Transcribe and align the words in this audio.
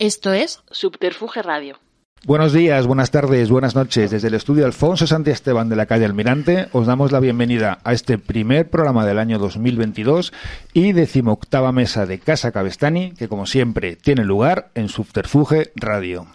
Esto 0.00 0.32
es 0.32 0.60
Subterfuge 0.70 1.42
Radio. 1.42 1.78
Buenos 2.24 2.54
días, 2.54 2.86
buenas 2.86 3.10
tardes, 3.10 3.50
buenas 3.50 3.74
noches. 3.74 4.10
Desde 4.10 4.28
el 4.28 4.34
estudio 4.34 4.64
Alfonso 4.64 5.06
Santi 5.06 5.30
Esteban 5.30 5.68
de 5.68 5.76
la 5.76 5.84
calle 5.84 6.06
Almirante 6.06 6.68
os 6.72 6.86
damos 6.86 7.12
la 7.12 7.20
bienvenida 7.20 7.80
a 7.84 7.92
este 7.92 8.16
primer 8.16 8.70
programa 8.70 9.04
del 9.04 9.18
año 9.18 9.38
2022 9.38 10.32
y 10.72 10.92
decimoctava 10.92 11.70
mesa 11.72 12.06
de 12.06 12.18
Casa 12.18 12.50
Cabestani 12.50 13.12
que 13.12 13.28
como 13.28 13.44
siempre 13.44 13.94
tiene 13.94 14.24
lugar 14.24 14.70
en 14.74 14.88
Subterfuge 14.88 15.70
Radio. 15.76 16.26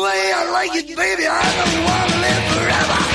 Way 0.00 0.32
I 0.34 0.50
like 0.50 0.74
it, 0.74 0.86
baby. 0.96 1.26
I 1.26 1.42
don't 1.56 1.84
want 1.84 2.10
to 2.12 2.18
live 2.20 2.44
forever. 2.54 3.05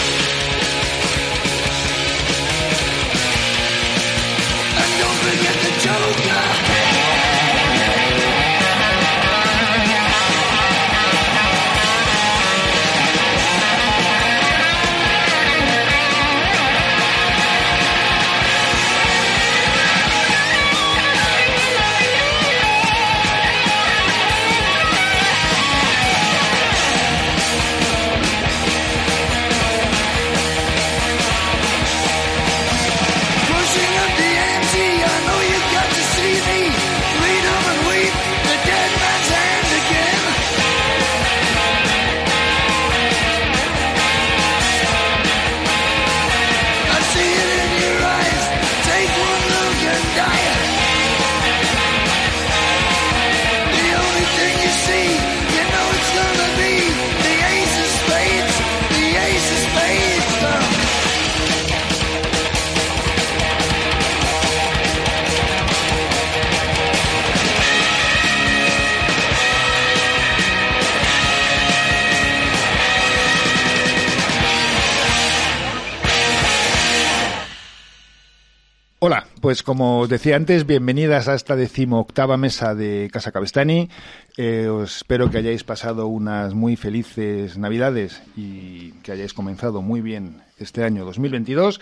Pues 79.51 79.63
como 79.63 79.99
os 79.99 80.07
decía 80.07 80.37
antes, 80.37 80.65
bienvenidas 80.65 81.27
a 81.27 81.35
esta 81.35 81.57
decimoctava 81.57 82.37
mesa 82.37 82.73
de 82.73 83.09
Casa 83.11 83.33
Cabestani. 83.33 83.89
Eh, 84.37 84.69
os 84.69 84.95
espero 84.95 85.29
que 85.29 85.39
hayáis 85.39 85.65
pasado 85.65 86.07
unas 86.07 86.53
muy 86.53 86.77
felices 86.77 87.57
Navidades 87.57 88.23
y 88.37 88.93
que 89.03 89.11
hayáis 89.11 89.33
comenzado 89.33 89.81
muy 89.81 89.99
bien 89.99 90.37
este 90.57 90.85
año 90.85 91.03
2022. 91.03 91.81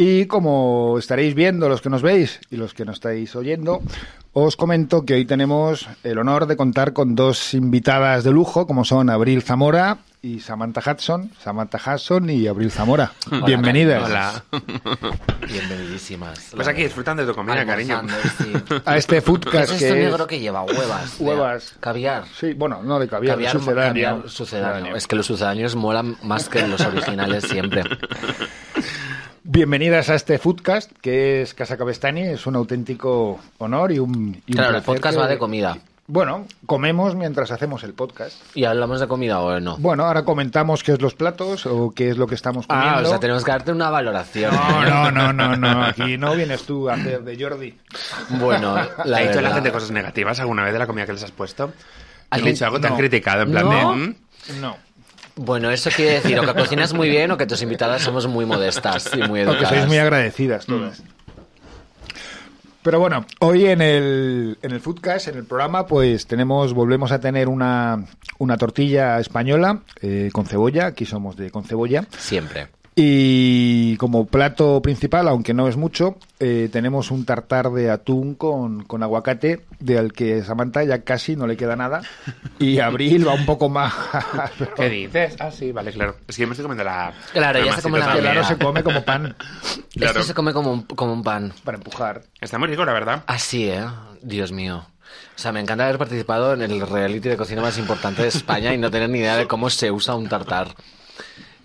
Y 0.00 0.26
como 0.26 0.94
estaréis 0.96 1.34
viendo 1.34 1.68
los 1.68 1.80
que 1.80 1.90
nos 1.90 2.02
veis 2.02 2.38
y 2.52 2.56
los 2.56 2.72
que 2.72 2.84
nos 2.84 2.94
estáis 2.94 3.34
oyendo, 3.34 3.80
os 4.32 4.54
comento 4.54 5.04
que 5.04 5.14
hoy 5.14 5.24
tenemos 5.24 5.88
el 6.04 6.18
honor 6.18 6.46
de 6.46 6.56
contar 6.56 6.92
con 6.92 7.16
dos 7.16 7.52
invitadas 7.52 8.22
de 8.22 8.30
lujo, 8.30 8.64
como 8.68 8.84
son 8.84 9.10
Abril 9.10 9.42
Zamora 9.42 9.98
y 10.22 10.38
Samantha 10.38 10.88
Hudson. 10.88 11.32
Samantha 11.42 11.80
Hudson 11.84 12.30
y 12.30 12.46
Abril 12.46 12.70
Zamora. 12.70 13.10
Bienvenidas. 13.44 14.04
Hola. 14.04 14.44
Bienvenidísimas. 15.48 16.52
Pues 16.54 16.68
aquí 16.68 16.84
disfrutando 16.84 17.26
de 17.26 17.32
tu 17.32 17.34
comida, 17.34 17.66
cariño. 17.66 18.00
Sí. 18.38 18.52
A 18.84 18.96
este 18.96 19.16
¿Qué 19.16 19.22
foodcast 19.22 19.72
es 19.72 19.78
que 19.80 19.88
es... 19.88 19.94
negro 19.96 20.28
que 20.28 20.38
lleva? 20.38 20.62
Huevas. 20.62 21.16
Huevas. 21.18 21.74
Caviar. 21.80 22.22
Sí, 22.38 22.52
bueno, 22.52 22.84
no 22.84 23.00
de 23.00 23.08
caviar, 23.08 23.34
Caviar, 23.34 23.52
sucedáneo. 23.52 23.84
caviar 24.10 24.30
sucedáneo. 24.30 24.94
Es 24.94 25.08
que 25.08 25.16
los 25.16 25.26
sucedáneos 25.26 25.74
molan 25.74 26.16
más 26.22 26.48
que 26.48 26.64
los 26.68 26.80
originales 26.82 27.42
siempre. 27.42 27.82
Bienvenidas 29.50 30.10
a 30.10 30.14
este 30.14 30.36
Foodcast, 30.38 30.92
que 31.00 31.40
es 31.40 31.54
Casa 31.54 31.78
Cabestani. 31.78 32.20
Es 32.20 32.46
un 32.46 32.54
auténtico 32.54 33.40
honor 33.56 33.92
y 33.92 33.98
un, 33.98 34.42
y 34.46 34.52
un 34.52 34.56
Claro, 34.58 34.76
el 34.76 34.82
podcast 34.82 35.14
que- 35.16 35.22
va 35.22 35.26
de 35.26 35.38
comida. 35.38 35.78
Bueno, 36.06 36.46
comemos 36.66 37.14
mientras 37.14 37.50
hacemos 37.50 37.82
el 37.82 37.94
podcast. 37.94 38.36
¿Y 38.54 38.64
hablamos 38.66 39.00
de 39.00 39.08
comida 39.08 39.40
o 39.40 39.58
no? 39.58 39.78
Bueno, 39.78 40.04
ahora 40.04 40.22
comentamos 40.26 40.82
qué 40.82 40.92
es 40.92 41.00
los 41.00 41.14
platos 41.14 41.64
o 41.64 41.92
qué 41.94 42.10
es 42.10 42.18
lo 42.18 42.26
que 42.26 42.34
estamos 42.34 42.66
comiendo. 42.66 42.90
Ah, 42.98 43.02
o 43.02 43.06
sea, 43.06 43.18
tenemos 43.20 43.42
que 43.42 43.50
darte 43.50 43.72
una 43.72 43.88
valoración. 43.88 44.54
No, 44.54 44.84
no, 44.84 45.10
no, 45.10 45.32
no, 45.32 45.56
no. 45.56 45.84
Aquí 45.86 46.18
no 46.18 46.34
vienes 46.34 46.64
tú 46.64 46.90
a 46.90 46.94
hacer 46.94 47.22
de 47.24 47.42
Jordi. 47.42 47.74
Bueno, 48.38 48.74
la 49.06 49.16
¿Ha 49.16 49.20
dicho 49.20 49.40
la 49.40 49.54
gente 49.54 49.72
cosas 49.72 49.90
negativas 49.92 50.38
alguna 50.40 50.62
vez 50.64 50.74
de 50.74 50.78
la 50.78 50.86
comida 50.86 51.06
que 51.06 51.14
les 51.14 51.24
has 51.24 51.32
puesto? 51.32 51.72
¿Has 52.28 52.40
¿Has 52.40 52.44
dicho 52.44 52.66
algo 52.66 52.80
tan 52.82 52.92
no. 52.92 52.98
criticado? 52.98 53.42
En 53.44 53.50
plan 53.50 53.64
¿No? 53.64 53.70
de... 53.70 53.96
¿mm? 53.96 54.14
No. 54.60 54.76
Bueno, 55.38 55.70
eso 55.70 55.90
quiere 55.90 56.14
decir 56.14 56.38
o 56.38 56.42
que 56.42 56.54
cocinas 56.54 56.92
muy 56.92 57.08
bien 57.08 57.30
o 57.30 57.36
que 57.36 57.46
tus 57.46 57.62
invitadas 57.62 58.02
somos 58.02 58.26
muy 58.26 58.44
modestas 58.44 59.10
y 59.14 59.22
muy 59.22 59.40
educadas. 59.40 59.68
sois 59.68 59.86
muy 59.86 59.98
agradecidas 59.98 60.66
todas. 60.66 61.02
Pero 62.82 63.00
bueno, 63.00 63.26
hoy 63.40 63.66
en 63.66 63.82
el, 63.82 64.58
en 64.62 64.72
el 64.72 64.80
Foodcast, 64.80 65.28
en 65.28 65.36
el 65.36 65.44
programa, 65.44 65.86
pues 65.86 66.26
tenemos, 66.26 66.72
volvemos 66.72 67.12
a 67.12 67.20
tener 67.20 67.48
una, 67.48 68.04
una 68.38 68.56
tortilla 68.56 69.18
española 69.20 69.82
eh, 70.00 70.30
con 70.32 70.46
cebolla. 70.46 70.86
Aquí 70.86 71.04
somos 71.04 71.36
de 71.36 71.50
con 71.50 71.64
cebolla. 71.64 72.06
Siempre. 72.16 72.68
Y 73.00 73.96
como 73.98 74.26
plato 74.26 74.82
principal, 74.82 75.28
aunque 75.28 75.54
no 75.54 75.68
es 75.68 75.76
mucho, 75.76 76.18
eh, 76.40 76.68
tenemos 76.72 77.12
un 77.12 77.24
tartar 77.24 77.70
de 77.70 77.92
atún 77.92 78.34
con, 78.34 78.82
con 78.82 79.04
aguacate, 79.04 79.60
del 79.78 80.12
que 80.12 80.42
Samantha 80.42 80.82
ya 80.82 81.02
casi 81.04 81.36
no 81.36 81.46
le 81.46 81.56
queda 81.56 81.76
nada. 81.76 82.02
Y 82.58 82.80
Abril 82.80 83.24
va 83.24 83.34
un 83.34 83.46
poco 83.46 83.68
más. 83.68 83.94
¿Qué 84.76 84.88
dices? 84.88 85.36
Ah, 85.38 85.52
sí, 85.52 85.70
vale, 85.70 85.92
claro. 85.92 86.16
Es 86.26 86.34
que 86.34 86.42
yo 86.42 86.48
me 86.48 86.54
estoy 86.54 86.64
comiendo 86.64 86.82
la. 86.82 87.12
Claro, 87.32 87.60
la 87.60 87.66
ya 87.66 87.76
se 87.76 87.82
come 87.82 88.00
la-. 88.00 88.16
Claro, 88.16 88.42
se 88.42 88.58
come 88.58 88.82
como 88.82 89.04
pan 89.04 89.36
Claro. 89.92 90.10
Esto 90.10 90.22
se 90.24 90.34
come 90.34 90.52
como 90.52 90.72
un, 90.72 90.82
como 90.82 91.12
un 91.12 91.22
pan. 91.22 91.52
para 91.62 91.78
empujar. 91.78 92.22
Está 92.40 92.58
muy 92.58 92.66
rico, 92.66 92.84
la 92.84 92.94
verdad. 92.94 93.22
Así, 93.28 93.68
¿eh? 93.70 93.86
Dios 94.22 94.50
mío. 94.50 94.78
O 94.78 95.38
sea, 95.38 95.52
me 95.52 95.60
encanta 95.60 95.84
haber 95.84 95.98
participado 95.98 96.52
en 96.52 96.62
el 96.62 96.80
reality 96.80 97.28
de 97.28 97.36
cocina 97.36 97.62
más 97.62 97.78
importante 97.78 98.22
de 98.22 98.28
España 98.28 98.74
y 98.74 98.78
no 98.78 98.90
tener 98.90 99.08
ni 99.08 99.20
idea 99.20 99.36
de 99.36 99.46
cómo 99.46 99.70
se 99.70 99.88
usa 99.92 100.16
un 100.16 100.28
tartar. 100.28 100.74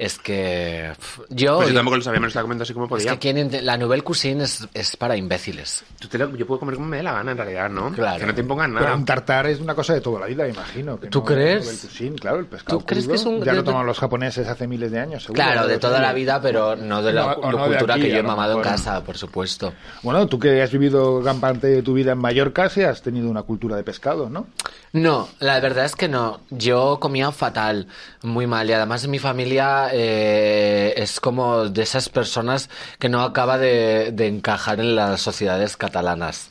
Es 0.05 0.19
que 0.19 0.91
yo... 1.29 1.57
Pues 1.57 1.69
yo 1.69 1.75
tampoco 1.75 1.97
lo 1.97 2.03
sabía, 2.03 2.19
me 2.19 2.25
lo 2.25 2.27
estaba 2.29 2.43
comentando 2.43 2.63
así 2.63 2.73
como 2.73 2.85
es 2.85 2.89
podía. 2.89 3.11
que 3.17 3.19
quien 3.33 3.65
la 3.65 3.77
nouvelle 3.77 4.03
cuisine 4.03 4.43
es, 4.43 4.67
es 4.73 4.95
para 4.97 5.15
imbéciles. 5.15 5.83
Tú 5.99 6.07
te 6.07 6.17
lo- 6.17 6.35
yo 6.35 6.45
puedo 6.47 6.59
comer 6.59 6.75
como 6.75 6.87
me 6.87 6.97
dé 6.97 7.03
la 7.03 7.13
gana, 7.13 7.31
en 7.31 7.37
realidad, 7.37 7.69
¿no? 7.69 7.91
Claro. 7.91 8.19
Que 8.19 8.25
no 8.25 8.35
te 8.35 8.41
impongan 8.41 8.71
Pero 8.73 8.85
nada. 8.85 8.95
un 8.97 9.05
tartar 9.05 9.47
es 9.47 9.59
una 9.59 9.75
cosa 9.75 9.93
de 9.93 10.01
toda 10.01 10.19
la 10.21 10.25
vida, 10.27 10.47
imagino. 10.47 10.99
que 10.99 11.07
¿Tú 11.07 11.19
no- 11.19 11.25
crees? 11.25 11.67
El 11.69 11.77
cuisine, 11.89 12.15
claro, 12.17 12.39
el 12.39 12.45
pescado 12.45 12.79
¿Tú 12.79 12.85
crees 12.85 13.05
crudo, 13.05 13.13
que 13.15 13.19
es 13.21 13.25
un- 13.25 13.43
Ya 13.43 13.51
de- 13.51 13.57
lo 13.57 13.63
toman 13.63 13.85
los 13.85 13.99
japoneses 13.99 14.47
hace 14.47 14.67
miles 14.67 14.91
de 14.91 14.99
años, 14.99 15.23
seguro. 15.23 15.41
Claro, 15.43 15.67
de 15.67 15.77
toda 15.77 15.99
la 15.99 16.13
vida, 16.13 16.41
pero 16.41 16.75
no 16.75 17.01
de 17.01 17.13
la 17.13 17.35
No, 17.41 17.51
de 17.67 17.67
cultura 17.67 17.93
aquí, 17.95 18.03
que 18.03 18.11
yo 18.11 18.17
he 18.17 18.23
mamado 18.23 18.57
en 18.57 18.61
casa, 18.61 19.03
por 19.03 19.17
supuesto. 19.17 19.73
Bueno, 20.01 20.27
tú 20.27 20.39
que 20.39 20.61
has 20.61 20.71
vivido 20.71 21.21
gran 21.21 21.39
parte 21.39 21.67
de 21.67 21.81
tu 21.81 21.93
vida 21.93 22.11
en 22.13 22.17
Mallorca, 22.19 22.69
sí 22.69 22.81
has 22.81 23.01
tenido 23.01 23.29
una 23.29 23.43
cultura 23.43 23.75
de 23.75 23.83
pescado, 23.83 24.29
¿no? 24.29 24.47
No, 24.93 25.27
la 25.39 25.59
verdad 25.59 25.85
es 25.85 25.95
que 25.95 26.07
no. 26.07 26.41
Yo 26.51 26.99
comía 26.99 27.31
fatal, 27.31 27.87
muy 28.21 28.45
mal. 28.47 28.69
Y 28.69 28.73
además 28.73 29.07
mi 29.07 29.17
familia 29.19 29.92
eh, 29.95 30.93
es 30.97 31.19
como 31.19 31.69
de 31.69 31.83
esas 31.83 32.09
personas 32.09 32.69
que 32.97 33.09
no 33.09 33.21
acaba 33.21 33.59
de, 33.59 34.11
de 34.11 34.27
encajar 34.27 34.79
en 34.79 34.95
las 34.95 35.21
sociedades 35.21 35.77
catalanas. 35.77 36.49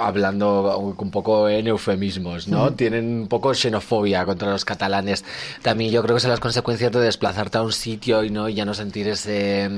Hablando 0.00 0.78
un 0.78 1.10
poco 1.10 1.48
en 1.48 1.66
eufemismos, 1.66 2.46
¿no? 2.46 2.72
Tienen 2.74 3.22
un 3.22 3.28
poco 3.28 3.52
xenofobia 3.52 4.24
contra 4.24 4.48
los 4.48 4.64
catalanes. 4.64 5.24
También 5.62 5.90
yo 5.90 6.00
creo 6.02 6.14
que 6.14 6.20
son 6.20 6.30
las 6.30 6.38
consecuencias 6.38 6.92
de 6.92 7.00
desplazarte 7.00 7.58
a 7.58 7.62
un 7.62 7.72
sitio 7.72 8.22
y 8.22 8.30
no 8.30 8.48
y 8.48 8.54
ya 8.54 8.64
no 8.64 8.72
sentir 8.72 9.08
ese, 9.08 9.68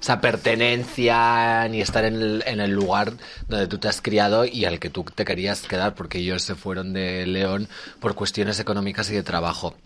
esa 0.00 0.20
pertenencia 0.20 1.68
ni 1.68 1.80
estar 1.80 2.04
en 2.04 2.16
el, 2.16 2.42
en 2.46 2.58
el 2.58 2.72
lugar 2.72 3.12
donde 3.48 3.68
tú 3.68 3.78
te 3.78 3.86
has 3.86 4.02
criado 4.02 4.44
y 4.44 4.64
al 4.64 4.80
que 4.80 4.90
tú 4.90 5.04
te 5.04 5.24
querías 5.24 5.62
quedar, 5.62 5.94
porque 5.94 6.18
ellos 6.18 6.42
se 6.42 6.56
fueron 6.56 6.92
de 6.92 7.24
León 7.26 7.68
por 8.00 8.16
cuestiones 8.16 8.58
económicas 8.58 9.08
y 9.10 9.14
de 9.14 9.22
trabajo. 9.22 9.76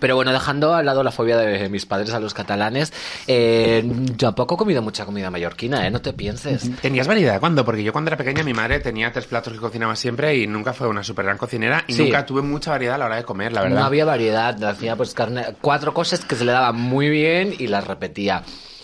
Pero 0.00 0.16
bueno, 0.16 0.32
dejando 0.32 0.74
al 0.74 0.84
lado 0.84 1.02
la 1.02 1.10
fobia 1.10 1.36
de 1.38 1.68
mis 1.68 1.86
padres 1.86 2.12
a 2.12 2.20
los 2.20 2.34
catalanes, 2.34 2.92
eh, 3.26 3.88
tampoco 4.18 4.54
he 4.54 4.58
comido 4.58 4.82
mucha 4.82 5.04
comida 5.06 5.30
mallorquina, 5.30 5.86
¿eh? 5.86 5.90
No 5.90 6.00
te 6.00 6.12
pienses. 6.12 6.68
¿Tenías 6.80 7.06
variedad 7.06 7.40
cuándo? 7.40 7.64
Porque 7.64 7.82
yo 7.82 7.92
cuando 7.92 8.08
era 8.10 8.16
pequeña 8.16 8.42
mi 8.42 8.52
madre 8.52 8.80
tenía 8.80 9.12
tres 9.12 9.26
platos 9.26 9.52
que 9.52 9.58
cocinaba 9.60 9.96
siempre 9.96 10.36
y 10.36 10.46
nunca 10.46 10.72
fue 10.74 10.88
una 10.88 11.02
super 11.04 11.24
gran 11.24 11.38
cocinera 11.38 11.84
y 11.86 11.94
Sí. 11.94 12.02
nunca 12.04 12.26
tuve 12.26 12.42
mucha 12.42 12.70
variedad 12.72 12.96
a 12.96 12.98
la 12.98 13.06
hora 13.06 13.16
de 13.16 13.24
comer, 13.24 13.52
la 13.52 13.62
verdad. 13.62 13.78
No 13.78 13.84
había 13.84 14.04
variedad, 14.04 14.62
hacía 14.64 14.96
pues 14.96 15.14
carne, 15.14 15.54
cuatro 15.60 15.94
cosas 15.94 16.24
que 16.24 16.34
se 16.34 16.44
le 16.44 16.52
daban 16.52 16.76
muy 16.78 17.08
bien 17.08 17.54
y 17.58 17.68
las 17.68 17.86
repetía. 17.86 18.42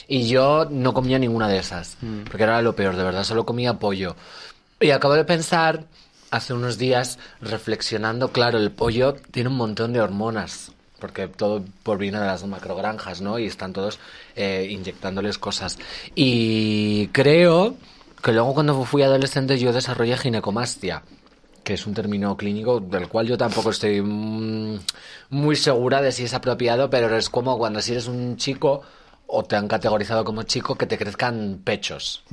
Y 0.08 0.26
yo 0.28 0.66
no 0.70 0.94
comía 0.94 1.18
ninguna 1.18 1.48
de 1.48 1.58
esas, 1.58 1.96
porque 2.28 2.42
era 2.44 2.62
lo 2.62 2.74
peor, 2.74 2.96
de 2.96 3.04
verdad, 3.04 3.24
solo 3.24 3.44
comía 3.44 3.74
pollo. 3.74 4.16
Y 4.80 4.90
acabo 4.90 5.14
de 5.14 5.24
pensar, 5.24 5.84
hace 6.30 6.52
unos 6.54 6.78
días, 6.78 7.18
reflexionando, 7.40 8.32
claro, 8.32 8.58
el 8.58 8.70
pollo 8.70 9.14
tiene 9.30 9.50
un 9.50 9.56
montón 9.56 9.92
de 9.92 10.00
hormonas, 10.00 10.72
porque 11.00 11.26
todo 11.26 11.64
proviene 11.82 12.20
de 12.20 12.26
las 12.26 12.46
macrogranjas, 12.46 13.20
¿no? 13.20 13.38
Y 13.38 13.46
están 13.46 13.72
todos 13.72 13.98
eh, 14.36 14.68
inyectándoles 14.70 15.38
cosas. 15.38 15.78
Y 16.14 17.08
creo 17.08 17.74
que 18.22 18.32
luego 18.32 18.54
cuando 18.54 18.84
fui 18.84 19.02
adolescente 19.02 19.58
yo 19.58 19.72
desarrollé 19.72 20.16
ginecomastia 20.16 21.02
que 21.64 21.74
es 21.74 21.86
un 21.86 21.94
término 21.94 22.36
clínico 22.36 22.80
del 22.80 23.08
cual 23.08 23.26
yo 23.26 23.36
tampoco 23.36 23.70
estoy 23.70 24.00
mm, 24.00 24.80
muy 25.30 25.56
segura 25.56 26.00
de 26.02 26.12
si 26.12 26.24
es 26.24 26.34
apropiado, 26.34 26.90
pero 26.90 27.14
es 27.16 27.28
como 27.30 27.58
cuando 27.58 27.80
si 27.80 27.92
eres 27.92 28.08
un 28.08 28.36
chico 28.36 28.82
o 29.26 29.44
te 29.44 29.56
han 29.56 29.68
categorizado 29.68 30.24
como 30.24 30.42
chico 30.42 30.74
que 30.74 30.86
te 30.86 30.98
crezcan 30.98 31.60
pechos. 31.62 32.24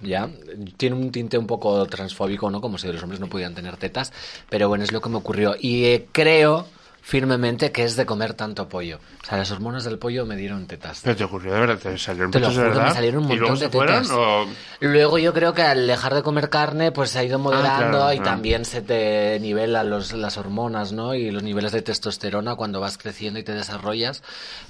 ¿Ya? 0.00 0.28
Tiene 0.76 0.96
un 0.96 1.12
tinte 1.12 1.38
un 1.38 1.46
poco 1.46 1.86
transfóbico, 1.86 2.50
¿no? 2.50 2.60
Como 2.60 2.76
si 2.76 2.88
los 2.88 3.02
hombres 3.02 3.20
no 3.20 3.28
pudieran 3.28 3.54
tener 3.54 3.76
tetas, 3.76 4.12
pero 4.48 4.68
bueno, 4.68 4.84
es 4.84 4.92
lo 4.92 5.00
que 5.00 5.08
me 5.08 5.16
ocurrió. 5.16 5.54
Y 5.58 5.84
eh, 5.84 6.08
creo 6.10 6.66
firmemente 7.02 7.72
que 7.72 7.84
es 7.84 7.96
de 7.96 8.06
comer 8.06 8.32
tanto 8.34 8.68
pollo. 8.68 9.00
O 9.22 9.26
sea, 9.26 9.36
las 9.36 9.50
hormonas 9.50 9.84
del 9.84 9.98
pollo 9.98 10.24
me 10.24 10.36
dieron 10.36 10.66
tetas. 10.66 11.00
Pero 11.02 11.16
te 11.16 11.24
ocurrió 11.24 11.52
de 11.52 11.60
verdad, 11.60 11.78
te 11.78 11.98
salieron 11.98 12.30
Te 12.30 12.38
lo 12.38 12.46
pechos 12.46 12.56
de 12.56 12.62
juro, 12.62 12.74
verdad. 12.74 12.88
me 12.88 12.94
salieron 12.94 13.24
un 13.24 13.30
¿Y 13.32 13.36
luego 13.36 13.48
montón 13.50 13.58
se 13.58 13.64
de 13.64 13.70
fueron 13.70 14.02
tetas. 14.02 14.16
o...? 14.16 14.46
Luego 14.80 15.18
yo 15.18 15.34
creo 15.34 15.52
que 15.52 15.62
al 15.62 15.86
dejar 15.86 16.14
de 16.14 16.22
comer 16.22 16.48
carne, 16.48 16.92
pues 16.92 17.10
se 17.10 17.18
ha 17.18 17.24
ido 17.24 17.38
moderando 17.38 17.98
claro, 17.98 18.12
y 18.12 18.16
claro. 18.16 18.30
también 18.30 18.64
se 18.64 18.82
te 18.82 19.38
nivelan 19.40 19.90
los, 19.90 20.12
las 20.12 20.38
hormonas, 20.38 20.92
¿no? 20.92 21.14
Y 21.14 21.30
los 21.30 21.42
niveles 21.42 21.72
de 21.72 21.82
testosterona 21.82 22.54
cuando 22.54 22.80
vas 22.80 22.98
creciendo 22.98 23.38
y 23.38 23.42
te 23.42 23.52
desarrollas. 23.52 24.22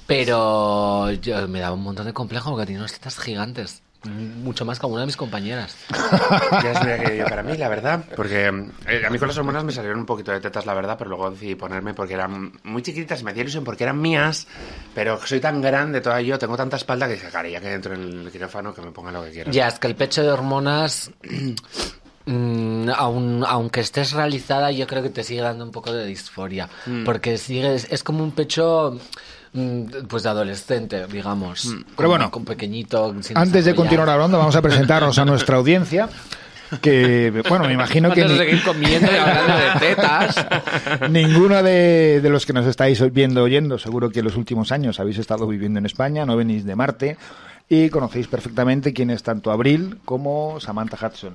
Pero 0.07 1.11
yo, 1.11 1.47
me 1.47 1.59
daba 1.59 1.75
un 1.75 1.83
montón 1.83 2.05
de 2.05 2.13
complejo 2.13 2.49
porque 2.51 2.65
tenía 2.65 2.79
unas 2.81 2.93
tetas 2.93 3.17
gigantes. 3.19 3.81
Mucho 4.05 4.65
más 4.65 4.79
que 4.79 4.85
alguna 4.85 5.01
de 5.01 5.05
mis 5.07 5.15
compañeras. 5.17 5.77
Ya 6.61 6.71
es 6.73 6.79
mira 6.81 6.99
que 7.03 7.17
yo 7.17 7.25
para 7.25 7.41
mí, 7.41 7.55
la 7.55 7.69
verdad. 7.69 8.03
Porque 8.15 8.47
eh, 8.87 9.03
a 9.05 9.09
mí 9.09 9.17
con 9.17 9.27
las 9.29 9.37
hormonas 9.37 9.63
me 9.63 9.71
salieron 9.71 9.99
un 9.99 10.05
poquito 10.05 10.31
de 10.31 10.41
tetas, 10.41 10.65
la 10.65 10.73
verdad, 10.73 10.95
pero 10.97 11.09
luego 11.11 11.31
decidí 11.31 11.55
ponerme 11.55 11.93
porque 11.93 12.13
eran 12.15 12.51
muy 12.63 12.81
chiquititas 12.81 13.21
y 13.21 13.23
me 13.23 13.31
hacía 13.31 13.43
ilusión 13.43 13.63
porque 13.63 13.83
eran 13.85 14.01
mías, 14.01 14.45
pero 14.93 15.19
soy 15.25 15.39
tan 15.39 15.61
grande 15.61 16.01
toda 16.01 16.19
yo, 16.21 16.37
tengo 16.37 16.57
tanta 16.57 16.75
espalda 16.75 17.07
que 17.07 17.13
dije, 17.13 17.29
cara, 17.29 17.47
ya 17.47 17.61
que 17.61 17.69
dentro 17.69 17.93
en 17.93 18.01
el 18.25 18.31
quirófano 18.31 18.73
que 18.73 18.81
me 18.81 18.91
ponga 18.91 19.11
lo 19.11 19.23
que 19.23 19.31
quiera. 19.31 19.51
Ya, 19.51 19.67
es 19.69 19.79
que 19.79 19.87
el 19.87 19.95
pecho 19.95 20.21
de 20.21 20.31
hormonas, 20.31 21.09
mm, 22.25 22.89
aun- 22.89 23.45
aunque 23.47 23.81
estés 23.81 24.11
realizada, 24.11 24.71
yo 24.71 24.87
creo 24.87 25.03
que 25.03 25.09
te 25.09 25.23
sigue 25.23 25.41
dando 25.41 25.63
un 25.65 25.71
poco 25.71 25.91
de 25.93 26.05
disforia. 26.05 26.69
Mm. 26.85 27.03
Porque 27.03 27.37
sigues, 27.37 27.87
es 27.89 28.03
como 28.03 28.23
un 28.23 28.31
pecho, 28.31 28.99
pues 30.07 30.23
de 30.23 30.29
adolescente, 30.29 31.05
digamos. 31.07 31.65
Mm. 31.65 31.83
Pero 31.95 32.09
bueno, 32.09 32.31
con 32.31 32.43
pequeñito. 32.45 33.13
sin 33.21 33.37
Antes 33.37 33.65
de 33.65 33.75
continuar 33.75 34.09
hablando, 34.09 34.37
vamos 34.37 34.55
a 34.55 34.61
presentarnos 34.61 35.17
a 35.19 35.25
nuestra 35.25 35.57
audiencia. 35.57 36.09
Que, 36.81 37.43
bueno, 37.47 37.65
me 37.67 37.73
imagino 37.73 38.09
que 38.11 38.25
ni- 38.25 38.35
seguir 38.35 38.63
comiendo 38.63 39.07
y 39.11 39.15
hablando 39.15 39.53
de 39.53 39.79
tetas. 39.79 40.45
ninguno 41.11 41.61
de, 41.61 42.19
de 42.19 42.29
los 42.29 42.47
que 42.47 42.53
nos 42.53 42.65
estáis 42.65 42.99
viendo 43.13 43.43
oyendo, 43.43 43.77
seguro 43.77 44.09
que 44.09 44.19
en 44.19 44.25
los 44.25 44.35
últimos 44.37 44.71
años 44.71 44.99
habéis 44.99 45.19
estado 45.19 45.45
viviendo 45.45 45.77
en 45.77 45.85
España, 45.85 46.25
no 46.25 46.35
venís 46.35 46.65
de 46.65 46.75
Marte 46.75 47.17
y 47.69 47.89
conocéis 47.89 48.27
perfectamente 48.27 48.91
quién 48.91 49.11
es 49.11 49.21
tanto 49.21 49.51
Abril 49.51 49.97
como 50.03 50.59
Samantha 50.59 50.97
Hudson. 51.05 51.33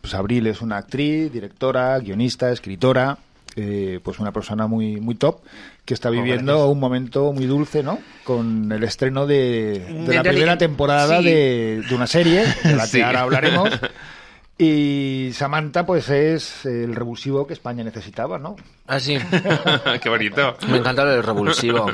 Pues 0.00 0.12
Abril 0.14 0.48
es 0.48 0.60
una 0.60 0.78
actriz, 0.78 1.32
directora, 1.32 1.96
guionista, 2.00 2.50
escritora, 2.50 3.16
eh, 3.54 4.00
pues 4.02 4.18
una 4.18 4.32
persona 4.32 4.66
muy 4.66 5.00
muy 5.00 5.14
top 5.14 5.40
que 5.90 5.94
está 5.94 6.08
viviendo 6.08 6.68
un 6.68 6.78
momento 6.78 7.32
muy 7.32 7.46
dulce, 7.46 7.82
¿no? 7.82 7.98
Con 8.22 8.70
el 8.70 8.84
estreno 8.84 9.26
de, 9.26 9.80
de 9.80 9.88
En 9.88 10.14
la 10.14 10.22
primera 10.22 10.56
temporada 10.56 11.18
sí. 11.18 11.24
de, 11.24 11.82
de 11.88 11.94
una 11.96 12.06
serie 12.06 12.44
de 12.62 12.76
la 12.76 12.82
que 12.84 12.88
Sí. 12.90 13.00
ahora 13.00 13.22
hablaremos. 13.22 13.70
Y 14.56 15.30
Samantha, 15.32 15.86
pues 15.86 16.10
es 16.10 16.66
el 16.66 16.94
revulsivo 16.94 17.46
que 17.46 17.54
España 17.54 17.82
necesitaba, 17.82 18.38
¿no? 18.38 18.56
Así. 18.86 19.16
Qué 20.02 20.08
bonito. 20.10 20.54
Me 20.68 20.76
encanta 20.76 21.02
lo 21.04 21.12
del 21.12 21.22
revulsivo. 21.22 21.86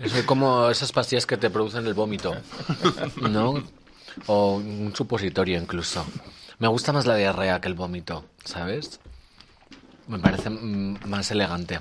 Es 0.00 0.12
como 0.24 0.68
esas 0.68 0.92
pastillas 0.92 1.24
que 1.24 1.38
te 1.38 1.48
producen 1.48 1.86
el 1.86 1.94
vómito. 1.94 2.34
¿No? 3.22 3.64
O 4.26 4.56
un 4.56 4.92
supositorio 4.94 5.58
incluso. 5.58 6.04
Me 6.58 6.68
gusta 6.68 6.92
más 6.92 7.06
la 7.06 7.16
diarrea 7.16 7.58
que 7.62 7.68
el 7.68 7.74
vómito, 7.74 8.26
¿sabes? 8.44 9.00
Me 10.06 10.18
parece 10.18 10.50
mm, 10.50 10.98
más 11.06 11.30
elegante. 11.30 11.80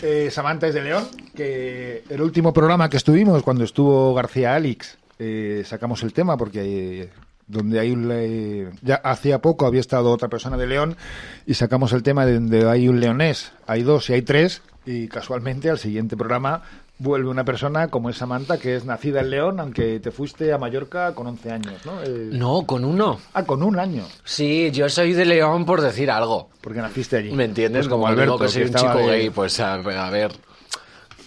Eh, 0.00 0.30
Samantha 0.30 0.68
es 0.68 0.74
de 0.74 0.82
León, 0.82 1.08
que 1.34 2.04
el 2.08 2.20
último 2.22 2.52
programa 2.52 2.88
que 2.88 2.96
estuvimos, 2.96 3.42
cuando 3.42 3.64
estuvo 3.64 4.14
García 4.14 4.54
Alix, 4.54 4.96
eh, 5.18 5.64
sacamos 5.66 6.02
el 6.04 6.12
tema 6.12 6.36
porque 6.36 7.02
eh, 7.02 7.08
donde 7.48 7.80
hay 7.80 7.90
un, 7.90 8.06
le- 8.08 8.70
ya 8.82 8.96
hacía 8.96 9.40
poco 9.40 9.66
había 9.66 9.80
estado 9.80 10.10
otra 10.12 10.28
persona 10.28 10.56
de 10.56 10.66
León 10.68 10.96
y 11.46 11.54
sacamos 11.54 11.92
el 11.92 12.02
tema 12.04 12.24
de 12.26 12.34
donde 12.34 12.68
hay 12.68 12.86
un 12.88 13.00
leonés, 13.00 13.52
hay 13.66 13.82
dos 13.82 14.08
y 14.10 14.12
hay 14.12 14.22
tres 14.22 14.62
y 14.86 15.08
casualmente 15.08 15.68
al 15.68 15.78
siguiente 15.78 16.16
programa 16.16 16.62
vuelve 16.98 17.28
una 17.28 17.44
persona 17.44 17.88
como 17.88 18.10
es 18.10 18.16
Samantha 18.16 18.58
que 18.58 18.74
es 18.76 18.84
nacida 18.84 19.20
en 19.20 19.30
León 19.30 19.60
aunque 19.60 20.00
te 20.00 20.10
fuiste 20.10 20.52
a 20.52 20.58
Mallorca 20.58 21.14
con 21.14 21.26
11 21.28 21.50
años, 21.52 21.86
¿no? 21.86 22.02
Eh, 22.02 22.28
No, 22.32 22.64
con 22.66 22.84
uno. 22.84 23.20
Ah, 23.34 23.44
con 23.44 23.62
un 23.62 23.78
año, 23.78 24.04
Sí, 24.24 24.70
yo 24.72 24.88
soy 24.88 25.12
de 25.12 25.24
León 25.24 25.64
por 25.64 25.80
decir 25.80 26.10
algo. 26.10 26.48
porque 26.60 26.80
naciste 26.80 27.16
allí. 27.18 27.30
¿Me 27.32 27.44
entiendes? 27.44 27.82
Pues 27.86 27.88
como 27.88 28.02
cuando 28.02 28.22
digo 28.22 28.38
que 28.38 28.48
soy 28.48 28.62
un 28.64 28.74
chico 28.74 28.98
gay, 29.06 29.30
pues 29.30 29.60
a, 29.60 29.74
a 29.74 30.10
ver. 30.10 30.32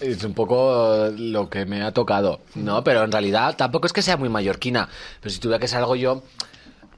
Es 0.00 0.24
un 0.24 0.34
poco 0.34 1.08
lo 1.16 1.48
que 1.48 1.64
me 1.64 1.82
ha 1.82 1.92
tocado, 1.92 2.40
¿no? 2.56 2.82
Pero 2.82 3.04
en 3.04 3.12
realidad 3.12 3.54
tampoco 3.56 3.86
es 3.86 3.92
que 3.92 4.02
sea 4.02 4.16
muy 4.16 4.28
mallorquina. 4.28 4.88
Pero 5.20 5.32
si 5.32 5.38
tuviera 5.38 5.60
que 5.60 5.68
ser 5.68 5.78
algo 5.78 5.94
yo, 5.94 6.22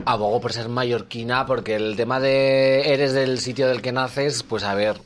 abogo 0.07 0.41
por 0.41 0.53
ser 0.55 0.69
mallorquina 0.71 1.45
porque 1.45 1.77
el 1.77 1.97
tema 1.97 2.19
de 2.19 2.95
eres 2.95 3.13
del 3.13 3.41
sitio 3.41 3.69
del 3.69 3.83
que 3.83 3.93
naces, 3.93 4.43
pues 4.43 4.65
a 4.65 4.75
ver. 4.75 4.97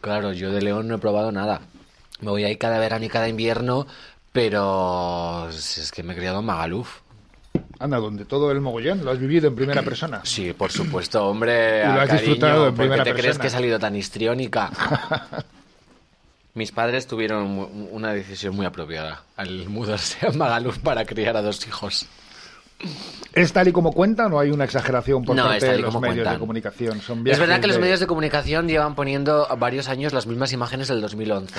Claro, 0.00 0.32
yo 0.32 0.50
de 0.50 0.60
León 0.62 0.88
no 0.88 0.96
he 0.96 0.98
probado 0.98 1.30
nada. 1.32 1.60
Me 2.20 2.30
voy 2.30 2.44
ahí 2.44 2.56
cada 2.56 2.78
verano 2.78 3.04
y 3.04 3.08
cada 3.08 3.28
invierno, 3.28 3.86
pero 4.32 5.48
es 5.50 5.90
que 5.92 6.02
me 6.02 6.12
he 6.14 6.16
criado 6.16 6.40
en 6.40 6.46
Magaluf. 6.46 7.00
Anda, 7.78 7.98
donde 7.98 8.24
todo 8.24 8.50
el 8.52 8.60
mogollón 8.60 9.04
lo 9.04 9.10
has 9.10 9.18
vivido 9.18 9.48
en 9.48 9.54
primera 9.54 9.82
persona. 9.82 10.20
Sí, 10.24 10.52
por 10.52 10.72
supuesto, 10.72 11.26
hombre. 11.26 11.82
Y 11.82 11.86
lo 11.86 12.00
has 12.00 12.08
cariño, 12.08 12.20
disfrutado 12.20 12.68
en 12.68 12.74
¿por 12.74 12.84
qué 12.84 12.88
primera 12.88 13.04
te 13.04 13.10
crees 13.10 13.26
persona? 13.26 13.42
que 13.42 13.46
he 13.48 13.50
salido 13.50 13.78
tan 13.78 13.96
histriónica? 13.96 14.70
Mis 16.54 16.72
padres 16.72 17.06
tuvieron 17.06 17.88
una 17.92 18.14
decisión 18.14 18.56
muy 18.56 18.64
apropiada 18.64 19.22
al 19.36 19.68
mudarse 19.68 20.26
a 20.26 20.30
Magaluf 20.32 20.78
para 20.78 21.04
criar 21.04 21.36
a 21.36 21.42
dos 21.42 21.66
hijos. 21.66 22.06
¿Es 23.32 23.52
tal 23.52 23.68
y 23.68 23.72
como 23.72 23.92
cuentan 23.92 24.32
o 24.32 24.40
hay 24.40 24.50
una 24.50 24.64
exageración 24.64 25.24
por 25.24 25.36
No, 25.36 25.42
es 25.44 25.48
parte 25.48 25.66
tal 25.66 25.74
de 25.74 25.80
y 25.80 25.82
los 25.82 26.00
medios 26.00 26.14
cuentan. 26.14 26.34
de 26.34 26.38
comunicación? 26.40 27.00
Son 27.00 27.26
Es 27.26 27.38
verdad 27.38 27.60
que 27.60 27.66
los 27.66 27.78
medios 27.78 28.00
de 28.00 28.06
comunicación 28.06 28.66
llevan 28.68 28.94
poniendo 28.94 29.46
varios 29.58 29.88
años 29.88 30.12
las 30.12 30.26
mismas 30.26 30.52
imágenes 30.52 30.88
del 30.88 31.00
2011 31.00 31.54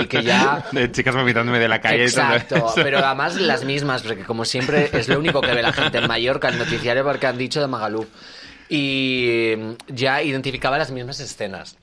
y 0.00 0.06
que 0.06 0.22
ya 0.22 0.64
De 0.72 0.90
chicas 0.90 1.14
vomitándome 1.14 1.58
de 1.58 1.68
la 1.68 1.80
calle 1.80 2.04
Exacto, 2.04 2.72
pero 2.74 2.98
además 3.04 3.36
las 3.36 3.64
mismas, 3.64 4.02
porque 4.02 4.24
como 4.24 4.44
siempre 4.44 4.88
es 4.92 5.08
lo 5.08 5.18
único 5.18 5.40
que 5.40 5.52
ve 5.52 5.62
la 5.62 5.72
gente 5.72 5.98
en 5.98 6.08
Mallorca, 6.08 6.48
el 6.48 6.58
noticiario 6.58 7.04
porque 7.04 7.26
han 7.26 7.36
dicho 7.36 7.60
de 7.60 7.66
Magaluf. 7.66 8.06
Y 8.68 9.56
ya 9.88 10.22
identificaba 10.22 10.78
las 10.78 10.90
mismas 10.90 11.18
escenas. 11.20 11.76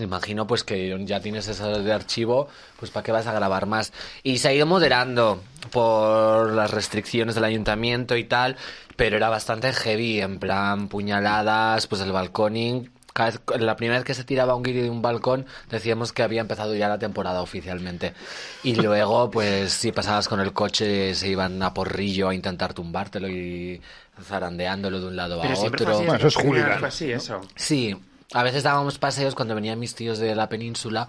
Imagino 0.00 0.46
pues 0.46 0.64
que 0.64 0.96
ya 1.06 1.20
tienes 1.20 1.48
eso 1.48 1.82
de 1.82 1.92
archivo, 1.92 2.48
pues 2.78 2.90
para 2.90 3.04
qué 3.04 3.12
vas 3.12 3.26
a 3.26 3.32
grabar 3.32 3.66
más. 3.66 3.92
Y 4.22 4.38
se 4.38 4.48
ha 4.48 4.52
ido 4.52 4.66
moderando 4.66 5.42
por 5.70 6.52
las 6.52 6.70
restricciones 6.70 7.34
del 7.34 7.44
ayuntamiento 7.44 8.16
y 8.16 8.24
tal, 8.24 8.56
pero 8.96 9.16
era 9.16 9.28
bastante 9.28 9.72
heavy, 9.72 10.20
en 10.20 10.38
plan 10.38 10.88
puñaladas, 10.88 11.86
pues 11.86 12.00
el 12.02 12.12
balconing. 12.12 12.90
Cada 13.12 13.30
vez- 13.32 13.40
la 13.60 13.74
primera 13.74 13.98
vez 13.98 14.04
que 14.04 14.14
se 14.14 14.22
tiraba 14.22 14.54
un 14.54 14.62
guiri 14.62 14.82
de 14.82 14.88
un 14.90 15.02
balcón 15.02 15.44
decíamos 15.68 16.12
que 16.12 16.22
había 16.22 16.40
empezado 16.42 16.76
ya 16.76 16.88
la 16.88 16.98
temporada 16.98 17.42
oficialmente. 17.42 18.14
Y 18.62 18.76
luego, 18.76 19.30
pues 19.32 19.72
si 19.72 19.90
pasabas 19.90 20.28
con 20.28 20.38
el 20.40 20.52
coche 20.52 21.12
se 21.16 21.28
iban 21.28 21.60
a 21.62 21.74
porrillo 21.74 22.28
a 22.28 22.34
intentar 22.34 22.72
tumbártelo 22.72 23.28
y 23.28 23.80
zarandeándolo 24.22 25.00
de 25.00 25.06
un 25.08 25.16
lado 25.16 25.40
Pero 25.42 25.54
a 25.54 25.58
otro. 25.58 25.84
fue 25.84 25.92
así, 25.94 26.04
Bueno, 26.04 26.16
eso 26.28 26.28
es 26.28 26.36
así, 26.84 27.10
eso. 27.12 27.40
Sí, 27.56 27.96
a 28.32 28.42
veces 28.42 28.62
dábamos 28.62 28.98
paseos 28.98 29.34
cuando 29.34 29.54
venían 29.54 29.78
mis 29.78 29.94
tíos 29.94 30.18
de 30.18 30.34
la 30.34 30.48
península 30.48 31.08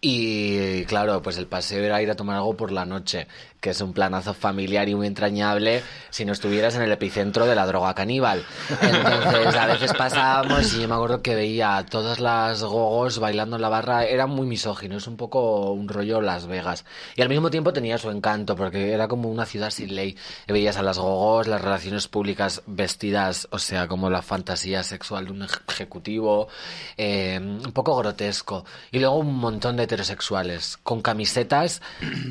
y 0.00 0.84
claro, 0.84 1.22
pues 1.22 1.38
el 1.38 1.46
paseo 1.46 1.82
era 1.84 2.00
ir 2.02 2.10
a 2.10 2.14
tomar 2.14 2.36
algo 2.36 2.56
por 2.56 2.70
la 2.70 2.84
noche, 2.84 3.26
que 3.60 3.70
es 3.70 3.80
un 3.80 3.92
planazo 3.92 4.32
familiar 4.34 4.88
y 4.88 4.94
muy 4.94 5.08
entrañable 5.08 5.82
si 6.10 6.24
no 6.24 6.32
estuvieras 6.32 6.76
en 6.76 6.82
el 6.82 6.92
epicentro 6.92 7.46
de 7.46 7.56
la 7.56 7.66
droga 7.66 7.92
caníbal. 7.96 8.44
Entonces 8.80 9.56
a 9.56 9.66
veces 9.66 9.92
pasábamos 9.94 10.72
y 10.74 10.82
yo 10.82 10.88
me 10.88 10.94
acuerdo 10.94 11.20
que 11.20 11.34
veía 11.34 11.76
a 11.76 11.84
todas 11.86 12.20
las 12.20 12.62
gogos 12.62 13.18
bailando 13.18 13.56
en 13.56 13.62
la 13.62 13.68
barra, 13.68 14.04
era 14.04 14.28
muy 14.28 14.46
misógino, 14.46 14.96
es 14.98 15.08
un 15.08 15.16
poco 15.16 15.72
un 15.72 15.88
rollo 15.88 16.20
Las 16.20 16.46
Vegas. 16.46 16.84
Y 17.16 17.22
al 17.22 17.28
mismo 17.28 17.50
tiempo 17.50 17.72
tenía 17.72 17.98
su 17.98 18.08
encanto, 18.10 18.54
porque 18.54 18.92
era 18.92 19.08
como 19.08 19.28
una 19.28 19.46
ciudad 19.46 19.70
sin 19.70 19.96
ley. 19.96 20.16
Veías 20.46 20.76
a 20.76 20.82
las 20.82 20.98
gogos, 20.98 21.48
las 21.48 21.60
relaciones 21.60 22.06
públicas 22.06 22.62
vestidas, 22.66 23.48
o 23.50 23.58
sea, 23.58 23.88
como 23.88 24.10
la 24.10 24.22
fantasía 24.22 24.84
sexual 24.84 25.24
de 25.24 25.30
un 25.32 25.42
ej- 25.42 25.62
ejecutivo, 25.68 26.46
eh, 26.96 27.40
un 27.42 27.72
poco 27.72 27.96
grotesco. 27.96 28.64
Y 28.92 29.00
luego 29.00 29.16
un 29.16 29.34
montón 29.34 29.76
de 29.76 29.87
heterosexuales, 29.88 30.76
con 30.82 31.00
camisetas 31.02 31.80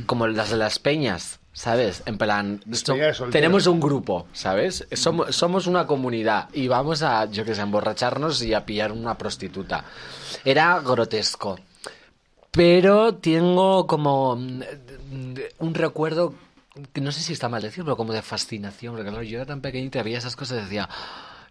como 0.06 0.28
las 0.28 0.50
de 0.52 0.58
las 0.58 0.80
peñas. 0.80 1.40
¿Sabes? 1.54 2.04
En 2.06 2.20
plan, 2.20 2.62
so- 2.72 2.94
tenemos 3.32 3.66
un 3.66 3.80
grupo, 3.80 4.28
¿sabes? 4.32 4.86
Somos, 4.94 5.36
somos 5.36 5.66
una 5.66 5.88
comunidad 5.88 6.50
y 6.54 6.68
vamos 6.68 7.02
a, 7.02 7.26
yo 7.26 7.44
que 7.46 7.56
sé, 7.56 7.62
a 7.62 7.64
emborracharnos 7.64 8.44
y 8.44 8.54
a 8.54 8.64
pillar 8.64 8.92
una 8.92 9.18
prostituta. 9.18 9.84
Era 10.46 10.80
grotesco. 10.82 11.58
Pero 12.52 13.16
tengo 13.16 13.88
como 13.88 14.36
mm, 14.36 14.62
un 15.58 15.74
recuerdo, 15.74 16.36
que 16.94 17.02
no 17.02 17.12
sé 17.12 17.22
si 17.22 17.34
está 17.34 17.50
mal 17.50 17.64
decirlo, 17.64 17.86
pero 17.86 17.98
como 17.98 18.14
de 18.14 18.22
fascinación. 18.22 18.94
Porque 18.96 19.10
claro, 19.10 19.24
yo 19.24 19.38
era 19.38 19.48
tan 19.48 19.62
pequeñita 19.62 20.00
y 20.00 20.04
veía 20.04 20.20
esas 20.20 20.36
cosas 20.36 20.60
y 20.60 20.62
decía, 20.66 20.88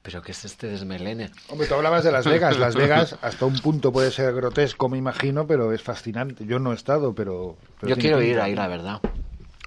pero 0.06 0.22
¿qué 0.22 0.30
es 0.30 0.44
este 0.44 0.68
desmelene? 0.68 1.32
Hombre, 1.48 1.66
tú 1.66 1.74
hablabas 1.74 2.04
de 2.04 2.12
Las 2.12 2.24
Vegas. 2.26 2.56
Las 2.60 2.76
Vegas 2.76 3.16
hasta 3.22 3.44
un 3.44 3.58
punto 3.58 3.90
puede 3.90 4.12
ser 4.12 4.32
grotesco, 4.32 4.88
me 4.88 4.98
imagino, 4.98 5.48
pero 5.48 5.72
es 5.72 5.82
fascinante. 5.82 6.46
Yo 6.46 6.60
no 6.60 6.70
he 6.70 6.76
estado, 6.76 7.12
pero... 7.12 7.56
pero 7.80 7.90
Yo 7.92 8.00
quiero 8.00 8.22
ir 8.22 8.38
ahí, 8.40 8.54
la 8.54 8.68
verdad. 8.68 9.00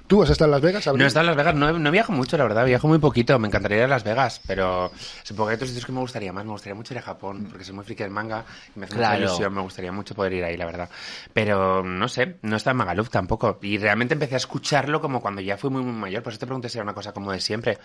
¿Tú 0.07 0.23
has 0.23 0.29
estado 0.29 0.47
en 0.47 0.51
Las 0.53 0.61
Vegas? 0.61 0.87
Abril? 0.87 0.99
No 0.99 1.03
he 1.03 1.07
estado 1.09 1.23
en 1.25 1.27
Las 1.27 1.35
Vegas, 1.35 1.55
no, 1.55 1.77
no 1.77 1.91
viajo 1.91 2.13
mucho, 2.13 2.37
la 2.37 2.45
verdad, 2.45 2.65
viajo 2.65 2.87
muy 2.87 2.99
poquito. 2.99 3.37
Me 3.37 3.49
encantaría 3.49 3.79
ir 3.79 3.83
a 3.83 3.87
Las 3.89 4.05
Vegas, 4.05 4.39
pero 4.47 4.89
supongo 5.23 5.47
que 5.47 5.51
hay 5.51 5.55
otros 5.55 5.69
sitios 5.71 5.85
que 5.85 5.91
me 5.91 5.99
gustaría 5.99 6.31
más. 6.31 6.45
Me 6.45 6.51
gustaría 6.51 6.73
mucho 6.73 6.93
ir 6.93 6.99
a 6.99 7.01
Japón, 7.01 7.45
porque 7.49 7.65
soy 7.65 7.75
muy 7.75 7.83
friki 7.83 8.03
del 8.03 8.11
manga 8.13 8.45
y 8.73 8.79
me 8.79 8.85
hace 8.85 8.95
Claro. 8.95 9.15
mucha 9.19 9.25
ilusión. 9.25 9.53
Me 9.53 9.61
gustaría 9.61 9.91
mucho 9.91 10.15
poder 10.15 10.31
ir 10.31 10.45
ahí, 10.45 10.55
la 10.55 10.65
verdad. 10.65 10.89
Pero 11.33 11.83
no 11.83 12.07
sé, 12.07 12.37
no 12.43 12.55
está 12.55 12.71
en 12.71 12.77
Magaluf 12.77 13.09
tampoco. 13.09 13.59
Y 13.61 13.77
realmente 13.77 14.13
empecé 14.13 14.35
a 14.35 14.37
escucharlo 14.37 15.01
como 15.01 15.19
cuando 15.21 15.41
ya 15.41 15.57
fui 15.57 15.69
muy, 15.69 15.83
muy 15.83 15.91
mayor. 15.91 16.23
Por 16.23 16.31
eso 16.31 16.39
te 16.39 16.45
pregunté 16.45 16.69
si 16.69 16.77
era 16.77 16.83
una 16.83 16.93
cosa 16.95 17.11
como 17.11 17.31
de 17.33 17.41
siempre. 17.41 17.77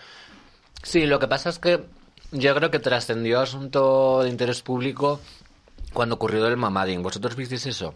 Sí, 0.81 1.05
lo 1.05 1.19
que 1.19 1.27
pasa 1.27 1.49
es 1.49 1.59
que 1.59 1.83
yo 2.35 2.55
creo 2.55 2.71
que 2.71 2.79
trascendió 2.79 3.39
asunto 3.41 4.21
de 4.23 4.29
interés 4.29 4.61
público 4.61 5.19
cuando 5.93 6.15
ocurrió 6.15 6.47
el 6.47 6.57
mamading. 6.57 7.01
¿Vosotros 7.01 7.35
visteis 7.35 7.65
eso? 7.65 7.93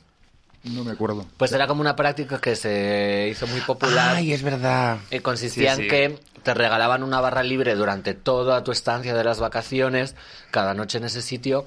No 0.63 0.84
me 0.84 0.91
acuerdo. 0.91 1.25
Pues 1.38 1.51
era 1.53 1.67
como 1.67 1.79
una 1.81 1.96
práctica 1.96 2.39
que 2.41 2.55
se 2.55 3.29
hizo 3.31 3.48
muy 3.48 3.62
popular. 3.62 4.15
Ay, 4.17 4.34
es 4.34 4.43
verdad. 4.43 4.98
Eh, 5.10 5.22
consistía 5.22 5.75
Sí, 5.75 5.81
en 5.81 5.84
sí. 5.86 5.89
que 5.89 6.19
te 6.43 6.53
regalaban 6.53 7.03
una 7.03 7.22
barra 7.22 7.43
libre 7.43 7.75
durante 7.75 8.13
toda 8.13 8.63
tu 8.63 8.72
estancia 8.72 9.13
de 9.13 9.24
las 9.24 9.39
vacaciones, 9.39 10.15
cada 10.51 10.74
noche 10.74 10.98
en 10.98 11.05
ese 11.05 11.22
sitio, 11.22 11.65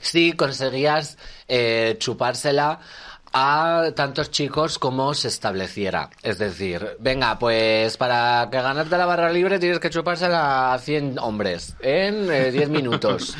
si 0.00 0.32
conseguías 0.32 1.18
eh, 1.48 1.96
chupársela 1.98 2.80
a 3.32 3.90
tantos 3.94 4.30
chicos 4.30 4.78
como 4.78 5.14
se 5.14 5.28
estableciera. 5.28 6.10
Es 6.22 6.38
decir, 6.38 6.96
venga, 7.00 7.38
pues 7.38 7.96
para 7.96 8.48
que 8.50 8.60
ganarte 8.60 8.96
la 8.98 9.06
barra 9.06 9.30
libre 9.32 9.58
tienes 9.58 9.78
que 9.78 9.90
chupársela 9.90 10.74
a 10.74 10.78
100 10.78 11.18
hombres 11.18 11.74
en 11.80 12.30
eh, 12.30 12.50
10 12.50 12.68
minutos. 12.70 13.34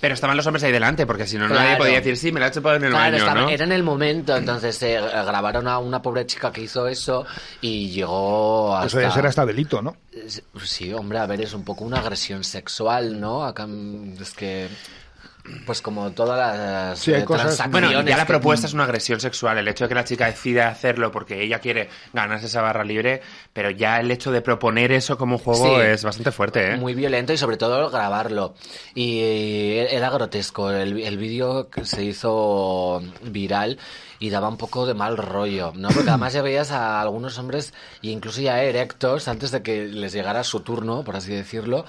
Pero 0.00 0.12
estaban 0.12 0.36
los 0.36 0.46
hombres 0.46 0.62
ahí 0.64 0.70
delante, 0.72 1.06
porque 1.06 1.26
si 1.26 1.38
no, 1.38 1.46
Claro. 1.46 1.62
nadie 1.62 1.76
podía 1.78 1.94
decir, 1.96 2.18
sí, 2.18 2.30
me 2.30 2.38
la 2.38 2.48
he 2.48 2.50
chupado 2.50 2.76
en 2.76 2.84
el 2.84 2.90
Claro, 2.90 3.04
baño, 3.12 3.16
estaba- 3.16 3.40
¿no? 3.40 3.48
era 3.48 3.64
en 3.64 3.72
el 3.72 3.82
momento, 3.82 4.36
entonces 4.36 4.82
eh, 4.82 5.00
grabaron 5.00 5.66
a 5.66 5.78
una 5.78 6.02
pobre 6.02 6.26
chica 6.26 6.52
que 6.52 6.60
hizo 6.60 6.86
eso 6.86 7.24
y 7.62 7.88
llegó 7.88 8.74
hasta... 8.76 8.86
Eso 8.88 8.98
debe 8.98 9.10
ser 9.12 9.26
hasta 9.26 9.46
delito, 9.46 9.80
¿no? 9.80 9.96
Sí, 10.62 10.92
hombre, 10.92 11.18
a 11.20 11.26
ver, 11.26 11.40
es 11.40 11.54
un 11.54 11.64
poco 11.64 11.84
una 11.84 12.00
agresión 12.00 12.44
sexual, 12.44 13.18
¿no? 13.18 13.44
Acá 13.46 13.66
es 14.20 14.32
que... 14.34 14.68
Pues 15.66 15.82
como 15.82 16.10
todas 16.12 16.38
las 16.38 16.98
Sí, 16.98 17.12
hay 17.12 17.20
eh, 17.20 17.24
cosas- 17.26 17.42
transacciones 17.56 17.90
Bueno, 17.90 18.08
ya 18.08 18.16
la 18.16 18.24
que- 18.24 18.28
propuesta 18.32 18.66
es 18.66 18.72
una 18.72 18.84
agresión 18.84 19.20
sexual. 19.20 19.58
El 19.58 19.68
hecho 19.68 19.84
de 19.84 19.88
que 19.90 19.94
la 19.94 20.04
chica 20.04 20.24
decida 20.26 20.68
hacerlo 20.68 21.12
porque 21.12 21.42
ella 21.42 21.58
quiere 21.58 21.90
ganarse 22.14 22.46
esa 22.46 22.62
barra 22.62 22.82
libre, 22.82 23.20
pero 23.52 23.68
ya 23.70 24.00
el 24.00 24.10
hecho 24.10 24.32
de 24.32 24.40
proponer 24.40 24.90
eso 24.90 25.18
como 25.18 25.36
juego 25.36 25.76
Sí. 25.80 25.86
es 25.86 26.02
bastante 26.02 26.32
fuerte, 26.32 26.72
¿eh? 26.72 26.76
Muy 26.78 26.94
violento 26.94 27.34
y 27.34 27.36
sobre 27.36 27.58
todo 27.58 27.90
grabarlo. 27.90 28.54
Y 28.94 29.18
eh, 29.20 29.94
era 29.94 30.08
grotesco. 30.08 30.70
El, 30.70 30.98
el 31.02 31.18
vídeo 31.18 31.68
se 31.82 32.02
hizo 32.02 33.02
viral 33.22 33.78
y 34.18 34.30
daba 34.30 34.48
un 34.48 34.56
poco 34.56 34.86
de 34.86 34.94
mal 34.94 35.18
rollo, 35.18 35.72
¿no? 35.76 35.88
Porque 35.88 36.08
además 36.08 36.32
ya 36.32 36.40
veías 36.40 36.70
a 36.70 37.02
algunos 37.02 37.36
hombres, 37.38 37.74
e 38.02 38.08
incluso 38.08 38.40
ya 38.40 38.62
erectos, 38.62 39.28
antes 39.28 39.50
de 39.50 39.62
que 39.62 39.84
les 39.84 40.14
llegara 40.14 40.42
su 40.44 40.60
turno, 40.60 41.04
por 41.04 41.16
así 41.16 41.32
decirlo, 41.34 41.84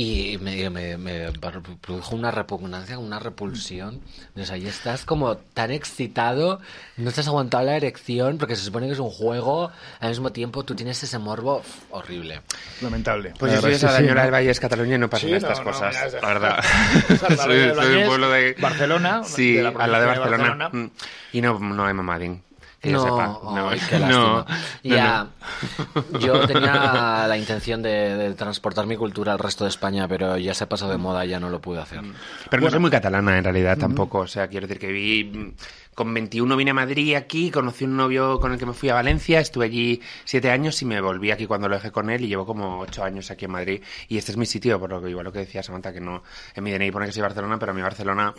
y 0.00 0.38
me, 0.38 0.70
me- 0.70 0.96
me 0.96 1.32
produjo 1.80 2.14
una 2.14 2.30
repugnancia, 2.30 2.98
una 2.98 3.18
repulsión. 3.18 4.00
O 4.36 4.44
sea, 4.44 4.56
ya 4.56 4.68
estás 4.68 5.04
como 5.04 5.36
tan 5.38 5.72
excitado, 5.72 6.60
no 6.98 7.08
estás 7.08 7.26
aguantando 7.26 7.66
la 7.66 7.76
erección, 7.76 8.38
porque 8.38 8.54
se 8.54 8.62
supone 8.62 8.86
que 8.86 8.92
es 8.92 9.00
un 9.00 9.10
juego, 9.10 9.72
al 9.98 10.08
mismo 10.10 10.30
tiempo 10.30 10.64
tú 10.64 10.76
tienes 10.76 11.02
ese 11.02 11.18
morbo 11.18 11.62
horrible. 11.90 12.42
Lamentable. 12.80 13.34
Pues 13.40 13.50
La 13.50 13.56
yo 13.56 13.62
soy 13.62 13.70
de 13.72 13.74
verdad 13.74 13.74
es 13.74 13.80
que 13.80 13.86
Sadañola 13.88 14.20
sí, 14.20 14.24
del 14.24 14.30
¿no? 14.30 14.36
Valle, 14.36 14.50
es 14.50 14.60
Cataluña 14.60 14.94
y 14.94 14.98
no 14.98 15.10
pasan 15.10 15.28
Sí, 15.30 15.34
estas 15.34 15.58
no, 15.58 15.64
no, 15.64 15.70
cosas, 15.72 15.94
mira, 15.96 16.06
es- 16.06 16.12
la 16.22 16.28
verdad. 16.28 16.64
Soy, 17.42 17.74
soy 17.74 17.96
un 18.02 18.06
pueblo 18.06 18.30
de... 18.30 18.56
Barcelona, 18.60 19.22
Sí, 19.24 19.54
de 19.54 19.62
la 19.64 19.68
al 19.70 19.74
lado 19.90 20.04
de 20.04 20.12
provincia 20.12 20.12
de 20.14 20.30
Barcelona. 20.30 20.64
Barcelona. 20.66 20.84
Mm. 20.86 21.36
Y 21.36 21.40
no, 21.40 21.58
no 21.58 21.86
hay 21.86 21.94
mamadín. 21.94 22.42
Que 22.80 22.92
yo 22.92 22.98
no, 22.98 23.02
sepa. 23.02 23.40
No, 23.54 23.68
ay, 23.70 23.80
qué 23.88 23.98
no, 23.98 24.06
lástima. 24.06 24.46
no, 24.84 24.96
ya, 24.96 25.26
no. 26.12 26.18
yo 26.20 26.46
tenía 26.46 27.26
la 27.28 27.36
intención 27.36 27.82
de, 27.82 28.16
de 28.16 28.34
transportar 28.34 28.86
mi 28.86 28.96
cultura 28.96 29.32
al 29.32 29.38
resto 29.40 29.64
de 29.64 29.70
España, 29.70 30.06
pero 30.06 30.36
ya 30.38 30.54
se 30.54 30.66
pasó 30.66 30.88
de 30.88 30.96
moda 30.96 31.26
y 31.26 31.30
ya 31.30 31.40
no 31.40 31.50
lo 31.50 31.60
pude 31.60 31.80
hacer. 31.80 32.00
Pero 32.50 32.62
no 32.62 32.70
soy 32.70 32.78
muy 32.78 32.90
catalana 32.90 33.36
en 33.36 33.42
realidad 33.44 33.76
tampoco. 33.78 34.18
O 34.20 34.26
sea, 34.28 34.46
quiero 34.48 34.66
decir 34.66 34.80
que 34.80 34.92
vi. 34.92 35.24
mm, 35.24 35.54
Con 35.94 36.14
21 36.14 36.54
vine 36.56 36.70
a 36.70 36.74
Madrid 36.74 37.16
aquí, 37.16 37.50
conocí 37.50 37.84
un 37.84 37.96
novio 37.96 38.38
con 38.38 38.52
el 38.52 38.58
que 38.60 38.66
me 38.66 38.72
fui 38.72 38.88
a 38.90 38.94
Valencia, 38.94 39.40
estuve 39.40 39.64
allí 39.64 40.00
siete 40.24 40.48
años 40.52 40.80
y 40.80 40.84
me 40.84 41.00
volví 41.00 41.32
aquí 41.32 41.46
cuando 41.48 41.68
lo 41.68 41.74
dejé 41.74 41.90
con 41.90 42.08
él 42.10 42.22
y 42.22 42.28
llevo 42.28 42.46
como 42.46 42.78
ocho 42.78 43.02
años 43.02 43.28
aquí 43.32 43.46
en 43.46 43.50
Madrid. 43.50 43.82
Y 44.08 44.16
este 44.18 44.30
es 44.30 44.36
mi 44.36 44.46
sitio, 44.46 44.78
por 44.78 44.90
lo 44.90 45.02
que 45.02 45.10
igual 45.10 45.24
lo 45.24 45.32
que 45.32 45.40
decía 45.40 45.64
Samantha, 45.64 45.92
que 45.92 46.00
no. 46.00 46.22
En 46.54 46.62
mi 46.62 46.70
DNI 46.70 46.92
pone 46.92 47.06
que 47.06 47.12
soy 47.12 47.22
Barcelona, 47.22 47.58
pero 47.58 47.72
a 47.72 47.74
mí 47.74 47.82
Barcelona. 47.82 48.32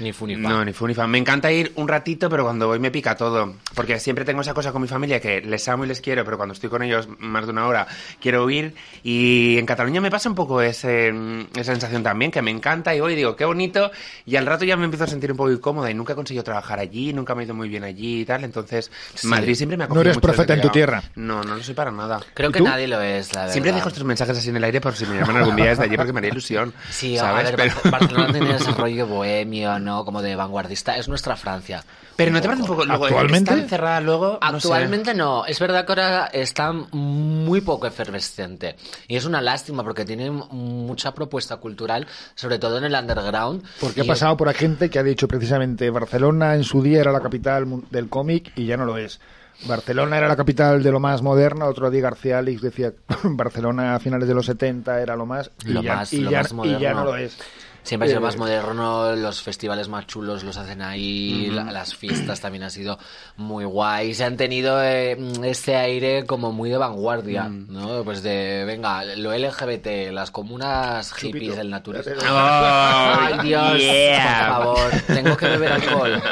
Ni 0.00 0.12
fu 0.12 0.26
ni 0.26 0.34
fa. 0.36 0.48
No, 0.48 0.64
ni 0.64 0.72
fu 0.72 0.86
ni 0.86 0.94
fa. 0.94 1.06
Me 1.06 1.18
encanta 1.18 1.50
ir 1.52 1.72
un 1.76 1.86
ratito, 1.88 2.28
pero 2.28 2.42
cuando 2.44 2.66
voy 2.66 2.78
me 2.78 2.90
pica 2.90 3.16
todo. 3.16 3.54
Porque 3.74 3.98
siempre 4.00 4.24
tengo 4.24 4.40
esa 4.40 4.52
cosa 4.54 4.72
con 4.72 4.82
mi 4.82 4.88
familia 4.88 5.20
que 5.20 5.40
les 5.40 5.68
amo 5.68 5.84
y 5.84 5.88
les 5.88 6.00
quiero, 6.00 6.24
pero 6.24 6.36
cuando 6.36 6.52
estoy 6.52 6.68
con 6.70 6.82
ellos 6.82 7.08
más 7.18 7.44
de 7.46 7.52
una 7.52 7.66
hora 7.66 7.86
quiero 8.20 8.44
huir. 8.44 8.74
Y 9.02 9.56
en 9.58 9.66
Cataluña 9.66 10.00
me 10.00 10.10
pasa 10.10 10.28
un 10.28 10.34
poco 10.34 10.60
ese, 10.62 11.08
esa 11.54 11.72
sensación 11.72 12.02
también, 12.02 12.30
que 12.30 12.42
me 12.42 12.50
encanta 12.50 12.94
y 12.94 13.00
voy 13.00 13.12
y 13.12 13.16
digo, 13.16 13.36
qué 13.36 13.44
bonito. 13.44 13.90
Y 14.26 14.36
al 14.36 14.46
rato 14.46 14.64
ya 14.64 14.76
me 14.76 14.84
empiezo 14.84 15.04
a 15.04 15.06
sentir 15.06 15.30
un 15.30 15.36
poco 15.36 15.52
incómoda 15.52 15.90
y 15.90 15.94
nunca 15.94 16.12
he 16.14 16.16
conseguido 16.16 16.42
trabajar 16.44 16.78
allí, 16.80 17.12
nunca 17.12 17.34
me 17.34 17.42
he 17.42 17.44
ido 17.46 17.54
muy 17.54 17.68
bien 17.68 17.84
allí 17.84 18.22
y 18.22 18.24
tal. 18.24 18.44
Entonces, 18.44 18.90
Madrid 19.24 19.54
siempre 19.54 19.76
me 19.76 19.84
ha 19.84 19.88
No 19.88 20.00
eres 20.00 20.16
mucho 20.16 20.20
profeta 20.26 20.54
en 20.54 20.60
tu 20.60 20.68
tierra. 20.70 21.02
No, 21.14 21.42
no 21.44 21.56
lo 21.56 21.62
soy 21.62 21.74
para 21.74 21.90
nada. 21.90 22.20
Creo 22.34 22.50
¿Y 22.50 22.52
que 22.52 22.58
tú? 22.58 22.64
nadie 22.64 22.88
lo 22.88 23.00
es, 23.00 23.32
la 23.34 23.40
verdad. 23.42 23.52
Siempre 23.52 23.72
dejo 23.72 23.88
estos 23.88 24.04
mensajes 24.04 24.36
así 24.38 24.48
en 24.50 24.56
el 24.56 24.64
aire 24.64 24.80
por 24.80 24.94
si 24.94 25.06
me 25.06 25.16
llaman 25.18 25.36
algún 25.36 25.56
día 25.56 25.66
desde 25.66 25.84
allí 25.84 25.96
porque 25.96 26.12
me 26.12 26.18
haría 26.18 26.30
ilusión. 26.30 26.72
Sí, 26.90 27.16
¿sabes? 27.16 27.48
a 27.48 27.50
ver, 27.50 27.56
Pero- 27.56 27.74
Bar- 27.90 28.00
Barcelona 28.00 28.32
tiene 28.32 28.56
ese 28.56 28.70
rollo 28.72 29.06
bohemio, 29.06 29.78
¿no? 29.84 30.04
Como 30.04 30.22
de 30.22 30.34
vanguardista. 30.34 30.96
Es 30.96 31.08
nuestra 31.08 31.36
Francia. 31.36 31.84
Pero 32.16 32.30
¿no 32.32 32.40
te 32.40 32.46
parece 32.46 32.62
un 32.62 32.68
poco... 32.68 32.84
Luego, 32.84 33.04
¿Actualmente? 33.06 33.50
Está 33.52 33.62
encerrada 33.62 34.00
luego... 34.00 34.38
no 34.40 34.60
sé. 34.60 34.68
Actualmente 34.68 35.14
no, 35.14 35.44
es 35.46 35.58
verdad 35.58 35.84
que 35.84 35.92
ahora 35.92 36.26
está 36.26 36.72
muy 36.72 37.60
poco 37.60 37.86
efervescente 37.86 38.76
y 39.08 39.16
es 39.16 39.24
una 39.24 39.40
lástima 39.40 39.82
porque 39.82 40.04
tiene 40.04 40.30
mucha 40.30 41.12
propuesta 41.14 41.56
cultural, 41.56 42.06
sobre 42.34 42.58
todo 42.58 42.78
en 42.78 42.84
el 42.84 42.94
underground. 42.94 43.64
Porque 43.80 44.00
ha 44.02 44.04
pasado 44.04 44.36
por 44.36 44.52
gente 44.54 44.90
que 44.90 44.98
ha 44.98 45.02
dicho 45.02 45.26
precisamente 45.28 45.90
Barcelona 45.90 46.54
en 46.54 46.62
su 46.64 46.82
día 46.82 47.00
era 47.00 47.10
la 47.12 47.20
capital 47.20 47.66
del 47.90 48.08
cómic 48.08 48.52
y 48.56 48.66
ya 48.66 48.76
no 48.76 48.84
lo 48.84 48.96
es. 48.96 49.20
Barcelona 49.66 50.18
era 50.18 50.28
la 50.28 50.36
capital 50.36 50.82
de 50.82 50.90
lo 50.90 51.00
más 51.00 51.22
moderno, 51.22 51.66
otro 51.66 51.90
día 51.90 52.02
García 52.02 52.38
Alix 52.38 52.60
decía 52.62 52.92
Barcelona 53.24 53.94
a 53.94 54.00
finales 54.00 54.28
de 54.28 54.34
los 54.34 54.46
70 54.46 55.00
era 55.00 55.16
lo 55.16 55.26
más 55.26 55.50
y, 55.64 55.68
Lo 55.72 55.82
ya, 55.82 55.94
más- 55.96 56.12
y 56.12 56.20
lo 56.20 56.30
ya- 56.30 56.42
más 56.42 56.50
y 56.50 56.54
moderno. 56.54 56.78
ya 56.80 56.94
no 56.94 57.04
lo 57.04 57.16
es. 57.16 57.38
Siempre 57.84 58.06
ha 58.06 58.10
sido 58.10 58.20
Eh, 58.20 58.24
más 58.24 58.36
moderno, 58.36 59.14
los 59.14 59.40
festivales 59.42 59.88
más 59.88 60.06
chulos 60.06 60.42
los 60.42 60.56
hacen 60.56 60.82
ahí, 60.82 61.48
la- 61.52 61.64
las 61.70 61.94
fiestas 61.94 62.40
también 62.40 62.64
han 62.64 62.70
sido 62.70 62.98
muy 63.36 63.64
guay, 63.66 64.14
se 64.14 64.24
han 64.24 64.36
tenido 64.36 64.82
eh, 64.82 65.16
ese 65.44 65.76
aire 65.76 66.24
como 66.26 66.50
muy 66.50 66.70
de 66.70 66.78
vanguardia, 66.78 67.44
Mm. 67.44 67.66
¿no? 67.68 68.02
Pues 68.02 68.22
de, 68.22 68.64
venga, 68.66 69.04
lo 69.16 69.32
LGBT, 69.32 70.10
las 70.12 70.30
comunas 70.30 71.12
hippies, 71.12 71.58
el 71.58 71.68
naturismo. 71.70 72.14
Oh, 72.22 72.24
Ay, 73.20 73.38
Dios, 73.42 73.78
yeah. 73.78 74.46
por 74.48 74.64
favor, 74.64 74.90
tengo 75.06 75.36
que 75.36 75.46
beber 75.46 75.72
alcohol. 75.72 76.22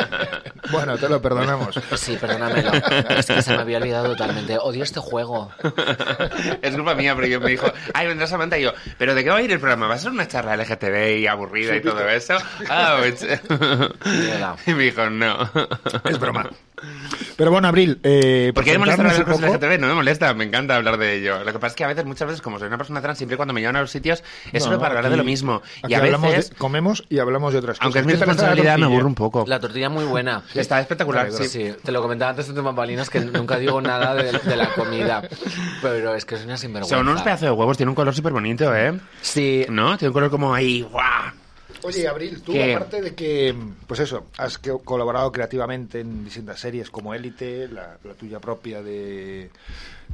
Bueno, 0.70 0.96
te 0.96 1.08
lo 1.08 1.20
perdonamos. 1.20 1.78
Sí, 1.96 2.16
perdónamelo. 2.18 2.70
Es 3.10 3.26
que 3.26 3.42
se 3.42 3.52
me 3.54 3.60
había 3.62 3.76
olvidado 3.78 4.06
totalmente. 4.08 4.56
Odio 4.58 4.84
este 4.84 5.00
juego. 5.00 5.50
Es 6.62 6.74
culpa 6.74 6.94
mía, 6.94 7.14
pero 7.14 7.26
yo 7.26 7.40
me 7.40 7.50
dijo, 7.50 7.66
ay, 7.94 8.06
vendrá 8.06 8.26
Samantha 8.26 8.58
y 8.58 8.62
yo, 8.62 8.72
¿pero 8.98 9.14
de 9.14 9.22
qué 9.24 9.30
va 9.30 9.36
a 9.36 9.42
ir 9.42 9.50
el 9.52 9.58
programa? 9.58 9.86
¿Va 9.88 9.94
a 9.94 9.98
ser 9.98 10.10
una 10.12 10.26
charla 10.28 10.56
LGTB 10.56 11.18
y 11.18 11.26
aburrida 11.42 11.76
y 11.76 11.82
todo 11.82 12.08
eso? 12.08 12.36
Ah, 12.68 12.98
pues... 13.00 13.22
Y 14.66 14.74
me 14.74 14.84
dijo, 14.84 15.10
no. 15.10 15.50
Es 16.04 16.18
broma. 16.18 16.50
Pero 17.36 17.50
bueno, 17.50 17.68
Abril, 17.68 17.98
eh, 18.02 18.52
¿Por 18.54 18.62
qué 18.64 18.78
molestar 18.78 19.06
a 19.06 19.08
presentarnos 19.08 19.12
las 19.12 19.18
un 19.18 19.24
cosas 19.24 19.58
poco- 19.60 19.66
LGTB? 19.66 19.80
No 19.80 19.86
me 19.88 19.94
molesta, 19.94 20.34
me 20.34 20.44
encanta 20.44 20.76
hablar 20.76 20.98
de 20.98 21.14
ello. 21.16 21.42
Lo 21.44 21.52
que 21.52 21.58
pasa 21.58 21.68
es 21.68 21.74
que 21.76 21.84
a 21.84 21.86
veces, 21.88 22.04
muchas 22.04 22.26
veces, 22.28 22.42
como 22.42 22.58
soy 22.58 22.68
una 22.68 22.76
persona 22.78 23.00
trans, 23.00 23.18
siempre 23.18 23.36
cuando 23.36 23.54
me 23.54 23.60
llevan 23.60 23.76
a 23.76 23.80
los 23.80 23.90
sitios, 23.90 24.22
es 24.52 24.62
No, 24.62 24.66
solo 24.66 24.78
para 24.78 24.96
hablar 24.96 25.10
de 25.10 25.16
lo 25.16 25.24
mismo. 25.24 25.62
Y 25.88 25.94
a 25.94 25.98
hablamos 25.98 26.30
de- 26.30 26.36
veces, 26.36 26.52
comemos 26.58 27.04
y 27.08 27.18
hablamos 27.18 27.52
de 27.52 27.58
otras 27.60 27.78
cosas. 27.78 27.84
aunque 27.84 27.98
es 28.00 28.06
mi 28.06 28.12
¿Qué 28.12 28.18
tal 28.18 28.30
está 28.30 28.42
la 28.42 28.48
responsabilidad, 28.50 28.78
me 28.78 28.84
aburro 28.94 29.06
un 29.08 29.14
poco. 29.14 29.44
La 29.46 29.60
tortilla 29.60 29.88
muy 29.88 30.04
buena. 30.04 30.42
Está 30.54 30.80
espectacular, 30.80 31.30
sí. 31.32 31.48
Sí, 31.48 31.72
te 31.82 31.90
lo 31.92 32.02
comentaba 32.02 32.30
antes 32.30 32.54
de 32.54 32.60
bambalinas 32.60 33.08
que 33.10 33.20
nunca 33.20 33.58
digo 33.58 33.80
nada 33.80 34.14
de, 34.14 34.32
de 34.38 34.56
la 34.56 34.68
comida. 34.74 35.22
Pero 35.80 36.14
es 36.14 36.24
que 36.24 36.34
es 36.36 36.44
una 36.44 36.56
sinvergüenza. 36.56 36.96
Son 36.96 37.08
unos 37.08 37.22
pedazos 37.22 37.42
de 37.48 37.50
huevos, 37.50 37.76
tiene 37.76 37.90
un 37.90 37.96
color 37.96 38.14
súper 38.14 38.32
bonito, 38.32 38.74
¿eh? 38.74 38.98
Sí, 39.22 39.66
¿No? 39.68 39.96
Tiene 39.98 40.10
un 40.10 40.14
color 40.14 40.30
como 40.30 40.54
ahí, 40.54 40.82
¡guau! 40.82 41.32
Oye, 41.84 42.06
Abril, 42.08 42.42
tú 42.42 42.52
¿Qué? 42.52 42.74
aparte 42.74 43.02
de 43.02 43.14
que, 43.14 43.54
pues 43.86 44.00
eso, 44.00 44.26
has 44.38 44.58
que- 44.58 44.76
colaborado 44.84 45.32
creativamente 45.32 46.00
en 46.00 46.24
distintas 46.24 46.60
series 46.60 46.90
como 46.90 47.12
Élite, 47.14 47.68
la, 47.68 47.98
la 48.04 48.14
tuya 48.14 48.38
propia 48.40 48.82
de, 48.82 49.50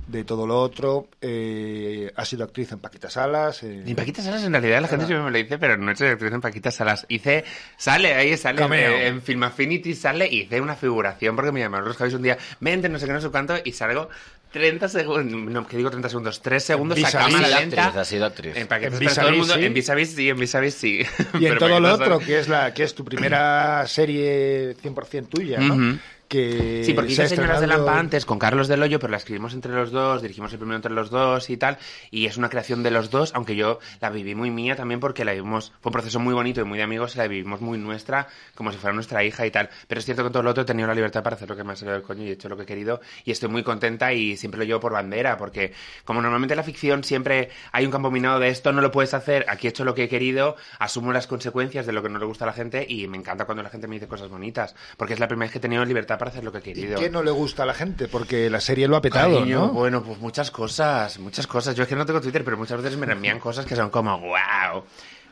de 0.09 0.25
todo 0.25 0.47
lo 0.47 0.59
otro, 0.61 1.09
eh, 1.21 2.11
has 2.17 2.29
sido 2.29 2.43
actriz 2.45 2.73
en 2.73 2.79
Paquita 2.79 3.11
Salas. 3.11 3.63
eh, 3.63 3.83
En 3.87 3.95
Paquita 3.95 4.23
Salas, 4.23 4.43
en 4.43 4.53
realidad, 4.53 4.81
la 4.81 4.89
gente 4.89 5.05
siempre 5.07 5.25
me 5.25 5.31
lo 5.31 5.37
dice, 5.39 5.59
pero 5.59 5.77
no 5.77 5.91
he 5.91 5.93
hecho 5.93 6.07
actriz 6.07 6.33
en 6.33 6.41
Paquita 6.41 6.71
Salas. 6.71 7.05
Hice, 7.09 7.45
sale, 7.77 8.15
ahí 8.15 8.37
sale, 8.37 8.63
eh, 8.75 9.07
en 9.09 9.21
Film 9.23 9.43
Affinity 9.43 9.95
sale, 9.95 10.27
hice 10.27 10.61
una 10.61 10.77
figuración 10.77 11.37
porque 11.37 11.53
me 11.53 11.61
llamaron 11.61 11.87
los 11.89 11.97
Javis 11.97 12.15
un 12.15 12.23
día, 12.23 12.39
vente, 12.61 12.89
no 12.89 12.99
sé 12.99 13.07
qué, 13.07 13.13
no 13.13 13.21
sé 13.21 13.29
cuánto, 13.29 13.55
y 13.63 13.73
salgo 13.73 14.09
30 14.53 14.89
segundos, 14.89 15.53
no, 15.53 15.67
que 15.67 15.77
digo 15.77 15.91
30 15.91 16.09
segundos, 16.09 16.41
3 16.41 16.65
segundos 16.65 16.97
a 16.97 17.01
Vis 17.07 17.15
a 17.15 17.19
cámara 17.19 17.49
lenta. 17.61 17.85
actriz, 17.85 18.01
ha 18.01 18.05
sido 18.07 18.25
actriz. 18.25 18.57
En 18.57 18.67
Paquita 18.67 18.87
En 18.89 18.93
Salas, 18.95 19.01
Vis 19.01 19.19
a 19.19 19.21
todo 19.21 19.29
el 19.29 19.35
Vis, 19.35 19.41
mundo, 19.41 19.55
sí. 19.55 19.65
en 19.67 19.75
Vis 19.75 19.91
a 19.91 19.95
Vis 19.95 20.15
sí, 20.15 20.29
en 20.31 20.39
Vis 20.39 20.55
a 20.55 20.61
Vis 20.61 20.75
sí. 20.75 21.03
Y 21.39 21.45
en 21.47 21.59
todo 21.59 21.79
lo 21.81 21.93
otro, 21.93 22.19
que 22.19 22.39
es 22.39 22.49
la 22.49 22.73
que 22.73 22.85
es 22.85 22.95
tu 22.95 23.05
primera 23.05 23.87
serie 23.87 24.75
100% 24.83 25.29
tuya, 25.29 25.59
¿no? 25.61 25.99
Que 26.29 26.83
Sí, 26.85 26.93
porque 26.93 27.13
hice 27.13 27.27
Señoras 27.27 27.63
de 27.63 27.67
Lampa 27.67 27.99
antes 27.99 28.27
con 28.27 28.39
Carlos 28.39 28.69
Del 28.69 28.83
Hoyo, 28.83 28.99
pero 28.99 29.11
la 29.11 29.17
escribimos 29.17 29.55
entre 29.55 29.73
los 29.73 29.91
dos, 29.91 30.21
dirigimos 30.21 30.53
el 30.53 30.59
primero 30.59 30.77
entre 30.77 30.93
los 30.93 31.09
dos 31.09 31.49
y 31.49 31.57
tal, 31.57 31.79
y 32.11 32.27
es 32.27 32.37
una 32.37 32.51
creación 32.51 32.83
de 32.83 32.91
los 32.91 33.11
dos, 33.11 33.33
aunque 33.35 33.57
yo 33.57 33.79
la 34.01 34.11
viví 34.11 34.35
muy 34.35 34.51
mía 34.51 34.77
también 34.77 35.01
porque 35.01 35.25
la 35.25 35.33
vivimos, 35.33 35.73
fue 35.81 35.89
un 35.89 35.95
proceso 35.95 36.21
muy 36.21 36.35
bonito 36.35 36.61
y 36.61 36.65
muy 36.65 36.77
de 36.77 36.85
amigos, 36.85 37.15
y 37.15 37.19
la 37.19 37.29
vivimos 37.29 37.63
muy 37.63 37.79
nuestra, 37.79 38.29
como 38.55 38.73
si 38.73 38.77
fuera 38.77 38.95
nuestra 38.95 39.25
hija 39.25 39.47
y 39.47 39.51
tal, 39.51 39.71
pero 39.87 40.01
es 40.01 40.05
cierto 40.05 40.23
que 40.23 40.29
todo 40.29 40.43
lo 40.43 40.51
otro 40.51 40.65
he 40.65 40.67
tenido 40.67 40.87
la 40.87 40.95
libertad 40.95 41.23
para 41.23 41.37
hacer 41.37 41.49
lo 41.49 41.57
que 41.57 41.65
me 41.65 41.73
ha 41.73 41.77
salido 41.77 41.95
del 41.95 42.03
coño 42.03 42.25
y 42.25 42.29
he 42.29 42.33
hecho 42.33 42.51
lo 42.51 42.59
que 42.59 42.65
he 42.65 42.67
querido, 42.67 43.01
y 43.25 43.31
estoy 43.31 43.49
muy 43.49 43.63
contenta 43.63 44.13
y 44.13 44.37
siempre 44.37 44.59
lo 44.59 44.65
llevo 44.65 44.81
por 44.81 44.93
bandera, 44.93 45.39
porque 45.39 45.73
como 46.05 46.21
normalmente 46.21 46.53
en 46.53 46.59
la 46.59 46.63
ficción 46.63 47.05
siempre 47.05 47.49
hay 47.73 47.87
un 47.87 47.91
campo 47.91 48.11
minado 48.11 48.39
de 48.39 48.51
esto 48.51 48.71
no 48.73 48.83
lo 48.83 48.91
puedes 48.91 49.15
hacer, 49.15 49.47
aquí 49.49 49.67
he 49.67 49.71
hecho 49.71 49.85
lo 49.87 49.95
que 49.95 50.05
he 50.05 50.09
querido, 50.11 50.57
asumo 50.79 51.11
las 51.13 51.27
consecuencias 51.27 51.87
de 51.87 51.93
lo 51.93 52.03
que 52.03 52.11
no 52.11 52.19
le 52.19 52.27
gusta 52.27 52.45
a 52.45 52.49
la 52.49 52.53
gente 52.53 52.85
y 52.87 53.09
me 53.09 53.17
encanta 53.17 53.47
cuando 53.47 53.63
la 53.63 53.71
gente 53.71 53.89
me 53.89 53.95
dice 53.95 54.09
cosas 54.09 54.29
bonitas, 54.29 54.75
porque 54.99 55.15
es 55.15 55.21
la 55.21 55.27
primera 55.27 55.47
vez 55.47 55.53
que 55.53 55.59
he 55.59 55.63
tenido 55.63 55.85
libertad 55.87 56.18
para 56.19 56.31
hacer 56.31 56.45
lo 56.45 56.53
que 56.53 56.59
he 56.59 56.63
querido. 56.63 56.99
¿Qué 56.99 57.11
no 57.11 57.23
le 57.23 57.31
gusta 57.31 57.63
a 57.63 57.67
la 57.67 57.75
gente? 57.75 58.09
Porque 58.09 58.51
la 58.51 58.61
serie 58.61 58.89
lo 58.89 58.97
ha 58.97 59.01
petado, 59.01 59.39
Cariño, 59.39 59.59
¿no? 59.59 59.69
Bueno, 59.69 60.03
pues 60.03 60.19
muchas 60.19 60.51
cosas, 60.51 61.19
muchas 61.19 61.47
cosas. 61.47 61.75
Yo 61.75 61.85
es 61.85 61.89
que 61.89 61.97
no 61.97 62.05
tengo 62.05 62.21
Twitter, 62.21 62.45
pero 62.45 62.57
muchas 62.57 62.83
veces 62.83 62.99
me 62.99 63.11
envían 63.11 63.39
cosas 63.39 63.65
que 63.65 63.77
son 63.77 63.91
como, 63.91 64.19
wow. 64.19 64.85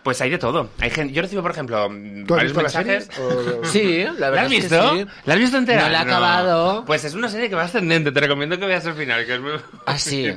Pues 0.06 0.20
hay 0.20 0.30
de 0.30 0.38
todo. 0.38 0.70
Hay 0.78 0.88
gente, 0.90 1.12
yo 1.12 1.20
recibo, 1.20 1.42
por 1.42 1.50
ejemplo, 1.50 1.88
¿Tú 1.88 2.34
has 2.34 2.38
varios 2.44 2.52
visto 2.52 2.62
la 2.62 2.68
serie? 2.68 2.92
mensajes. 3.00 3.18
O- 3.18 3.64
Sí, 3.64 4.04
la 4.04 4.12
¿La 4.12 4.30
verdad 4.30 4.46
has 4.46 4.52
es 4.52 4.60
visto? 4.62 4.92
que 4.92 4.98
sí. 5.02 5.06
¿La 5.24 5.34
has 5.34 5.40
visto 5.40 5.58
entera? 5.58 5.82
No 5.82 5.88
la 5.88 5.98
he 5.98 6.02
acabado. 6.02 6.84
Pues 6.84 7.04
es 7.04 7.14
una 7.14 7.28
serie 7.28 7.48
que 7.48 7.56
va 7.56 7.64
ascendente. 7.64 8.12
Te 8.12 8.20
recomiendo 8.20 8.56
que 8.56 8.66
veas 8.66 8.86
el 8.86 8.94
final, 8.94 9.26
que 9.26 9.34
es 9.34 9.40
muy 9.40 9.52
Ah, 9.84 9.98
sí. 9.98 10.32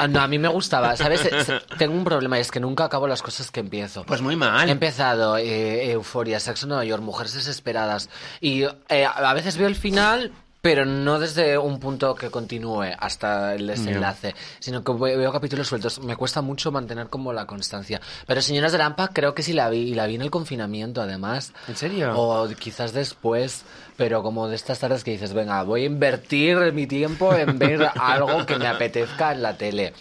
Ah, 0.00 0.08
no, 0.08 0.20
a 0.22 0.26
mí 0.26 0.40
me 0.40 0.48
gustaba. 0.48 0.96
¿Sabes? 0.96 1.24
Es- 1.24 1.52
Tengo 1.78 1.94
un 1.94 2.02
problema 2.02 2.36
y 2.38 2.40
es 2.40 2.50
que 2.50 2.58
nunca 2.58 2.84
acabo 2.86 3.06
las 3.06 3.22
cosas 3.22 3.52
que 3.52 3.60
empiezo. 3.60 4.04
Pues 4.06 4.20
muy 4.20 4.34
mal. 4.34 4.68
He 4.68 4.72
empezado 4.72 5.36
eh, 5.38 5.92
Euforia, 5.92 6.40
Sexo 6.40 6.66
en 6.66 6.70
Nueva 6.70 6.84
York, 6.84 7.00
Mujeres 7.00 7.34
Desesperadas. 7.34 8.10
Y 8.40 8.64
eh, 8.88 9.06
a 9.06 9.32
veces 9.34 9.56
veo 9.56 9.68
el 9.68 9.76
final, 9.76 10.32
pero 10.62 10.86
no 10.86 11.18
desde 11.18 11.58
un 11.58 11.78
punto 11.80 12.14
que 12.14 12.30
continúe 12.30 12.84
hasta 12.98 13.54
el 13.54 13.66
desenlace, 13.66 14.34
sino 14.60 14.82
que 14.84 14.92
ve- 14.92 15.16
veo 15.16 15.32
capítulos 15.32 15.66
sueltos. 15.68 15.98
Me 16.00 16.16
cuesta 16.16 16.40
mucho 16.40 16.70
mantener 16.72 17.08
como 17.08 17.32
la 17.32 17.46
constancia. 17.46 18.00
Pero 18.26 18.40
Señoras 18.40 18.70
de 18.72 18.78
Lampa 18.78 19.08
creo 19.12 19.34
que 19.34 19.42
sí 19.42 19.52
la 19.52 19.68
vi, 19.68 19.80
y 19.80 19.94
la 19.94 20.06
vi 20.06 20.14
en 20.14 20.22
el 20.22 20.30
confinamiento 20.30 21.02
además. 21.02 21.52
¿En 21.68 21.76
serio? 21.76 22.12
O 22.16 22.48
quizás 22.58 22.92
después, 22.92 23.64
pero 23.96 24.22
como 24.22 24.46
de 24.48 24.54
estas 24.56 24.78
tardes 24.78 25.02
que 25.04 25.10
dices, 25.10 25.34
venga, 25.34 25.62
voy 25.64 25.82
a 25.82 25.86
invertir 25.86 26.72
mi 26.72 26.86
tiempo 26.86 27.34
en 27.34 27.58
ver 27.58 27.90
algo 28.00 28.46
que 28.46 28.56
me 28.56 28.68
apetezca 28.68 29.32
en 29.32 29.42
la 29.42 29.56
tele. 29.58 29.92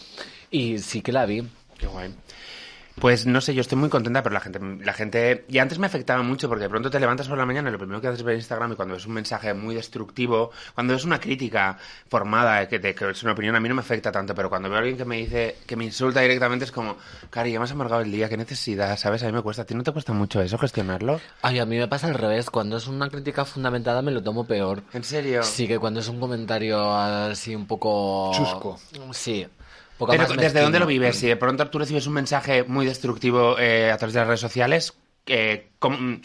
Y 0.52 0.78
sí 0.78 1.02
que 1.02 1.12
la 1.12 1.26
vi. 1.26 1.43
Qué 1.80 1.88
guay. 1.88 2.13
Pues 3.02 3.26
no 3.26 3.42
sé, 3.42 3.56
yo 3.56 3.62
estoy 3.62 3.80
muy 3.80 3.90
contenta, 3.90 4.22
pero 4.22 4.32
la 4.32 4.40
gente, 4.40 4.60
la 4.86 4.94
gente, 4.94 5.44
y 5.48 5.58
antes 5.58 5.80
me 5.80 5.88
afectaba 5.88 6.22
mucho 6.22 6.48
porque 6.48 6.66
de 6.66 6.70
pronto 6.70 6.92
te 6.92 7.00
levantas 7.00 7.28
por 7.28 7.36
la 7.36 7.48
mañana 7.48 7.70
y 7.70 7.72
lo 7.72 7.80
primero 7.80 8.00
que 8.00 8.06
haces 8.06 8.20
es 8.20 8.24
ver 8.24 8.36
Instagram 8.36 8.74
y 8.74 8.76
cuando 8.76 8.94
es 8.96 9.08
un 9.08 9.14
mensaje 9.14 9.56
muy 9.56 9.74
destructivo, 9.74 10.52
cuando 10.76 10.94
es 10.94 11.04
una 11.04 11.20
crítica 11.20 11.80
formada, 12.08 12.68
que, 12.68 12.78
de, 12.78 12.94
que 12.94 13.10
es 13.10 13.24
una 13.24 13.32
opinión, 13.32 13.56
a 13.56 13.60
mí 13.60 13.68
no 13.68 13.74
me 13.74 13.82
afecta 13.82 14.12
tanto, 14.12 14.36
pero 14.36 14.50
cuando 14.50 14.70
veo 14.70 14.76
a 14.76 14.82
alguien 14.82 14.98
que 14.98 15.06
me 15.06 15.18
dice, 15.18 15.58
que 15.66 15.76
me 15.76 15.86
insulta 15.86 16.22
directamente 16.22 16.66
es 16.66 16.72
como, 16.72 16.96
Cari, 17.32 17.52
ya 17.52 17.58
me 17.58 17.64
has 17.64 17.72
amargado 17.72 18.04
el 18.04 18.12
día, 18.12 18.30
qué 18.30 18.38
necesidad, 18.38 18.96
¿sabes? 18.98 19.24
A 19.24 19.26
mí 19.26 19.32
me 19.32 19.42
cuesta, 19.42 19.64
¿a 19.64 19.66
ti 19.66 19.74
no 19.74 19.82
te 19.82 19.92
cuesta 19.92 20.14
mucho 20.14 20.40
eso, 20.40 20.60
gestionarlo? 20.60 21.20
Ay, 21.42 21.58
a 21.58 21.66
mí 21.66 21.80
me 21.80 21.88
pasa 21.88 22.06
al 22.06 22.14
revés. 22.14 22.52
Cuando 22.52 22.78
es 22.78 22.86
una 22.86 23.10
crítica 23.10 23.46
fundamentada 23.46 24.04
me 24.04 24.12
lo 24.12 24.22
tomo 24.22 24.46
peor. 24.46 24.84
¿En 24.94 25.04
serio? 25.04 25.42
Sí, 25.42 25.68
que 25.68 25.80
cuando 25.80 26.02
es 26.02 26.08
un 26.08 26.20
comentario 26.20 26.94
así 26.94 27.56
un 27.56 27.66
poco... 27.66 28.32
Chusco. 28.36 28.80
Sí. 29.12 29.48
Poco 30.02 30.12
Pero, 30.12 30.28
más 30.28 30.36
¿desde 30.38 30.62
dónde 30.62 30.80
lo 30.80 30.86
vives? 30.86 31.16
Si 31.18 31.28
de 31.28 31.36
pronto 31.38 31.70
tú 31.70 31.80
recibes 31.80 32.08
un 32.08 32.14
mensaje 32.14 32.64
muy 32.64 32.86
destructivo 32.86 33.58
eh, 33.60 33.92
a 33.92 33.98
través 33.98 34.14
de 34.14 34.20
las 34.20 34.28
redes 34.28 34.40
sociales, 34.42 34.94
eh, 35.28 35.70
¿cómo- 35.80 36.20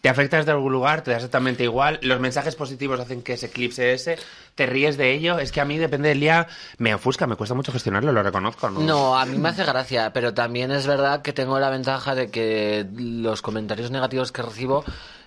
¿te 0.00 0.08
afecta 0.08 0.36
desde 0.36 0.50
algún 0.50 0.72
lugar? 0.72 1.02
¿Te 1.02 1.12
da 1.12 1.16
exactamente 1.16 1.62
igual? 1.64 1.98
¿Los 2.02 2.20
mensajes 2.20 2.56
positivos 2.56 2.98
hacen 3.00 3.22
que 3.22 3.36
se 3.36 3.46
eclipse 3.46 3.92
ese? 3.92 4.18
¿Te 4.54 4.66
ríes 4.66 4.96
de 4.96 5.12
ello? 5.12 5.38
Es 5.38 5.52
que 5.52 5.60
a 5.60 5.64
mí, 5.64 5.78
depende 5.78 6.08
del 6.10 6.20
día, 6.20 6.46
me 6.78 6.92
ofusca, 6.94 7.26
me 7.26 7.36
cuesta 7.36 7.54
mucho 7.54 7.72
gestionarlo, 7.72 8.12
lo 8.12 8.22
reconozco, 8.22 8.68
¿no? 8.68 8.80
No, 8.80 9.16
a 9.18 9.24
mí 9.24 9.38
me 9.38 9.48
hace 9.48 9.64
gracia, 9.64 10.12
pero 10.12 10.34
también 10.34 10.72
es 10.72 10.86
verdad 10.86 11.22
que 11.22 11.32
tengo 11.32 11.58
la 11.58 11.70
ventaja 11.70 12.14
de 12.14 12.30
que 12.30 12.86
los 12.96 13.40
comentarios 13.42 13.90
negativos 13.90 14.30
que 14.32 14.42
recibo 14.42 14.84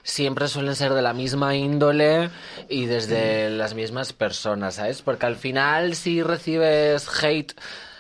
siempre 0.08 0.48
suelen 0.48 0.76
ser 0.76 0.94
de 0.94 1.02
la 1.02 1.14
misma 1.14 1.56
índole 1.56 2.30
y 2.70 2.86
desde 2.86 3.50
las 3.50 3.74
mismas 3.74 4.14
personas, 4.14 4.76
¿sabes? 4.76 5.02
Porque 5.02 5.26
al 5.26 5.36
final 5.36 5.96
si 5.96 6.24
recibes 6.24 7.08
hate 7.22 7.54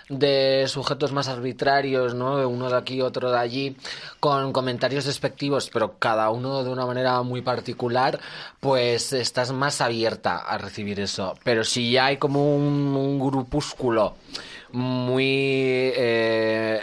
de 0.08 0.64
sujetos 0.70 1.12
más 1.12 1.28
arbitrarios, 1.28 2.16
¿no? 2.16 2.38
De 2.38 2.46
uno 2.46 2.70
de 2.70 2.78
aquí, 2.78 3.02
otro 3.02 3.30
de 3.30 3.38
allí, 3.38 3.76
con 4.22 4.54
comentarios 4.54 5.04
despectivos, 5.04 5.70
pero 5.72 6.00
cada 6.00 6.30
uno 6.30 6.64
de 6.64 6.70
una 6.70 6.86
manera 6.86 7.22
muy 7.24 7.42
particular, 7.42 8.18
pues 8.62 9.12
estás 9.12 9.52
más 9.52 9.82
abierta 9.82 10.38
a 10.38 10.58
recibir 10.58 11.02
eso. 11.02 11.38
Pero 11.44 11.66
si 11.66 11.92
ya 11.92 12.06
hay 12.06 12.18
como 12.18 12.56
un, 12.56 12.96
un 12.96 13.20
grupúsculo 13.20 14.16
muy, 14.72 15.26
eh, 15.26 16.82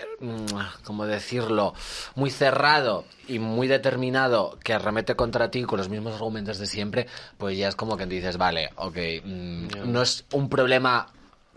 ¿cómo 0.84 1.06
decirlo? 1.06 1.74
Muy 2.14 2.30
cerrado 2.30 3.04
y 3.28 3.38
muy 3.38 3.68
determinado 3.68 4.58
que 4.62 4.74
arremete 4.74 5.16
contra 5.16 5.50
ti 5.50 5.62
con 5.64 5.78
los 5.78 5.88
mismos 5.88 6.14
argumentos 6.14 6.58
de 6.58 6.66
siempre, 6.66 7.06
pues 7.38 7.56
ya 7.56 7.68
es 7.68 7.76
como 7.76 7.96
que 7.96 8.06
dices, 8.06 8.36
vale, 8.36 8.70
ok, 8.76 8.96
mm, 9.24 9.92
no 9.92 10.02
es 10.02 10.24
un 10.32 10.48
problema 10.48 11.13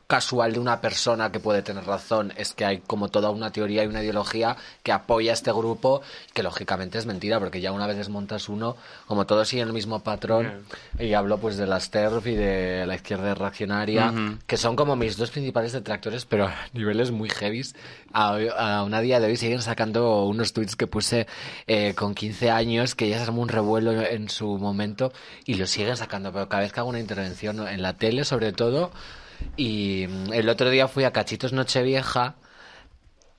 casual 0.07 0.53
de 0.53 0.59
una 0.59 0.79
persona 0.79 1.33
que 1.33 1.41
puede 1.41 1.61
tener 1.61 1.83
razón, 1.83 2.33
es 2.37 2.53
que 2.53 2.63
hay 2.63 2.77
como 2.79 3.09
toda 3.09 3.29
una 3.29 3.51
teoría 3.51 3.83
y 3.83 3.87
una 3.87 4.01
ideología 4.01 4.55
que 4.81 4.93
apoya 4.93 5.31
a 5.31 5.33
este 5.33 5.51
grupo, 5.51 6.01
que 6.33 6.43
lógicamente 6.43 6.97
es 6.97 7.05
mentira, 7.05 7.39
porque 7.39 7.59
ya 7.59 7.73
una 7.73 7.87
vez 7.87 7.97
desmontas 7.97 8.47
uno, 8.47 8.77
como 9.05 9.25
todos 9.25 9.49
siguen 9.49 9.67
el 9.67 9.73
mismo 9.73 9.99
patrón, 9.99 10.65
y 10.97 11.13
hablo 11.13 11.39
pues 11.39 11.57
de 11.57 11.67
las 11.67 11.91
TERF 11.91 12.25
y 12.25 12.35
de 12.35 12.85
la 12.87 12.95
izquierda 12.95 13.35
reaccionaria, 13.35 14.13
que 14.47 14.55
son 14.55 14.77
como 14.77 14.95
mis 14.95 15.17
dos 15.17 15.29
principales 15.29 15.73
detractores, 15.73 16.25
pero 16.25 16.47
a 16.47 16.55
niveles 16.71 17.11
muy 17.11 17.29
heavies. 17.29 17.75
A, 18.13 18.37
a 18.57 18.83
una 18.83 19.01
día 19.01 19.19
de 19.19 19.27
hoy 19.27 19.35
siguen 19.35 19.61
sacando 19.61 20.23
unos 20.23 20.53
tweets 20.53 20.77
que 20.77 20.87
puse 20.87 21.27
eh, 21.67 21.93
con 21.95 22.15
15 22.15 22.49
años, 22.49 22.95
que 22.95 23.09
ya 23.09 23.17
se 23.17 23.23
armó 23.23 23.41
un 23.41 23.49
revuelo 23.49 23.91
en 24.01 24.29
su 24.29 24.57
momento, 24.57 25.11
y 25.45 25.55
lo 25.55 25.67
siguen 25.67 25.97
sacando, 25.97 26.31
pero 26.31 26.47
cada 26.47 26.63
vez 26.63 26.71
que 26.71 26.79
hago 26.79 26.89
una 26.89 27.01
intervención 27.01 27.67
en 27.67 27.81
la 27.81 27.97
tele, 27.97 28.23
sobre 28.23 28.53
todo, 28.53 28.91
y 29.55 30.07
mm, 30.07 30.33
el 30.33 30.49
otro 30.49 30.69
día 30.69 30.87
fui 30.87 31.03
a 31.03 31.11
Cachitos 31.11 31.53
Nochevieja 31.53 32.35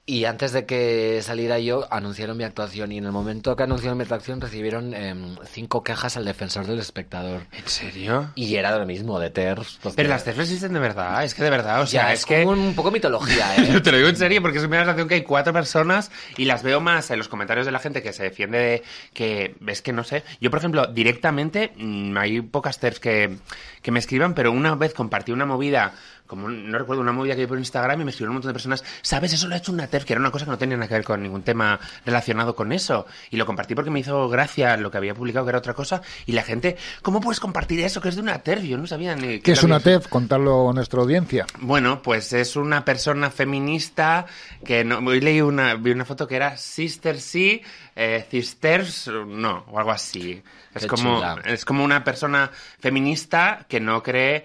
y 0.09 0.25
antes 0.25 0.53
de 0.53 0.64
que 0.64 1.21
saliera 1.23 1.59
yo 1.59 1.87
anunciaron 1.90 2.35
mi 2.35 2.42
actuación 2.42 2.92
y 2.92 2.97
en 2.97 3.05
el 3.05 3.12
momento 3.12 3.55
que 3.57 3.64
anunciaron 3.64 3.99
mi 3.99 4.05
actuación 4.05 4.40
recibieron 4.40 4.94
em, 4.94 5.37
cinco 5.44 5.85
quejas 5.85 6.16
al 6.16 6.25
defensor 6.25 6.66
del 6.66 6.79
espectador. 6.79 7.42
¿En 7.53 7.68
serio? 7.68 8.31
Y 8.35 8.55
era 8.55 8.79
lo 8.79 8.87
mismo, 8.87 9.21
de 9.21 9.29
TERF. 9.29 9.77
pues, 9.83 9.94
Pero 9.94 10.09
las 10.09 10.25
TERF 10.25 10.40
existen 10.40 10.73
de 10.73 10.81
verdad, 10.81 11.23
es 11.25 11.35
que 11.35 11.42
de 11.42 11.51
verdad, 11.51 11.83
o 11.83 11.87
sea, 11.87 12.05
ya, 12.05 12.12
es, 12.14 12.21
es, 12.21 12.27
que... 12.27 12.47
un 12.47 12.75
poco 12.75 12.90
mitología, 12.90 13.55
¿eh? 13.59 13.83
Te 13.83 13.92
lo 13.92 13.99
digo 13.99 14.09
en 14.09 14.16
serio 14.16 14.40
porque 14.40 14.57
es 14.57 14.64
la 14.64 14.79
sensación 14.79 15.09
que 15.09 15.16
hay 15.16 15.25
cuatro 15.25 15.53
personas 15.53 16.11
y 16.38 16.47
las 16.47 16.62
veo 16.62 16.81
más 16.81 17.11
en 17.11 17.18
los 17.18 17.29
comentarios 17.29 17.66
de 17.66 17.73
la 17.73 17.79
gente 17.79 18.03
que 18.03 18.14
se 18.14 18.23
defiende 18.23 18.59
de 18.59 18.83
que 19.12 19.57
ves 19.61 19.83
que 19.83 19.92
no 19.92 20.05
sé. 20.05 20.25
Yo, 20.40 20.49
por 20.49 20.59
ejemplo, 20.59 20.87
directamente 20.87 21.73
mm, 21.77 22.16
hay 22.16 22.40
pocas 22.40 22.79
TERFs 22.79 23.01
que, 23.01 23.37
que 23.83 23.90
me 23.90 23.99
escriban, 23.99 24.33
pero 24.33 24.53
una 24.53 24.75
vez 24.75 24.94
compartí 24.94 25.33
una 25.33 25.44
movida, 25.44 25.92
como 26.29 26.49
no 26.49 26.79
recuerdo, 26.79 27.03
una 27.03 27.11
movida 27.11 27.35
que 27.35 27.41
vi 27.41 27.47
por 27.47 27.59
Instagram 27.59 28.03
y 28.03 28.05
me 28.05 28.11
escribieron 28.11 28.33
un 28.33 28.35
montón 28.37 28.51
de 28.51 28.53
personas, 28.53 28.85
¿sabes? 29.03 29.33
Eso 29.33 29.49
lo 29.49 29.55
ha 29.55 29.59
hecho 29.59 29.73
una 29.73 29.88
TERF, 29.88 30.05
que 30.05 30.12
era 30.12 30.21
una 30.21 30.31
cosa 30.31 30.45
que 30.45 30.53
no 30.53 30.59
tenía 30.59 30.77
nada 30.77 30.87
que 30.87 30.95
ver 30.95 31.05
con 31.05 31.23
ningún 31.23 31.43
tema 31.43 31.81
relacionado 32.05 32.55
con 32.55 32.71
eso. 32.71 33.07
Y 33.31 33.37
lo 33.37 33.47
compartí 33.47 33.75
porque 33.75 33.91
me 33.91 33.99
hizo 33.99 34.29
gracia 34.29 34.77
lo 34.77 34.91
que 34.91 34.99
había 34.99 35.14
publicado, 35.14 35.47
que 35.47 35.51
era 35.51 35.59
otra 35.59 35.75
cosa, 35.75 36.03
y 36.27 36.33
la 36.33 36.43
gente, 36.43 36.77
¿cómo 37.03 37.21
puedes 37.21 37.41
compartir 37.41 37.81
eso? 37.81 38.01
Que 38.01 38.11
es 38.11 38.17
de 38.17 38.23
una 38.23 38.38
TERF, 38.38 38.62
yo 38.62 38.79
no 38.79 38.87
sabía 38.87 39.17
ni... 39.17 39.41
¿Qué 39.41 39.53
es 39.53 39.62
una 39.62 39.81
TEF? 39.81 40.07
Contarlo 40.09 40.71
a 40.71 40.73
nuestra 40.75 41.01
audiencia. 41.01 41.47
bueno, 41.61 42.03
pues 42.03 42.33
es 42.35 42.55
una 42.57 42.85
persona 42.85 43.31
feminista 43.31 44.27
que 44.64 44.85
no, 44.85 44.99
hoy 44.99 45.21
leí 45.21 45.41
una, 45.41 45.75
vi 45.75 45.93
una 45.93 46.05
foto 46.05 46.29
que 46.29 46.37
era 46.37 46.57
Sister 46.57 47.19
sí, 47.21 47.62
eh, 47.97 48.27
Sisters 48.31 49.11
no, 49.27 49.64
o 49.69 49.79
algo 49.79 49.91
así. 49.91 50.43
Es 50.75 50.87
como, 50.87 51.17
chula. 51.17 51.41
es 51.45 51.64
como 51.64 51.85
una 51.85 52.05
persona 52.05 52.51
feminista 52.79 53.67
que 53.69 53.81
no 53.81 54.03
cree. 54.03 54.45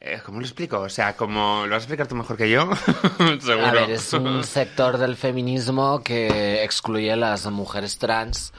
Eh, 0.00 0.20
¿Cómo 0.24 0.40
lo 0.40 0.46
explico? 0.46 0.80
O 0.80 0.88
sea, 0.88 1.14
como 1.14 1.64
lo 1.66 1.72
vas 1.72 1.82
a 1.82 1.84
explicar 1.84 2.06
tú 2.06 2.14
mejor 2.14 2.36
que 2.36 2.48
yo, 2.48 2.70
seguro. 3.40 3.66
A 3.66 3.72
ver, 3.72 3.90
es 3.90 4.12
un 4.12 4.42
sector 4.44 4.96
del 4.96 5.16
feminismo 5.16 6.02
que 6.02 6.64
excluye 6.64 7.12
a 7.12 7.16
las 7.16 7.46
mujeres 7.50 7.98
trans 7.98 8.52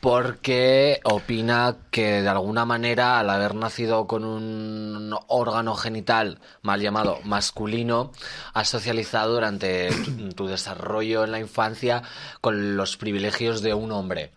porque 0.00 1.00
opina 1.04 1.76
que 1.90 2.20
de 2.20 2.28
alguna 2.28 2.66
manera 2.66 3.18
al 3.20 3.30
haber 3.30 3.54
nacido 3.54 4.06
con 4.06 4.24
un 4.24 5.16
órgano 5.28 5.76
genital 5.76 6.40
mal 6.60 6.82
llamado 6.82 7.20
masculino, 7.24 8.12
has 8.52 8.68
socializado 8.68 9.32
durante 9.32 9.88
tu, 10.04 10.28
tu 10.34 10.46
desarrollo 10.46 11.24
en 11.24 11.30
la 11.30 11.38
infancia 11.38 12.02
con 12.42 12.76
los 12.76 12.98
privilegios 12.98 13.62
de 13.62 13.72
un 13.72 13.92
hombre. 13.92 14.32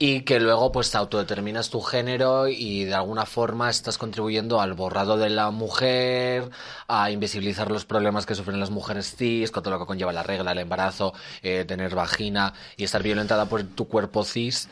Y 0.00 0.20
que 0.20 0.38
luego 0.38 0.70
pues 0.70 0.94
autodeterminas 0.94 1.70
tu 1.70 1.80
género 1.80 2.46
y 2.46 2.84
de 2.84 2.94
alguna 2.94 3.26
forma 3.26 3.68
estás 3.68 3.98
contribuyendo 3.98 4.60
al 4.60 4.74
borrado 4.74 5.16
de 5.16 5.28
la 5.28 5.50
mujer, 5.50 6.50
a 6.86 7.10
invisibilizar 7.10 7.70
los 7.72 7.84
problemas 7.84 8.24
que 8.24 8.36
sufren 8.36 8.60
las 8.60 8.70
mujeres 8.70 9.16
cis, 9.16 9.50
con 9.50 9.64
todo 9.64 9.74
lo 9.74 9.80
que 9.80 9.86
conlleva 9.86 10.12
la 10.12 10.22
regla, 10.22 10.52
el 10.52 10.58
embarazo, 10.58 11.14
eh, 11.42 11.64
tener 11.66 11.96
vagina 11.96 12.54
y 12.76 12.84
estar 12.84 13.02
violentada 13.02 13.46
por 13.46 13.64
tu 13.64 13.88
cuerpo 13.88 14.22
cis. 14.24 14.68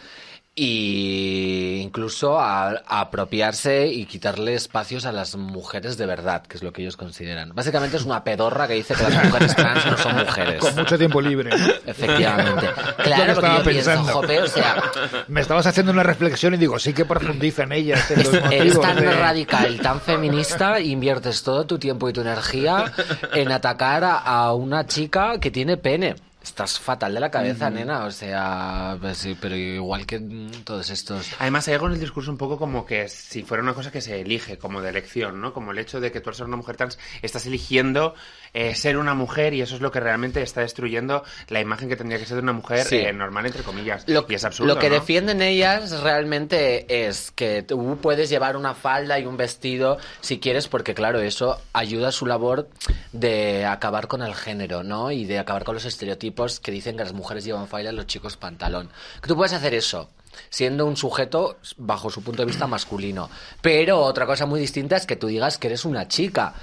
Y 0.58 1.80
incluso 1.82 2.40
a, 2.40 2.70
a 2.86 3.00
apropiarse 3.00 3.88
y 3.88 4.06
quitarle 4.06 4.54
espacios 4.54 5.04
a 5.04 5.12
las 5.12 5.36
mujeres 5.36 5.98
de 5.98 6.06
verdad, 6.06 6.42
que 6.46 6.56
es 6.56 6.62
lo 6.62 6.72
que 6.72 6.80
ellos 6.80 6.96
consideran. 6.96 7.54
Básicamente 7.54 7.98
es 7.98 8.04
una 8.04 8.24
pedorra 8.24 8.66
que 8.66 8.72
dice 8.72 8.94
que 8.94 9.02
las 9.02 9.22
mujeres 9.24 9.54
trans 9.54 9.84
no 9.84 9.98
son 9.98 10.16
mujeres. 10.16 10.58
Con 10.60 10.74
mucho 10.74 10.96
tiempo 10.96 11.20
libre. 11.20 11.50
Efectivamente. 11.84 12.68
que 12.96 13.02
Claro, 13.02 13.32
estaba 13.32 13.58
yo 13.58 13.64
pienso, 13.64 13.90
pensando. 13.90 14.12
jope, 14.14 14.40
o 14.40 14.46
sea, 14.46 14.82
Me 15.28 15.42
estabas 15.42 15.66
haciendo 15.66 15.92
una 15.92 16.02
reflexión 16.02 16.54
y 16.54 16.56
digo, 16.56 16.78
sí 16.78 16.94
que 16.94 17.04
profundiza 17.04 17.64
en 17.64 17.72
ella. 17.72 17.96
en 18.08 18.22
los 18.24 18.34
Eres 18.50 18.80
tan 18.80 18.96
de- 18.96 19.12
radical, 19.12 19.78
tan 19.80 20.00
feminista, 20.00 20.80
inviertes 20.80 21.42
todo 21.42 21.66
tu 21.66 21.78
tiempo 21.78 22.08
y 22.08 22.14
tu 22.14 22.22
energía 22.22 22.92
en 23.34 23.52
atacar 23.52 24.04
a, 24.04 24.16
a 24.20 24.54
una 24.54 24.86
chica 24.86 25.38
que 25.38 25.50
tiene 25.50 25.76
pene. 25.76 26.16
Estás 26.46 26.78
fatal 26.78 27.12
de 27.12 27.18
la 27.18 27.28
cabeza, 27.28 27.68
nena. 27.70 28.04
O 28.04 28.10
sea, 28.12 28.96
pues 29.00 29.18
sí, 29.18 29.36
pero 29.38 29.56
igual 29.56 30.06
que 30.06 30.20
mm, 30.20 30.62
todos 30.62 30.90
estos. 30.90 31.32
Además, 31.40 31.66
hay 31.66 31.74
algo 31.74 31.88
en 31.88 31.94
el 31.94 32.00
discurso 32.00 32.30
un 32.30 32.38
poco 32.38 32.56
como 32.56 32.86
que 32.86 33.08
si 33.08 33.42
fuera 33.42 33.64
una 33.64 33.74
cosa 33.74 33.90
que 33.90 34.00
se 34.00 34.20
elige, 34.20 34.56
como 34.56 34.80
de 34.80 34.90
elección, 34.90 35.40
¿no? 35.40 35.52
Como 35.52 35.72
el 35.72 35.78
hecho 35.78 36.00
de 36.00 36.12
que 36.12 36.20
tú 36.20 36.30
al 36.30 36.36
ser 36.36 36.46
una 36.46 36.56
mujer 36.56 36.76
trans 36.76 37.00
estás 37.20 37.46
eligiendo 37.46 38.14
eh, 38.58 38.74
ser 38.74 38.96
una 38.96 39.12
mujer 39.12 39.52
y 39.52 39.60
eso 39.60 39.74
es 39.74 39.82
lo 39.82 39.90
que 39.90 40.00
realmente 40.00 40.40
está 40.40 40.62
destruyendo 40.62 41.22
la 41.48 41.60
imagen 41.60 41.90
que 41.90 41.96
tendría 41.96 42.18
que 42.18 42.24
ser 42.24 42.36
de 42.36 42.42
una 42.42 42.54
mujer 42.54 42.84
Sí. 42.86 42.96
eh, 42.96 43.12
normal, 43.12 43.44
entre 43.44 43.62
comillas. 43.62 44.04
Lo, 44.08 44.24
y 44.28 44.34
es 44.34 44.44
absurdo, 44.46 44.72
lo 44.72 44.80
que 44.80 44.88
¿no? 44.88 44.94
defienden 44.94 45.42
ellas 45.42 46.00
realmente 46.00 47.06
es 47.06 47.32
que 47.32 47.62
tú 47.62 47.98
puedes 48.00 48.30
llevar 48.30 48.56
una 48.56 48.72
falda 48.74 49.18
y 49.18 49.26
un 49.26 49.36
vestido 49.36 49.98
si 50.22 50.40
quieres, 50.40 50.68
porque 50.68 50.94
claro, 50.94 51.20
eso 51.20 51.60
ayuda 51.74 52.08
a 52.08 52.12
su 52.12 52.24
labor 52.24 52.70
de 53.12 53.66
acabar 53.66 54.08
con 54.08 54.22
el 54.22 54.34
género, 54.34 54.82
¿no? 54.82 55.10
Y 55.10 55.26
de 55.26 55.38
acabar 55.38 55.64
con 55.64 55.74
los 55.74 55.84
estereotipos 55.84 56.58
que 56.58 56.70
dicen 56.72 56.96
que 56.96 57.04
las 57.04 57.12
mujeres 57.12 57.44
llevan 57.44 57.68
falda 57.68 57.92
y 57.92 57.94
los 57.94 58.06
chicos 58.06 58.38
pantalón. 58.38 58.88
Que 59.20 59.28
tú 59.28 59.36
puedes 59.36 59.52
hacer 59.52 59.74
eso 59.74 60.08
siendo 60.50 60.86
un 60.86 60.96
sujeto 60.96 61.58
bajo 61.76 62.10
su 62.10 62.22
punto 62.22 62.42
de 62.42 62.46
vista 62.46 62.66
masculino. 62.66 63.28
Pero 63.60 64.00
otra 64.00 64.26
cosa 64.26 64.46
muy 64.46 64.60
distinta 64.60 64.96
es 64.96 65.06
que 65.06 65.16
tú 65.16 65.26
digas 65.26 65.58
que 65.58 65.66
eres 65.68 65.84
una 65.84 66.08
chica. 66.08 66.54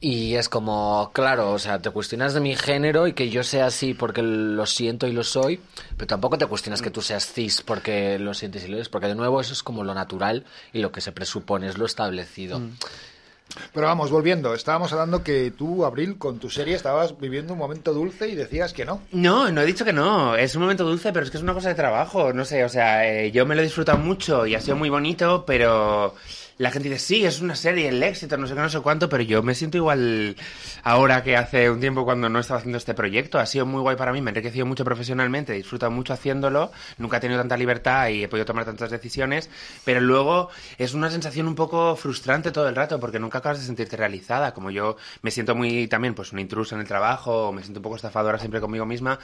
Y 0.00 0.36
es 0.36 0.48
como, 0.48 1.10
claro, 1.12 1.50
o 1.50 1.58
sea, 1.58 1.80
te 1.80 1.90
cuestionas 1.90 2.32
de 2.32 2.40
mi 2.40 2.54
género 2.54 3.08
y 3.08 3.14
que 3.14 3.30
yo 3.30 3.42
sea 3.42 3.66
así 3.66 3.94
porque 3.94 4.22
lo 4.22 4.64
siento 4.64 5.08
y 5.08 5.12
lo 5.12 5.24
soy, 5.24 5.60
pero 5.96 6.06
tampoco 6.06 6.38
te 6.38 6.46
cuestionas 6.46 6.82
que 6.82 6.92
tú 6.92 7.02
seas 7.02 7.26
cis 7.26 7.62
porque 7.62 8.16
lo 8.20 8.32
sientes 8.32 8.64
y 8.64 8.68
lo 8.68 8.76
eres, 8.76 8.88
porque 8.88 9.08
de 9.08 9.16
nuevo 9.16 9.40
eso 9.40 9.52
es 9.52 9.64
como 9.64 9.82
lo 9.82 9.94
natural 9.94 10.44
y 10.72 10.80
lo 10.82 10.92
que 10.92 11.00
se 11.00 11.10
presupone, 11.10 11.66
es 11.66 11.78
lo 11.78 11.86
establecido. 11.86 12.60
Pero 13.72 13.86
vamos, 13.86 14.10
volviendo. 14.10 14.54
Estábamos 14.54 14.92
hablando 14.92 15.24
que 15.24 15.50
tú, 15.50 15.84
Abril, 15.84 16.18
con 16.18 16.38
tu 16.38 16.50
serie 16.50 16.76
estabas 16.76 17.18
viviendo 17.18 17.54
un 17.54 17.58
momento 17.58 17.92
dulce 17.92 18.28
y 18.28 18.34
decías 18.34 18.72
que 18.72 18.84
no. 18.84 19.00
No, 19.10 19.50
no 19.50 19.62
he 19.62 19.66
dicho 19.66 19.84
que 19.84 19.92
no. 19.92 20.36
Es 20.36 20.54
un 20.54 20.62
momento 20.62 20.84
dulce, 20.84 21.12
pero 21.12 21.24
es 21.24 21.30
que 21.30 21.38
es 21.38 21.42
una 21.42 21.54
cosa 21.54 21.70
de 21.70 21.74
trabajo. 21.74 22.32
No 22.32 22.44
sé, 22.44 22.64
o 22.64 22.68
sea, 22.68 23.08
eh, 23.08 23.32
yo 23.32 23.46
me 23.46 23.54
lo 23.54 23.62
he 23.62 23.64
disfrutado 23.64 23.98
mucho 23.98 24.46
y 24.46 24.54
ha 24.54 24.60
sido 24.60 24.76
muy 24.76 24.90
bonito, 24.90 25.44
pero 25.46 26.14
la 26.58 26.72
gente 26.72 26.88
dice, 26.88 27.00
sí, 27.00 27.24
es 27.24 27.40
una 27.40 27.54
serie, 27.54 27.88
el 27.88 28.02
éxito, 28.02 28.36
no 28.36 28.46
sé 28.46 28.54
qué, 28.54 28.60
no 28.60 28.68
sé 28.68 28.80
cuánto, 28.80 29.08
pero 29.08 29.22
yo 29.22 29.42
me 29.44 29.54
siento 29.54 29.76
igual 29.76 30.36
ahora 30.82 31.22
que 31.22 31.36
hace 31.36 31.70
un 31.70 31.78
tiempo 31.78 32.04
cuando 32.04 32.28
no 32.28 32.40
estaba 32.40 32.58
haciendo 32.58 32.78
este 32.78 32.94
proyecto. 32.94 33.38
Ha 33.38 33.46
sido 33.46 33.64
muy 33.64 33.80
guay 33.80 33.96
para 33.96 34.12
mí, 34.12 34.20
me 34.20 34.30
he 34.30 34.32
enriquecido 34.32 34.66
mucho 34.66 34.84
profesionalmente, 34.84 35.52
he 35.52 35.56
disfrutado 35.56 35.92
mucho 35.92 36.12
haciéndolo, 36.12 36.72
nunca 36.98 37.18
he 37.18 37.20
tenido 37.20 37.40
tanta 37.40 37.56
libertad 37.56 38.08
y 38.08 38.24
he 38.24 38.28
podido 38.28 38.44
tomar 38.44 38.64
tantas 38.64 38.90
decisiones, 38.90 39.48
pero 39.84 40.00
luego 40.00 40.50
es 40.78 40.94
una 40.94 41.10
sensación 41.10 41.46
un 41.46 41.54
poco 41.54 41.94
frustrante 41.94 42.50
todo 42.50 42.68
el 42.68 42.74
rato 42.74 42.98
porque 42.98 43.20
nunca 43.20 43.38
acabas 43.38 43.60
de 43.60 43.66
sentirte 43.66 43.96
realizada, 43.96 44.52
como 44.52 44.70
yo 44.70 44.96
me 45.22 45.30
siento 45.30 45.54
muy 45.54 45.86
también 45.86 46.14
pues 46.14 46.32
una 46.32 46.40
intrusa 46.40 46.74
en 46.74 46.80
el 46.80 46.88
trabajo, 46.88 47.52
me 47.52 47.62
siento 47.62 47.78
un 47.78 47.84
poco 47.84 47.96
estafadora 47.96 48.38
siempre 48.38 48.60
conmigo 48.60 48.84
misma 48.84 49.20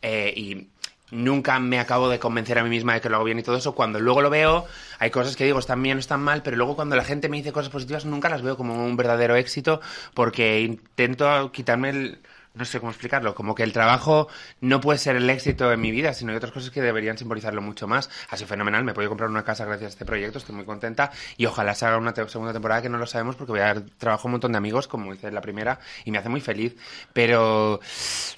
eh, 0.00 0.32
y 0.34 0.68
nunca 1.10 1.58
me 1.60 1.78
acabo 1.78 2.08
de 2.08 2.18
convencer 2.18 2.58
a 2.58 2.62
mí 2.64 2.70
misma 2.70 2.94
de 2.94 3.00
que 3.00 3.08
lo 3.08 3.16
hago 3.16 3.24
bien 3.24 3.38
y 3.38 3.42
todo 3.42 3.56
eso. 3.56 3.74
Cuando 3.74 4.00
luego 4.00 4.22
lo 4.22 4.30
veo, 4.30 4.66
hay 4.98 5.10
cosas 5.10 5.36
que 5.36 5.44
digo 5.44 5.58
están 5.58 5.82
bien 5.82 5.96
o 5.96 6.00
están 6.00 6.20
mal, 6.22 6.42
pero 6.42 6.56
luego 6.56 6.76
cuando 6.76 6.96
la 6.96 7.04
gente 7.04 7.28
me 7.28 7.36
dice 7.38 7.52
cosas 7.52 7.70
positivas 7.70 8.04
nunca 8.04 8.28
las 8.28 8.42
veo 8.42 8.56
como 8.56 8.84
un 8.84 8.96
verdadero 8.96 9.36
éxito 9.36 9.80
porque 10.14 10.60
intento 10.60 11.52
quitarme 11.52 11.90
el... 11.90 12.18
No 12.58 12.64
sé 12.64 12.80
cómo 12.80 12.90
explicarlo, 12.90 13.34
como 13.36 13.54
que 13.54 13.62
el 13.62 13.72
trabajo 13.72 14.26
no 14.60 14.80
puede 14.80 14.98
ser 14.98 15.14
el 15.14 15.30
éxito 15.30 15.70
en 15.72 15.80
mi 15.80 15.92
vida, 15.92 16.12
sino 16.12 16.32
hay 16.32 16.36
otras 16.38 16.50
cosas 16.52 16.70
que 16.70 16.82
deberían 16.82 17.16
simbolizarlo 17.16 17.62
mucho 17.62 17.86
más. 17.86 18.10
Ha 18.30 18.36
sido 18.36 18.48
fenomenal, 18.48 18.82
me 18.82 18.92
podido 18.94 19.10
comprar 19.10 19.30
una 19.30 19.44
casa 19.44 19.64
gracias 19.64 19.86
a 19.86 19.92
este 19.92 20.04
proyecto, 20.04 20.38
estoy 20.38 20.56
muy 20.56 20.64
contenta 20.64 21.12
y 21.36 21.46
ojalá 21.46 21.74
se 21.76 21.86
haga 21.86 21.98
una 21.98 22.12
te- 22.12 22.28
segunda 22.28 22.52
temporada 22.52 22.82
que 22.82 22.88
no 22.88 22.98
lo 22.98 23.06
sabemos 23.06 23.36
porque 23.36 23.52
voy 23.52 23.60
a 23.60 23.66
dar 23.66 23.82
trabajo 23.96 24.26
a 24.26 24.28
un 24.28 24.32
montón 24.32 24.50
de 24.52 24.58
amigos, 24.58 24.88
como 24.88 25.14
hice 25.14 25.28
en 25.28 25.34
la 25.34 25.40
primera, 25.40 25.78
y 26.04 26.10
me 26.10 26.18
hace 26.18 26.28
muy 26.28 26.40
feliz. 26.40 26.74
Pero 27.12 27.78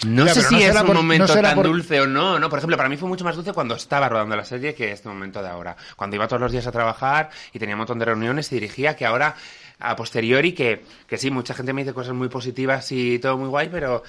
no 0.07 0.27
sé 0.29 0.35
pero 0.35 0.49
si 0.49 0.55
no 0.55 0.61
es 0.61 0.77
un 0.81 0.87
por- 0.87 0.97
momento 0.97 1.35
tan 1.41 1.55
por- 1.55 1.67
dulce 1.67 2.01
o 2.03 2.07
no, 2.07 2.39
no. 2.39 2.51
Por 2.51 2.59
ejemplo, 2.59 2.77
para 2.77 2.89
mí 2.89 2.97
fue 2.99 3.09
mucho 3.09 3.25
más 3.25 3.37
dulce 3.37 3.53
cuando 3.55 3.75
estaba 3.75 4.09
rodando 4.09 4.37
la 4.37 4.45
serie 4.45 4.75
que 4.75 4.93
este 4.93 5.09
momento 5.09 5.43
de 5.43 5.49
ahora. 5.49 5.77
Cuando 5.97 6.17
iba 6.17 6.29
todos 6.29 6.43
los 6.43 6.53
días 6.53 6.67
a 6.67 6.73
trabajar 6.73 7.31
y 7.53 7.59
tenía 7.59 7.75
un 7.75 7.79
montón 7.79 7.99
de 7.99 8.05
reuniones 8.05 8.53
y 8.53 8.57
dirigía, 8.57 8.97
que 8.97 9.07
ahora, 9.07 9.35
a 9.81 9.97
posteriori, 9.97 10.53
que, 10.53 10.85
que 11.07 11.17
sí, 11.19 11.31
mucha 11.31 11.55
gente 11.55 11.73
me 11.73 11.83
dice 11.83 11.95
cosas 11.95 12.15
muy 12.15 12.29
positivas 12.29 12.93
y 12.93 13.19
todo 13.19 13.39
muy 13.39 13.49
guay, 13.49 13.69
pero 13.71 14.03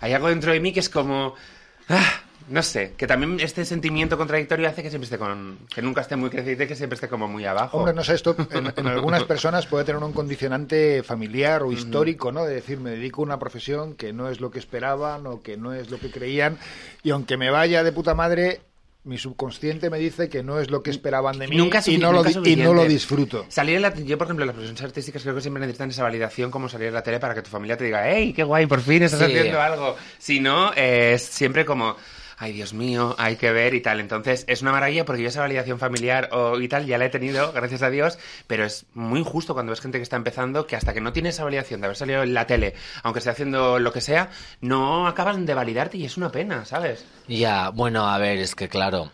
hay 0.00 0.12
algo 0.12 0.28
dentro 0.28 0.52
de 0.52 0.60
mí 0.60 0.72
que 0.72 0.80
es 0.80 0.88
como... 0.88 1.34
ah, 1.88 2.20
no 2.48 2.62
sé, 2.62 2.92
que 2.96 3.08
también 3.08 3.40
este 3.40 3.64
sentimiento 3.64 4.16
contradictorio 4.16 4.68
hace 4.68 4.80
que 4.80 4.88
siempre 4.88 5.06
esté 5.06 5.18
con, 5.18 5.58
que 5.74 5.82
nunca 5.82 6.02
esté 6.02 6.14
muy 6.14 6.30
crecido 6.30 6.62
y 6.62 6.68
que 6.68 6.76
siempre 6.76 6.94
esté 6.94 7.08
como 7.08 7.26
muy 7.26 7.44
abajo. 7.44 7.78
Hombre, 7.78 7.92
no 7.92 8.04
sé, 8.04 8.14
esto 8.14 8.36
en, 8.52 8.72
en 8.76 8.86
algunas 8.86 9.24
personas 9.24 9.66
puede 9.66 9.84
tener 9.84 10.00
un 10.00 10.12
condicionante 10.12 11.02
familiar 11.02 11.64
o 11.64 11.72
histórico, 11.72 12.30
¿no? 12.30 12.44
De 12.44 12.54
decir, 12.54 12.78
me 12.78 12.90
dedico 12.90 13.22
a 13.22 13.24
una 13.24 13.38
profesión 13.40 13.94
que 13.94 14.12
no 14.12 14.28
es 14.28 14.40
lo 14.40 14.52
que 14.52 14.60
esperaban 14.60 15.26
o 15.26 15.42
que 15.42 15.56
no 15.56 15.74
es 15.74 15.90
lo 15.90 15.98
que 15.98 16.12
creían, 16.12 16.56
y 17.02 17.10
aunque 17.10 17.36
me 17.36 17.50
vaya 17.50 17.82
de 17.82 17.90
puta 17.90 18.14
madre, 18.14 18.60
mi 19.06 19.18
subconsciente 19.18 19.88
me 19.88 19.98
dice 19.98 20.28
que 20.28 20.42
no 20.42 20.58
es 20.60 20.70
lo 20.70 20.82
que 20.82 20.90
esperaban 20.90 21.38
de 21.38 21.46
mí 21.48 21.56
Nunca 21.56 21.80
y, 21.86 21.96
no 21.96 22.12
lo, 22.12 22.24
nunca 22.24 22.48
y 22.48 22.56
no 22.56 22.74
lo 22.74 22.84
disfruto. 22.84 23.46
Salir 23.48 23.76
en 23.76 23.82
la, 23.82 23.94
yo, 23.94 24.18
por 24.18 24.26
ejemplo, 24.26 24.42
en 24.42 24.48
las 24.48 24.54
profesiones 24.54 24.82
artísticas 24.82 25.22
creo 25.22 25.34
que 25.34 25.40
siempre 25.40 25.60
necesitan 25.60 25.90
esa 25.90 26.02
validación 26.02 26.50
como 26.50 26.68
salir 26.68 26.88
en 26.88 26.94
la 26.94 27.02
tele 27.02 27.20
para 27.20 27.34
que 27.34 27.42
tu 27.42 27.48
familia 27.50 27.76
te 27.76 27.84
diga, 27.84 28.08
¡hey, 28.10 28.32
qué 28.34 28.42
guay, 28.44 28.66
por 28.66 28.80
fin 28.80 29.02
estás 29.04 29.20
Sí. 29.20 29.26
haciendo 29.26 29.60
algo! 29.60 29.96
Si 30.18 30.40
no, 30.40 30.72
eh, 30.74 31.12
es 31.14 31.22
siempre 31.22 31.64
como, 31.64 31.96
¡ay, 32.36 32.52
Dios 32.52 32.74
mío, 32.74 33.14
hay 33.18 33.36
que 33.36 33.52
ver 33.52 33.74
y 33.74 33.80
tal! 33.80 34.00
Entonces, 34.00 34.44
es 34.48 34.62
una 34.62 34.72
maravilla 34.72 35.04
porque 35.04 35.22
yo 35.22 35.28
esa 35.28 35.40
validación 35.40 35.78
familiar 35.78 36.28
o, 36.32 36.60
y 36.60 36.68
tal 36.68 36.86
ya 36.86 36.98
la 36.98 37.06
he 37.06 37.10
tenido, 37.10 37.52
gracias 37.52 37.82
a 37.82 37.90
Dios, 37.90 38.18
pero 38.46 38.64
es 38.64 38.86
muy 38.94 39.20
injusto 39.20 39.54
cuando 39.54 39.70
ves 39.70 39.80
gente 39.80 39.98
que 39.98 40.02
está 40.02 40.16
empezando 40.16 40.66
que 40.66 40.76
hasta 40.76 40.92
que 40.94 41.00
no 41.00 41.12
tiene 41.12 41.30
esa 41.30 41.44
validación 41.44 41.80
de 41.80 41.86
haber 41.86 41.96
salido 41.96 42.22
en 42.22 42.34
la 42.34 42.46
tele, 42.46 42.74
aunque 43.02 43.18
esté 43.18 43.30
haciendo 43.30 43.78
lo 43.78 43.92
que 43.92 44.00
sea, 44.00 44.30
no 44.60 45.06
acaban 45.06 45.46
de 45.46 45.54
validarte 45.54 45.98
y 45.98 46.04
es 46.04 46.16
una 46.16 46.30
pena, 46.30 46.64
¿sabes? 46.64 47.04
Ya, 47.28 47.70
bueno, 47.70 48.08
a 48.08 48.18
ver, 48.18 48.38
es 48.38 48.54
que 48.54 48.68
claro, 48.68 49.10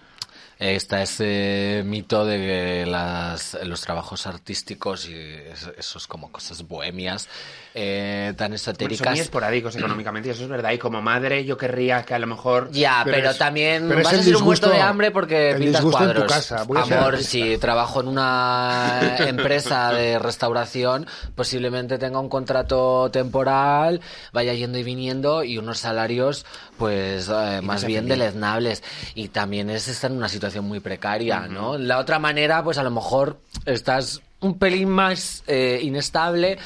está 0.70 1.02
ese 1.02 1.82
mito 1.84 2.24
de 2.24 2.36
que 2.38 2.86
las, 2.86 3.58
los 3.64 3.80
trabajos 3.80 4.26
artísticos 4.26 5.08
y 5.08 5.14
es- 5.14 5.70
esos 5.76 6.06
como 6.06 6.30
cosas 6.30 6.66
bohemias 6.68 7.28
eh, 7.74 8.34
tan 8.36 8.50
Bueno, 8.50 8.58
son 8.58 8.70
esotéricas. 8.70 9.10
muy 9.10 9.20
esporádicos 9.20 9.76
económicamente 9.76 10.28
y 10.28 10.32
eso 10.32 10.42
es 10.42 10.48
verdad. 10.48 10.72
Y 10.72 10.78
como 10.78 11.00
madre 11.00 11.44
yo 11.46 11.56
querría 11.56 12.02
que 12.04 12.14
a 12.14 12.18
lo 12.18 12.26
mejor... 12.26 12.70
Ya, 12.70 13.00
Pero 13.04 13.16
pero, 13.16 13.30
es- 13.30 13.38
también 13.38 13.86
pero 13.88 14.00
es 14.00 14.04
vas 14.04 14.14
a 14.14 14.22
ser 14.22 14.36
un 14.36 14.44
muerto 14.44 14.68
de 14.70 14.80
hambre 14.80 15.10
porque 15.10 15.54
pintas 15.58 15.80
disgusto 15.80 16.02
en 16.04 16.08
tu 16.10 16.14
cuadros. 16.20 16.32
casa. 16.32 16.62
Voy 16.64 16.78
Amor, 16.78 17.18
si 17.22 17.56
trabajo 17.58 18.00
en 18.02 18.08
una 18.08 19.16
empresa 19.26 19.92
de 19.92 20.18
restauración, 20.18 21.06
posiblemente 21.34 21.98
tenga 21.98 22.20
un 22.20 22.28
contrato 22.28 23.10
temporal, 23.10 24.00
vaya 24.32 24.52
yendo 24.54 24.78
y 24.78 24.82
viniendo 24.82 25.42
y 25.42 25.56
unos 25.58 25.78
salarios, 25.78 26.44
pues, 26.76 27.28
eh, 27.32 27.60
más 27.62 27.84
bien 27.84 28.06
deleznables. 28.06 28.82
Y 29.14 29.28
también 29.28 29.70
es 29.70 29.88
estar 29.88 30.10
en 30.10 30.18
una 30.18 30.28
situación 30.28 30.51
muy 30.60 30.80
precaria, 30.80 31.46
¿no? 31.48 31.78
La 31.78 31.98
otra 31.98 32.18
manera, 32.18 32.62
pues 32.62 32.78
a 32.78 32.82
lo 32.82 32.90
mejor 32.90 33.38
estás 33.66 34.20
un 34.40 34.58
pelín 34.58 34.88
más 34.88 35.42
eh, 35.46 35.80
inestable. 35.82 36.58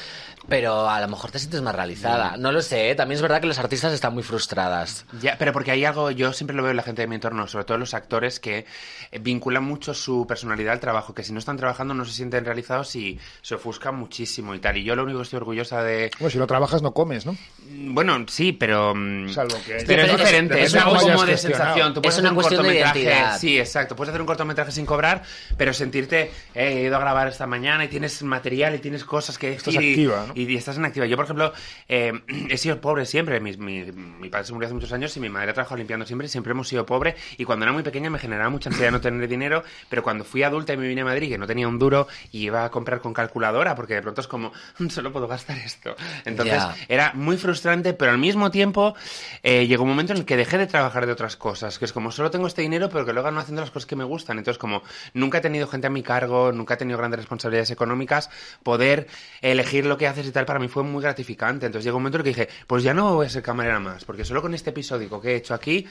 Pero 0.48 0.88
a 0.88 1.00
lo 1.00 1.08
mejor 1.08 1.30
te 1.32 1.38
sientes 1.40 1.60
más 1.62 1.74
realizada. 1.74 2.36
No 2.36 2.52
lo 2.52 2.62
sé, 2.62 2.90
¿eh? 2.90 2.94
también 2.94 3.16
es 3.16 3.22
verdad 3.22 3.40
que 3.40 3.48
las 3.48 3.58
artistas 3.58 3.92
están 3.92 4.14
muy 4.14 4.22
frustradas. 4.22 5.04
Ya, 5.20 5.36
pero 5.38 5.52
porque 5.52 5.72
hay 5.72 5.84
algo, 5.84 6.10
yo 6.12 6.32
siempre 6.32 6.54
lo 6.56 6.62
veo 6.62 6.70
en 6.70 6.76
la 6.76 6.82
gente 6.84 7.02
de 7.02 7.08
mi 7.08 7.16
entorno, 7.16 7.46
sobre 7.48 7.64
todo 7.64 7.78
los 7.78 7.94
actores, 7.94 8.38
que 8.38 8.64
eh, 9.10 9.18
vinculan 9.18 9.64
mucho 9.64 9.92
su 9.92 10.24
personalidad 10.26 10.74
al 10.74 10.80
trabajo, 10.80 11.14
que 11.14 11.24
si 11.24 11.32
no 11.32 11.38
están 11.40 11.56
trabajando 11.56 11.94
no 11.94 12.04
se 12.04 12.12
sienten 12.12 12.44
realizados 12.44 12.94
y 12.94 13.18
se 13.42 13.56
ofuscan 13.56 13.96
muchísimo 13.96 14.54
y 14.54 14.60
tal. 14.60 14.76
Y 14.76 14.84
yo 14.84 14.94
lo 14.94 15.02
único 15.02 15.18
que 15.18 15.24
estoy 15.24 15.38
orgullosa 15.38 15.82
de... 15.82 16.10
Bueno, 16.20 16.30
si 16.30 16.38
lo 16.38 16.46
trabajas 16.46 16.80
no 16.80 16.92
comes, 16.92 17.26
¿no? 17.26 17.32
Mm, 17.68 17.94
Bueno, 17.94 18.24
sí, 18.28 18.52
pero... 18.52 18.94
mm, 18.94 19.30
Salvo 19.30 19.56
que- 19.66 19.82
Pero 19.86 20.02
es 20.02 20.10
diferente, 20.16 20.62
es 20.62 20.74
hayas 20.74 20.84
como 20.84 21.24
de 21.26 21.36
sensación. 21.38 21.92
Tú 21.94 22.00
Es 22.04 22.18
una 22.18 22.28
hacer 22.28 22.30
un 22.30 22.34
cuestión 22.36 22.62
de 22.62 22.68
cortometraje, 22.68 23.00
identidad. 23.00 23.38
Sí, 23.40 23.58
exacto. 23.58 23.96
Puedes 23.96 24.10
hacer 24.10 24.20
un 24.20 24.26
cortometraje 24.28 24.70
sin 24.70 24.86
cobrar, 24.86 25.22
pero 25.56 25.72
sentirte, 25.72 26.30
eh, 26.54 26.68
he 26.78 26.82
ido 26.82 26.96
a 26.96 27.00
grabar 27.00 27.26
esta 27.28 27.46
mañana 27.48 27.84
y 27.84 27.88
tienes 27.88 28.22
material 28.22 28.74
y 28.76 28.78
tienes 28.78 29.04
cosas 29.04 29.38
que 29.38 29.50
decir 29.50 29.74
y- 29.74 29.90
activa, 29.90 30.24
¿no? 30.28 30.35
Y, 30.36 30.52
y 30.52 30.56
estás 30.56 30.76
en 30.76 30.84
activa. 30.84 31.06
Yo, 31.06 31.16
por 31.16 31.24
ejemplo, 31.24 31.52
eh, 31.88 32.12
he 32.50 32.56
sido 32.58 32.80
pobre 32.80 33.06
siempre. 33.06 33.40
Mi, 33.40 33.56
mi, 33.56 33.84
mi 33.92 34.28
padre 34.28 34.46
se 34.46 34.52
murió 34.52 34.66
hace 34.66 34.74
muchos 34.74 34.92
años 34.92 35.16
y 35.16 35.20
mi 35.20 35.28
madre 35.28 35.50
ha 35.50 35.54
trabajado 35.54 35.78
limpiando 35.78 36.06
siempre. 36.06 36.28
Siempre 36.28 36.52
hemos 36.52 36.68
sido 36.68 36.86
pobre. 36.86 37.16
Y 37.38 37.44
cuando 37.44 37.64
era 37.64 37.72
muy 37.72 37.82
pequeña 37.82 38.10
me 38.10 38.18
generaba 38.18 38.50
mucha 38.50 38.68
ansiedad 38.70 38.92
no 38.92 39.00
tener 39.00 39.26
dinero. 39.28 39.64
Pero 39.88 40.02
cuando 40.02 40.24
fui 40.24 40.42
adulta 40.42 40.72
y 40.72 40.76
me 40.76 40.86
vine 40.86 41.00
a 41.00 41.04
Madrid, 41.04 41.28
que 41.30 41.38
no 41.38 41.46
tenía 41.46 41.66
un 41.68 41.78
duro, 41.78 42.06
y 42.32 42.44
iba 42.44 42.64
a 42.64 42.70
comprar 42.70 43.00
con 43.00 43.12
calculadora, 43.14 43.74
porque 43.74 43.94
de 43.94 44.02
pronto 44.02 44.20
es 44.20 44.28
como, 44.28 44.52
"Mm, 44.78 44.88
solo 44.88 45.12
puedo 45.12 45.26
gastar 45.26 45.58
esto. 45.58 45.96
Entonces, 46.24 46.62
era 46.88 47.12
muy 47.14 47.36
frustrante, 47.36 47.92
pero 47.94 48.12
al 48.12 48.18
mismo 48.18 48.50
tiempo 48.50 48.94
eh, 49.42 49.66
llegó 49.66 49.84
un 49.84 49.88
momento 49.88 50.12
en 50.12 50.18
el 50.18 50.24
que 50.24 50.36
dejé 50.36 50.58
de 50.58 50.66
trabajar 50.66 51.06
de 51.06 51.12
otras 51.12 51.36
cosas, 51.36 51.78
que 51.78 51.84
es 51.84 51.92
como 51.92 52.10
solo 52.12 52.30
tengo 52.30 52.46
este 52.46 52.62
dinero, 52.62 52.88
pero 52.90 53.04
que 53.06 53.12
luego 53.12 53.30
no 53.30 53.40
haciendo 53.40 53.60
las 53.62 53.70
cosas 53.70 53.86
que 53.86 53.96
me 53.96 54.04
gustan. 54.04 54.38
Entonces, 54.38 54.58
como 54.58 54.82
nunca 55.14 55.38
he 55.38 55.40
tenido 55.40 55.66
gente 55.66 55.86
a 55.86 55.90
mi 55.90 56.02
cargo, 56.02 56.52
nunca 56.52 56.74
he 56.74 56.76
tenido 56.76 56.98
grandes 56.98 57.20
responsabilidades 57.20 57.70
económicas, 57.70 58.30
poder 58.62 59.06
elegir 59.40 59.86
lo 59.86 59.96
que 59.96 60.06
haces 60.06 60.25
y 60.28 60.32
tal 60.32 60.46
para 60.46 60.58
mí 60.58 60.68
fue 60.68 60.82
muy 60.82 61.02
gratificante. 61.02 61.66
Entonces 61.66 61.84
llegó 61.84 61.96
un 61.96 62.02
momento 62.02 62.18
en 62.18 62.26
el 62.26 62.34
que 62.34 62.40
dije, 62.40 62.54
pues 62.66 62.82
ya 62.82 62.94
no 62.94 63.14
voy 63.14 63.26
a 63.26 63.30
ser 63.30 63.42
camarera 63.42 63.80
más, 63.80 64.04
porque 64.04 64.24
solo 64.24 64.42
con 64.42 64.54
este 64.54 64.70
episódico 64.70 65.20
que 65.20 65.32
he 65.32 65.36
hecho 65.36 65.54
aquí 65.54 65.86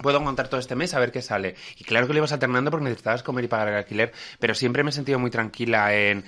Puedo 0.00 0.22
contar 0.22 0.46
todo 0.46 0.60
este 0.60 0.76
mes 0.76 0.94
a 0.94 1.00
ver 1.00 1.10
qué 1.10 1.22
sale. 1.22 1.56
Y 1.76 1.82
claro 1.82 2.06
que 2.06 2.12
lo 2.12 2.20
ibas 2.20 2.30
alternando 2.30 2.70
porque 2.70 2.84
necesitabas 2.84 3.24
comer 3.24 3.44
y 3.44 3.48
pagar 3.48 3.68
el 3.68 3.74
alquiler, 3.74 4.12
pero 4.38 4.54
siempre 4.54 4.84
me 4.84 4.90
he 4.90 4.92
sentido 4.92 5.18
muy 5.18 5.30
tranquila 5.30 5.92
en... 5.92 6.24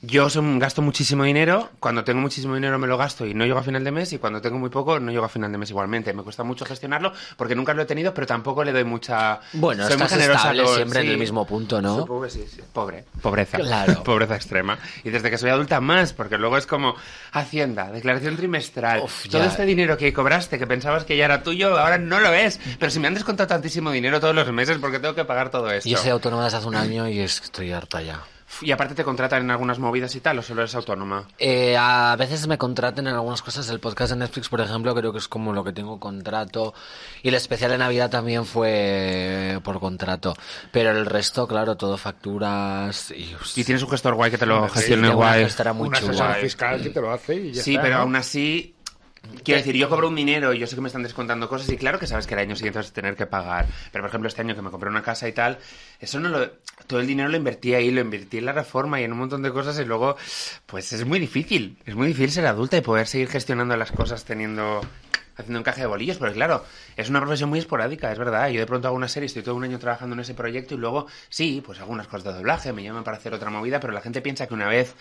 Yo 0.00 0.30
son- 0.30 0.60
gasto 0.60 0.80
muchísimo 0.80 1.24
dinero, 1.24 1.70
cuando 1.80 2.04
tengo 2.04 2.20
muchísimo 2.20 2.54
dinero 2.54 2.78
me 2.78 2.86
lo 2.86 2.96
gasto 2.96 3.26
y 3.26 3.34
no 3.34 3.44
llego 3.44 3.58
a 3.58 3.64
final 3.64 3.82
de 3.82 3.90
mes, 3.90 4.12
y 4.12 4.18
cuando 4.18 4.40
tengo 4.40 4.56
muy 4.56 4.70
poco 4.70 5.00
no 5.00 5.10
llego 5.10 5.24
a 5.24 5.28
final 5.28 5.50
de 5.50 5.58
mes 5.58 5.70
igualmente. 5.70 6.12
Me 6.12 6.22
cuesta 6.22 6.44
mucho 6.44 6.64
gestionarlo 6.64 7.12
porque 7.36 7.56
nunca 7.56 7.74
lo 7.74 7.82
he 7.82 7.84
tenido, 7.84 8.14
pero 8.14 8.24
tampoco 8.24 8.62
le 8.62 8.70
doy 8.72 8.84
mucha... 8.84 9.40
Bueno, 9.54 9.82
soy 9.88 9.96
muy 9.96 10.04
estás 10.04 10.12
generosa 10.20 10.38
estable 10.40 10.62
con- 10.62 10.74
siempre 10.76 11.00
en 11.00 11.08
el 11.08 11.18
mismo 11.18 11.44
punto, 11.44 11.82
¿no? 11.82 12.06
Pobre, 12.06 12.30
sí, 12.30 12.44
sí. 12.48 12.60
Pobre, 12.72 13.06
pobreza. 13.20 13.58
Claro. 13.58 14.02
pobreza 14.04 14.36
extrema. 14.36 14.78
Y 15.02 15.10
desde 15.10 15.30
que 15.30 15.36
soy 15.38 15.50
adulta 15.50 15.80
más, 15.80 16.12
porque 16.12 16.38
luego 16.38 16.56
es 16.58 16.66
como 16.68 16.94
Hacienda, 17.32 17.90
declaración 17.90 18.36
trimestral, 18.36 19.00
Uf, 19.02 19.28
todo 19.28 19.42
ya. 19.42 19.48
este 19.48 19.64
dinero 19.64 19.96
que 19.96 20.12
cobraste, 20.12 20.60
que 20.60 20.66
pensabas 20.68 21.04
que 21.04 21.16
ya 21.16 21.24
era 21.24 21.42
tuyo, 21.42 21.76
ahora 21.76 21.98
no 21.98 22.20
lo 22.20 22.32
es. 22.32 22.60
Pero 22.78 22.90
si 22.92 23.00
me 23.00 23.08
han 23.08 23.14
descontado 23.14 23.48
tantísimo 23.48 23.90
dinero 23.90 24.20
todos 24.20 24.34
los 24.34 24.50
meses, 24.52 24.78
porque 24.78 25.00
tengo 25.00 25.16
que 25.16 25.24
pagar 25.24 25.50
todo 25.50 25.68
esto? 25.72 25.88
Yo 25.90 25.96
soy 25.98 26.10
autónoma 26.10 26.44
desde 26.44 26.58
hace 26.58 26.68
un 26.68 26.76
año 26.76 27.08
y 27.08 27.18
estoy 27.18 27.72
harta 27.72 28.00
ya. 28.00 28.22
Y 28.62 28.72
aparte 28.72 28.94
te 28.94 29.04
contratan 29.04 29.42
en 29.42 29.50
algunas 29.50 29.78
movidas 29.78 30.14
y 30.16 30.20
tal, 30.20 30.38
o 30.38 30.42
solo 30.42 30.62
eres 30.62 30.74
autónoma. 30.74 31.28
Eh, 31.38 31.76
a 31.78 32.16
veces 32.18 32.46
me 32.46 32.58
contraten 32.58 33.06
en 33.06 33.14
algunas 33.14 33.42
cosas. 33.42 33.68
El 33.68 33.78
podcast 33.78 34.12
de 34.12 34.18
Netflix, 34.18 34.48
por 34.48 34.60
ejemplo, 34.60 34.94
creo 34.94 35.12
que 35.12 35.18
es 35.18 35.28
como 35.28 35.52
lo 35.52 35.62
que 35.62 35.72
tengo 35.72 36.00
contrato. 36.00 36.74
Y 37.22 37.28
el 37.28 37.34
especial 37.34 37.70
de 37.70 37.78
Navidad 37.78 38.10
también 38.10 38.46
fue 38.46 39.60
por 39.62 39.78
contrato. 39.80 40.34
Pero 40.72 40.90
el 40.90 41.06
resto, 41.06 41.46
claro, 41.46 41.76
todo 41.76 41.96
facturas 41.98 43.10
y... 43.10 43.34
Y 43.56 43.64
tienes 43.64 43.82
un 43.82 43.90
gestor 43.90 44.14
guay 44.14 44.30
que 44.30 44.38
te 44.38 44.46
lo 44.46 44.66
sí, 44.68 44.74
gestione 44.74 45.10
guay. 45.10 45.46
muy 45.74 45.88
un 45.88 45.94
asesor 45.94 46.34
fiscal 46.36 46.82
que 46.82 46.90
te 46.90 47.00
lo 47.00 47.12
hace 47.12 47.34
y 47.34 47.52
ya 47.52 47.62
Sí, 47.62 47.72
está, 47.72 47.82
pero 47.82 47.96
¿no? 47.96 48.02
aún 48.02 48.16
así. 48.16 48.74
Quiero 49.44 49.58
decir, 49.58 49.76
yo 49.76 49.88
cobro 49.90 50.08
un 50.08 50.14
dinero 50.14 50.54
y 50.54 50.58
yo 50.58 50.66
sé 50.66 50.74
que 50.74 50.80
me 50.80 50.86
están 50.86 51.02
descontando 51.02 51.48
cosas 51.48 51.68
y 51.70 51.76
claro 51.76 51.98
que 51.98 52.06
sabes 52.06 52.26
que 52.26 52.34
el 52.34 52.40
año 52.40 52.56
siguiente 52.56 52.78
vas 52.78 52.88
a 52.90 52.92
tener 52.94 53.14
que 53.14 53.26
pagar. 53.26 53.66
Pero 53.92 54.02
por 54.02 54.08
ejemplo, 54.08 54.28
este 54.28 54.40
año 54.40 54.54
que 54.54 54.62
me 54.62 54.70
compré 54.70 54.88
una 54.88 55.02
casa 55.02 55.28
y 55.28 55.32
tal, 55.32 55.58
eso 56.00 56.18
no 56.18 56.28
lo. 56.30 56.50
Todo 56.88 56.98
el 56.98 57.06
dinero 57.06 57.28
lo 57.28 57.36
invertí 57.36 57.74
ahí, 57.74 57.92
lo 57.92 58.00
invertí 58.00 58.38
en 58.38 58.46
la 58.46 58.52
reforma 58.52 59.00
y 59.00 59.04
en 59.04 59.12
un 59.12 59.18
montón 59.18 59.42
de 59.42 59.52
cosas 59.52 59.78
y 59.78 59.84
luego, 59.84 60.16
pues 60.66 60.92
es 60.92 61.04
muy 61.06 61.20
difícil. 61.20 61.76
Es 61.86 61.94
muy 61.94 62.08
difícil 62.08 62.32
ser 62.32 62.46
adulta 62.46 62.76
y 62.76 62.80
poder 62.80 63.06
seguir 63.06 63.28
gestionando 63.28 63.76
las 63.76 63.92
cosas 63.92 64.24
teniendo. 64.24 64.80
haciendo 65.36 65.60
encaje 65.60 65.82
de 65.82 65.86
bolillos, 65.86 66.16
porque 66.16 66.34
claro, 66.34 66.64
es 66.98 67.08
una 67.08 67.20
profesión 67.20 67.48
muy 67.48 67.58
esporádica, 67.60 68.12
es 68.12 68.18
verdad. 68.18 68.48
Yo 68.50 68.60
de 68.60 68.66
pronto 68.66 68.88
hago 68.88 68.96
una 68.96 69.08
serie, 69.08 69.26
estoy 69.26 69.42
todo 69.42 69.54
un 69.54 69.64
año 69.64 69.78
trabajando 69.78 70.14
en 70.14 70.20
ese 70.20 70.34
proyecto 70.34 70.74
y 70.74 70.78
luego, 70.78 71.06
sí, 71.28 71.62
pues 71.64 71.78
hago 71.80 71.92
unas 71.92 72.06
cosas 72.08 72.24
de 72.24 72.32
doblaje, 72.34 72.72
me 72.72 72.82
llaman 72.82 73.04
para 73.04 73.16
hacer 73.16 73.32
otra 73.32 73.48
movida, 73.50 73.80
pero 73.80 73.92
la 73.92 74.00
gente 74.00 74.20
piensa 74.20 74.46
que 74.46 74.54
una 74.54 74.68
vez 74.68 74.94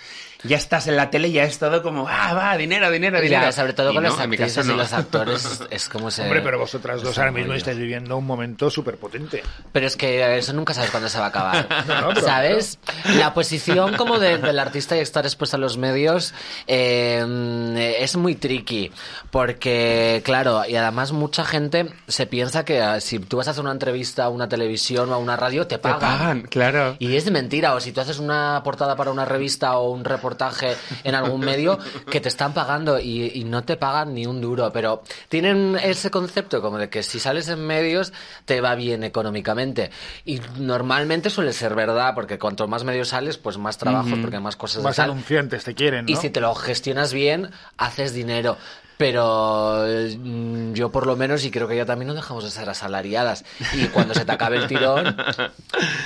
ya 0.44 0.58
estás 0.58 0.88
en 0.88 0.96
la 0.96 1.10
tele 1.10 1.32
ya 1.32 1.44
es 1.44 1.58
todo 1.60 1.82
como, 1.84 2.08
ah, 2.08 2.34
va, 2.34 2.56
dinero, 2.56 2.90
dinero, 2.92 3.20
dinero. 3.20 3.42
Ya, 3.44 3.52
sobre 3.52 3.74
todo 3.74 3.92
Y 3.92 3.96
con 3.96 4.04
no, 4.04 4.10
las 4.12 4.20
en 4.22 4.30
mi 4.30 4.38
caso 4.38 4.62
actrices 4.62 4.66
y 4.66 4.70
no. 4.70 4.78
los 4.78 4.94
actores 4.94 5.60
es 5.72 5.90
como 5.90 6.12
se... 6.12 6.22
Hombre, 6.22 6.42
pero 6.42 6.60
vosotras 6.60 7.02
dos 7.02 7.18
ahora 7.18 7.32
mismo 7.32 7.54
estáis 7.54 7.78
viviendo 7.78 8.16
un 8.16 8.26
momento 8.26 8.70
súper 8.70 8.98
potente. 8.98 9.42
Pero 9.72 9.88
es 9.88 9.98
que 9.98 10.38
eso 10.38 10.54
nunca 10.54 10.74
sabes 10.74 10.92
cuándo 10.92 11.10
se 11.10 11.18
va 11.20 11.26
a 11.26 11.30
acabar. 11.30 11.68
No, 11.88 12.10
pero- 12.10 12.22
¿Sabes? 12.28 12.78
La 13.16 13.34
posición 13.34 13.96
como 13.98 14.20
de- 14.20 14.38
del 14.38 14.60
artista 14.60 14.96
y 14.96 15.00
estar 15.00 15.26
expuesto 15.26 15.58
a 15.58 15.60
los 15.60 15.78
medios 15.78 16.34
eh, 16.68 17.96
es 18.00 18.16
muy 18.18 18.36
tricky. 18.36 18.92
Porque, 19.32 20.22
claro, 20.24 20.64
y 20.68 20.76
además 20.76 21.12
mucha 21.12 21.44
gente 21.46 21.87
se 22.08 22.28
piensa 22.28 22.66
que 22.66 22.82
ah, 22.82 23.00
si 23.00 23.20
tú 23.20 23.38
vas 23.38 23.48
a 23.48 23.52
hacer 23.52 23.64
una 23.64 23.72
entrevista 23.72 24.26
a 24.26 24.30
una 24.30 24.48
televisión 24.50 25.10
o 25.12 25.14
a 25.14 25.18
una 25.18 25.36
radio, 25.36 25.68
te 25.68 25.76
Te 25.76 25.80
pagan. 25.80 26.00
pagan, 26.00 26.42
claro. 26.44 26.96
Y 27.00 27.16
es 27.16 27.26
de 27.26 27.32
mentira, 27.32 27.74
o 27.76 27.80
si 27.80 27.92
tú 27.92 28.02
haces 28.02 28.20
una 28.20 28.62
portada 28.64 28.96
para 28.96 29.12
una 29.12 29.26
revista 29.26 29.78
o 29.78 29.92
un 29.92 30.04
reportaje 30.06 30.76
en 31.04 31.16
algún 31.16 31.42
medio, 31.42 31.78
que 32.12 32.22
te 32.22 32.30
están 32.30 32.54
pagando 32.54 33.00
y, 33.00 33.32
y 33.36 33.44
no 33.44 33.64
te 33.64 33.78
pagan 33.78 34.14
ni 34.14 34.26
un 34.26 34.42
duro, 34.42 34.72
pero 34.72 35.04
tienen 35.30 35.78
ese 35.82 36.12
concepto 36.12 36.62
como 36.62 36.78
de 36.78 36.90
que 36.90 37.04
si 37.04 37.20
sales 37.20 37.48
en 37.50 37.66
medios 37.66 38.14
te 38.46 38.62
va 38.62 38.76
bien 38.76 39.04
económicamente. 39.04 39.92
Y 40.26 40.42
normalmente 40.58 41.30
suele 41.30 41.54
ser 41.54 41.76
verdad, 41.76 42.14
porque 42.16 42.40
cuanto 42.40 42.68
más 42.68 42.84
medios 42.84 43.10
sales, 43.10 43.38
pues 43.38 43.58
más 43.58 43.78
trabajos, 43.78 44.18
porque 44.22 44.40
más 44.40 44.56
cosas 44.56 44.78
de 44.78 44.84
Más 44.84 45.00
anunciantes 45.00 45.64
te 45.64 45.74
quieren, 45.76 46.06
¿no? 46.06 46.12
Y 46.12 46.16
si 46.16 46.30
te 46.30 46.42
lo 46.42 46.54
gestionas 46.56 47.14
bien, 47.14 47.52
haces 47.78 48.14
dinero. 48.14 48.58
Pero 48.98 49.86
mm, 50.20 50.74
yo 50.74 50.92
por 50.92 51.06
lo 51.06 51.16
menos, 51.16 51.46
y 51.46 51.52
creo 51.52 51.68
que 51.68 51.76
ya 51.78 51.86
también 51.86 52.08
no 52.08 52.14
dejamos 52.16 52.44
de 52.44 52.50
ser 52.50 52.68
asalariadas. 52.70 53.46
Y 53.74 53.86
cuando 53.88 54.14
se 54.16 54.26
te 54.26 54.32
acabe 54.32 54.58
el 54.58 54.68
tirón 54.68 55.16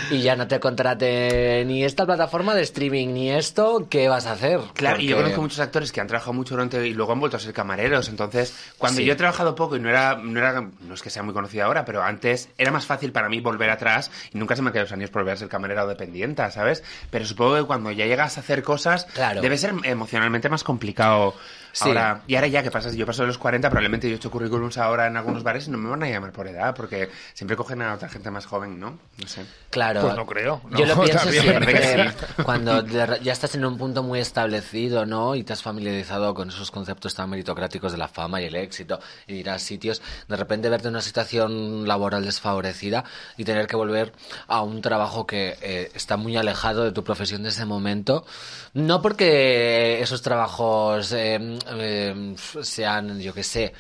y 0.10 0.21
ya 0.21 0.36
no 0.36 0.47
te 0.47 0.60
contrate 0.60 1.63
ni 1.65 1.84
esta 1.84 2.06
plataforma 2.06 2.54
de 2.54 2.63
streaming 2.63 3.10
ni 3.13 3.32
esto, 3.32 3.88
¿qué 3.89 4.10
vas 4.10 4.25
a 4.25 4.34
hacer? 4.34 4.60
Claro, 4.73 4.99
y 5.01 5.08
yo 5.08 5.15
conozco 5.17 5.41
muchos 5.41 5.60
actores 5.60 5.91
que 5.91 6.01
han 6.01 6.08
trabajado 6.08 6.34
mucho 6.34 6.56
durante 6.56 6.86
y 6.86 6.93
luego 6.93 7.13
han 7.13 7.19
vuelto 7.19 7.38
a 7.38 7.39
ser 7.39 7.54
camareros. 7.54 8.10
Entonces, 8.10 8.54
cuando 8.77 8.97
Sí. 8.99 9.06
yo 9.06 9.13
he 9.13 9.15
trabajado 9.15 9.56
poco 9.56 9.75
y 9.77 9.80
no 9.80 9.89
era, 9.89 10.15
no 10.15 10.38
era, 10.39 10.60
no 10.62 10.93
es 10.93 11.01
que 11.01 11.10
sea 11.10 11.23
muy 11.23 11.34
conocido 11.34 11.65
ahora, 11.65 11.86
pero 11.86 12.04
antes 12.04 12.49
era 12.58 12.71
más 12.71 12.86
fácil 12.86 13.12
para 13.13 13.30
mí 13.30 13.39
volver 13.39 13.69
atrás 13.69 14.12
y 14.34 14.38
nunca 14.38 14.56
se 14.56 14.62
me 14.62 14.67
han 14.67 14.73
quedado 14.73 14.86
los 14.88 14.93
años 14.93 15.10
por 15.10 15.21
volver 15.21 15.36
a 15.36 15.38
ser 15.38 15.47
camarera 15.47 15.86
o 15.86 15.88
dependienta, 15.88 16.51
¿sabes? 16.51 16.84
Pero 17.10 17.25
supongo 17.25 17.56
que 17.56 17.63
cuando 17.63 17.91
ya 17.91 18.06
llegas 18.06 18.38
a 18.38 18.41
hacer 18.41 18.63
cosas, 18.63 19.06
Claro. 19.13 19.41
debe 19.41 19.58
ser 19.58 19.73
emocionalmente 19.84 20.49
más 20.49 20.63
complicado. 20.65 21.34
Sí. 21.73 21.88
Ahora, 21.88 22.21
y 22.27 22.36
ahora 22.36 22.47
ya 22.47 22.63
que 22.63 22.71
pasas, 22.71 22.95
yo 22.95 23.05
paso 23.05 23.23
de 23.23 23.27
los 23.27 23.38
40, 23.38 23.69
probablemente 23.69 24.07
yo 24.07 24.13
he 24.13 24.17
hecho 24.17 24.31
currículums 24.31 24.77
ahora 24.77 25.07
en 25.07 25.17
algunos 25.17 25.43
bares 25.43 25.67
y 25.67 25.71
no 25.71 25.77
me 25.77 25.89
van 25.89 26.03
a 26.03 26.10
llamar 26.10 26.31
por 26.31 26.47
edad, 26.47 26.75
porque 26.75 27.10
siempre 27.34 27.55
cogen 27.55 27.81
a 27.81 27.93
otra 27.93 28.10
gente 28.10 28.29
más 28.31 28.45
joven, 28.45 28.79
¿no? 28.79 28.99
No 29.17 29.27
sé. 29.27 29.45
Claro. 29.69 30.01
Pues 30.01 30.15
no 30.15 30.25
creo, 30.25 30.62
¿no? 30.69 30.77
Yo 30.77 30.86
lo 30.86 31.01
pienso 31.03 31.23
También, 31.23 31.43
siempre 31.43 32.12
cuando 32.43 32.86
ya 32.86 33.31
estás 33.31 33.55
en 33.55 33.65
un 33.65 33.77
punto 33.77 34.03
muy 34.03 34.19
establecido, 34.19 35.05
¿no? 35.05 35.36
Y 35.36 35.43
te 35.43 35.53
has 35.53 35.62
familiarizado 35.62 36.34
con 36.34 36.49
esos 36.49 36.71
conceptos 36.71 37.15
tan 37.15 37.29
meritocráticos 37.29 37.91
de 37.91 37.97
la 37.97 38.07
fama 38.07 38.41
y 38.41 38.45
el 38.45 38.55
éxito 38.55 38.99
y 39.27 39.36
ir 39.36 39.49
a 39.49 39.60
sitios, 39.60 40.01
de 40.27 40.36
repente 40.36 40.69
verte 40.69 40.88
en 40.88 40.95
una 40.95 41.01
situación 41.01 41.88
laboral 41.88 42.25
desfavorecida 42.25 43.03
y 43.38 43.45
tener 43.45 43.67
que 43.67 43.75
volver 43.75 44.13
a 44.47 44.62
un 44.62 44.81
trabajo 44.81 45.25
que 45.25 45.57
eh, 45.62 45.91
está 45.93 46.17
muy 46.17 46.36
alejado 46.38 46.84
de 46.84 46.91
tu 46.91 47.03
profesión 47.03 47.43
de 47.43 47.49
ese 47.49 47.65
momento. 47.65 48.25
No 48.73 49.01
porque 49.01 50.01
esos 50.01 50.21
trabajos 50.21 51.12
eh, 51.12 51.60
eh, 51.69 52.36
sean, 52.62 53.19
yo 53.19 53.34
qué 53.34 53.43
sé, 53.43 53.74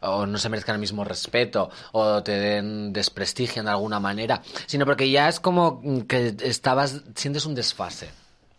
o 0.00 0.26
no 0.26 0.38
se 0.38 0.48
merezcan 0.48 0.74
el 0.74 0.80
mismo 0.80 1.04
respeto 1.04 1.70
o 1.92 2.22
te 2.22 2.32
den 2.32 2.92
desprestigio 2.92 3.62
de 3.62 3.70
alguna 3.70 4.00
manera, 4.00 4.42
sino 4.66 4.84
porque 4.84 5.10
ya 5.10 5.28
es 5.28 5.40
como 5.40 5.82
que 6.06 6.36
estabas, 6.40 7.02
sientes 7.14 7.46
un 7.46 7.54
desfase. 7.54 8.10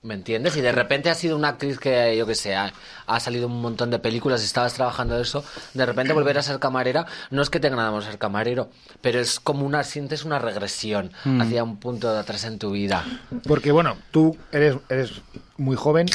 ¿Me 0.01 0.13
entiendes? 0.13 0.55
Y 0.55 0.61
de 0.61 0.71
repente 0.71 1.09
has 1.09 1.17
sido 1.17 1.35
una 1.35 1.49
actriz 1.49 1.77
que, 1.77 2.15
yo 2.15 2.25
que 2.25 2.33
sé, 2.33 2.55
ha, 2.55 2.71
ha 3.05 3.19
salido 3.19 3.47
un 3.47 3.61
montón 3.61 3.91
de 3.91 3.99
películas 3.99 4.41
y 4.41 4.45
estabas 4.45 4.73
trabajando 4.73 5.19
eso, 5.19 5.43
de 5.73 5.85
repente 5.85 6.13
volver 6.13 6.37
a 6.37 6.41
ser 6.41 6.57
camarera, 6.57 7.05
no 7.31 7.41
es 7.41 7.49
que 7.49 7.59
tenga 7.59 7.75
nada 7.75 7.91
más 7.91 8.05
ser 8.05 8.17
camarero, 8.17 8.69
pero 9.01 9.19
es 9.19 9.41
como 9.41 9.65
una, 9.65 9.83
sientes 9.83 10.23
una 10.23 10.39
regresión 10.39 11.11
hacia 11.41 11.65
un 11.65 11.81
punto 11.81 12.13
de 12.13 12.19
atrás 12.19 12.45
en 12.45 12.59
tu 12.59 12.71
vida. 12.71 13.03
Porque, 13.45 13.73
bueno, 13.73 13.97
tú 14.11 14.37
eres, 14.53 14.77
eres 14.87 15.21
muy 15.57 15.75
joven, 15.75 16.07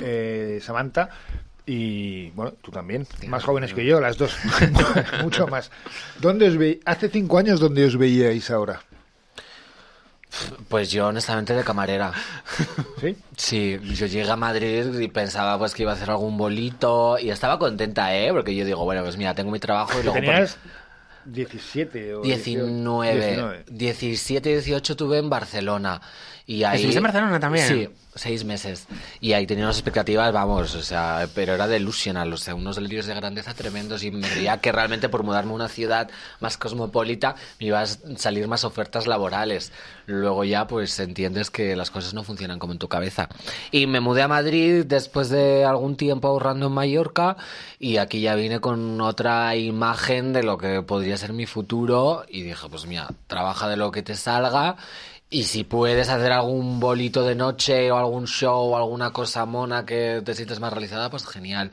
eh, 0.00 0.58
Samantha, 0.62 1.10
y, 1.66 2.30
bueno, 2.30 2.52
tú 2.62 2.70
también, 2.70 3.06
más 3.26 3.44
jóvenes 3.44 3.72
que 3.74 3.84
yo, 3.84 4.00
las 4.00 4.16
dos, 4.18 4.36
mucho 5.22 5.46
más. 5.46 5.70
¿Dónde 6.20 6.48
os. 6.48 6.56
Hace 6.84 7.08
cinco 7.08 7.38
años, 7.38 7.60
¿dónde 7.60 7.84
os 7.84 7.96
veíais 7.96 8.50
ahora? 8.50 8.80
Pues 10.68 10.90
yo, 10.92 11.08
honestamente, 11.08 11.54
de 11.54 11.64
camarera. 11.64 12.12
¿Sí? 13.00 13.16
Sí, 13.36 13.78
yo 13.94 14.06
llegué 14.06 14.30
a 14.30 14.36
Madrid 14.36 14.98
y 15.00 15.08
pensaba 15.08 15.58
pues 15.58 15.74
que 15.74 15.82
iba 15.82 15.90
a 15.92 15.96
hacer 15.96 16.08
algún 16.10 16.36
bolito 16.38 17.18
y 17.18 17.30
estaba 17.30 17.58
contenta, 17.58 18.16
¿eh? 18.16 18.30
Porque 18.32 18.54
yo 18.54 18.64
digo, 18.64 18.84
bueno, 18.84 19.02
pues 19.02 19.16
mira, 19.16 19.34
tengo 19.34 19.50
mi 19.50 19.58
trabajo 19.58 19.92
y 19.98 20.04
luego... 20.04 20.14
por- 20.14 20.24
¿Tenías 20.24 20.56
17 21.24 22.14
o 22.14 22.22
19, 22.22 23.14
19. 23.26 23.64
17, 23.68 24.48
18 24.50 24.96
tuve 24.96 25.18
en 25.18 25.28
Barcelona. 25.28 26.00
Y 26.46 26.64
ahí, 26.64 26.76
¿Estuviste 26.76 26.98
en 26.98 27.04
Barcelona 27.04 27.40
también? 27.40 27.66
Sí, 27.66 27.88
seis 28.14 28.44
meses. 28.44 28.86
Y 29.20 29.32
ahí 29.32 29.46
tenía 29.46 29.64
unas 29.64 29.76
expectativas, 29.76 30.32
vamos, 30.32 30.74
o 30.74 30.82
sea, 30.82 31.28
pero 31.34 31.54
era 31.54 31.68
delusional, 31.68 32.32
o 32.32 32.36
sea, 32.36 32.54
unos 32.54 32.76
delirios 32.76 33.06
de 33.06 33.14
grandeza 33.14 33.54
tremendos 33.54 34.02
y 34.02 34.10
me 34.10 34.28
creía 34.28 34.58
que 34.58 34.72
realmente 34.72 35.08
por 35.08 35.22
mudarme 35.22 35.52
a 35.52 35.54
una 35.54 35.68
ciudad 35.68 36.10
más 36.40 36.56
cosmopolita 36.56 37.36
me 37.60 37.66
iban 37.66 37.84
a 37.84 37.86
salir 38.16 38.48
más 38.48 38.64
ofertas 38.64 39.06
laborales. 39.06 39.72
Luego 40.06 40.44
ya, 40.44 40.66
pues 40.66 40.98
entiendes 40.98 41.50
que 41.50 41.76
las 41.76 41.90
cosas 41.90 42.14
no 42.14 42.24
funcionan 42.24 42.58
como 42.58 42.72
en 42.72 42.78
tu 42.78 42.88
cabeza. 42.88 43.28
Y 43.70 43.86
me 43.86 44.00
mudé 44.00 44.22
a 44.22 44.28
Madrid 44.28 44.84
después 44.84 45.28
de 45.28 45.64
algún 45.64 45.96
tiempo 45.96 46.28
ahorrando 46.28 46.66
en 46.66 46.72
Mallorca 46.72 47.36
y 47.78 47.98
aquí 47.98 48.20
ya 48.20 48.34
vine 48.34 48.60
con 48.60 49.00
otra 49.00 49.54
imagen 49.56 50.32
de 50.32 50.42
lo 50.42 50.58
que 50.58 50.82
podría 50.82 51.16
ser 51.16 51.32
mi 51.32 51.46
futuro 51.46 52.24
y 52.28 52.42
dije, 52.42 52.68
pues 52.68 52.86
mira, 52.86 53.08
trabaja 53.26 53.68
de 53.68 53.76
lo 53.76 53.90
que 53.92 54.02
te 54.02 54.16
salga 54.16 54.76
y 55.30 55.44
si 55.44 55.62
puedes 55.64 56.08
hacer 56.08 56.32
algún 56.32 56.80
bolito 56.80 57.24
de 57.24 57.34
noche 57.36 57.90
o 57.90 57.96
algún 57.96 58.26
show 58.26 58.72
o 58.72 58.76
alguna 58.76 59.12
cosa 59.12 59.46
mona 59.46 59.86
que 59.86 60.22
te 60.24 60.34
sientes 60.34 60.58
más 60.60 60.72
realizada, 60.72 61.08
pues 61.10 61.24
genial. 61.26 61.70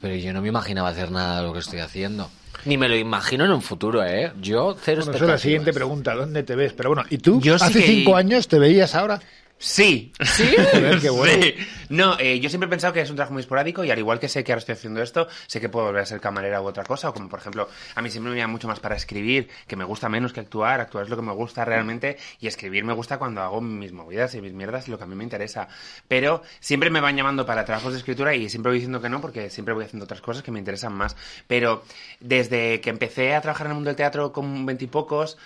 Pero 0.00 0.14
yo 0.14 0.32
no 0.32 0.40
me 0.42 0.48
imaginaba 0.48 0.88
hacer 0.88 1.10
nada 1.10 1.40
de 1.40 1.46
lo 1.46 1.52
que 1.52 1.58
estoy 1.60 1.80
haciendo. 1.80 2.30
Ni 2.64 2.76
me 2.78 2.88
lo 2.88 2.96
imagino 2.96 3.44
en 3.44 3.50
un 3.50 3.62
futuro, 3.62 4.04
¿eh? 4.04 4.32
Yo 4.40 4.76
cero 4.80 5.02
Bueno, 5.04 5.16
eso 5.16 5.24
es 5.24 5.30
la 5.30 5.38
siguiente 5.38 5.72
pregunta, 5.72 6.14
¿dónde 6.14 6.44
te 6.44 6.54
ves? 6.54 6.72
Pero 6.74 6.90
bueno, 6.90 7.02
¿y 7.10 7.18
tú? 7.18 7.40
Yo 7.40 7.58
sí 7.58 7.64
¿Hace 7.64 7.80
que- 7.80 7.86
cinco 7.86 8.14
años 8.16 8.46
te 8.46 8.58
veías 8.60 8.94
ahora? 8.94 9.20
Sí. 9.62 10.12
¿Sí? 10.20 10.56
Joder, 10.72 11.00
qué 11.00 11.08
bueno. 11.08 11.40
Sí. 11.40 11.54
No, 11.88 12.18
eh, 12.18 12.40
yo 12.40 12.48
siempre 12.48 12.66
he 12.66 12.70
pensado 12.70 12.92
que 12.92 13.00
es 13.00 13.10
un 13.10 13.14
trabajo 13.14 13.32
muy 13.32 13.42
esporádico 13.42 13.84
y 13.84 13.92
al 13.92 13.98
igual 13.98 14.18
que 14.18 14.28
sé 14.28 14.42
que 14.42 14.50
ahora 14.50 14.58
estoy 14.58 14.72
haciendo 14.72 15.00
esto, 15.00 15.28
sé 15.46 15.60
que 15.60 15.68
puedo 15.68 15.86
volver 15.86 16.02
a 16.02 16.06
ser 16.06 16.20
camarera 16.20 16.60
u 16.60 16.66
otra 16.66 16.82
cosa. 16.82 17.10
O 17.10 17.14
como 17.14 17.28
por 17.28 17.38
ejemplo, 17.38 17.68
a 17.94 18.02
mí 18.02 18.10
siempre 18.10 18.32
me 18.32 18.38
llama 18.38 18.50
mucho 18.50 18.66
más 18.66 18.80
para 18.80 18.96
escribir, 18.96 19.48
que 19.68 19.76
me 19.76 19.84
gusta 19.84 20.08
menos 20.08 20.32
que 20.32 20.40
actuar. 20.40 20.80
Actuar 20.80 21.04
es 21.04 21.10
lo 21.10 21.16
que 21.16 21.22
me 21.22 21.32
gusta 21.32 21.64
realmente 21.64 22.16
y 22.40 22.48
escribir 22.48 22.84
me 22.84 22.92
gusta 22.92 23.18
cuando 23.20 23.40
hago 23.40 23.60
mis 23.60 23.92
movidas 23.92 24.34
y 24.34 24.40
mis 24.40 24.52
mierdas 24.52 24.88
y 24.88 24.90
lo 24.90 24.98
que 24.98 25.04
a 25.04 25.06
mí 25.06 25.14
me 25.14 25.22
interesa. 25.22 25.68
Pero 26.08 26.42
siempre 26.58 26.90
me 26.90 27.00
van 27.00 27.16
llamando 27.16 27.46
para 27.46 27.64
trabajos 27.64 27.92
de 27.92 28.00
escritura 28.00 28.34
y 28.34 28.48
siempre 28.48 28.70
voy 28.70 28.78
diciendo 28.78 29.00
que 29.00 29.10
no 29.10 29.20
porque 29.20 29.48
siempre 29.48 29.74
voy 29.74 29.84
haciendo 29.84 30.06
otras 30.06 30.20
cosas 30.20 30.42
que 30.42 30.50
me 30.50 30.58
interesan 30.58 30.92
más. 30.92 31.16
Pero 31.46 31.84
desde 32.18 32.80
que 32.80 32.90
empecé 32.90 33.36
a 33.36 33.40
trabajar 33.40 33.68
en 33.68 33.72
el 33.72 33.74
mundo 33.76 33.90
del 33.90 33.96
teatro 33.96 34.32
con 34.32 34.66
veintipocos, 34.66 35.38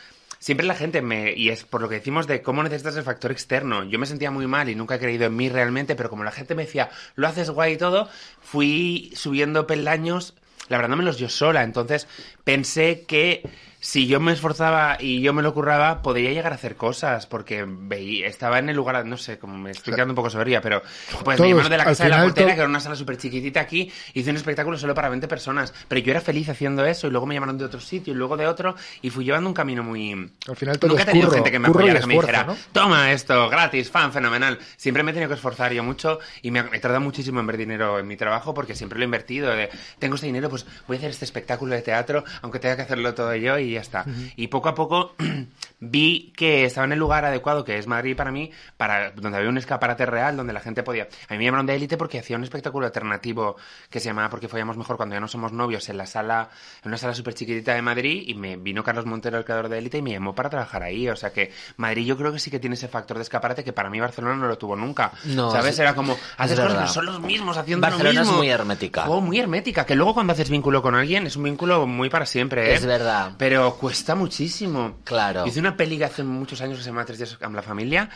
Siempre 0.46 0.64
la 0.64 0.76
gente 0.76 1.02
me, 1.02 1.32
y 1.32 1.48
es 1.48 1.64
por 1.64 1.82
lo 1.82 1.88
que 1.88 1.96
decimos 1.96 2.28
de 2.28 2.40
cómo 2.40 2.62
necesitas 2.62 2.96
el 2.96 3.02
factor 3.02 3.32
externo. 3.32 3.82
Yo 3.82 3.98
me 3.98 4.06
sentía 4.06 4.30
muy 4.30 4.46
mal 4.46 4.68
y 4.68 4.76
nunca 4.76 4.94
he 4.94 5.00
creído 5.00 5.26
en 5.26 5.34
mí 5.34 5.48
realmente, 5.48 5.96
pero 5.96 6.08
como 6.08 6.22
la 6.22 6.30
gente 6.30 6.54
me 6.54 6.66
decía, 6.66 6.88
lo 7.16 7.26
haces 7.26 7.50
guay 7.50 7.72
y 7.72 7.76
todo, 7.78 8.08
fui 8.42 9.10
subiendo 9.16 9.66
peldaños, 9.66 10.34
labrándomelos 10.68 11.18
yo 11.18 11.28
sola. 11.28 11.64
Entonces 11.64 12.06
pensé 12.44 13.06
que 13.08 13.42
si 13.86 14.08
yo 14.08 14.18
me 14.18 14.32
esforzaba 14.32 14.96
y 14.98 15.20
yo 15.20 15.32
me 15.32 15.42
lo 15.42 15.54
curraba, 15.54 16.02
podría 16.02 16.32
llegar 16.32 16.50
a 16.50 16.56
hacer 16.56 16.74
cosas, 16.74 17.28
porque 17.28 17.64
veía, 17.68 18.26
estaba 18.26 18.58
en 18.58 18.68
el 18.68 18.74
lugar, 18.74 19.06
no 19.06 19.16
sé, 19.16 19.38
como 19.38 19.56
me 19.56 19.70
estoy 19.70 19.94
quedando 19.94 20.10
un 20.10 20.16
poco 20.16 20.28
soberbia, 20.28 20.60
pero 20.60 20.82
pues 21.22 21.36
Todos, 21.36 21.42
me 21.42 21.50
llamaron 21.50 21.70
de 21.70 21.76
la 21.78 21.84
casa 21.84 22.02
de 22.02 22.10
la 22.10 22.22
portera, 22.24 22.54
que 22.54 22.60
era 22.62 22.68
una 22.68 22.80
sala 22.80 22.96
súper 22.96 23.16
chiquitita 23.16 23.60
aquí, 23.60 23.92
hice 24.12 24.30
un 24.30 24.36
espectáculo 24.36 24.76
solo 24.76 24.92
para 24.92 25.08
20 25.08 25.28
personas, 25.28 25.72
pero 25.86 26.00
yo 26.00 26.10
era 26.10 26.20
feliz 26.20 26.48
haciendo 26.48 26.84
eso 26.84 27.06
y 27.06 27.10
luego 27.10 27.26
me 27.26 27.34
llamaron 27.34 27.58
de 27.58 27.64
otro 27.64 27.78
sitio 27.78 28.12
y 28.12 28.16
luego 28.16 28.36
de 28.36 28.48
otro 28.48 28.74
y 29.02 29.10
fui 29.10 29.24
llevando 29.24 29.48
un 29.48 29.54
camino 29.54 29.84
muy... 29.84 30.32
Al 30.48 30.56
final 30.56 30.80
todo 30.80 30.90
Nunca 30.90 31.04
he 31.04 31.06
tenido 31.06 31.28
curro, 31.28 31.36
gente 31.36 31.52
que 31.52 31.58
me 31.60 31.68
apoyara, 31.68 32.00
que 32.00 32.06
me 32.06 32.14
dijera, 32.14 32.42
¿no? 32.42 32.56
toma 32.72 33.12
esto, 33.12 33.48
gratis, 33.48 33.88
fan, 33.88 34.12
fenomenal. 34.12 34.58
Siempre 34.76 35.04
me 35.04 35.12
he 35.12 35.14
tenido 35.14 35.28
que 35.28 35.36
esforzar 35.36 35.72
yo 35.72 35.84
mucho 35.84 36.18
y 36.42 36.50
me 36.50 36.58
he 36.72 36.80
tardado 36.80 37.02
muchísimo 37.02 37.38
en 37.38 37.46
ver 37.46 37.56
dinero 37.56 38.00
en 38.00 38.08
mi 38.08 38.16
trabajo 38.16 38.52
porque 38.52 38.74
siempre 38.74 38.98
lo 38.98 39.04
he 39.04 39.06
invertido. 39.06 39.52
de, 39.54 39.70
tengo 40.00 40.16
este 40.16 40.26
dinero, 40.26 40.50
pues 40.50 40.66
voy 40.88 40.96
a 40.96 40.98
hacer 40.98 41.10
este 41.10 41.24
espectáculo 41.24 41.76
de 41.76 41.82
teatro, 41.82 42.24
aunque 42.42 42.58
tenga 42.58 42.74
que 42.74 42.82
hacerlo 42.82 43.14
todo 43.14 43.32
yo 43.36 43.60
y 43.60 43.75
ya 43.76 43.80
está. 43.82 44.04
Y 44.36 44.48
poco 44.48 44.68
a 44.68 44.74
poco 44.74 45.14
vi 45.80 46.32
que 46.36 46.64
estaba 46.64 46.84
en 46.86 46.92
el 46.92 46.98
lugar 46.98 47.24
adecuado, 47.24 47.64
que 47.64 47.78
es 47.78 47.86
Madrid 47.86 48.16
para 48.16 48.30
mí, 48.32 48.50
para 48.76 49.10
donde 49.12 49.36
había 49.38 49.48
un 49.50 49.58
escaparate 49.58 50.06
real, 50.06 50.36
donde 50.36 50.52
la 50.52 50.60
gente 50.60 50.82
podía... 50.82 51.04
A 51.28 51.32
mí 51.32 51.38
me 51.38 51.44
llamaron 51.44 51.66
de 51.66 51.74
élite 51.74 51.96
porque 51.96 52.18
hacía 52.18 52.36
un 52.36 52.44
espectáculo 52.44 52.86
alternativo 52.86 53.56
que 53.90 54.00
se 54.00 54.06
llamaba 54.08 54.30
Porque 54.30 54.48
follamos 54.48 54.76
mejor 54.76 54.96
cuando 54.96 55.14
ya 55.14 55.20
no 55.20 55.28
somos 55.28 55.52
novios 55.52 55.88
en 55.88 55.96
la 55.98 56.06
sala, 56.06 56.48
en 56.82 56.88
una 56.88 56.96
sala 56.98 57.14
súper 57.14 57.34
chiquitita 57.34 57.74
de 57.74 57.82
Madrid 57.82 58.24
y 58.26 58.34
me 58.34 58.56
vino 58.56 58.82
Carlos 58.82 59.06
Montero, 59.06 59.38
el 59.38 59.44
creador 59.44 59.68
de 59.68 59.78
élite, 59.78 59.98
y 59.98 60.02
me 60.02 60.12
llamó 60.12 60.34
para 60.34 60.50
trabajar 60.50 60.82
ahí. 60.82 61.08
O 61.08 61.16
sea 61.16 61.30
que 61.32 61.52
Madrid 61.76 62.06
yo 62.06 62.16
creo 62.16 62.32
que 62.32 62.38
sí 62.38 62.50
que 62.50 62.58
tiene 62.58 62.74
ese 62.74 62.88
factor 62.88 63.16
de 63.18 63.22
escaparate 63.22 63.62
que 63.64 63.72
para 63.72 63.90
mí 63.90 64.00
Barcelona 64.00 64.36
no 64.36 64.48
lo 64.48 64.58
tuvo 64.58 64.76
nunca. 64.76 65.12
No, 65.24 65.50
¿Sabes? 65.50 65.74
es- 65.74 65.78
Era 65.80 65.94
como, 65.94 66.16
haces 66.38 66.58
cosas, 66.58 66.92
son 66.92 67.06
los 67.06 67.20
mismos 67.20 67.56
haciendo 67.56 67.82
Barcelona 67.86 68.12
lo 68.14 68.20
es 68.20 68.26
mismo. 68.26 68.38
muy 68.38 68.48
hermética. 68.48 69.02
Jo, 69.02 69.20
muy 69.20 69.38
hermética. 69.38 69.84
Que 69.86 69.94
luego 69.94 70.14
cuando 70.14 70.32
haces 70.32 70.48
vínculo 70.50 70.80
con 70.82 70.94
alguien 70.94 71.26
es 71.26 71.36
un 71.36 71.44
vínculo 71.44 71.86
muy 71.86 72.08
para 72.08 72.26
siempre, 72.26 72.70
¿eh? 72.70 72.74
Es 72.74 72.86
verdad. 72.86 73.32
Pero 73.38 73.65
cuesta 73.74 74.14
muchísimo. 74.14 74.98
Claro. 75.04 75.46
Hice 75.46 75.60
una 75.60 75.76
peli 75.76 75.98
que 75.98 76.04
hace 76.04 76.22
muchos 76.24 76.60
años 76.60 76.78
que 76.78 76.84
se 76.84 76.90
llama 76.90 77.04
Tres 77.04 77.18
días 77.18 77.36
con 77.36 77.54
la 77.54 77.62
familia. 77.62 78.10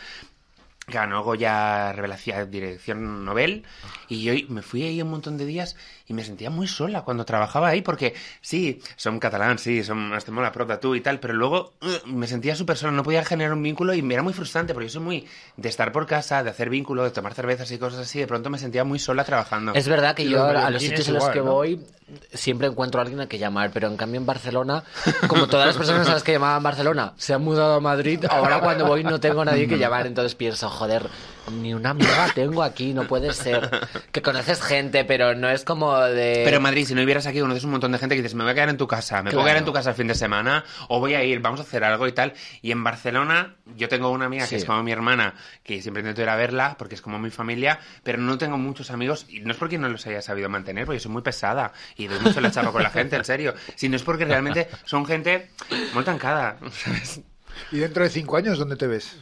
Ganó 0.87 1.23
Goya 1.23 1.93
Revelación, 1.93 2.49
Dirección 2.49 3.23
Nobel. 3.23 3.63
Y 4.07 4.23
yo 4.23 4.33
me 4.49 4.61
fui 4.61 4.83
ahí 4.83 5.01
un 5.01 5.09
montón 5.09 5.37
de 5.37 5.45
días 5.45 5.75
y 6.11 6.13
me 6.13 6.23
sentía 6.23 6.49
muy 6.49 6.67
sola 6.67 7.01
cuando 7.01 7.25
trabajaba 7.25 7.69
ahí. 7.69 7.81
Porque 7.81 8.13
sí, 8.41 8.81
son 8.95 9.19
catalán, 9.19 9.57
sí, 9.57 9.83
son 9.83 10.13
hasta 10.13 10.31
mola 10.31 10.51
prota 10.51 10.79
tú 10.79 10.93
y 10.95 11.01
tal. 11.01 11.19
Pero 11.19 11.33
luego 11.33 11.73
uh, 11.81 12.07
me 12.07 12.27
sentía 12.27 12.55
súper 12.55 12.77
sola. 12.77 12.91
No 12.91 13.03
podía 13.03 13.23
generar 13.25 13.53
un 13.53 13.63
vínculo 13.63 13.93
y 13.93 14.01
me 14.01 14.13
era 14.13 14.23
muy 14.23 14.33
frustrante. 14.33 14.73
Porque 14.73 14.87
yo 14.87 14.93
soy 14.93 15.01
muy 15.01 15.27
de 15.57 15.69
estar 15.69 15.91
por 15.91 16.05
casa, 16.05 16.43
de 16.43 16.49
hacer 16.49 16.69
vínculo, 16.69 17.03
de 17.03 17.11
tomar 17.11 17.33
cervezas 17.33 17.71
y 17.71 17.77
cosas 17.77 18.01
así. 18.01 18.19
De 18.19 18.27
pronto 18.27 18.49
me 18.49 18.57
sentía 18.57 18.83
muy 18.83 18.99
sola 18.99 19.23
trabajando. 19.23 19.73
Es 19.73 19.87
verdad 19.87 20.15
que 20.15 20.23
Y 20.23 20.29
yo 20.29 20.43
a 20.43 20.69
los 20.69 20.81
sitios 20.81 21.07
en 21.07 21.15
los 21.15 21.29
que 21.29 21.39
¿no? 21.39 21.45
voy 21.45 21.79
siempre 22.33 22.67
encuentro 22.67 22.99
a 22.99 23.03
alguien 23.03 23.21
a 23.21 23.27
que 23.27 23.37
llamar, 23.37 23.71
pero 23.73 23.87
en 23.87 23.97
cambio 23.97 24.19
en 24.19 24.25
Barcelona, 24.25 24.83
como 25.27 25.47
todas 25.47 25.67
las 25.67 25.77
personas 25.77 26.07
a 26.09 26.13
las 26.13 26.23
que 26.23 26.33
llamaban 26.33 26.61
Barcelona 26.61 27.13
se 27.17 27.33
han 27.33 27.41
mudado 27.41 27.75
a 27.75 27.79
Madrid, 27.79 28.25
ahora 28.29 28.59
cuando 28.59 28.85
voy 28.85 29.03
no 29.03 29.19
tengo 29.19 29.43
nadie 29.45 29.67
que 29.67 29.77
llamar, 29.77 30.07
entonces 30.07 30.35
pienso, 30.35 30.69
joder, 30.69 31.07
ni 31.51 31.73
una 31.73 31.89
amiga 31.91 32.31
tengo 32.35 32.61
aquí, 32.63 32.93
no 32.93 33.07
puede 33.07 33.33
ser. 33.33 33.69
Que 34.11 34.21
conoces 34.21 34.61
gente, 34.61 35.03
pero 35.05 35.33
no 35.35 35.49
es 35.49 35.63
como 35.65 35.97
de... 35.99 36.41
Pero 36.45 36.57
en 36.57 36.63
Madrid, 36.63 36.85
si 36.85 36.93
no 36.93 36.99
vivieras 37.01 37.25
aquí, 37.27 37.39
conoces 37.39 37.63
un 37.63 37.71
montón 37.71 37.91
de 37.91 37.97
gente 37.97 38.15
que 38.15 38.21
dices, 38.21 38.35
me 38.35 38.43
voy 38.43 38.51
a 38.51 38.53
quedar 38.55 38.69
en 38.69 38.77
tu 38.77 38.87
casa, 38.87 39.17
me 39.23 39.31
puedo 39.31 39.41
Claro. 39.41 39.45
quedar 39.45 39.57
en 39.57 39.65
tu 39.65 39.73
casa 39.73 39.89
el 39.89 39.95
fin 39.95 40.07
de 40.07 40.15
semana, 40.15 40.63
o 40.87 40.99
voy 40.99 41.15
a 41.15 41.23
ir, 41.23 41.39
vamos 41.39 41.59
a 41.59 41.63
hacer 41.63 41.83
algo 41.83 42.07
y 42.07 42.11
tal. 42.11 42.33
Y 42.61 42.71
en 42.71 42.83
Barcelona, 42.83 43.55
yo 43.75 43.89
tengo 43.89 44.09
una 44.11 44.25
amiga 44.25 44.45
Sí. 44.45 44.51
que 44.51 44.55
es 44.57 44.65
como 44.65 44.83
mi 44.83 44.91
hermana, 44.91 45.33
que 45.63 45.81
siempre 45.81 46.01
intento 46.01 46.21
ir 46.21 46.29
a 46.29 46.35
verla, 46.35 46.75
porque 46.77 46.95
es 46.95 47.01
como 47.01 47.17
mi 47.19 47.31
familia, 47.31 47.79
pero 48.03 48.17
no 48.19 48.37
tengo 48.37 48.57
muchos 48.57 48.91
amigos, 48.91 49.25
y 49.29 49.39
no 49.41 49.51
es 49.51 49.57
porque 49.57 49.77
no 49.77 49.89
los 49.89 50.05
haya 50.07 50.21
sabido 50.21 50.47
mantener, 50.49 50.85
porque 50.85 50.99
soy 50.99 51.11
muy 51.11 51.21
pesada, 51.21 51.73
y 51.97 52.07
doy 52.07 52.19
mucho 52.19 52.39
la 52.41 52.51
chapa 52.51 52.71
con 52.71 52.83
la 52.83 52.89
gente, 52.91 53.15
en 53.15 53.25
serio, 53.25 53.53
sino 53.75 53.95
es 53.95 54.03
porque 54.03 54.25
realmente 54.25 54.69
son 54.85 55.05
gente 55.05 55.49
muy 55.93 56.03
tancada, 56.03 56.57
¿sabes? 56.71 57.21
¿Y 57.71 57.77
dentro 57.79 58.03
de 58.03 58.09
cinco 58.09 58.37
años 58.37 58.57
dónde 58.59 58.75
te 58.75 58.87
ves? 58.87 59.17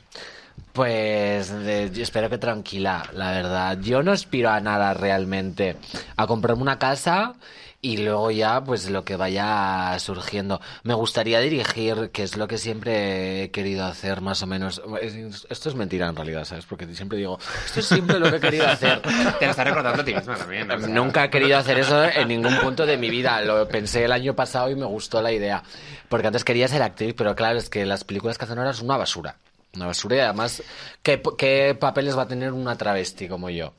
Pues 0.73 1.51
yo 1.93 2.03
espero 2.03 2.29
que 2.29 2.37
tranquila, 2.37 3.03
la 3.13 3.31
verdad. 3.31 3.77
Yo 3.81 4.03
no 4.03 4.11
aspiro 4.11 4.49
a 4.49 4.59
nada 4.59 4.93
realmente. 4.93 5.75
A 6.15 6.27
comprarme 6.27 6.61
una 6.61 6.79
casa 6.79 7.33
y 7.81 7.95
luego 7.97 8.29
ya 8.29 8.61
pues 8.63 8.89
lo 8.89 9.05
que 9.05 9.15
vaya 9.15 9.97
surgiendo. 9.99 10.59
Me 10.83 10.93
gustaría 10.93 11.39
dirigir, 11.39 12.09
que 12.11 12.23
es 12.23 12.35
lo 12.35 12.47
que 12.47 12.57
siempre 12.57 13.43
he 13.43 13.51
querido 13.51 13.85
hacer 13.85 14.19
más 14.21 14.41
o 14.43 14.47
menos. 14.47 14.81
Es- 15.01 15.45
Esto 15.49 15.69
es 15.69 15.75
mentira 15.75 16.07
en 16.07 16.15
realidad, 16.15 16.43
¿sabes? 16.45 16.65
Porque 16.65 16.85
siempre 16.93 17.17
digo, 17.17 17.39
esto 17.65 17.79
es 17.79 17.85
siempre 17.85 18.19
lo 18.19 18.29
que 18.29 18.37
he 18.37 18.41
querido 18.41 18.67
hacer. 18.67 19.01
Te 19.39 19.45
lo 19.45 19.51
estás 19.51 19.65
recordando 19.67 20.01
a 20.01 20.05
ti 20.05 20.13
misma 20.13 20.35
también. 20.35 20.69
o 20.71 20.77
sea. 20.79 20.87
Nunca 20.89 21.23
he 21.25 21.29
querido 21.29 21.57
hacer 21.57 21.79
eso 21.79 22.03
en 22.03 22.27
ningún 22.27 22.57
punto 22.59 22.85
de 22.85 22.97
mi 22.97 23.09
vida. 23.09 23.41
Lo 23.41 23.67
pensé 23.67 24.03
el 24.05 24.11
año 24.11 24.35
pasado 24.35 24.69
y 24.69 24.75
me 24.75 24.85
gustó 24.85 25.21
la 25.21 25.31
idea. 25.31 25.63
Porque 26.09 26.27
antes 26.27 26.43
quería 26.43 26.67
ser 26.67 26.81
actriz, 26.81 27.13
pero 27.17 27.35
claro, 27.35 27.57
es 27.59 27.69
que 27.69 27.85
las 27.85 28.03
películas 28.03 28.37
que 28.37 28.45
hacen 28.45 28.57
ahora 28.59 28.73
son 28.73 28.85
una 28.87 28.97
basura. 28.97 29.35
Una 29.75 29.87
basura 29.87 30.15
y 30.15 30.19
además, 30.19 30.63
¿qué, 31.03 31.21
qué 31.37 31.77
papeles 31.79 32.17
va 32.17 32.23
a 32.23 32.27
tener 32.27 32.53
una 32.53 32.77
travesti 32.77 33.27
como 33.27 33.49
yo? 33.49 33.73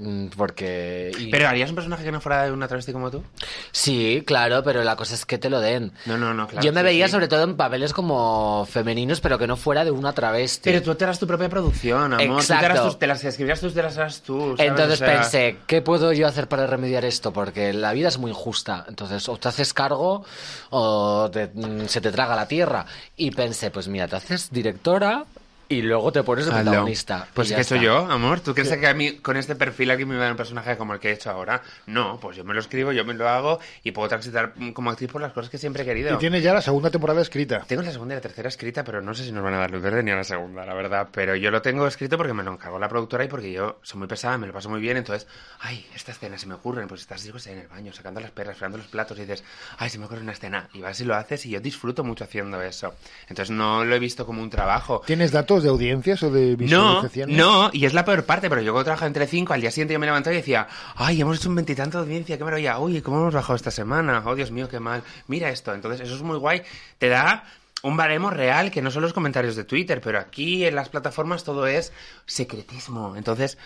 Mm, 0.00 0.28
Porque... 0.36 1.10
y- 1.18 1.26
¿Pero 1.30 1.48
harías 1.48 1.70
un 1.70 1.74
personaje 1.74 2.04
que 2.04 2.12
no 2.12 2.20
fuera 2.20 2.44
de 2.44 2.52
una 2.52 2.68
travesti 2.68 2.92
como 2.92 3.10
tú? 3.10 3.24
Sí, 3.72 4.22
claro, 4.24 4.62
pero 4.62 4.84
la 4.84 4.94
cosa 4.94 5.14
es 5.14 5.26
que 5.26 5.38
te 5.38 5.50
lo 5.50 5.60
den. 5.60 5.92
No, 6.06 6.16
no, 6.16 6.32
no, 6.32 6.46
claro. 6.46 6.64
yo 6.64 6.72
me 6.72 6.80
sí, 6.80 6.84
veía 6.84 7.06
sí. 7.06 7.12
sobre 7.12 7.26
todo 7.26 7.42
en 7.42 7.56
papeles 7.56 7.92
como 7.92 8.64
femeninos, 8.70 9.20
pero 9.20 9.38
que 9.38 9.48
no 9.48 9.56
fuera 9.56 9.84
de 9.84 9.90
una 9.90 10.12
travesti. 10.12 10.70
Pero 10.70 10.82
tú 10.82 10.94
te 10.94 11.02
harás 11.04 11.18
tu 11.18 11.26
propia 11.26 11.48
producción, 11.48 12.12
amor. 12.14 12.18
Tú 12.26 12.34
te, 12.36 12.40
Exacto. 12.42 12.66
harás 12.66 12.82
tus- 12.84 12.98
te 13.00 13.06
las 13.08 13.24
escribirás 13.24 13.60
tú, 13.60 13.70
te 13.72 13.82
las 13.82 13.98
harás 13.98 14.20
tú. 14.22 14.54
¿sabes? 14.56 14.70
Entonces 14.70 15.00
O 15.02 15.04
sea, 15.04 15.14
pensé, 15.14 15.56
¿qué 15.66 15.82
puedo 15.82 16.12
yo 16.12 16.28
hacer 16.28 16.46
para 16.48 16.66
remediar 16.68 17.04
esto? 17.04 17.32
Porque 17.32 17.72
la 17.72 17.92
vida 17.92 18.06
es 18.06 18.18
muy 18.18 18.30
injusta. 18.30 18.84
Entonces, 18.88 19.28
o 19.28 19.36
te 19.36 19.48
haces 19.48 19.74
cargo 19.74 20.24
o 20.70 21.28
te- 21.32 21.50
mm, 21.52 21.86
se 21.88 22.00
te 22.00 22.12
traga 22.12 22.36
la 22.36 22.46
tierra. 22.46 22.86
Y 23.16 23.32
pensé, 23.32 23.72
pues 23.72 23.88
mira, 23.88 24.06
te 24.06 24.14
haces 24.16 24.50
directora 24.52 25.24
y 25.68 25.82
luego 25.82 26.10
te 26.12 26.22
pones 26.22 26.46
de 26.46 26.52
protagonista. 26.52 27.28
Pues 27.34 27.48
ya 27.48 27.56
que 27.56 27.60
he 27.60 27.62
hecho 27.62 27.74
está. 27.74 27.84
yo, 27.84 27.98
amor. 27.98 28.40
¿Tú 28.40 28.54
crees 28.54 28.74
que 28.74 28.86
a 28.86 28.94
mí 28.94 29.18
con 29.18 29.36
este 29.36 29.54
perfil 29.54 29.90
aquí 29.90 30.04
me 30.04 30.14
va 30.14 30.22
a 30.22 30.24
dar 30.24 30.32
un 30.32 30.36
personaje 30.36 30.76
como 30.76 30.94
el 30.94 31.00
que 31.00 31.10
he 31.10 31.12
hecho 31.12 31.30
ahora? 31.30 31.62
No, 31.86 32.18
pues 32.20 32.36
yo 32.36 32.44
me 32.44 32.54
lo 32.54 32.60
escribo, 32.60 32.92
yo 32.92 33.04
me 33.04 33.14
lo 33.14 33.28
hago 33.28 33.58
y 33.82 33.92
puedo 33.92 34.08
transitar 34.08 34.54
como 34.72 34.90
actriz 34.90 35.10
por 35.10 35.20
las 35.20 35.32
cosas 35.32 35.50
que 35.50 35.58
siempre 35.58 35.82
he 35.82 35.86
querido. 35.86 36.14
Y 36.14 36.18
tienes 36.18 36.42
ya 36.42 36.54
la 36.54 36.62
segunda 36.62 36.90
temporada 36.90 37.20
escrita. 37.20 37.64
Tengo 37.66 37.82
la 37.82 37.92
segunda 37.92 38.14
y 38.14 38.16
la 38.16 38.20
tercera 38.22 38.48
escrita, 38.48 38.82
pero 38.82 39.02
no 39.02 39.14
sé 39.14 39.24
si 39.24 39.32
nos 39.32 39.44
van 39.44 39.54
a 39.54 39.58
dar 39.58 39.70
luz 39.70 39.82
verde 39.82 40.02
ni 40.02 40.10
a 40.10 40.16
la 40.16 40.24
segunda, 40.24 40.64
la 40.64 40.74
verdad. 40.74 41.08
Pero 41.12 41.36
yo 41.36 41.50
lo 41.50 41.60
tengo 41.60 41.86
escrito 41.86 42.16
porque 42.16 42.32
me 42.32 42.42
lo 42.42 42.52
encargó 42.52 42.78
la 42.78 42.88
productora 42.88 43.24
y 43.24 43.28
porque 43.28 43.52
yo 43.52 43.78
soy 43.82 43.98
muy 43.98 44.08
pesada, 44.08 44.38
me 44.38 44.46
lo 44.46 44.52
paso 44.52 44.70
muy 44.70 44.80
bien. 44.80 44.96
Entonces, 44.96 45.28
ay, 45.60 45.86
esta 45.94 46.12
escena 46.12 46.38
se 46.38 46.46
me 46.46 46.54
ocurre. 46.54 46.86
Pues 46.86 47.02
estás, 47.02 47.20
sé, 47.20 47.52
en 47.52 47.58
el 47.58 47.68
baño, 47.68 47.92
sacando 47.92 48.20
las 48.20 48.30
perras, 48.30 48.56
fregando 48.56 48.78
los 48.78 48.86
platos 48.86 49.18
y 49.18 49.22
dices, 49.22 49.44
ay, 49.76 49.90
se 49.90 49.98
me 49.98 50.06
ocurre 50.06 50.22
una 50.22 50.32
escena. 50.32 50.68
Y 50.72 50.80
vas 50.80 50.98
y 51.00 51.04
lo 51.04 51.14
haces 51.14 51.44
y 51.44 51.50
yo 51.50 51.60
disfruto 51.60 52.04
mucho 52.04 52.24
haciendo 52.24 52.62
eso. 52.62 52.94
Entonces 53.28 53.54
no 53.54 53.84
lo 53.84 53.94
he 53.94 53.98
visto 53.98 54.24
como 54.24 54.42
un 54.42 54.50
trabajo. 54.50 55.02
¿Tienes 55.06 55.32
datos 55.32 55.57
de 55.62 55.68
audiencias 55.68 56.22
o 56.22 56.30
de 56.30 56.50
No, 56.50 56.56
visualizaciones? 56.56 57.36
no, 57.36 57.70
y 57.72 57.84
es 57.86 57.94
la 57.94 58.04
peor 58.04 58.24
parte, 58.24 58.48
pero 58.48 58.60
yo 58.62 58.72
cuando 58.72 58.84
trabajaba 58.84 59.06
entre 59.08 59.26
5, 59.26 59.52
al 59.52 59.60
día 59.60 59.70
siguiente 59.70 59.94
yo 59.94 60.00
me 60.00 60.06
levantaba 60.06 60.34
y 60.34 60.38
decía, 60.38 60.66
ay, 60.96 61.20
hemos 61.20 61.38
hecho 61.38 61.48
un 61.48 61.54
veintitanto 61.56 61.98
de 61.98 62.04
audiencia, 62.04 62.38
qué 62.38 62.44
maravilla, 62.44 62.78
uy, 62.78 63.00
¿cómo 63.02 63.18
hemos 63.18 63.34
bajado 63.34 63.56
esta 63.56 63.70
semana? 63.70 64.22
Oh, 64.24 64.34
Dios 64.34 64.50
mío, 64.50 64.68
qué 64.68 64.80
mal, 64.80 65.02
mira 65.26 65.48
esto. 65.50 65.74
Entonces, 65.74 66.00
eso 66.06 66.14
es 66.14 66.22
muy 66.22 66.38
guay, 66.38 66.62
te 66.98 67.08
da 67.08 67.44
un 67.82 67.96
baremo 67.96 68.30
real, 68.30 68.72
que 68.72 68.82
no 68.82 68.90
son 68.90 69.02
los 69.02 69.12
comentarios 69.12 69.54
de 69.54 69.62
Twitter, 69.62 70.00
pero 70.00 70.18
aquí 70.18 70.64
en 70.64 70.74
las 70.74 70.88
plataformas 70.88 71.44
todo 71.44 71.66
es 71.68 71.92
secretismo. 72.26 73.14
Entonces, 73.16 73.56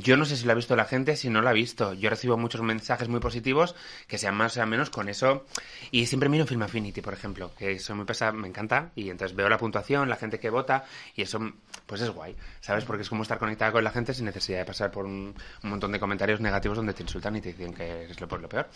yo 0.00 0.16
no 0.16 0.24
sé 0.24 0.36
si 0.36 0.44
lo 0.44 0.52
ha 0.52 0.54
visto 0.54 0.76
la 0.76 0.84
gente, 0.84 1.16
si 1.16 1.28
no 1.28 1.42
lo 1.42 1.48
ha 1.48 1.52
visto. 1.52 1.94
Yo 1.94 2.10
recibo 2.10 2.36
muchos 2.36 2.62
mensajes 2.62 3.08
muy 3.08 3.20
positivos, 3.20 3.74
que 4.06 4.18
sean 4.18 4.34
más 4.34 4.52
o 4.52 4.54
sean 4.54 4.68
menos, 4.68 4.90
con 4.90 5.08
eso. 5.08 5.44
Y 5.90 6.06
siempre 6.06 6.28
miro 6.28 6.46
Film 6.46 6.62
Affinity, 6.62 7.00
por 7.00 7.14
ejemplo, 7.14 7.52
que 7.56 7.78
soy 7.78 7.96
muy 7.96 8.04
pesada, 8.04 8.32
me 8.32 8.48
encanta, 8.48 8.90
y 8.94 9.10
entonces 9.10 9.36
veo 9.36 9.48
la 9.48 9.58
puntuación, 9.58 10.08
la 10.08 10.16
gente 10.16 10.38
que 10.38 10.50
vota, 10.50 10.84
y 11.14 11.22
eso, 11.22 11.40
pues 11.86 12.00
es 12.00 12.10
guay, 12.10 12.34
¿sabes? 12.60 12.84
Porque 12.84 13.02
es 13.02 13.08
como 13.08 13.22
estar 13.22 13.38
conectada 13.38 13.72
con 13.72 13.84
la 13.84 13.90
gente 13.90 14.14
sin 14.14 14.24
necesidad 14.24 14.58
de 14.58 14.64
pasar 14.64 14.90
por 14.90 15.04
un, 15.04 15.34
un 15.62 15.70
montón 15.70 15.92
de 15.92 16.00
comentarios 16.00 16.40
negativos 16.40 16.76
donde 16.76 16.94
te 16.94 17.02
insultan 17.02 17.36
y 17.36 17.40
te 17.40 17.52
dicen 17.52 17.74
que 17.74 18.04
eres 18.04 18.20
lo, 18.20 18.26
lo 18.26 18.48
peor. 18.48 18.68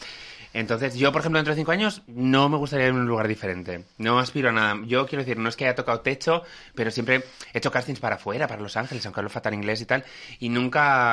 Entonces, 0.52 0.94
yo, 0.96 1.12
por 1.12 1.20
ejemplo, 1.20 1.38
dentro 1.38 1.54
de 1.54 1.60
cinco 1.60 1.72
años, 1.72 2.02
no 2.06 2.48
me 2.48 2.56
gustaría 2.56 2.86
ir 2.86 2.92
en 2.92 3.00
un 3.00 3.06
lugar 3.06 3.28
diferente. 3.28 3.84
No 3.98 4.18
aspiro 4.18 4.50
a 4.50 4.52
nada. 4.52 4.76
Yo 4.86 5.06
quiero 5.06 5.22
decir, 5.22 5.38
no 5.38 5.48
es 5.48 5.56
que 5.56 5.64
haya 5.64 5.74
tocado 5.74 6.00
techo, 6.00 6.42
pero 6.74 6.90
siempre 6.90 7.24
he 7.52 7.58
hecho 7.58 7.70
castings 7.70 8.00
para 8.00 8.16
afuera, 8.16 8.46
para 8.46 8.62
Los 8.62 8.76
Ángeles, 8.76 9.04
aunque 9.06 9.20
hablo 9.20 9.30
fatal 9.30 9.54
inglés 9.54 9.80
y 9.80 9.86
tal, 9.86 10.04
y 10.40 10.48
nunca... 10.48 11.05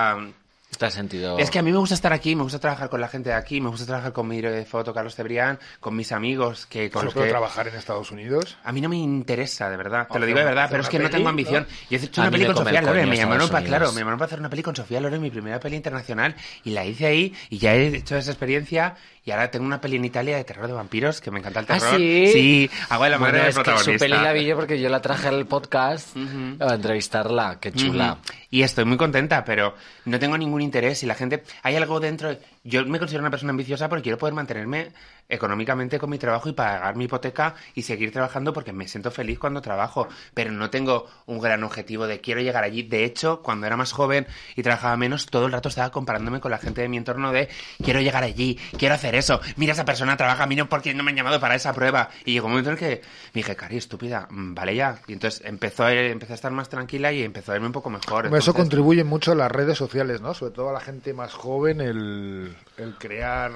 Te 0.77 0.85
has 0.87 0.93
sentido... 0.93 1.37
Es 1.37 1.51
que 1.51 1.59
a 1.59 1.61
mí 1.61 1.71
me 1.71 1.77
gusta 1.77 1.95
estar 1.95 2.13
aquí, 2.13 2.35
me 2.35 2.43
gusta 2.43 2.59
trabajar 2.59 2.89
con 2.89 2.99
la 2.99 3.07
gente 3.07 3.29
de 3.29 3.35
aquí, 3.35 3.61
me 3.61 3.69
gusta 3.69 3.85
trabajar 3.85 4.13
con 4.13 4.27
mi 4.27 4.41
de 4.41 4.65
foto 4.65 4.93
Carlos 4.93 5.15
Cebrián, 5.15 5.59
con 5.79 5.95
mis 5.95 6.11
amigos, 6.11 6.65
que 6.65 6.89
con 6.89 7.05
los 7.05 7.13
que... 7.13 7.27
trabajar 7.27 7.67
en 7.67 7.75
Estados 7.75 8.11
Unidos. 8.11 8.57
A 8.63 8.71
mí 8.71 8.81
no 8.81 8.89
me 8.89 8.97
interesa, 8.97 9.69
de 9.69 9.77
verdad. 9.77 10.07
Te 10.11 10.19
lo 10.19 10.25
digo 10.25 10.39
de 10.39 10.45
verdad, 10.45 10.67
pero 10.69 10.81
es 10.81 10.89
que 10.89 10.99
no 10.99 11.09
tengo 11.09 11.29
ambición. 11.29 11.67
¿no? 11.69 11.89
Yo 11.89 11.97
he 11.97 12.03
hecho 12.03 12.21
A 12.21 12.25
una 12.25 12.31
peli 12.31 12.45
con 12.45 12.57
Sofía 12.57 12.81
Loren. 12.81 13.09
Me 13.09 13.17
llamaron 13.17 13.49
para, 13.49 13.65
claro, 13.65 13.85
Unidos. 13.85 13.95
me 13.95 14.01
llamaron 14.01 14.19
para 14.19 14.27
hacer 14.27 14.39
una 14.39 14.49
peli 14.49 14.63
con 14.63 14.75
Sofía 14.75 14.99
Loren, 14.99 15.21
mi 15.21 15.29
primera 15.29 15.59
peli 15.59 15.75
internacional, 15.75 16.35
y 16.63 16.71
la 16.71 16.85
hice 16.85 17.05
ahí, 17.05 17.33
y 17.49 17.59
ya 17.59 17.75
he 17.75 17.87
hecho 17.87 18.17
esa 18.17 18.31
experiencia, 18.31 18.95
y 19.25 19.31
ahora 19.31 19.49
tengo 19.49 19.65
una 19.65 19.79
peli 19.79 19.95
en 19.95 20.05
Italia 20.05 20.35
de 20.37 20.43
terror 20.43 20.67
de 20.67 20.73
vampiros, 20.73 21.21
que 21.21 21.31
me 21.31 21.39
encanta 21.39 21.61
el 21.61 21.65
¿Ah, 21.69 21.77
terror. 21.79 21.97
sí? 21.97 22.27
Sí, 22.33 22.69
hago 22.89 23.03
de 23.05 23.09
la 23.11 23.17
madre 23.17 23.31
Bueno, 23.31 23.43
del 23.43 23.49
es 23.49 23.55
que 23.55 23.63
protagonista. 23.63 23.93
su 23.93 23.99
peli 23.99 24.21
la 24.23 24.33
vi 24.33 24.45
yo 24.45 24.55
porque 24.55 24.79
yo 24.81 24.89
la 24.89 25.01
traje 25.01 25.27
al 25.29 25.45
podcast 25.45 26.15
a 26.59 26.73
entrevistarla. 26.73 27.57
Qué 27.59 27.71
chula. 27.71 28.17
Y 28.49 28.63
estoy 28.63 28.85
muy 28.85 28.97
contenta, 28.97 29.43
pero 29.45 29.75
no 30.05 30.19
tengo 30.19 30.37
ningún 30.37 30.61
interés. 30.61 31.01
Y 31.03 31.05
la 31.05 31.15
gente. 31.15 31.43
Hay 31.63 31.75
algo 31.75 31.99
dentro. 31.99 32.35
Yo 32.63 32.85
me 32.85 32.99
considero 32.99 33.21
una 33.23 33.31
persona 33.31 33.51
ambiciosa 33.51 33.89
porque 33.89 34.03
quiero 34.03 34.17
poder 34.17 34.33
mantenerme 34.33 34.91
económicamente 35.29 35.99
con 35.99 36.09
mi 36.09 36.17
trabajo 36.17 36.49
y 36.49 36.53
pagar 36.53 36.95
mi 36.95 37.05
hipoteca 37.05 37.55
y 37.75 37.83
seguir 37.83 38.11
trabajando 38.11 38.53
porque 38.53 38.73
me 38.73 38.87
siento 38.87 39.11
feliz 39.11 39.39
cuando 39.39 39.61
trabajo. 39.61 40.07
Pero 40.33 40.51
no 40.51 40.69
tengo 40.69 41.07
un 41.25 41.39
gran 41.39 41.63
objetivo 41.63 42.07
de 42.07 42.21
quiero 42.21 42.41
llegar 42.41 42.63
allí. 42.63 42.83
De 42.83 43.03
hecho, 43.05 43.41
cuando 43.41 43.67
era 43.67 43.77
más 43.77 43.91
joven 43.91 44.27
y 44.55 44.63
trabajaba 44.63 44.97
menos, 44.97 45.25
todo 45.27 45.45
el 45.45 45.51
rato 45.51 45.69
estaba 45.69 45.91
comparándome 45.91 46.39
con 46.39 46.51
la 46.51 46.57
gente 46.57 46.81
de 46.81 46.89
mi 46.89 46.97
entorno 46.97 47.31
de 47.31 47.49
quiero 47.83 48.01
llegar 48.01 48.23
allí, 48.23 48.59
quiero 48.77 48.95
hacer 48.95 49.15
eso. 49.15 49.41
Mira, 49.55 49.73
esa 49.73 49.85
persona 49.85 50.17
trabaja, 50.17 50.45
mira 50.45 50.65
por 50.65 50.81
qué 50.81 50.93
no 50.93 51.03
me 51.03 51.11
han 51.11 51.17
llamado 51.17 51.39
para 51.39 51.55
esa 51.55 51.73
prueba. 51.73 52.09
Y 52.25 52.33
llegó 52.33 52.47
un 52.47 52.53
momento 52.53 52.71
en 52.71 52.77
el 52.77 52.79
que 52.79 53.01
me 53.33 53.39
dije, 53.39 53.55
Cari, 53.55 53.77
estúpida, 53.77 54.27
mm, 54.29 54.53
vale 54.53 54.75
ya. 54.75 54.99
Y 55.07 55.13
entonces 55.13 55.41
empezó 55.45 55.85
a, 55.85 55.93
empecé 55.93 56.33
a 56.33 56.35
estar 56.35 56.51
más 56.51 56.69
tranquila 56.69 57.11
y 57.11 57.23
empezó 57.23 57.51
a 57.51 57.55
irme 57.55 57.67
un 57.67 57.73
poco 57.73 57.89
mejor. 57.89 58.33
Eso 58.35 58.53
contribuye 58.53 59.03
mucho 59.03 59.31
a 59.31 59.35
las 59.35 59.51
redes 59.51 59.77
sociales, 59.77 60.21
¿no? 60.21 60.33
Sobre 60.33 60.53
todo 60.53 60.69
a 60.69 60.73
la 60.73 60.79
gente 60.79 61.13
más 61.13 61.33
joven, 61.33 61.81
el, 61.81 62.55
el 62.77 62.95
crear... 62.95 63.51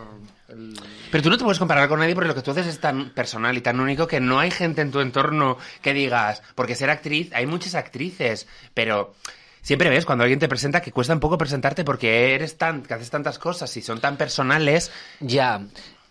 el- 0.50 0.74
Pero 1.12 1.24
tú 1.24 1.30
no 1.30 1.38
te 1.38 1.44
puedes 1.44 1.60
comparar 1.60 1.88
con 1.90 2.00
nadie 2.00 2.16
porque 2.16 2.28
lo 2.30 2.36
que 2.36 2.42
tú 2.42 2.52
haces 2.52 2.68
es 2.68 2.80
tan 2.80 3.10
personal 3.12 3.56
y 3.58 3.62
tan 3.62 3.80
único 3.80 4.08
que 4.08 4.20
no 4.20 4.40
hay 4.40 4.52
gente 4.52 4.82
en 4.82 4.92
tu 4.92 5.00
entorno 5.00 5.58
que 5.82 5.94
digas, 5.94 6.42
porque 6.56 6.76
ser 6.76 6.90
actriz, 6.90 7.30
hay 7.34 7.46
muchas 7.46 7.76
actrices, 7.76 8.48
pero 8.74 9.14
siempre 9.62 9.90
ves 9.90 10.06
cuando 10.06 10.24
alguien 10.24 10.40
te 10.40 10.48
presenta 10.48 10.82
que 10.82 10.92
cuesta 10.92 11.14
un 11.14 11.20
poco 11.20 11.38
presentarte 11.38 11.84
porque 11.84 12.34
eres 12.36 12.58
tan, 12.58 12.84
que 12.84 12.94
haces 12.94 13.10
tantas 13.10 13.40
cosas 13.40 13.76
y 13.78 13.82
son 13.82 14.00
tan 14.00 14.16
personales. 14.18 14.92
Ya. 15.20 15.62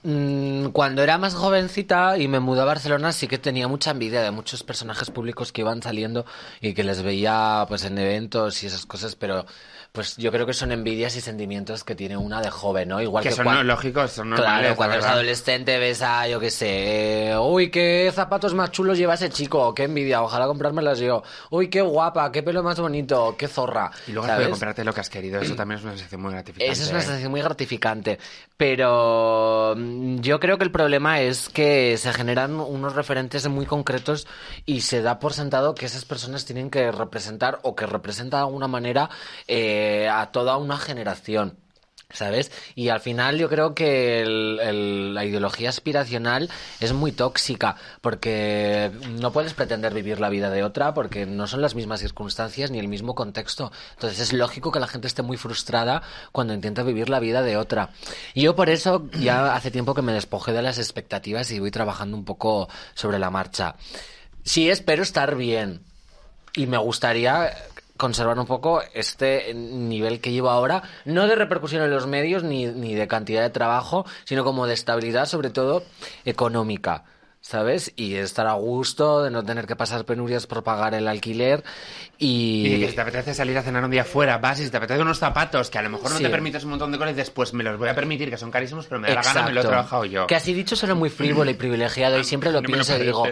Mm, 0.02 0.66
Cuando 0.68 1.02
era 1.02 1.18
más 1.18 1.34
jovencita 1.34 2.16
y 2.18 2.28
me 2.28 2.38
mudé 2.38 2.60
a 2.60 2.64
Barcelona 2.64 3.10
sí 3.12 3.26
que 3.26 3.38
tenía 3.38 3.66
mucha 3.66 3.90
envidia 3.90 4.22
de 4.22 4.30
muchos 4.30 4.62
personajes 4.62 5.10
públicos 5.10 5.50
que 5.52 5.62
iban 5.62 5.82
saliendo 5.82 6.24
y 6.60 6.74
que 6.74 6.84
les 6.84 7.02
veía 7.02 7.64
pues 7.66 7.84
en 7.84 7.98
eventos 7.98 8.62
y 8.62 8.66
esas 8.66 8.86
cosas, 8.86 9.16
pero 9.16 9.46
pues 9.96 10.16
yo 10.16 10.30
creo 10.30 10.46
que 10.46 10.52
son 10.52 10.70
envidias 10.70 11.16
y 11.16 11.20
sentimientos 11.20 11.82
que 11.82 11.96
tiene 11.96 12.16
una 12.16 12.40
de 12.40 12.50
joven, 12.50 12.88
¿no? 12.90 13.00
Igual 13.02 13.22
Que 13.24 13.30
que, 13.30 13.34
son 13.34 13.44
cuan- 13.46 13.56
no- 13.56 13.62
lógicos, 13.64 14.12
son 14.12 14.30
normales, 14.30 14.52
Claro, 14.60 14.68
la 14.70 14.76
cuando 14.76 14.94
eres 14.94 15.06
adolescente 15.06 15.78
ves 15.78 16.02
a, 16.02 16.28
yo 16.28 16.38
qué 16.38 16.50
sé, 16.50 17.32
uy, 17.40 17.70
qué 17.70 18.12
zapatos 18.14 18.54
más 18.54 18.70
chulos 18.70 18.96
lleva 18.98 19.14
ese 19.14 19.30
chico, 19.30 19.74
qué 19.74 19.84
envidia, 19.84 20.22
ojalá 20.22 20.46
comprármelas 20.46 21.00
yo. 21.00 21.24
Uy, 21.50 21.68
qué 21.68 21.80
guapa, 21.80 22.30
qué 22.30 22.42
pelo 22.42 22.62
más 22.62 22.78
bonito, 22.78 23.34
qué 23.36 23.48
zorra. 23.48 23.90
Y 24.06 24.12
luego 24.12 24.30
has 24.30 24.48
comprarte 24.48 24.84
lo 24.84 24.92
que 24.92 25.00
has 25.00 25.10
querido, 25.10 25.40
eso 25.40 25.56
también 25.56 25.78
es 25.78 25.84
una 25.84 25.94
sensación 25.94 26.20
muy 26.22 26.32
gratificante. 26.32 26.70
Esa 26.70 26.82
es 26.84 26.90
una 26.90 27.00
sensación 27.00 27.30
muy 27.32 27.40
gratificante. 27.40 28.18
Pero 28.56 29.74
mm, 29.76 30.18
yo 30.20 30.40
creo 30.40 30.58
que 30.58 30.64
el 30.64 30.70
problema 30.70 31.20
es 31.20 31.48
que 31.48 31.96
se 31.96 32.12
generan 32.12 32.58
unos 32.60 32.94
referentes 32.94 33.46
muy 33.48 33.64
concretos 33.66 34.26
y 34.64 34.80
se 34.82 35.02
da 35.02 35.18
por 35.18 35.32
sentado 35.32 35.74
que 35.74 35.86
esas 35.86 36.04
personas 36.04 36.44
tienen 36.44 36.68
que 36.70 36.90
representar 36.92 37.58
o 37.62 37.74
que 37.74 37.86
representan 37.86 38.40
de 38.40 38.44
alguna 38.46 38.66
manera 38.68 39.08
eh, 39.46 39.85
a 40.10 40.30
toda 40.32 40.56
una 40.56 40.78
generación. 40.78 41.58
¿Sabes? 42.08 42.52
Y 42.76 42.88
al 42.90 43.00
final 43.00 43.36
yo 43.36 43.48
creo 43.48 43.74
que 43.74 44.24
la 44.24 45.24
ideología 45.24 45.70
aspiracional 45.70 46.48
es 46.78 46.92
muy 46.92 47.10
tóxica 47.10 47.74
porque 48.00 48.92
no 49.20 49.32
puedes 49.32 49.54
pretender 49.54 49.92
vivir 49.92 50.20
la 50.20 50.28
vida 50.28 50.48
de 50.48 50.62
otra 50.62 50.94
porque 50.94 51.26
no 51.26 51.48
son 51.48 51.62
las 51.62 51.74
mismas 51.74 51.98
circunstancias 51.98 52.70
ni 52.70 52.78
el 52.78 52.86
mismo 52.86 53.16
contexto. 53.16 53.72
Entonces 53.94 54.20
es 54.20 54.32
lógico 54.32 54.70
que 54.70 54.78
la 54.78 54.86
gente 54.86 55.08
esté 55.08 55.22
muy 55.22 55.36
frustrada 55.36 56.00
cuando 56.30 56.54
intenta 56.54 56.84
vivir 56.84 57.08
la 57.08 57.18
vida 57.18 57.42
de 57.42 57.56
otra. 57.56 57.90
Y 58.34 58.42
yo 58.42 58.54
por 58.54 58.70
eso 58.70 59.10
ya 59.18 59.56
hace 59.56 59.72
tiempo 59.72 59.92
que 59.92 60.02
me 60.02 60.12
despojé 60.12 60.52
de 60.52 60.62
las 60.62 60.78
expectativas 60.78 61.50
y 61.50 61.58
voy 61.58 61.72
trabajando 61.72 62.16
un 62.16 62.24
poco 62.24 62.68
sobre 62.94 63.18
la 63.18 63.30
marcha. 63.30 63.74
Sí, 64.44 64.70
espero 64.70 65.02
estar 65.02 65.34
bien. 65.34 65.82
Y 66.54 66.68
me 66.68 66.78
gustaría 66.78 67.52
conservar 67.96 68.38
un 68.38 68.46
poco 68.46 68.80
este 68.94 69.52
nivel 69.54 70.20
que 70.20 70.32
llevo 70.32 70.50
ahora, 70.50 70.82
no 71.04 71.26
de 71.26 71.34
repercusión 71.34 71.82
en 71.82 71.90
los 71.90 72.06
medios 72.06 72.42
ni, 72.42 72.66
ni 72.66 72.94
de 72.94 73.08
cantidad 73.08 73.42
de 73.42 73.50
trabajo, 73.50 74.06
sino 74.24 74.44
como 74.44 74.66
de 74.66 74.74
estabilidad, 74.74 75.26
sobre 75.26 75.50
todo 75.50 75.82
económica. 76.24 77.04
¿Sabes? 77.48 77.92
Y 77.94 78.16
estar 78.16 78.48
a 78.48 78.54
gusto, 78.54 79.22
de 79.22 79.30
no 79.30 79.44
tener 79.44 79.68
que 79.68 79.76
pasar 79.76 80.04
penurias 80.04 80.48
por 80.48 80.64
pagar 80.64 80.94
el 80.94 81.06
alquiler 81.06 81.62
y... 82.18 82.66
Y 82.74 82.80
que 82.80 82.88
si 82.88 82.96
te 82.96 83.02
apetece 83.02 83.34
salir 83.34 83.56
a 83.56 83.62
cenar 83.62 83.84
un 83.84 83.90
día 83.92 84.02
fuera, 84.04 84.38
vas 84.38 84.58
y 84.58 84.64
si 84.64 84.70
te 84.70 84.78
apetece 84.78 85.00
unos 85.00 85.20
zapatos 85.20 85.70
que 85.70 85.78
a 85.78 85.82
lo 85.82 85.90
mejor 85.90 86.10
no 86.10 86.16
Sí. 86.16 86.24
te 86.24 86.28
permites 86.30 86.64
un 86.64 86.70
montón 86.70 86.90
de 86.90 86.98
cosas 86.98 87.16
y 87.16 87.30
pues 87.30 87.52
me 87.54 87.62
los 87.62 87.78
voy 87.78 87.88
a 87.88 87.94
permitir, 87.94 88.30
que 88.30 88.36
son 88.36 88.50
carísimos, 88.50 88.86
pero 88.86 89.00
me 89.00 89.06
da 89.06 89.14
la 89.14 89.22
gana, 89.22 89.42
me 89.44 89.52
lo 89.52 89.60
he 89.60 89.64
trabajado 89.64 90.04
yo. 90.06 90.26
Que 90.26 90.34
así 90.34 90.52
dicho 90.54 90.74
suena 90.74 90.96
muy 90.96 91.08
frívolo 91.08 91.48
y 91.48 91.54
privilegiado 91.54 92.18
y 92.18 92.24
siempre 92.24 92.50
lo 92.50 92.62
No 92.62 92.66
pienso 92.66 92.96
y 92.98 93.02
digo, 93.04 93.24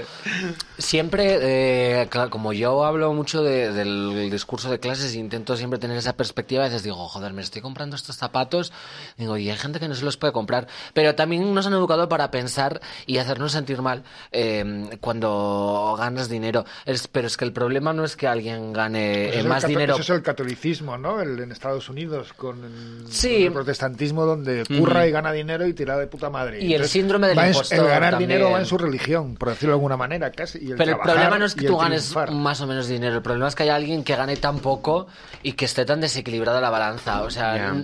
siempre, 0.79 2.03
eh, 2.03 2.07
claro, 2.09 2.31
como 2.31 2.53
yo 2.53 2.85
hablo 2.85 3.13
mucho 3.15 3.43
de- 3.43 3.73
del 3.73 4.31
discurso 4.31 4.71
de 4.71 4.79
clases 4.79 5.17
intento 5.17 5.57
siempre 5.57 5.81
tener 5.81 5.97
esa 5.97 6.13
perspectiva, 6.17 6.63
a 6.63 6.69
veces 6.69 6.85
digo, 6.85 7.09
joder, 7.09 7.33
me 7.33 7.43
estoy 7.43 7.63
comprando 7.63 7.97
estos 7.97 8.17
zapatos, 8.17 8.73
digo, 9.17 9.37
y 9.39 9.51
hay 9.51 9.57
gente 9.57 9.81
que 9.81 9.89
no 9.89 9.97
se 9.97 10.05
los 10.05 10.17
puede 10.17 10.33
comprar, 10.33 10.69
pero 10.93 11.17
también 11.17 11.53
nos 11.53 11.67
han 11.67 11.73
educado 11.73 12.09
para 12.09 12.31
pensar 12.31 12.81
y 13.07 13.19
hacernos 13.19 13.51
sentir 13.51 13.83
mal 13.83 14.04
eh, 14.33 14.91
cuando 15.01 15.95
ganas 15.99 16.29
dinero. 16.29 16.65
Es- 16.85 17.09
pero 17.09 17.27
es 17.27 17.37
que 17.37 17.45
el 17.45 17.53
problema 17.53 17.93
no 17.93 18.05
es 18.05 18.17
que 18.17 18.27
alguien 18.27 18.73
gane 18.73 19.29
Pues 19.33 19.45
eh, 19.45 19.49
más 19.49 19.67
dinero. 19.67 19.95
Eso 19.95 20.03
es 20.03 20.11
el 20.11 20.23
catolicismo, 20.23 20.99
¿no? 20.99 21.21
El, 21.21 21.39
en 21.41 21.53
Estados 21.53 21.89
Unidos, 21.89 22.33
con 22.33 22.65
el, 22.65 23.07
Sí. 23.13 23.35
con 23.35 23.43
el 23.47 23.53
protestantismo, 23.53 24.25
donde 24.27 24.65
curra 24.67 25.07
y 25.07 25.11
gana 25.11 25.33
dinero 25.33 25.67
y 25.67 25.73
tira 25.75 25.97
de 25.97 26.07
puta 26.07 26.31
madre. 26.31 26.63
Y 26.63 26.75
el 26.75 26.87
síndrome 26.87 27.29
del 27.29 27.39
en- 27.39 27.47
impostor 27.49 27.79
El 27.79 27.85
ganar 27.87 28.11
también. 28.13 28.31
dinero 28.31 28.51
va 28.51 28.59
en 28.59 28.67
su 28.67 28.79
religión, 28.79 29.35
por 29.37 29.49
decirlo 29.51 29.73
de 29.73 29.77
alguna 29.77 29.97
manera, 29.97 30.31
casi. 30.31 30.59
y 30.65 30.71
el 30.73 30.77
Pero 30.77 30.93
el 30.93 30.99
problema 30.99 31.39
no 31.39 31.45
es 31.47 31.55
que 31.55 31.67
tú 31.67 31.77
ganes 31.77 32.03
triunfar. 32.11 32.31
más 32.33 32.61
o 32.61 32.67
menos 32.67 32.87
dinero, 32.89 33.17
el 33.17 33.23
problema 33.23 33.49
es 33.49 33.55
que 33.55 33.65
hay 33.65 33.69
alguien 33.71 34.05
que 34.05 34.17
gane 34.17 34.37
tan 34.37 34.59
poco 34.59 35.07
y 35.43 35.53
que 35.53 35.65
esté 35.65 35.85
tan 35.85 36.01
desequilibrada 36.01 36.61
la 36.61 36.71
balanza. 36.71 37.23
O 37.23 37.31
sea, 37.31 37.75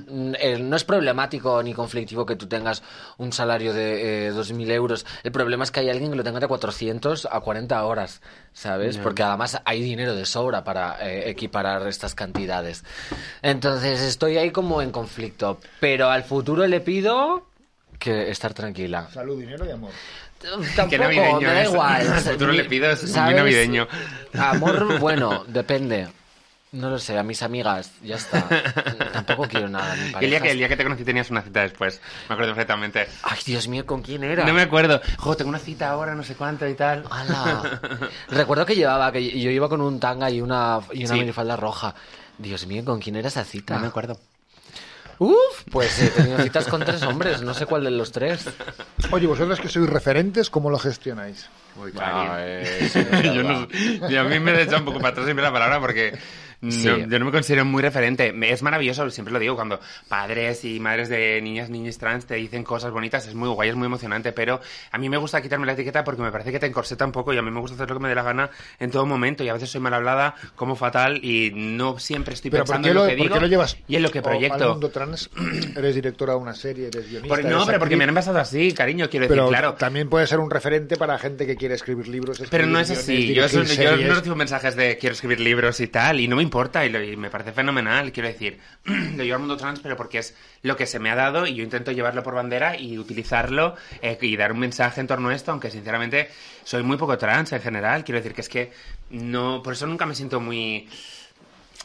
eh, 0.40 0.58
no 0.60 0.76
es 0.76 0.84
problemático 0.84 1.62
ni 1.62 1.74
conflictivo 1.74 2.26
que 2.26 2.36
tú 2.36 2.46
tengas 2.46 2.82
un 3.18 3.32
salario 3.32 3.72
de 3.72 4.28
eh, 4.28 4.32
2.000 4.32 4.70
euros. 4.70 5.06
El 5.22 5.32
problema 5.32 5.64
es 5.64 5.70
que 5.70 5.80
hay 5.80 5.90
alguien 5.90 6.09
que 6.10 6.16
lo 6.16 6.24
tenga 6.24 6.40
de 6.40 6.48
400 6.48 7.28
a 7.30 7.40
40 7.40 7.84
horas, 7.84 8.20
¿sabes? 8.52 8.96
Porque 8.98 9.22
además 9.22 9.60
hay 9.64 9.82
dinero 9.82 10.14
de 10.14 10.26
sobra 10.26 10.64
para 10.64 10.96
eh, 11.08 11.28
equiparar 11.30 11.86
estas 11.88 12.14
cantidades. 12.14 12.84
Entonces 13.42 14.00
estoy 14.00 14.36
ahí 14.38 14.50
como 14.50 14.82
en 14.82 14.90
conflicto. 14.90 15.60
Pero 15.80 16.08
al 16.10 16.24
futuro 16.24 16.66
le 16.66 16.80
pido 16.80 17.46
que 17.98 18.30
estar 18.30 18.54
tranquila. 18.54 19.08
Salud, 19.12 19.38
dinero 19.38 19.64
y 19.66 19.70
amor. 19.70 19.90
Tampoco, 20.40 20.88
Qué 20.88 20.98
navideño 20.98 21.40
me 21.40 21.46
da 21.46 21.62
es. 21.62 21.68
igual. 21.70 22.12
Al 22.12 22.20
futuro 22.20 22.52
le 22.52 22.64
pido, 22.64 22.90
es 22.90 23.02
muy 23.02 23.12
¿Sabes? 23.12 23.36
navideño. 23.36 23.86
Amor, 24.38 24.98
bueno, 24.98 25.44
depende. 25.48 26.08
No 26.72 26.88
lo 26.88 26.98
sé, 27.00 27.18
a 27.18 27.24
mis 27.24 27.42
amigas, 27.42 27.90
ya 28.02 28.14
está. 28.14 28.46
Tampoco 29.12 29.48
quiero 29.48 29.68
nada. 29.68 29.96
Mi 29.96 30.12
el 30.24 30.30
día, 30.30 30.40
que, 30.40 30.50
el 30.52 30.58
día 30.58 30.68
que 30.68 30.76
te 30.76 30.84
conocí 30.84 31.02
tenías 31.04 31.28
una 31.30 31.42
cita 31.42 31.62
después, 31.62 32.00
me 32.28 32.34
acuerdo 32.34 32.52
perfectamente. 32.52 33.08
Ay, 33.24 33.38
Dios 33.44 33.66
mío, 33.66 33.84
¿con 33.84 34.02
quién 34.02 34.22
era? 34.22 34.44
No 34.44 34.54
me 34.54 34.62
acuerdo. 34.62 35.00
Jo, 35.18 35.36
tengo 35.36 35.48
una 35.48 35.58
cita 35.58 35.90
ahora, 35.90 36.14
no 36.14 36.22
sé 36.22 36.36
cuánto 36.36 36.68
y 36.68 36.74
tal. 36.74 37.04
Ala. 37.10 37.80
Recuerdo 38.28 38.64
que 38.66 38.76
llevaba, 38.76 39.10
que 39.10 39.38
yo 39.40 39.50
iba 39.50 39.68
con 39.68 39.80
un 39.80 39.98
tanga 39.98 40.30
y 40.30 40.40
una, 40.40 40.78
y 40.92 41.04
una 41.04 41.14
Sí. 41.14 41.20
minifalda 41.20 41.56
roja. 41.56 41.92
Dios 42.38 42.64
mío, 42.68 42.84
¿con 42.84 43.00
quién 43.00 43.16
era 43.16 43.26
esa 43.28 43.42
cita? 43.44 43.74
No 43.74 43.80
me 43.80 43.86
acuerdo. 43.88 44.16
Uf, 45.18 45.64
pues 45.70 46.00
he 46.00 46.08
tenido 46.08 46.38
citas 46.38 46.66
con 46.66 46.82
tres 46.82 47.02
hombres, 47.02 47.42
no 47.42 47.52
sé 47.52 47.66
cuál 47.66 47.84
de 47.84 47.90
los 47.90 48.10
tres. 48.10 48.48
Oye, 49.10 49.26
vosotros 49.26 49.60
que 49.60 49.68
sois 49.68 49.86
referentes, 49.90 50.48
¿cómo 50.48 50.70
lo 50.70 50.78
gestionáis? 50.78 51.50
Uy, 51.76 51.92
Ah, 51.98 51.98
Cari. 51.98 52.28
eh, 52.38 52.88
sí, 52.90 53.04
yo 53.34 53.42
no, 53.42 53.68
y 54.08 54.16
a 54.16 54.24
mí 54.24 54.40
me 54.40 54.52
he 54.52 54.62
echado 54.62 54.78
un 54.78 54.86
poco 54.86 54.98
para 54.98 55.10
atrás 55.10 55.26
siempre 55.26 55.42
la 55.44 55.52
palabra 55.52 55.78
porque 55.78 56.18
no- 56.60 56.70
Sí. 56.70 56.88
yo 57.08 57.18
no 57.18 57.24
me 57.24 57.30
considero 57.32 57.64
muy 57.64 57.82
referente. 57.82 58.34
Es 58.50 58.62
maravilloso, 58.62 59.08
siempre 59.10 59.32
lo 59.32 59.38
digo, 59.38 59.54
cuando 59.56 59.80
padres 60.08 60.64
y 60.64 60.80
madres 60.80 61.08
de 61.08 61.40
niñas, 61.42 61.70
niños 61.70 61.96
trans 61.98 62.26
te 62.26 62.34
dicen 62.34 62.64
cosas 62.64 62.90
bonitas, 62.92 63.26
es 63.26 63.34
muy 63.34 63.48
guay, 63.48 63.70
es 63.70 63.76
muy 63.76 63.86
emocionante, 63.86 64.32
pero 64.32 64.60
a 64.92 64.98
mí 64.98 65.08
me 65.08 65.16
gusta 65.16 65.40
quitarme 65.40 65.66
la 65.66 65.72
etiqueta 65.72 66.04
porque 66.04 66.22
me 66.22 66.30
parece 66.32 66.52
que 66.52 66.58
te 66.58 66.66
encorseta 66.66 67.04
un 67.04 67.12
poco 67.12 67.32
y 67.32 67.38
a 67.38 67.42
mí 67.42 67.50
me 67.50 67.60
gusta 67.60 67.74
hacer 67.76 67.88
lo 67.88 67.96
que 67.96 68.02
me 68.02 68.08
dé 68.08 68.14
la 68.14 68.22
gana 68.22 68.50
en 68.78 68.90
todo 68.90 69.06
momento 69.06 69.42
y 69.44 69.48
a 69.48 69.52
veces 69.54 69.70
soy 69.70 69.80
mal 69.80 69.94
hablada, 69.94 70.34
como 70.56 70.76
fatal 70.76 71.24
y 71.24 71.50
no 71.54 71.98
siempre 71.98 72.34
estoy 72.34 72.50
Pero 72.50 72.64
¿por 72.64 72.74
pensando 72.76 72.88
en 72.88 72.94
lo, 72.94 73.02
lo 73.04 73.08
que 73.08 73.16
digo 73.16 73.40
lo 73.40 73.46
llevas 73.46 73.76
y 73.88 73.96
en 73.96 74.02
lo 74.02 74.10
que 74.10 74.18
o- 74.18 74.22
al 74.22 74.30
proyecto. 74.30 74.68
mundo 74.70 74.90
trans? 74.90 75.30
Eres 75.76 75.94
directora 75.94 76.34
de 76.34 76.38
una 76.40 76.54
serie, 76.54 76.88
eres 76.88 77.08
guionista. 77.08 77.28
Por- 77.34 77.44
no, 77.44 77.50
eres 77.56 77.66
pero 77.66 77.78
porque 77.78 77.96
me 77.96 78.04
han 78.04 78.14
pasado 78.14 78.38
así, 78.38 78.72
cariño, 78.72 79.08
quiero 79.08 79.24
decir, 79.24 79.36
Pero 79.36 79.48
claro. 79.48 79.74
también 79.74 80.08
puede 80.08 80.26
ser 80.26 80.38
un 80.40 80.50
referente 80.50 80.96
para 80.96 81.18
gente 81.18 81.46
que 81.46 81.56
quiere 81.56 81.74
escribir 81.74 82.08
libros. 82.08 82.42
Pero 82.50 82.66
no 82.66 82.80
escribir 82.80 82.98
es 82.98 83.04
así. 83.04 83.26
guiones, 83.34 83.76
Yo, 83.78 83.96
yo 83.96 84.08
no 84.08 84.14
recibo 84.14 84.36
mensajes 84.36 84.76
de 84.76 84.98
quiero 84.98 85.14
escribir 85.14 85.40
libros 85.40 85.80
y 85.80 85.86
tal, 85.88 86.20
y 86.20 86.28
no 86.28 86.36
me 86.36 86.42
importa, 86.50 86.84
y, 86.84 86.88
lo- 86.90 87.02
y 87.02 87.16
me 87.16 87.30
parece 87.30 87.52
fenomenal. 87.52 88.10
Quiero 88.12 88.28
decir, 88.28 88.58
lo 88.84 89.22
llevo 89.22 89.34
al 89.34 89.40
mundo 89.40 89.56
trans, 89.56 89.78
pero 89.80 89.96
porque 89.96 90.18
es 90.18 90.34
lo 90.62 90.76
que 90.76 90.86
se 90.86 90.98
me 90.98 91.08
ha 91.10 91.14
dado 91.14 91.46
y 91.46 91.54
yo 91.54 91.62
intento 91.62 91.92
llevarlo 91.92 92.22
por 92.24 92.34
bandera 92.34 92.76
y 92.76 92.98
utilizarlo 92.98 93.76
eh, 94.02 94.18
y 94.20 94.36
dar 94.36 94.50
un 94.52 94.58
mensaje 94.58 95.00
en 95.00 95.06
torno 95.06 95.28
a 95.28 95.34
esto, 95.34 95.52
aunque 95.52 95.70
sinceramente 95.70 96.28
soy 96.64 96.82
muy 96.82 96.96
poco 96.96 97.16
trans 97.16 97.52
en 97.52 97.62
general. 97.62 98.04
Quiero 98.04 98.18
decir 98.18 98.34
que 98.34 98.40
es 98.40 98.48
que 98.48 98.72
no. 99.10 99.62
Por 99.62 99.74
eso 99.74 99.86
nunca 99.86 100.04
me 100.06 100.14
siento 100.16 100.40
muy. 100.40 100.88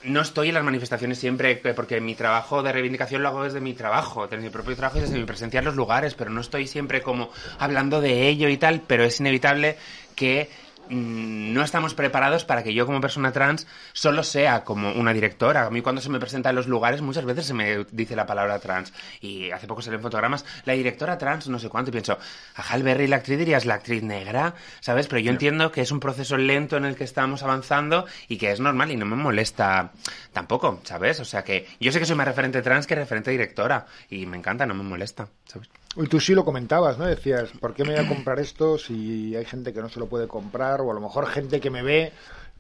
No 0.04 0.22
estoy 0.22 0.50
en 0.50 0.54
las 0.56 0.64
manifestaciones 0.64 1.18
siempre, 1.18 1.62
eh, 1.64 1.74
porque 1.74 2.00
mi 2.02 2.14
trabajo 2.16 2.62
de 2.62 2.72
reivindicación 2.72 3.24
lo 3.24 3.30
hago 3.30 3.44
desde 3.44 3.60
mi 3.62 3.74
trabajo, 3.74 4.28
desde 4.28 4.44
mi 4.44 4.50
propio 4.50 4.76
trabajo 4.76 4.98
y 5.00 5.02
desde 5.02 5.18
mi 5.18 5.24
presencia 5.26 5.60
en 5.60 5.66
los 5.66 5.76
lugares, 5.76 6.14
pero 6.14 6.30
no 6.30 6.42
estoy 6.42 6.68
siempre 6.68 7.02
como 7.02 7.32
hablando 7.60 8.02
de 8.02 8.28
ello 8.28 8.50
y 8.50 8.58
tal, 8.58 8.82
pero 8.86 9.04
es 9.04 9.20
inevitable 9.20 9.78
que 10.16 10.50
no 10.90 11.64
estamos 11.64 11.94
preparados 11.94 12.46
para 12.46 12.64
que 12.64 12.74
yo 12.74 12.86
como 12.86 13.02
persona 13.02 13.32
trans 13.32 13.68
solo 13.94 14.24
sea 14.24 14.64
como 14.64 14.92
una 14.94 15.14
directora. 15.14 15.66
A 15.66 15.70
mí 15.70 15.82
cuando 15.82 16.02
se 16.02 16.10
me 16.10 16.20
presenta 16.20 16.50
en 16.50 16.56
los 16.56 16.68
lugares 16.68 17.02
muchas 17.02 17.26
veces 17.26 17.46
se 17.46 17.54
me 17.54 17.86
dice 17.92 18.16
la 18.16 18.26
palabra 18.26 18.60
trans 18.60 18.94
y 19.22 19.52
hace 19.52 19.68
poco 19.68 19.82
salen 19.82 20.02
fotogramas, 20.02 20.46
la 20.66 20.74
directora 20.74 21.18
trans 21.18 21.48
no 21.48 21.60
sé 21.60 21.70
cuánto 21.70 21.90
y 21.90 21.92
pienso, 21.92 22.18
a 22.56 22.62
Hal 22.62 22.84
Berry 22.84 23.08
la 23.08 23.18
actriz 23.18 23.38
dirías 23.38 23.66
la 23.66 23.76
actriz 23.76 24.04
negra, 24.04 24.56
¿sabes? 24.80 25.08
Pero 25.08 25.20
yo 25.20 25.32
entiendo 25.32 25.72
que 25.72 25.82
es 25.82 25.92
un 25.92 26.00
proceso 26.00 26.38
lento 26.38 26.78
en 26.78 26.86
el 26.86 26.96
que 26.96 27.04
estamos 27.04 27.44
avanzando 27.44 28.06
y 28.28 28.38
que 28.38 28.52
es 28.52 28.60
normal 28.60 28.92
y 28.92 28.96
no 28.96 29.06
me 29.06 29.16
molesta 29.16 29.92
tampoco, 30.34 30.82
¿sabes? 30.84 31.20
O 31.20 31.26
sea 31.26 31.44
que 31.44 31.68
yo 31.80 31.92
sé 31.92 32.00
que 32.00 32.06
soy 32.06 32.16
más 32.16 32.28
referente 32.28 32.62
trans 32.62 32.88
que 32.88 32.96
referente 32.96 33.32
directora 33.32 33.86
y 34.10 34.26
me 34.26 34.38
encanta, 34.38 34.66
no 34.66 34.74
me 34.74 34.84
molesta, 34.84 35.28
¿sabes? 35.46 35.70
Y 35.98 36.08
tú 36.08 36.20
sí 36.20 36.36
lo 36.36 36.44
comentabas, 36.44 36.98
¿no? 36.98 37.06
Decías, 37.06 37.52
¿por 37.60 37.74
qué 37.74 37.86
me 37.86 37.96
voy 37.96 38.06
a 38.06 38.10
comprar 38.10 38.40
esto 38.40 38.78
si 38.78 39.34
hay 39.36 39.46
gente 39.46 39.72
que 39.72 39.82
no 39.82 39.88
se 39.88 40.00
lo 40.00 40.08
puede 40.08 40.28
comprar? 40.28 40.82
O 40.82 40.92
a 40.92 40.94
lo 40.94 41.00
mejor 41.00 41.28
gente 41.28 41.62
que 41.62 41.70
me 41.70 41.84
ve 41.84 42.12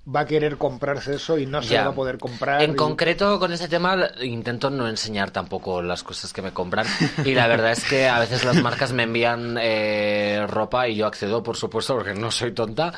va 0.07 0.19
a 0.21 0.25
querer 0.25 0.57
comprarse 0.57 1.15
eso 1.15 1.37
y 1.39 1.45
no 1.47 1.61
se 1.63 1.69
Ya. 1.73 1.79
lo 1.81 1.85
va 1.87 1.91
a 1.93 1.95
poder 1.95 2.17
comprar. 2.19 2.61
En 2.61 2.71
y- 2.71 2.75
concreto, 2.75 3.39
con 3.39 3.51
ese 3.51 3.67
tema, 3.67 3.97
intento 4.21 4.69
no 4.69 4.87
enseñar 4.87 5.31
tampoco 5.31 5.81
las 5.81 6.03
cosas 6.03 6.31
que 6.31 6.41
me 6.43 6.51
compran. 6.51 6.85
Y 7.25 7.33
la 7.33 7.47
verdad 7.47 7.71
es 7.71 7.83
que 7.85 8.07
a 8.07 8.19
veces 8.19 8.43
las 8.45 8.61
marcas 8.61 8.91
me 8.93 9.03
envían 9.03 9.57
eh, 9.59 10.45
ropa 10.47 10.87
y 10.87 10.95
yo 10.97 11.07
accedo, 11.07 11.41
por 11.41 11.57
supuesto, 11.57 11.95
porque 11.95 12.13
no 12.13 12.29
soy 12.29 12.51
tonta, 12.51 12.93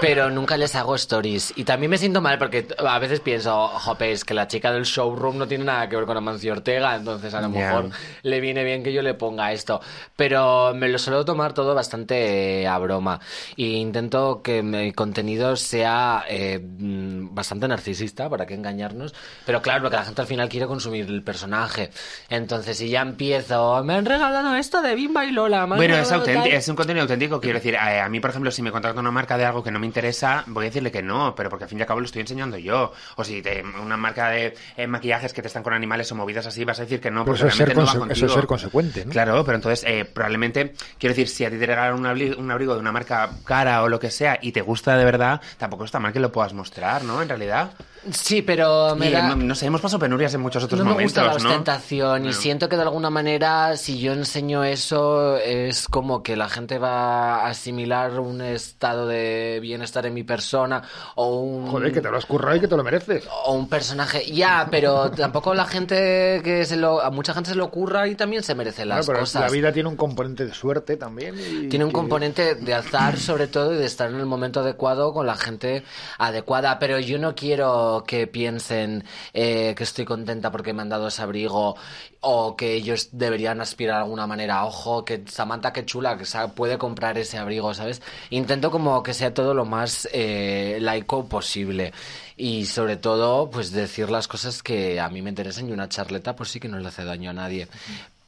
pero 0.00 0.30
nunca 0.30 0.56
les 0.56 0.74
hago 0.74 0.94
stories. 0.96 1.52
Y 1.56 1.62
también 1.64 1.90
me 1.90 1.98
siento 1.98 2.20
mal 2.20 2.38
porque 2.38 2.66
a 2.78 2.98
veces 2.98 3.20
pienso, 3.20 3.68
jope, 3.68 4.10
es 4.10 4.24
que 4.24 4.34
la 4.34 4.48
chica 4.48 4.72
del 4.72 4.82
showroom 4.84 5.38
no 5.38 5.46
tiene 5.46 5.64
nada 5.64 5.88
que 5.88 5.94
ver 5.96 6.06
con 6.06 6.16
Amancio 6.16 6.52
Ortega, 6.52 6.96
entonces 6.96 7.32
a 7.34 7.40
lo 7.40 7.52
Ya. 7.52 7.60
mejor 7.60 7.90
le 8.22 8.40
viene 8.40 8.64
bien 8.64 8.82
que 8.82 8.92
yo 8.92 9.02
le 9.02 9.14
ponga 9.14 9.52
esto. 9.52 9.80
Pero 10.16 10.74
me 10.74 10.88
lo 10.88 10.98
suelo 10.98 11.24
tomar 11.24 11.54
todo 11.54 11.74
bastante 11.74 12.62
eh, 12.62 12.66
a 12.66 12.78
broma. 12.78 13.20
Y 13.54 13.76
intento 13.76 14.42
que 14.42 14.62
mi 14.62 14.92
contenido 14.92 15.54
sea 15.56 16.24
eh, 16.28 16.47
mm, 16.58 17.34
bastante 17.34 17.68
narcisista, 17.68 18.28
para 18.30 18.46
que 18.46 18.54
engañarnos. 18.54 19.14
Pero 19.44 19.60
claro, 19.60 19.82
porque 19.82 19.96
la 19.96 20.04
gente 20.04 20.20
al 20.22 20.26
final 20.26 20.48
quiere 20.48 20.66
consumir 20.66 21.06
el 21.06 21.22
personaje. 21.22 21.90
Entonces, 22.30 22.78
si 22.78 22.88
ya 22.88 23.02
empiezo, 23.02 23.82
me 23.84 23.94
han 23.94 24.04
regalado 24.06 24.54
esto 24.56 24.80
de 24.82 24.94
Bimba 24.94 25.24
y 25.26 25.32
Lola. 25.32 25.66
Bueno, 25.66 25.82
es, 25.82 25.90
regalado 26.08 26.14
auténtico, 26.20 26.44
tal". 26.48 26.52
es 26.58 26.68
un 26.68 26.76
contenido 26.76 27.02
auténtico. 27.02 27.40
Quiero 27.40 27.58
decir, 27.58 27.76
a, 27.76 28.04
a 28.04 28.08
mí, 28.08 28.20
por 28.20 28.30
ejemplo, 28.30 28.50
si 28.50 28.62
me 28.62 28.70
contacta 28.72 29.00
una 29.00 29.10
marca 29.10 29.36
de 29.36 29.44
algo 29.44 29.62
que 29.62 29.70
no 29.70 29.78
me 29.78 29.86
interesa, 29.86 30.44
voy 30.46 30.64
a 30.64 30.68
decirle 30.68 30.90
que 30.90 31.02
no, 31.02 31.34
pero 31.34 31.50
porque 31.50 31.64
al 31.64 31.68
fin 31.70 31.78
y 31.78 31.82
al 31.82 31.88
cabo 31.88 32.00
lo 32.00 32.06
estoy 32.06 32.20
enseñando 32.22 32.56
yo. 32.58 32.92
O 33.16 33.24
si 33.24 33.42
te- 33.42 33.62
una 33.82 33.96
marca 33.96 34.30
de 34.30 34.54
eh, 34.76 34.86
maquillajes 34.86 35.32
que 35.32 35.42
te 35.42 35.48
están 35.48 35.62
con 35.62 35.72
animales 35.72 36.10
o 36.12 36.14
movidas 36.14 36.46
así, 36.46 36.64
vas 36.64 36.78
a 36.78 36.82
decir 36.82 37.00
que 37.00 37.10
no, 37.10 37.24
Pero 37.24 37.36
porque 37.36 37.38
eso 37.38 37.46
es, 37.48 37.54
ser 37.56 37.68
realmente 37.68 37.96
no 38.00 38.06
va 38.06 38.12
eso 38.12 38.26
es 38.26 38.32
ser 38.32 38.46
consecuente, 38.46 39.04
¿no? 39.04 39.10
Claro, 39.12 39.44
pero 39.44 39.56
entonces, 39.56 39.84
eh, 39.88 40.04
probablemente, 40.04 40.74
quiero 40.98 41.14
decir, 41.14 41.28
si 41.28 41.44
a 41.44 41.50
ti 41.50 41.58
te 41.58 41.66
regalan 41.66 41.94
un 41.94 42.04
abri- 42.06 42.36
un 42.36 42.50
abrigo 42.50 42.74
de 42.74 42.80
una 42.80 42.92
marca 42.92 43.30
cara 43.44 43.82
o 43.82 43.88
lo 43.88 43.98
que 43.98 44.10
sea 44.10 44.38
y 44.40 44.52
te 44.52 44.60
gusta 44.60 44.96
de 44.96 45.04
verdad, 45.04 45.40
tampoco 45.56 45.84
está 45.84 45.98
mal 45.98 46.12
que 46.12 46.20
lo 46.20 46.30
puedas 46.38 46.54
mostrar, 46.54 47.02
¿no? 47.02 47.20
En 47.20 47.28
realidad. 47.28 47.72
Sí, 48.12 48.42
pero 48.42 48.94
me 48.96 49.08
Y, 49.08 49.12
da... 49.12 49.34
no 49.34 49.54
sé, 49.54 49.66
hemos 49.66 49.80
pasado 49.80 49.98
penurias 50.00 50.32
en 50.34 50.40
muchos 50.40 50.62
otros 50.64 50.78
no 50.78 50.84
me 50.84 50.90
momentos, 50.92 51.12
gusta 51.14 51.24
la 51.24 51.30
¿no? 51.30 51.36
ostentación 51.36 52.18
y 52.22 52.28
Bueno. 52.28 52.40
siento 52.40 52.68
que 52.68 52.76
de 52.76 52.82
alguna 52.82 53.10
manera 53.10 53.76
si 53.76 53.98
yo 53.98 54.12
enseño 54.12 54.64
eso 54.64 55.36
es 55.36 55.88
como 55.88 56.22
que 56.22 56.36
la 56.36 56.48
gente 56.48 56.78
va 56.78 57.40
a 57.40 57.48
asimilar 57.48 58.18
un 58.20 58.40
estado 58.40 59.06
de 59.06 59.58
bienestar 59.60 60.06
en 60.06 60.14
mi 60.14 60.22
persona 60.22 60.82
o 61.16 61.40
un 61.40 61.66
Joder, 61.68 61.92
que 61.92 62.00
te 62.00 62.10
lo 62.10 62.16
has 62.16 62.26
currado 62.26 62.56
y 62.56 62.60
que 62.60 62.68
te 62.68 62.76
lo 62.76 62.84
mereces. 62.84 63.26
o 63.46 63.52
un 63.52 63.68
personaje 63.68 64.24
ya 64.32 64.68
pero 64.70 65.10
tampoco 65.10 65.52
la 65.54 65.66
gente 65.66 66.40
que 66.44 66.64
se 66.64 66.76
lo 66.76 67.00
a 67.02 67.10
mucha 67.10 67.34
gente 67.34 67.50
se 67.50 67.56
le 67.56 67.62
ocurra 67.62 68.06
y 68.08 68.14
también 68.14 68.42
se 68.42 68.54
merece 68.54 68.84
las 68.86 69.06
Bueno, 69.06 69.18
pero 69.18 69.20
cosas 69.20 69.42
la 69.42 69.50
vida 69.50 69.72
tiene 69.72 69.88
un 69.88 69.96
componente 69.96 70.46
de 70.46 70.54
suerte 70.54 70.96
también. 70.96 71.34
y 71.38 71.68
tiene 71.68 71.84
un 71.84 71.90
que- 71.90 71.94
componente 71.96 72.54
de 72.54 72.74
azar 72.74 73.18
sobre 73.18 73.48
todo 73.48 73.74
y 73.74 73.76
de 73.78 73.84
estar 73.86 74.08
en 74.10 74.16
el 74.20 74.26
momento 74.26 74.60
adecuado 74.60 75.12
con 75.12 75.26
la 75.26 75.36
gente 75.36 75.82
adecuada, 76.18 76.78
pero 76.78 76.98
yo 76.98 77.18
no 77.18 77.34
quiero 77.34 77.97
que 78.04 78.26
piensen 78.26 79.04
eh, 79.32 79.74
que 79.76 79.84
estoy 79.84 80.04
contenta 80.04 80.50
porque 80.50 80.72
me 80.72 80.82
han 80.82 80.88
dado 80.88 81.08
ese 81.08 81.22
abrigo 81.22 81.76
o 82.20 82.56
que 82.56 82.74
ellos 82.74 83.10
deberían 83.12 83.60
aspirar 83.60 83.96
de 83.96 84.02
alguna 84.02 84.26
manera, 84.26 84.64
ojo, 84.64 85.04
que 85.04 85.24
Samantha 85.26 85.72
qué 85.72 85.84
chula, 85.84 86.18
que 86.18 86.24
puede 86.54 86.78
comprar 86.78 87.16
ese 87.18 87.38
abrigo, 87.38 87.72
¿sabes? 87.74 88.02
Intento 88.30 88.70
como 88.70 89.02
que 89.02 89.14
sea 89.14 89.32
todo 89.32 89.54
lo 89.54 89.64
más 89.64 90.08
eh, 90.12 90.78
laico 90.80 91.28
posible. 91.28 91.92
Y 92.36 92.66
sobre 92.66 92.96
todo, 92.96 93.50
pues 93.50 93.72
decir 93.72 94.10
las 94.10 94.28
cosas 94.28 94.62
que 94.62 95.00
a 95.00 95.08
mí 95.08 95.22
me 95.22 95.30
interesan 95.30 95.68
y 95.68 95.72
una 95.72 95.88
charleta, 95.88 96.36
pues 96.36 96.50
sí 96.50 96.60
que 96.60 96.68
no 96.68 96.78
le 96.78 96.88
hace 96.88 97.04
daño 97.04 97.30
a 97.30 97.34
nadie 97.34 97.68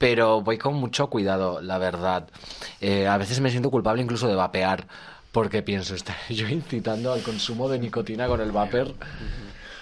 pero 0.01 0.41
voy 0.41 0.57
con 0.57 0.77
mucho 0.77 1.11
cuidado, 1.11 1.61
la 1.61 1.77
verdad. 1.77 2.27
Eh, 2.81 3.07
a 3.07 3.19
veces 3.19 3.39
me 3.41 3.51
siento 3.51 3.71
culpable 3.71 4.01
incluso 4.03 4.27
de 4.29 4.35
vapear, 4.35 4.87
porque 5.31 5.63
pienso, 5.63 5.95
estar 5.95 6.17
yo 6.31 6.49
incitando 6.49 7.13
al 7.13 7.23
consumo 7.23 7.69
de 7.69 7.79
nicotina 7.79 8.27
con 8.27 8.41
el 8.41 8.51
vapor. 8.51 8.95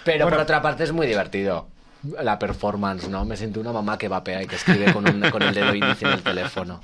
Pero 0.03 0.29
por 0.29 0.39
otra 0.39 0.61
parte 0.61 0.83
es 0.83 0.91
muy 0.91 1.07
divertido. 1.07 1.67
La 2.21 2.39
performance, 2.39 3.09
¿no? 3.09 3.25
Me 3.25 3.35
siento 3.35 3.59
una 3.59 3.73
mamá 3.73 3.97
que 3.97 4.07
vapea 4.07 4.41
y 4.41 4.47
que 4.47 4.55
escribe 4.55 4.93
con, 4.93 5.05
un- 5.07 5.29
con 5.31 5.41
el 5.41 5.53
dedo 5.53 5.75
índice 5.75 6.05
en 6.05 6.13
el 6.13 6.21
teléfono. 6.23 6.79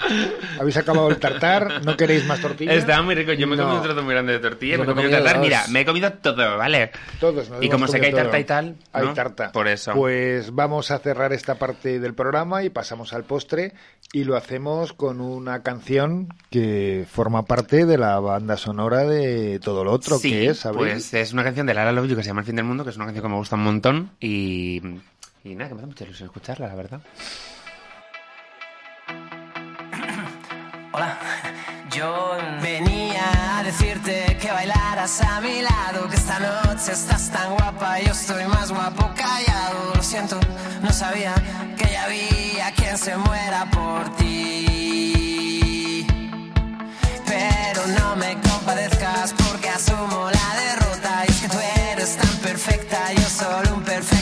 Habéis 0.59 0.75
acabado 0.75 1.07
el 1.09 1.17
tartar, 1.19 1.83
¿no 1.85 1.95
queréis 1.95 2.25
más 2.25 2.41
tortillas? 2.41 2.75
Estaba 2.75 3.01
muy 3.01 3.15
rico. 3.15 3.31
Yo 3.31 3.47
me 3.47 3.55
he 3.55 3.57
No. 3.57 3.63
comido 3.63 3.81
un 3.81 3.87
trozo 3.87 4.03
muy 4.03 4.13
grande 4.13 4.33
de 4.33 4.39
tortilla. 4.39 4.73
Yo 4.73 4.79
me 4.79 4.83
he 4.83 4.87
comido 4.87 5.03
comido 5.09 5.23
tartar. 5.23 5.35
dos. 5.37 5.43
Mira, 5.45 5.63
me 5.69 5.79
he 5.81 5.85
comido 5.85 6.11
todo, 6.13 6.57
¿vale? 6.57 6.91
Todos 7.21 7.49
nos 7.49 7.63
Y 7.63 7.69
como 7.69 7.87
sé 7.87 7.99
que 8.01 8.07
hay 8.07 8.11
tarta 8.13 8.31
todo. 8.31 8.39
y 8.41 8.43
tal, 8.43 8.75
Hay 8.91 9.05
¿no? 9.05 9.13
tarta. 9.13 9.51
Por 9.53 9.67
eso. 9.69 9.93
Pues 9.93 10.53
vamos 10.53 10.91
a 10.91 10.99
cerrar 10.99 11.31
esta 11.31 11.55
parte 11.55 11.99
del 12.01 12.13
programa 12.13 12.63
y 12.63 12.69
pasamos 12.69 13.13
al 13.13 13.23
postre 13.23 13.73
y 14.11 14.25
lo 14.25 14.35
hacemos 14.35 14.91
con 14.91 15.21
una 15.21 15.63
canción 15.63 16.27
que 16.49 17.05
forma 17.09 17.45
parte 17.45 17.85
de 17.85 17.97
la 17.97 18.19
banda 18.19 18.57
sonora 18.57 19.03
de 19.05 19.59
todo 19.59 19.83
lo 19.85 19.91
otro, 19.93 20.17
sí, 20.19 20.29
que 20.29 20.47
es, 20.47 20.65
Abril? 20.65 20.79
pues 20.91 21.13
es 21.13 21.31
una 21.33 21.43
canción 21.43 21.65
de 21.67 21.73
Lara 21.73 21.91
Love 21.91 22.07
You 22.09 22.15
que 22.17 22.23
se 22.23 22.27
llama 22.27 22.41
El 22.41 22.47
fin 22.47 22.55
del 22.57 22.65
mundo, 22.65 22.83
que 22.83 22.89
es 22.89 22.95
una 22.97 23.05
canción 23.05 23.23
que 23.23 23.29
me 23.29 23.35
gusta 23.37 23.55
un 23.55 23.63
montón 23.63 24.11
y, 24.19 24.81
y 25.45 25.55
nada, 25.55 25.69
que 25.69 25.75
me 25.75 25.81
da 25.81 25.87
mucha 25.87 26.03
ilusión 26.05 26.25
escucharla, 26.27 26.67
la 26.67 26.75
verdad. 26.75 26.99
Hola, 30.91 31.17
yo 31.91 32.35
venía 32.63 33.59
a 33.59 33.63
decirte 33.63 34.37
que 34.41 34.49
bailaras 34.49 35.21
a 35.21 35.39
mi 35.41 35.61
lado, 35.61 36.09
que 36.09 36.15
esta 36.15 36.39
noche 36.39 36.93
estás 36.93 37.29
tan 37.29 37.53
guapa, 37.53 37.99
yo 37.99 38.11
estoy 38.11 38.45
más 38.45 38.71
guapo 38.71 39.11
callado. 39.15 39.93
Lo 39.95 40.01
siento, 40.01 40.39
no 40.81 40.91
sabía 40.91 41.35
que 41.77 41.91
ya 41.91 42.05
había 42.05 42.71
quien 42.75 42.97
se 42.97 43.15
muera 43.15 43.69
por 43.69 44.15
ti. 44.15 46.07
Pero 47.27 47.85
no 47.99 48.15
me 48.15 48.33
compadezcas 48.41 49.33
porque 49.33 49.69
asumo 49.69 50.31
la 50.31 50.55
derrota. 50.59 51.23
Y 51.27 51.31
es 51.31 51.41
que 51.41 51.49
tú 51.49 51.59
eres 51.91 52.17
tan 52.17 52.35
perfecta, 52.37 53.13
yo 53.13 53.29
solo 53.29 53.75
un 53.75 53.83
perfecto 53.83 54.14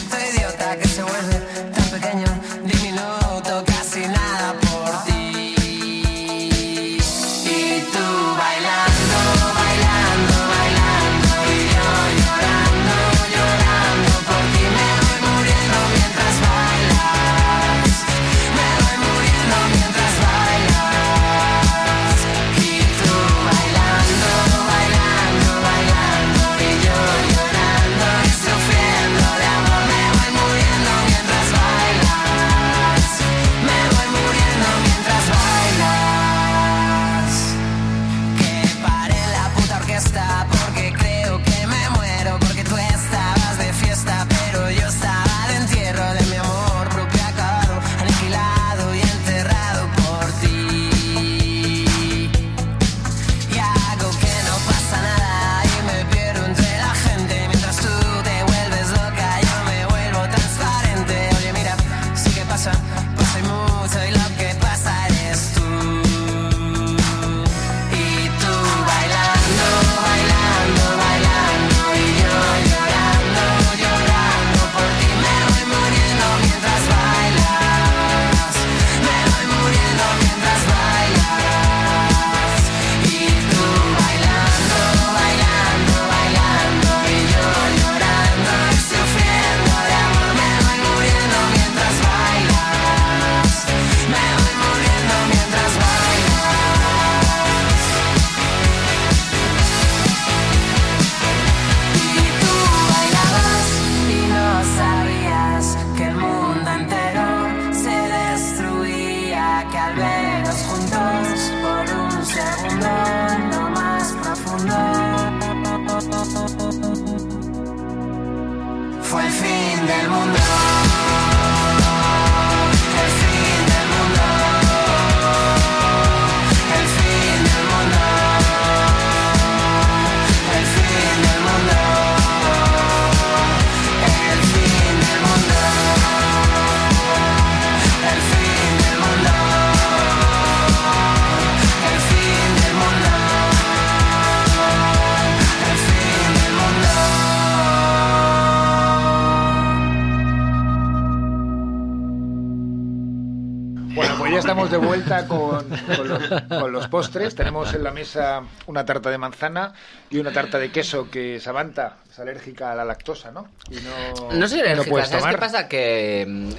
Tenemos 157.74 157.76
en 157.76 157.84
la 157.84 157.92
mesa 157.92 158.44
una 158.68 158.86
tarta 158.86 159.10
de 159.10 159.18
manzana 159.18 159.74
y 160.10 160.20
una 160.20 160.32
tarta 160.32 160.60
de 160.60 160.72
queso 160.72 161.10
que 161.10 161.40
Samantha 161.40 161.98
es 162.12 162.20
alérgica 162.20 162.72
a 162.72 162.76
la 162.76 162.86
lactosa, 162.86 163.32
¿no? 163.32 163.48
Y 163.72 163.78
no, 163.78 164.32
No 164.32 164.48
soy 164.48 164.60
no 164.60 164.66
alérgica, 164.66 164.90
puedes 164.92 165.08
¿sabes 165.10 165.24
tomar. 165.24 165.36
qué 165.36 165.40
pasa? 165.42 165.68
Que 165.68 166.26
mm, 166.28 166.50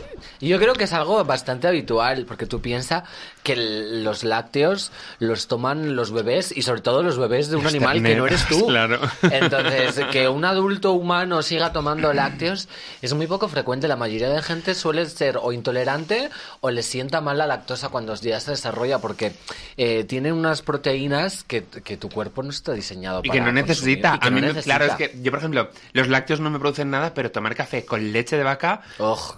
yo 0.44 0.58
creo 0.58 0.74
que 0.74 0.84
es 0.84 0.92
algo 0.92 1.24
bastante 1.24 1.68
habitual, 1.68 2.24
porque 2.26 2.46
tú 2.46 2.60
piensas 2.60 3.04
que 3.44 3.54
los 3.56 4.24
lácteos 4.24 4.90
los 5.20 5.46
toman 5.46 5.94
los 5.94 6.10
bebés 6.10 6.50
y 6.56 6.62
sobre 6.62 6.80
todo 6.80 7.04
los 7.04 7.16
bebés 7.18 7.48
de 7.48 7.56
un 7.56 7.62
Los 7.64 7.72
animal 7.72 8.02
que 8.02 8.16
no 8.16 8.26
eres 8.26 8.44
tú. 8.48 8.66
claro. 8.68 8.98
Entonces, 9.22 10.00
que 10.10 10.28
un 10.28 10.44
adulto 10.44 10.92
humano 10.92 11.42
siga 11.42 11.72
tomando 11.72 12.12
lácteos 12.12 12.68
es 13.02 13.14
muy 13.14 13.28
poco 13.28 13.48
frecuente. 13.48 13.86
La 13.86 13.96
mayoría 13.96 14.30
de 14.30 14.42
gente 14.42 14.74
suele 14.74 15.06
ser 15.06 15.38
o 15.40 15.52
intolerante 15.52 16.30
o 16.60 16.70
le 16.72 16.82
sienta 16.82 17.20
mal 17.20 17.38
la 17.38 17.46
lactosa 17.46 17.90
cuando 17.90 18.14
ya 18.16 18.40
se 18.40 18.50
desarrolla, 18.50 18.98
porque 18.98 19.32
eh, 19.76 20.02
tiene 20.02 20.32
unas 20.32 20.62
proteínas 20.62 21.03
que, 21.46 21.64
que 21.64 21.96
tu 21.96 22.08
cuerpo 22.08 22.42
no 22.42 22.50
está 22.50 22.72
diseñado 22.72 23.20
Y 23.24 23.28
para 23.28 23.40
que 23.40 23.44
no 23.46 23.52
necesita. 23.52 24.14
y 24.16 24.18
que 24.20 24.26
a 24.28 24.30
no 24.30 24.36
mí, 24.36 24.40
necesita. 24.42 24.62
claro, 24.78 24.84
es 24.86 24.94
que 24.94 25.18
yo, 25.22 25.30
por 25.30 25.38
ejemplo, 25.38 25.70
los 25.92 26.08
lácteos 26.08 26.40
no 26.40 26.50
me 26.50 26.58
producen 26.58 26.90
nada, 26.90 27.12
pero 27.14 27.30
tomar 27.30 27.54
café 27.54 27.84
con 27.84 28.12
leche 28.12 28.36
de 28.36 28.42
vaca, 28.44 28.82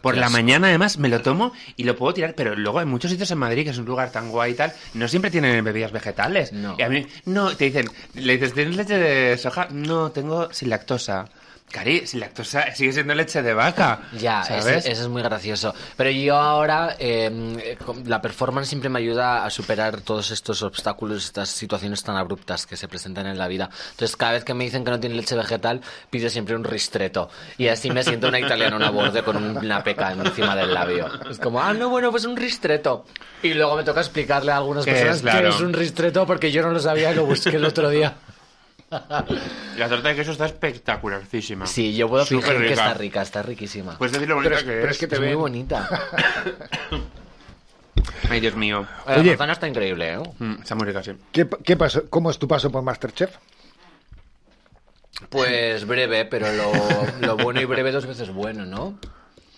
por 0.02 0.16
la 0.16 0.26
asco. 0.26 0.32
mañana 0.38 0.68
además 0.68 0.98
me 0.98 1.08
lo 1.08 1.20
tomo 1.22 1.52
y 1.76 1.84
lo 1.84 1.96
puedo 1.96 2.14
tirar, 2.14 2.34
pero 2.34 2.54
luego 2.56 2.78
hay 2.78 2.86
muchos 2.86 3.10
sitios 3.10 3.30
en 3.30 3.38
Madrid, 3.38 3.64
que 3.64 3.70
es 3.70 3.78
un 3.78 3.86
lugar 3.86 4.10
tan 4.12 4.30
guay 4.30 4.52
y 4.52 4.54
tal, 4.54 4.72
no 4.94 5.08
siempre 5.08 5.30
tienen 5.30 5.64
bebidas 5.64 5.92
vegetales. 5.92 6.52
No. 6.52 6.74
Y 6.78 6.82
a 6.82 6.88
mí, 6.88 7.06
no, 7.24 7.56
te 7.56 7.64
dicen, 7.66 7.88
le 8.14 8.34
dices, 8.34 8.54
¿tienes 8.54 8.76
leche 8.76 8.96
de 8.98 9.36
soja? 9.38 9.68
No, 9.70 10.10
tengo 10.10 10.52
sin 10.52 10.70
lactosa. 10.70 11.26
Cari, 11.76 12.06
sin 12.06 12.20
lactosa 12.20 12.74
sigue 12.74 12.90
siendo 12.92 13.14
leche 13.14 13.42
de 13.42 13.52
vaca. 13.52 14.00
Ya, 14.18 14.40
ese- 14.42 14.78
eso 14.90 15.02
es 15.02 15.08
muy 15.08 15.20
gracioso. 15.22 15.74
Pero 15.96 16.08
yo 16.10 16.36
ahora, 16.36 16.96
eh, 16.98 17.76
con- 17.84 18.08
la 18.08 18.22
performance 18.22 18.68
siempre 18.68 18.88
me 18.88 18.98
ayuda 18.98 19.44
a 19.44 19.50
superar 19.50 20.00
todos 20.00 20.30
estos 20.30 20.62
obstáculos, 20.62 21.24
estas 21.26 21.50
situaciones 21.50 22.02
tan 22.02 22.16
abruptas 22.16 22.64
que 22.66 22.78
se 22.78 22.88
presentan 22.88 23.26
en 23.26 23.36
la 23.36 23.46
vida. 23.46 23.68
Entonces, 23.90 24.16
cada 24.16 24.32
vez 24.32 24.44
que 24.44 24.54
me 24.54 24.64
dicen 24.64 24.84
que 24.84 24.90
no 24.90 24.98
tiene 24.98 25.16
leche 25.16 25.34
vegetal, 25.36 25.82
pido 26.08 26.30
siempre 26.30 26.56
un 26.56 26.64
ristretto. 26.64 27.28
Y 27.58 27.68
así 27.68 27.90
me 27.90 28.02
siento 28.02 28.28
una 28.28 28.40
italiana, 28.40 28.74
una 28.76 28.88
borde 28.90 29.22
con 29.22 29.36
una 29.36 29.84
peca 29.84 30.12
encima 30.12 30.56
del 30.56 30.72
labio. 30.72 31.10
Es 31.30 31.38
como, 31.38 31.60
ah, 31.60 31.74
no, 31.74 31.90
bueno, 31.90 32.10
pues 32.10 32.24
un 32.24 32.36
ristretto. 32.36 33.04
Y 33.42 33.52
luego 33.52 33.76
me 33.76 33.84
toca 33.84 34.00
explicarle 34.00 34.50
a 34.52 34.56
algunas 34.56 34.84
¿Qué 34.86 34.92
personas 34.92 35.16
es? 35.16 35.22
Claro. 35.22 35.50
que 35.50 35.54
es 35.56 35.60
un 35.60 35.72
ristretto 35.74 36.26
porque 36.26 36.50
yo 36.50 36.62
no 36.62 36.70
lo 36.70 36.80
sabía 36.80 37.12
y 37.12 37.14
lo 37.14 37.26
busqué 37.26 37.56
el 37.56 37.64
otro 37.66 37.90
día. 37.90 38.14
La 38.90 39.88
torta 39.88 40.08
de 40.10 40.14
queso 40.14 40.30
está 40.32 40.46
espectacularísima. 40.46 41.66
Sí, 41.66 41.94
yo 41.96 42.08
puedo 42.08 42.24
Súper 42.24 42.50
fingir 42.52 42.66
que 42.68 42.72
está 42.74 42.94
rica, 42.94 43.22
está 43.22 43.42
riquísima. 43.42 43.98
Puedes 43.98 44.12
decir 44.12 44.28
lo 44.28 44.36
bonita 44.36 44.56
Pero 44.56 44.60
es- 44.60 44.64
que 44.64 44.72
pero 44.80 44.86
es. 44.86 44.90
es 44.92 44.98
que 44.98 45.06
te 45.08 45.14
es 45.16 45.20
muy 45.20 45.28
ven. 45.30 45.38
bonita. 45.38 45.88
Ay, 48.30 48.40
Dios 48.40 48.54
mío. 48.56 48.86
La 49.06 49.16
Oye. 49.18 49.30
manzana 49.30 49.52
está 49.52 49.68
increíble, 49.68 50.14
¿eh? 50.14 50.18
Mm, 50.38 50.52
está 50.62 50.74
muy 50.74 50.86
rica, 50.86 51.02
sí. 51.02 51.12
¿Qué, 51.32 51.46
qué 51.64 51.76
pasó? 51.76 52.08
¿Cómo 52.08 52.30
es 52.30 52.38
tu 52.38 52.48
paso 52.48 52.70
por 52.70 52.82
Masterchef? 52.82 53.30
Pues 55.30 55.86
breve, 55.86 56.24
pero 56.26 56.52
lo, 56.52 56.72
lo 57.26 57.36
bueno 57.36 57.60
y 57.60 57.64
breve 57.64 57.90
dos 57.90 58.06
veces 58.06 58.30
bueno, 58.30 58.66
¿no? 58.66 58.98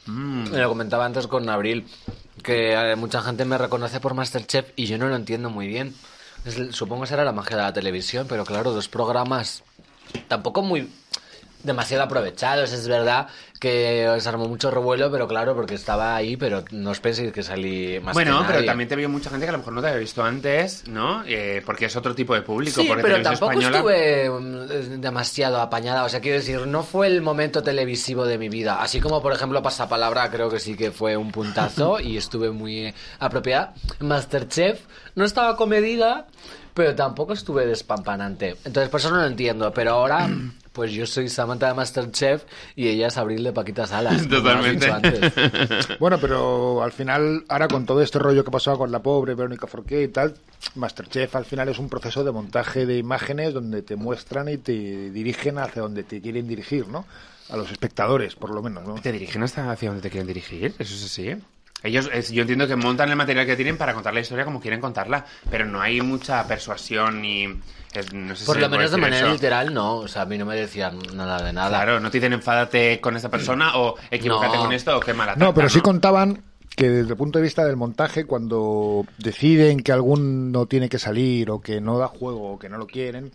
Me 0.06 0.58
lo 0.58 0.68
comentaba 0.70 1.04
antes 1.04 1.26
con 1.26 1.48
Abril, 1.50 1.86
que 2.42 2.72
eh, 2.72 2.96
mucha 2.96 3.20
gente 3.20 3.44
me 3.44 3.58
reconoce 3.58 4.00
por 4.00 4.14
Masterchef 4.14 4.70
y 4.76 4.86
yo 4.86 4.96
no 4.96 5.08
lo 5.08 5.16
entiendo 5.16 5.50
muy 5.50 5.66
bien. 5.66 5.94
Supongo 6.72 7.02
que 7.02 7.08
será 7.08 7.24
la 7.24 7.32
magia 7.32 7.56
de 7.56 7.62
la 7.62 7.72
televisión, 7.72 8.26
pero 8.28 8.44
claro, 8.44 8.72
dos 8.72 8.88
programas 8.88 9.62
tampoco 10.28 10.62
muy 10.62 10.90
demasiado 11.62 12.04
aprovechados. 12.04 12.72
Es 12.72 12.88
verdad 12.88 13.28
que 13.58 14.08
se 14.20 14.28
armó 14.28 14.46
mucho 14.46 14.70
revuelo, 14.70 15.10
pero 15.10 15.26
claro, 15.26 15.54
porque 15.54 15.74
estaba 15.74 16.14
ahí, 16.16 16.36
pero 16.36 16.64
no 16.70 16.90
os 16.90 17.00
penséis 17.00 17.32
que 17.32 17.42
salí 17.42 17.98
más 18.00 18.14
Bueno, 18.14 18.40
que 18.46 18.52
pero 18.52 18.64
también 18.64 18.88
te 18.88 18.96
vio 18.96 19.08
mucha 19.08 19.30
gente 19.30 19.46
que 19.46 19.50
a 19.50 19.52
lo 19.52 19.58
mejor 19.58 19.72
no 19.72 19.80
te 19.80 19.88
había 19.88 19.98
visto 20.00 20.22
antes, 20.24 20.86
¿no? 20.88 21.22
Eh, 21.26 21.62
porque 21.66 21.86
es 21.86 21.96
otro 21.96 22.14
tipo 22.14 22.34
de 22.34 22.42
público. 22.42 22.80
Sí, 22.80 22.86
porque 22.88 23.02
pero 23.02 23.22
tampoco 23.22 23.52
Española- 23.52 23.76
estuve 23.78 24.30
mm, 24.30 25.00
demasiado 25.00 25.60
apañada. 25.60 26.04
O 26.04 26.08
sea, 26.08 26.20
quiero 26.20 26.38
decir, 26.38 26.66
no 26.66 26.82
fue 26.82 27.06
el 27.08 27.20
momento 27.22 27.62
televisivo 27.62 28.24
de 28.26 28.38
mi 28.38 28.48
vida. 28.48 28.80
Así 28.82 29.00
como, 29.00 29.20
por 29.22 29.32
ejemplo, 29.32 29.62
Pasapalabra, 29.62 30.30
creo 30.30 30.48
que 30.48 30.60
sí 30.60 30.76
que 30.76 30.90
fue 30.92 31.16
un 31.16 31.32
puntazo 31.32 32.00
y 32.00 32.16
estuve 32.16 32.50
muy 32.50 32.94
apropiada. 33.18 33.74
Masterchef 34.00 34.80
no 35.14 35.24
estaba 35.24 35.56
comedida, 35.56 36.26
pero 36.78 36.94
tampoco 36.94 37.32
estuve 37.32 37.66
despampanante. 37.66 38.54
Entonces, 38.64 38.88
por 38.88 39.00
eso 39.00 39.10
no 39.10 39.16
lo 39.16 39.26
entiendo. 39.26 39.72
Pero 39.74 39.94
ahora, 39.94 40.30
pues 40.72 40.92
yo 40.92 41.06
soy 41.06 41.28
Samantha 41.28 41.66
de 41.66 41.74
Masterchef 41.74 42.44
y 42.76 42.86
ella 42.86 43.08
es 43.08 43.16
Abril 43.16 43.42
de 43.42 43.52
Paquita 43.52 43.84
Salas. 43.84 44.28
Totalmente. 44.28 44.88
Bueno, 45.98 46.18
pero 46.20 46.80
al 46.84 46.92
final, 46.92 47.44
ahora 47.48 47.66
con 47.66 47.84
todo 47.84 48.00
este 48.00 48.20
rollo 48.20 48.44
que 48.44 48.52
pasaba 48.52 48.78
con 48.78 48.92
la 48.92 49.02
pobre 49.02 49.34
Verónica 49.34 49.66
Forqué 49.66 50.04
y 50.04 50.08
tal, 50.08 50.34
Masterchef 50.76 51.34
al 51.34 51.44
final 51.44 51.68
es 51.68 51.80
un 51.80 51.88
proceso 51.88 52.22
de 52.22 52.30
montaje 52.30 52.86
de 52.86 52.98
imágenes 52.98 53.52
donde 53.52 53.82
te 53.82 53.96
muestran 53.96 54.48
y 54.48 54.58
te 54.58 55.10
dirigen 55.10 55.58
hacia 55.58 55.82
donde 55.82 56.04
te 56.04 56.20
quieren 56.20 56.46
dirigir, 56.46 56.86
¿no? 56.86 57.06
A 57.50 57.56
los 57.56 57.72
espectadores, 57.72 58.36
por 58.36 58.50
lo 58.50 58.62
menos, 58.62 58.86
¿no? 58.86 58.94
¿Te 59.00 59.10
dirigen 59.10 59.42
hasta 59.42 59.68
hacia 59.72 59.88
donde 59.88 60.02
te 60.02 60.10
quieren 60.10 60.28
dirigir? 60.28 60.76
Eso 60.78 60.94
es 60.94 61.04
así. 61.04 61.34
Ellos, 61.82 62.10
es- 62.12 62.30
yo 62.32 62.42
entiendo 62.42 62.66
que 62.66 62.76
montan 62.76 63.08
el 63.08 63.16
material 63.16 63.46
que 63.46 63.54
tienen 63.56 63.76
para 63.78 63.94
contar 63.94 64.12
la 64.12 64.20
historia 64.20 64.44
como 64.44 64.60
quieren 64.60 64.80
contarla, 64.80 65.24
pero 65.50 65.64
no 65.64 65.80
hay 65.80 66.00
mucha 66.00 66.46
persuasión 66.46 67.22
ni... 67.22 67.44
es- 67.94 68.12
no 68.12 68.34
sé 68.34 68.40
si 68.40 68.46
Por 68.46 68.58
lo 68.60 68.68
menos 68.68 68.90
de 68.90 68.96
manera 68.96 69.26
eso. 69.26 69.32
literal, 69.32 69.72
no. 69.72 69.96
O 69.98 70.08
sea, 70.08 70.22
a 70.22 70.26
mí 70.26 70.36
no 70.38 70.44
me 70.44 70.56
decían 70.56 70.98
nada 71.14 71.40
de 71.42 71.52
nada. 71.52 71.68
Claro, 71.70 72.00
no 72.00 72.10
te 72.10 72.18
dicen 72.18 72.32
enfádate 72.32 73.00
con 73.00 73.14
esta 73.16 73.28
persona 73.28 73.76
o 73.76 73.94
equivócate 74.10 74.56
No. 74.56 74.62
con 74.64 74.72
esto 74.72 74.96
o 74.96 75.00
qué 75.00 75.14
mala 75.14 75.36
No, 75.36 75.54
pero 75.54 75.68
sí 75.68 75.80
contaban 75.80 76.42
que 76.78 76.88
desde 76.88 77.10
el 77.10 77.16
punto 77.16 77.40
de 77.40 77.42
vista 77.42 77.64
del 77.64 77.74
montaje, 77.76 78.24
cuando 78.24 79.04
deciden 79.18 79.80
que 79.82 79.90
alguno 79.90 80.66
tiene 80.66 80.88
que 80.88 81.00
salir 81.00 81.50
o 81.50 81.60
que 81.60 81.80
no 81.80 81.98
da 81.98 82.06
juego 82.06 82.52
o 82.52 82.58
que 82.60 82.68
no 82.68 82.78
lo 82.78 82.86
quieren, 82.86 83.32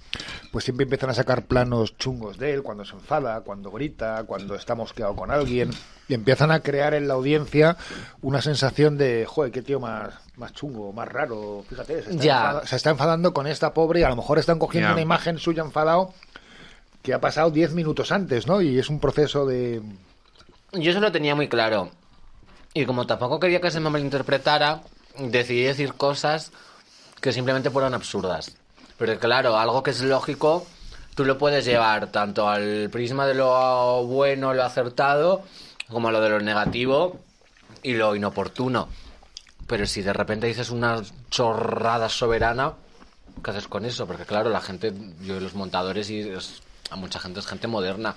pues 0.53 0.63
siempre 0.63 0.85
empiezan 0.85 1.09
a 1.09 1.13
sacar 1.13 1.43
planos 1.43 1.97
chungos 1.97 2.37
de 2.37 2.53
él, 2.53 2.63
cuando 2.63 2.85
se 2.85 2.93
enfada, 2.95 3.41
cuando 3.41 3.69
grita, 3.69 4.23
cuando 4.25 4.55
está 4.55 4.75
mosqueado 4.75 5.13
con 5.17 5.29
alguien, 5.29 5.71
y 6.07 6.13
empiezan 6.13 6.51
a 6.51 6.61
crear 6.61 6.93
en 6.93 7.09
la 7.09 7.15
audiencia 7.15 7.75
una 8.21 8.41
sensación 8.41 8.97
de, 8.97 9.25
joder, 9.27 9.51
qué 9.51 9.61
tío 9.61 9.81
más, 9.81 10.13
más 10.37 10.53
chungo, 10.53 10.93
más 10.93 11.09
raro, 11.09 11.65
fíjate, 11.67 12.01
se 12.01 12.11
está, 12.11 12.23
Ya. 12.23 12.37
enfada- 12.37 12.65
se 12.65 12.75
está 12.77 12.89
enfadando 12.91 13.33
con 13.33 13.45
esta 13.47 13.73
pobre 13.73 13.99
y 13.99 14.03
a 14.03 14.09
lo 14.09 14.15
mejor 14.15 14.39
están 14.39 14.57
cogiendo 14.57 14.87
Ya. 14.87 14.93
una 14.93 15.01
imagen 15.01 15.37
suya 15.37 15.63
enfadado 15.63 16.13
que 17.01 17.13
ha 17.13 17.19
pasado 17.19 17.51
10 17.51 17.73
minutos 17.73 18.13
antes, 18.13 18.47
¿no? 18.47 18.61
Y 18.61 18.79
es 18.79 18.89
un 18.89 19.01
proceso 19.01 19.45
de... 19.45 19.81
Yo 20.71 20.91
eso 20.91 21.01
lo 21.01 21.11
tenía 21.11 21.35
muy 21.35 21.49
claro. 21.49 21.89
Y 22.73 22.85
como 22.85 23.05
tampoco 23.05 23.39
quería 23.39 23.61
que 23.61 23.69
se 23.69 23.79
me 23.79 23.89
malinterpretara, 23.89 24.81
decidí 25.17 25.63
decir 25.63 25.93
cosas 25.93 26.51
que 27.21 27.31
simplemente 27.31 27.69
fueran 27.69 27.93
absurdas. 27.93 28.55
Pero 28.97 29.19
claro, 29.19 29.57
algo 29.57 29.83
que 29.83 29.91
es 29.91 30.01
lógico, 30.01 30.65
tú 31.15 31.23
lo 31.23 31.37
puedes 31.37 31.65
llevar 31.65 32.11
tanto 32.11 32.49
al 32.49 32.89
prisma 32.91 33.27
de 33.27 33.35
lo 33.35 34.03
bueno, 34.05 34.53
lo 34.53 34.63
acertado, 34.63 35.43
como 35.87 36.07
a 36.07 36.11
lo 36.11 36.21
de 36.21 36.29
lo 36.29 36.39
negativo 36.39 37.19
y 37.83 37.93
lo 37.93 38.15
inoportuno. 38.15 38.89
Pero 39.67 39.85
si 39.85 40.01
de 40.01 40.13
repente 40.13 40.47
dices 40.47 40.71
una 40.71 41.01
chorrada 41.29 42.09
soberana, 42.09 42.73
¿qué 43.43 43.51
haces 43.51 43.67
con 43.67 43.85
eso? 43.85 44.07
Porque 44.07 44.25
claro, 44.25 44.49
la 44.49 44.61
gente, 44.61 44.93
yo 45.21 45.39
los 45.39 45.53
montadores 45.53 46.09
y 46.09 46.27
a 46.89 46.95
mucha 46.95 47.19
gente 47.19 47.39
es 47.39 47.45
gente 47.45 47.67
moderna, 47.67 48.15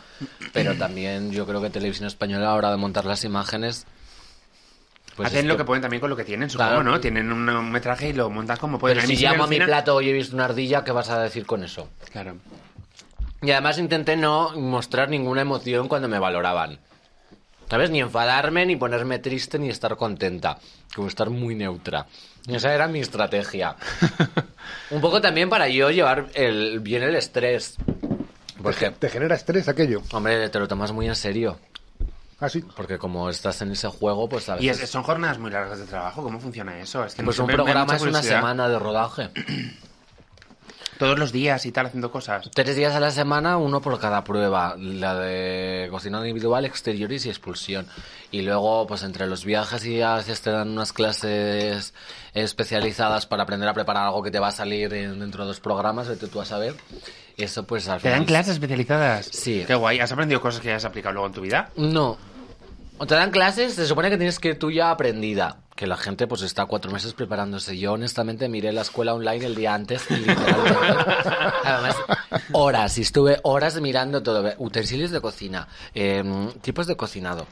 pero 0.52 0.76
también 0.76 1.30
yo 1.30 1.46
creo 1.46 1.60
que 1.60 1.70
Televisión 1.70 2.06
Española 2.06 2.46
a 2.46 2.48
la 2.50 2.54
hora 2.54 2.70
de 2.70 2.78
montar 2.78 3.04
las 3.04 3.22
imágenes... 3.24 3.86
pues 5.16 5.28
Hacen 5.28 5.48
lo 5.48 5.54
que- 5.54 5.58
que 5.58 5.64
pueden 5.64 5.82
también 5.82 6.00
con 6.00 6.10
lo 6.10 6.16
que 6.16 6.24
tienen, 6.24 6.50
supongo, 6.50 6.70
Claro. 6.70 6.84
¿no? 6.84 7.00
Tienen 7.00 7.32
un, 7.32 7.70
metraje 7.72 8.08
y 8.10 8.12
lo 8.12 8.28
montan 8.30 8.56
como 8.58 8.78
pueden. 8.78 8.98
Pero 8.98 9.08
si 9.08 9.16
llamo 9.16 9.44
a 9.44 9.46
mi 9.46 9.58
plato 9.58 10.00
y 10.00 10.10
he 10.10 10.12
visto 10.12 10.34
una 10.36 10.44
ardilla, 10.44 10.84
¿qué 10.84 10.92
vas 10.92 11.08
a 11.10 11.20
decir 11.22 11.46
con 11.46 11.64
eso? 11.64 11.88
Claro. 12.12 12.36
Y 13.42 13.50
además 13.50 13.78
intenté 13.78 14.16
no 14.16 14.50
mostrar 14.56 15.08
ninguna 15.08 15.42
emoción 15.42 15.88
cuando 15.88 16.08
me 16.08 16.18
valoraban. 16.18 16.78
¿Sabes? 17.68 17.90
Ni 17.90 18.00
enfadarme, 18.00 18.64
ni 18.64 18.76
ponerme 18.76 19.18
triste, 19.18 19.58
ni 19.58 19.68
estar 19.70 19.96
contenta. 19.96 20.58
Como 20.94 21.08
estar 21.08 21.30
muy 21.30 21.54
neutra. 21.56 22.06
Esa 22.46 22.72
era 22.72 22.86
mi 22.86 23.00
estrategia. 23.00 23.74
Un 24.90 25.00
poco 25.00 25.20
también 25.20 25.48
para 25.48 25.68
yo 25.68 25.90
llevar 25.90 26.26
el, 26.34 26.78
bien 26.80 27.02
el 27.02 27.16
estrés. 27.16 27.76
Porque, 28.62 28.90
¿Te 28.90 29.08
genera 29.10 29.34
estrés 29.34 29.68
aquello? 29.68 30.00
hombre, 30.12 30.48
te 30.48 30.58
lo 30.60 30.68
tomas 30.68 30.92
muy 30.92 31.08
en 31.08 31.16
serio. 31.16 31.58
Ah, 32.38 32.48
sí. 32.50 32.62
Porque 32.76 32.98
como 32.98 33.30
estás 33.30 33.62
en 33.62 33.72
ese 33.72 33.88
juego, 33.88 34.28
pues 34.28 34.48
a 34.50 34.60
Y 34.60 34.68
es- 34.68 34.90
son 34.90 35.02
jornadas 35.02 35.38
muy 35.38 35.50
largas 35.50 35.78
de 35.78 35.86
trabajo. 35.86 36.22
¿Cómo 36.22 36.38
funciona 36.38 36.78
eso? 36.80 37.04
Es 37.04 37.14
que 37.14 37.22
no 37.22 37.26
pues 37.26 37.38
un 37.38 37.46
programa 37.46 37.96
es 37.96 38.02
una 38.02 38.22
semana 38.22 38.68
de 38.68 38.78
rodaje. 38.78 39.30
Todos 40.98 41.18
los 41.18 41.30
días 41.30 41.66
y 41.66 41.72
tal, 41.72 41.86
haciendo 41.86 42.10
cosas. 42.10 42.50
Tres 42.54 42.74
días 42.74 42.94
a 42.94 43.00
la 43.00 43.10
semana, 43.10 43.58
uno 43.58 43.82
por 43.82 44.00
cada 44.00 44.24
prueba. 44.24 44.76
La 44.78 45.14
de 45.14 45.88
cocina 45.90 46.18
individual, 46.20 46.64
exteriores 46.64 47.26
y 47.26 47.28
expulsión. 47.28 47.86
Y 48.30 48.40
luego, 48.40 48.86
pues 48.86 49.02
entre 49.02 49.26
los 49.26 49.44
viajes 49.44 49.84
y 49.84 50.00
a 50.00 50.14
veces 50.14 50.40
te 50.40 50.50
dan 50.50 50.70
unas 50.70 50.94
clases 50.94 51.92
especializadas 52.32 53.26
para 53.26 53.42
aprender 53.42 53.68
a 53.68 53.74
preparar 53.74 54.06
algo 54.06 54.22
que 54.22 54.30
te 54.30 54.38
va 54.38 54.48
a 54.48 54.52
salir 54.52 54.92
en- 54.94 55.20
dentro 55.20 55.44
de 55.44 55.48
dos 55.48 55.60
programas, 55.60 56.08
vete 56.08 56.28
tú 56.28 56.40
a 56.40 56.46
saber. 56.46 56.74
Eso 57.36 57.66
pues 57.66 57.86
al 57.88 58.00
¿Te 58.00 58.08
dan 58.08 58.24
clases 58.24 58.54
especializadas? 58.54 59.26
Sí. 59.30 59.64
Qué 59.66 59.74
guay. 59.74 60.00
¿Has 60.00 60.10
aprendido 60.12 60.40
cosas 60.40 60.60
que 60.60 60.72
has 60.72 60.84
aplicado 60.84 61.12
luego 61.12 61.26
en 61.26 61.32
tu 61.34 61.40
vida? 61.42 61.70
No. 61.76 62.16
O 62.98 63.06
te 63.06 63.14
dan 63.14 63.30
clases, 63.30 63.74
se 63.74 63.86
supone 63.86 64.08
que 64.08 64.16
tienes 64.16 64.38
que 64.38 64.48
ir 64.48 64.58
tú 64.58 64.70
ya 64.70 64.90
aprendida. 64.90 65.58
que 65.74 65.86
la 65.86 65.98
gente 65.98 66.26
pues 66.26 66.40
está 66.40 66.64
cuatro 66.64 66.90
meses 66.90 67.12
preparándose. 67.12 67.76
Yo 67.76 67.92
honestamente 67.92 68.48
miré 68.48 68.72
la 68.72 68.80
escuela 68.80 69.12
online 69.12 69.44
el 69.44 69.54
día 69.54 69.74
antes 69.74 70.10
y 70.10 70.14
literalmente, 70.16 70.74
además, 71.64 71.96
horas, 72.52 72.96
y 72.96 73.02
estuve 73.02 73.38
horas 73.42 73.78
mirando 73.82 74.22
todo, 74.22 74.50
utensilios 74.56 75.10
de 75.10 75.20
cocina, 75.20 75.68
em, 75.92 76.50
tipos 76.62 76.86
de 76.86 76.96
cocinado. 76.96 77.46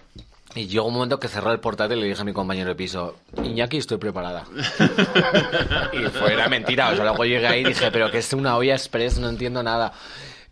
Y 0.57 0.69
llegó 0.69 0.87
un 0.87 0.95
momento 0.95 1.19
que 1.19 1.27
cerré 1.27 1.51
el 1.51 1.59
portátil 1.59 1.99
y 1.99 2.03
le 2.03 2.07
dije 2.09 2.21
a 2.21 2.25
mi 2.25 2.33
compañero 2.33 2.69
de 2.69 2.77
piso, 2.77 3.17
Iñaki, 3.43 3.79
estoy 3.79 3.99
preparada. 3.99 4.45
y 5.93 6.05
fue, 6.11 6.33
era 6.33 6.49
mentira. 6.49 6.91
O 6.91 6.95
sea, 6.95 7.05
luego 7.05 7.25
llegué 7.25 7.47
ahí 7.47 7.61
y 7.63 7.65
dije, 7.65 7.91
pero 7.91 8.11
que 8.11 8.19
es 8.19 8.33
una 8.33 8.57
olla 8.57 8.75
express, 8.75 9.19
no 9.19 9.29
entiendo 9.29 9.63
nada. 9.65 9.93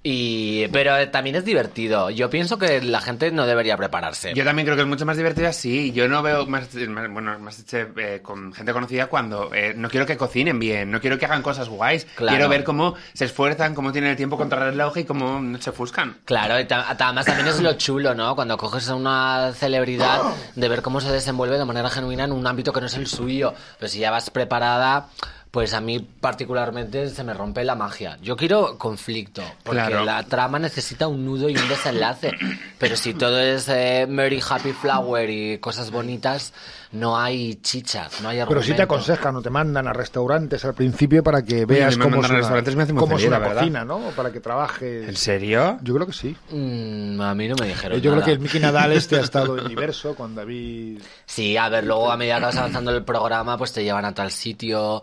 Y, 0.04 0.66
pero 0.68 1.08
también 1.10 1.36
es 1.36 1.44
divertido. 1.44 2.10
Yo 2.10 2.28
pienso 2.28 2.58
que 2.58 2.82
la 2.82 3.00
gente 3.00 3.30
no 3.30 3.46
debería 3.46 3.76
prepararse. 3.76 4.34
Yo 4.34 4.44
también 4.44 4.66
creo 4.66 4.74
que 4.76 4.82
es 4.82 4.88
mucho 4.88 5.06
más 5.06 5.16
divertido 5.16 5.48
así. 5.48 5.92
Yo 5.92 6.08
no 6.08 6.22
veo 6.22 6.44
más, 6.46 6.74
más- 6.74 7.08
bueno, 7.12 7.38
más 7.38 7.64
eh, 7.72 8.18
con 8.20 8.52
gente 8.52 8.72
conocida 8.72 9.06
cuando 9.06 9.54
eh, 9.54 9.74
no 9.76 9.88
quiero 9.88 10.04
que 10.04 10.16
cocinen 10.16 10.58
bien, 10.58 10.90
no 10.90 11.00
quiero 11.00 11.18
que 11.18 11.26
hagan 11.26 11.42
cosas 11.42 11.68
guays. 11.68 12.04
Claro. 12.16 12.36
Quiero 12.36 12.48
ver 12.48 12.64
cómo 12.64 12.94
se 13.14 13.26
esfuerzan, 13.26 13.74
cómo 13.76 13.92
tienen 13.92 14.10
el 14.10 14.16
tiempo 14.16 14.36
contra 14.36 14.58
el 14.66 14.72
reloj 14.72 14.96
y 14.98 15.04
cómo 15.04 15.56
se 15.60 15.70
ofuscan. 15.70 16.16
Claro, 16.24 16.58
y 16.58 16.66
además 16.68 17.24
también 17.26 17.46
es 17.46 17.60
lo 17.60 17.74
chulo, 17.74 18.14
¿no? 18.14 18.34
Cuando 18.34 18.56
coges 18.56 18.88
a 18.88 18.96
una 18.96 19.52
celebridad, 19.54 20.20
de 20.56 20.68
ver 20.68 20.82
cómo 20.82 21.00
se 21.00 21.12
desenvuelve 21.12 21.58
de 21.58 21.64
manera 21.64 21.88
genuina 21.90 22.24
en 22.24 22.32
un 22.32 22.44
ámbito 22.46 22.72
que 22.72 22.80
no 22.80 22.86
es 22.86 22.94
el 22.94 23.06
suyo. 23.06 23.54
Pero 23.78 23.88
si 23.88 24.00
ya 24.00 24.10
vas 24.10 24.30
preparada, 24.30 25.06
pues 25.52 25.74
a 25.74 25.82
mí 25.82 26.00
particularmente 26.00 27.10
se 27.10 27.22
me 27.24 27.34
rompe 27.34 27.62
la 27.62 27.74
magia. 27.74 28.16
Yo 28.22 28.36
quiero 28.38 28.78
conflicto, 28.78 29.42
porque 29.62 29.82
Claro. 29.82 30.02
la 30.06 30.22
trama 30.22 30.58
necesita 30.58 31.06
un 31.08 31.26
nudo 31.26 31.46
y 31.50 31.56
un 31.58 31.68
desenlace. 31.68 32.32
Pero 32.78 32.96
si 32.96 33.12
todo 33.12 33.38
es 33.38 33.68
eh, 33.68 34.06
Mary 34.08 34.40
Happy 34.48 34.72
Flower 34.72 35.28
y 35.28 35.58
cosas 35.58 35.90
bonitas, 35.90 36.54
no 36.92 37.18
hay 37.18 37.56
chicha, 37.56 38.08
no 38.22 38.30
hay 38.30 38.38
Pero 38.48 38.62
sí 38.62 38.68
te 38.68 38.80
argumento. 38.80 38.82
aconsejan 38.94 39.36
o 39.36 39.42
te 39.42 39.50
mandan 39.50 39.86
a 39.86 39.92
restaurantes 39.92 40.64
al 40.64 40.72
principio 40.72 41.22
para 41.22 41.44
que 41.44 41.66
veas 41.66 41.98
me 41.98 42.04
cómo 42.04 42.16
es 42.16 42.24
a 42.24 42.28
una, 42.28 42.36
restaurantes, 42.38 42.74
me 42.74 42.82
hace 42.84 42.92
es 42.92 42.98
cocina, 42.98 43.84
¿no? 43.84 43.96
O 44.08 44.10
Para 44.12 44.32
que 44.32 44.40
trabajes. 44.40 45.06
¿En 45.06 45.16
serio? 45.16 45.78
Yo 45.82 45.94
creo 45.94 46.06
que 46.06 46.14
sí. 46.14 46.34
Mm, 46.50 47.20
a 47.20 47.34
mí 47.34 47.48
no 47.48 47.56
me 47.60 47.66
dijeron 47.68 48.00
Yo 48.00 48.10
creo 48.12 48.24
que 48.24 48.32
el 48.32 48.38
Miki 48.38 48.58
Nadal 48.58 48.92
este 48.92 49.16
ha 49.16 49.20
estado 49.20 49.58
en 49.58 49.68
diverso 49.68 50.14
con 50.14 50.34
David. 50.34 51.02
Sí, 51.26 51.58
a 51.58 51.68
ver, 51.68 51.84
luego 51.84 52.10
a 52.10 52.16
medida 52.16 52.38
que 52.38 52.44
vas 52.46 52.56
avanzando 52.56 52.90
el 52.90 53.04
programa, 53.04 53.58
pues 53.58 53.70
te 53.74 53.84
llevan 53.84 54.06
a 54.06 54.14
tal 54.14 54.30
sitio 54.30 55.02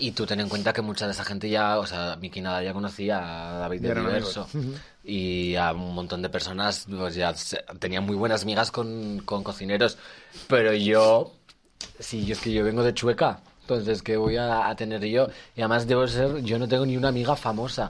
y 0.00 0.12
tú 0.12 0.26
ten 0.26 0.40
en 0.40 0.48
cuenta 0.48 0.72
que 0.72 0.82
mucha 0.82 1.06
de 1.06 1.12
esa 1.12 1.24
gente 1.24 1.48
ya, 1.48 1.78
o 1.78 1.86
sea, 1.86 2.16
Miki 2.16 2.40
Nadal 2.40 2.64
ya 2.64 2.72
conocía 2.72 3.18
a 3.56 3.58
David 3.60 3.78
Ya 3.82 3.82
de 3.86 3.90
eran 3.92 4.04
Diverso 4.06 4.48
y 5.04 5.54
a 5.56 5.72
un 5.72 5.94
montón 5.94 6.22
de 6.22 6.28
personas 6.28 6.86
pues 6.90 7.14
ya 7.14 7.34
se- 7.34 7.62
tenían 7.78 8.04
muy 8.04 8.16
buenas 8.16 8.44
migas 8.44 8.70
con, 8.70 9.20
con 9.24 9.42
cocineros, 9.42 9.96
pero 10.48 10.72
yo, 10.74 11.32
sí, 11.98 12.24
yo 12.26 12.32
es 12.34 12.40
que 12.40 12.52
yo 12.52 12.64
vengo 12.64 12.82
de 12.82 12.92
Chueca, 12.94 13.40
entonces 13.62 14.02
¿qué 14.02 14.16
voy 14.16 14.36
a, 14.36 14.68
a 14.68 14.76
tener 14.76 15.04
yo? 15.04 15.28
Y 15.56 15.60
además 15.60 15.86
debo 15.86 16.06
ser, 16.08 16.42
yo 16.42 16.58
no 16.58 16.66
tengo 16.68 16.84
ni 16.86 16.96
una 16.96 17.08
amiga 17.08 17.36
famosa. 17.36 17.88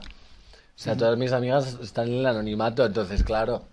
O 0.73 0.83
sea, 0.83 0.97
todas 0.97 1.17
mis 1.17 1.31
amigas 1.31 1.77
están 1.81 2.07
en 2.07 2.15
el 2.19 2.25
anonimato, 2.25 2.83
entonces, 2.85 3.23
claro, 3.23 3.65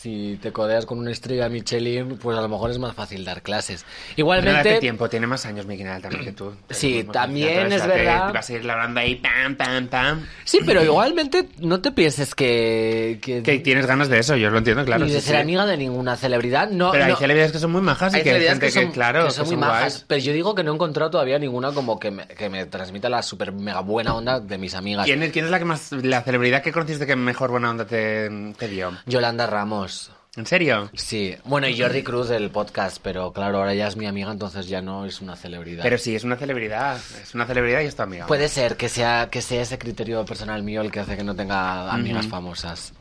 si 0.00 0.38
te 0.40 0.50
codeas 0.50 0.86
con 0.86 0.98
una 0.98 1.10
estrella 1.10 1.50
Michelin, 1.50 2.16
pues 2.16 2.38
a 2.38 2.40
lo 2.40 2.48
mejor 2.48 2.70
es 2.70 2.78
más 2.78 2.94
fácil 2.94 3.22
dar 3.22 3.42
clases. 3.42 3.84
Igualmente, 4.16 4.78
tiempo, 4.80 5.10
tiene 5.10 5.26
más 5.26 5.44
años 5.44 5.66
Nadal 5.66 6.00
también 6.00 6.24
que 6.24 6.32
tú. 6.32 6.54
Sí, 6.70 7.06
también 7.12 7.70
es 7.70 7.86
verdad. 7.86 8.28
te 8.28 8.32
vas 8.32 8.48
a 8.48 8.52
ir 8.54 8.64
labrando 8.64 9.00
ahí, 9.00 9.16
pam, 9.16 9.56
pam, 9.56 9.88
pam. 9.88 10.26
sí, 10.44 10.60
pero 10.64 10.82
igualmente 10.82 11.50
no 11.58 11.82
te 11.82 11.92
pienses 11.92 12.34
que... 12.34 13.18
que, 13.20 13.42
Que 13.42 13.58
tienes 13.58 13.84
ganas 13.84 14.08
de 14.08 14.20
eso, 14.20 14.36
yo 14.36 14.48
lo 14.48 14.56
entiendo, 14.56 14.86
claro. 14.86 15.04
ni 15.04 15.10
de 15.10 15.20
sí, 15.20 15.26
ser 15.26 15.36
sí. 15.36 15.42
amiga 15.42 15.66
de 15.66 15.76
ninguna 15.76 16.16
celebridad. 16.16 16.70
No, 16.70 16.92
Pero 16.92 17.04
hay 17.04 17.16
celebridades 17.16 17.52
que 17.52 17.58
son 17.58 17.72
muy 17.72 17.82
majas 17.82 18.14
y 18.14 18.16
hay 18.16 18.22
que 18.22 18.30
hay 18.30 18.42
gente 18.42 18.66
que, 18.66 18.72
son, 18.72 18.92
claro, 18.92 19.26
que 19.26 19.32
son 19.32 19.48
muy 19.48 19.56
majas. 19.56 20.06
Pero 20.08 20.22
yo 20.22 20.32
digo 20.32 20.54
que 20.54 20.62
no 20.64 20.72
he 20.72 20.74
encontrado 20.76 21.10
todavía 21.10 21.38
ninguna 21.38 21.72
como 21.72 22.00
que 22.00 22.10
me, 22.10 22.26
que 22.26 22.48
me 22.48 22.64
transmita 22.64 23.10
la 23.10 23.22
super 23.22 23.52
mega 23.52 23.80
buena 23.80 24.14
onda 24.14 24.40
de 24.40 24.56
mis 24.56 24.74
amigas. 24.74 25.04
¿Quién 25.04 25.22
es, 25.22 25.30
quién 25.30 25.44
es 25.44 25.50
la 25.50 25.58
que 25.58 25.66
más, 25.66 25.92
la 25.92 26.22
celebridad 26.22 26.62
que 26.62 26.72
conociste 26.72 27.06
que 27.06 27.16
mejor 27.16 27.50
buena 27.50 27.68
onda 27.68 27.84
te, 27.84 28.54
te 28.56 28.66
dio? 28.66 28.96
Yolanda 29.04 29.46
Ramos. 29.46 29.89
¿En 30.36 30.46
serio? 30.46 30.90
Sí, 30.94 31.34
bueno, 31.44 31.66
y 31.66 31.78
Jordi 31.78 32.04
Cruz 32.04 32.28
del 32.28 32.50
podcast, 32.50 32.98
pero 33.02 33.32
claro, 33.32 33.58
ahora 33.58 33.74
ya 33.74 33.88
es 33.88 33.96
mi 33.96 34.06
amiga, 34.06 34.30
entonces 34.30 34.68
ya 34.68 34.80
no 34.80 35.04
es 35.04 35.20
una 35.20 35.34
celebridad. 35.34 35.82
Pero 35.82 35.98
sí, 35.98 36.14
es 36.14 36.22
una 36.22 36.36
celebridad, 36.36 36.98
es 37.20 37.34
una 37.34 37.46
celebridad 37.46 37.80
y 37.80 37.86
es 37.86 37.96
tu 37.96 38.02
amiga. 38.02 38.26
Puede 38.26 38.48
ser 38.48 38.76
que 38.76 38.88
sea, 38.88 39.28
que 39.28 39.42
sea 39.42 39.62
ese 39.62 39.76
criterio 39.76 40.24
personal 40.24 40.62
mío 40.62 40.82
el 40.82 40.92
que 40.92 41.00
hace 41.00 41.16
que 41.16 41.24
no 41.24 41.34
tenga 41.34 41.92
amigas 41.92 42.28
famosas. 42.28 42.92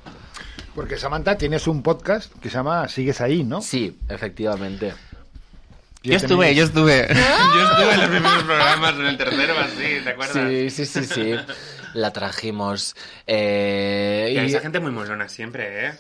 Porque 0.74 0.98
Samantha 0.98 1.38
tienes 1.38 1.68
un 1.68 1.84
podcast 1.84 2.34
que 2.42 2.50
se 2.50 2.56
llama 2.56 2.88
Sigues 2.88 3.22
ahí, 3.22 3.44
¿no? 3.44 3.62
Sí, 3.62 4.00
efectivamente. 4.10 4.94
Yo 6.02 6.16
estuve, 6.16 6.56
yo 6.56 6.64
estuve. 6.64 7.08
yo 7.10 7.70
estuve 7.70 7.94
en 7.94 8.00
los 8.00 8.10
primeros 8.10 8.44
programas, 8.44 8.96
en 8.96 9.06
el 9.06 9.18
tercero 9.18 9.54
así, 9.60 10.04
¿te 10.04 10.10
acuerdas? 10.10 10.48
Sí, 10.50 10.70
sí, 10.70 10.86
sí, 10.86 11.06
sí. 11.06 11.36
La 11.94 12.12
trajimos. 12.12 12.96
Eh, 13.28 14.32
Y 14.34 14.38
hay 14.38 14.46
y 14.46 14.50
esa 14.50 14.62
gente 14.62 14.80
muy 14.80 14.92
molona 14.92 15.28
siempre, 15.28 15.88
¿eh? 15.88 15.94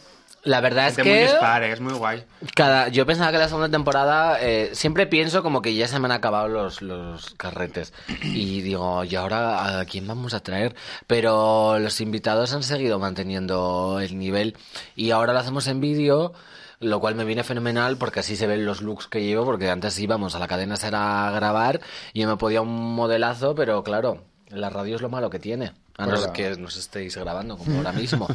La 0.43 0.61
verdad 0.61 0.87
es 0.87 0.97
muy 0.97 1.03
que 1.03 1.21
dispar, 1.23 1.63
¿eh? 1.63 1.71
es 1.71 1.81
muy 1.81 1.93
guay. 1.93 2.23
cada, 2.55 2.87
yo 2.87 3.05
pensaba 3.05 3.31
que 3.31 3.37
la 3.37 3.47
segunda 3.47 3.69
temporada 3.69 4.37
eh, 4.41 4.69
siempre 4.73 5.05
pienso 5.07 5.43
como 5.43 5.61
que 5.61 5.75
ya 5.75 5.87
se 5.87 5.99
me 5.99 6.05
han 6.05 6.11
acabado 6.11 6.47
los, 6.47 6.81
los 6.81 7.31
carretes 7.35 7.93
y 8.23 8.61
digo, 8.61 9.03
¿y 9.03 9.15
ahora 9.15 9.79
a 9.79 9.85
quién 9.85 10.07
vamos 10.07 10.33
a 10.33 10.39
traer? 10.39 10.75
Pero 11.07 11.79
los 11.79 11.99
invitados 12.01 12.53
han 12.53 12.63
seguido 12.63 12.99
manteniendo 12.99 13.99
el 14.01 14.17
nivel 14.17 14.55
y 14.95 15.11
ahora 15.11 15.33
lo 15.33 15.39
hacemos 15.39 15.67
en 15.67 15.81
vídeo. 15.81 16.33
Lo 16.81 17.01
cual 17.01 17.15
me 17.15 17.25
viene 17.25 17.43
fenomenal 17.43 17.97
porque 17.97 18.21
así 18.21 18.37
se 18.37 18.47
ven 18.47 18.65
los 18.65 18.81
looks 18.81 19.07
que 19.07 19.21
llevo, 19.21 19.43
porque 19.43 19.69
antes 19.69 19.99
íbamos 19.99 20.35
a 20.35 20.39
la 20.39 20.47
cadena 20.47 20.77
ser 20.77 20.95
a 20.95 21.29
grabar 21.31 21.81
y 22.13 22.21
yo 22.21 22.29
me 22.29 22.37
podía 22.37 22.61
un 22.61 22.95
modelazo, 22.95 23.53
pero 23.53 23.83
claro, 23.83 24.23
la 24.47 24.69
radio 24.69 24.95
es 24.95 25.01
lo 25.01 25.09
malo 25.09 25.29
que 25.29 25.39
tiene. 25.39 25.73
A 25.99 26.05
no 26.07 26.17
ser 26.17 26.31
que 26.31 26.49
nos 26.57 26.77
estéis 26.77 27.15
grabando 27.17 27.57
como 27.57 27.75
ahora 27.77 27.91
mismo. 27.91 28.27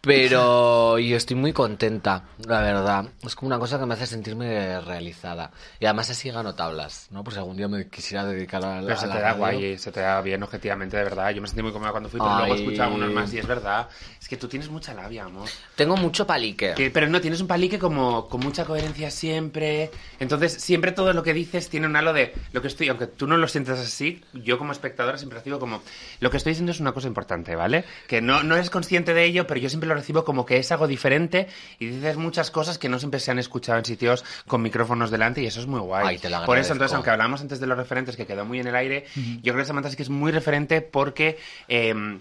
Pero 0.00 0.98
yo 0.98 1.16
estoy 1.16 1.36
muy 1.36 1.52
contenta, 1.52 2.24
la 2.46 2.60
verdad. 2.60 3.06
Es 3.24 3.34
como 3.34 3.48
una 3.48 3.58
cosa 3.58 3.78
que 3.78 3.86
me 3.86 3.94
hace 3.94 4.06
sentirme 4.06 4.80
realizada. 4.80 5.50
Y 5.80 5.86
además 5.86 6.10
así 6.10 6.30
gano 6.30 6.54
tablas, 6.54 7.08
¿no? 7.10 7.24
Por 7.24 7.32
si 7.32 7.38
algún 7.38 7.56
día 7.56 7.68
me 7.68 7.88
quisiera 7.88 8.24
dedicar 8.24 8.64
a, 8.64 8.76
la- 8.80 8.86
Pero 8.86 8.94
a 8.94 9.00
se 9.00 9.06
la 9.06 9.12
te 9.14 9.20
da 9.20 9.28
radio. 9.32 9.38
guay, 9.38 9.78
se 9.78 9.92
te 9.92 10.00
da 10.00 10.20
bien 10.20 10.42
objetivamente, 10.42 10.96
de 10.96 11.04
verdad. 11.04 11.30
Yo 11.30 11.42
me 11.42 11.48
sentí 11.48 11.62
muy 11.62 11.72
cómoda 11.72 11.90
cuando 11.90 12.08
fui, 12.08 12.20
pero 12.20 12.30
luego 12.38 12.44
Ay. 12.54 12.60
he 12.60 12.64
escuchado 12.64 12.94
unos 12.94 13.12
más 13.12 13.32
y 13.34 13.38
es 13.38 13.46
verdad. 13.46 13.88
Es 14.20 14.28
que 14.28 14.36
tú 14.36 14.48
tienes 14.48 14.68
mucha 14.70 14.94
labia, 14.94 15.24
amor. 15.24 15.48
Tengo 15.74 15.96
mucho 15.96 16.26
palique. 16.26 16.74
Que- 16.74 16.90
pero 16.90 17.08
no, 17.08 17.20
tienes 17.20 17.40
un 17.40 17.46
palique 17.46 17.78
como 17.78 18.28
con 18.28 18.40
mucha 18.40 18.64
coherencia 18.64 19.10
siempre. 19.10 19.90
Entonces, 20.20 20.52
siempre 20.54 20.92
todo 20.92 21.12
lo 21.12 21.22
que 21.22 21.34
dices 21.34 21.68
tiene 21.68 21.86
un 21.86 21.96
halo 21.96 22.12
de 22.12 22.32
lo 22.52 22.62
que 22.62 22.68
estoy, 22.68 22.88
aunque 22.88 23.06
tú 23.06 23.26
no 23.26 23.36
lo 23.36 23.48
sientas 23.48 23.78
así, 23.78 24.22
yo 24.32 24.58
como 24.58 24.72
espectadora 24.72 25.18
siempre 25.18 25.38
recibo 25.38 25.58
como 25.58 25.82
lo 26.20 26.30
que 26.30 26.36
estoy 26.36 26.52
diciendo 26.52 26.67
es 26.70 26.80
una 26.80 26.92
cosa 26.92 27.08
importante, 27.08 27.56
¿vale? 27.56 27.84
Que 28.06 28.20
no, 28.20 28.42
no 28.42 28.54
eres 28.56 28.70
consciente 28.70 29.14
de 29.14 29.24
ello, 29.24 29.46
pero 29.46 29.60
yo 29.60 29.68
siempre 29.68 29.88
lo 29.88 29.94
recibo 29.94 30.24
como 30.24 30.46
que 30.46 30.58
es 30.58 30.70
algo 30.72 30.86
diferente 30.86 31.48
y 31.78 31.86
dices 31.86 32.16
muchas 32.16 32.50
cosas 32.50 32.78
que 32.78 32.88
no 32.88 32.98
siempre 32.98 33.20
se 33.20 33.30
han 33.30 33.38
escuchado 33.38 33.78
en 33.78 33.84
sitios 33.84 34.24
con 34.46 34.62
micrófonos 34.62 35.10
delante 35.10 35.42
y 35.42 35.46
eso 35.46 35.60
es 35.60 35.66
muy 35.66 35.80
guay. 35.80 36.06
Ay, 36.06 36.18
te 36.18 36.30
Por 36.46 36.58
eso, 36.58 36.72
entonces, 36.72 36.94
aunque 36.94 37.10
hablamos 37.10 37.40
antes 37.40 37.60
de 37.60 37.66
los 37.66 37.76
referentes 37.76 38.16
que 38.16 38.26
quedó 38.26 38.44
muy 38.44 38.60
en 38.60 38.66
el 38.66 38.76
aire, 38.76 39.06
yo 39.42 39.52
creo 39.52 39.64
que 39.64 39.66
Samantha 39.66 39.90
sí 39.90 39.96
que 39.96 40.02
es 40.02 40.10
muy 40.10 40.32
referente 40.32 40.80
porque... 40.80 41.38
em, 41.68 42.20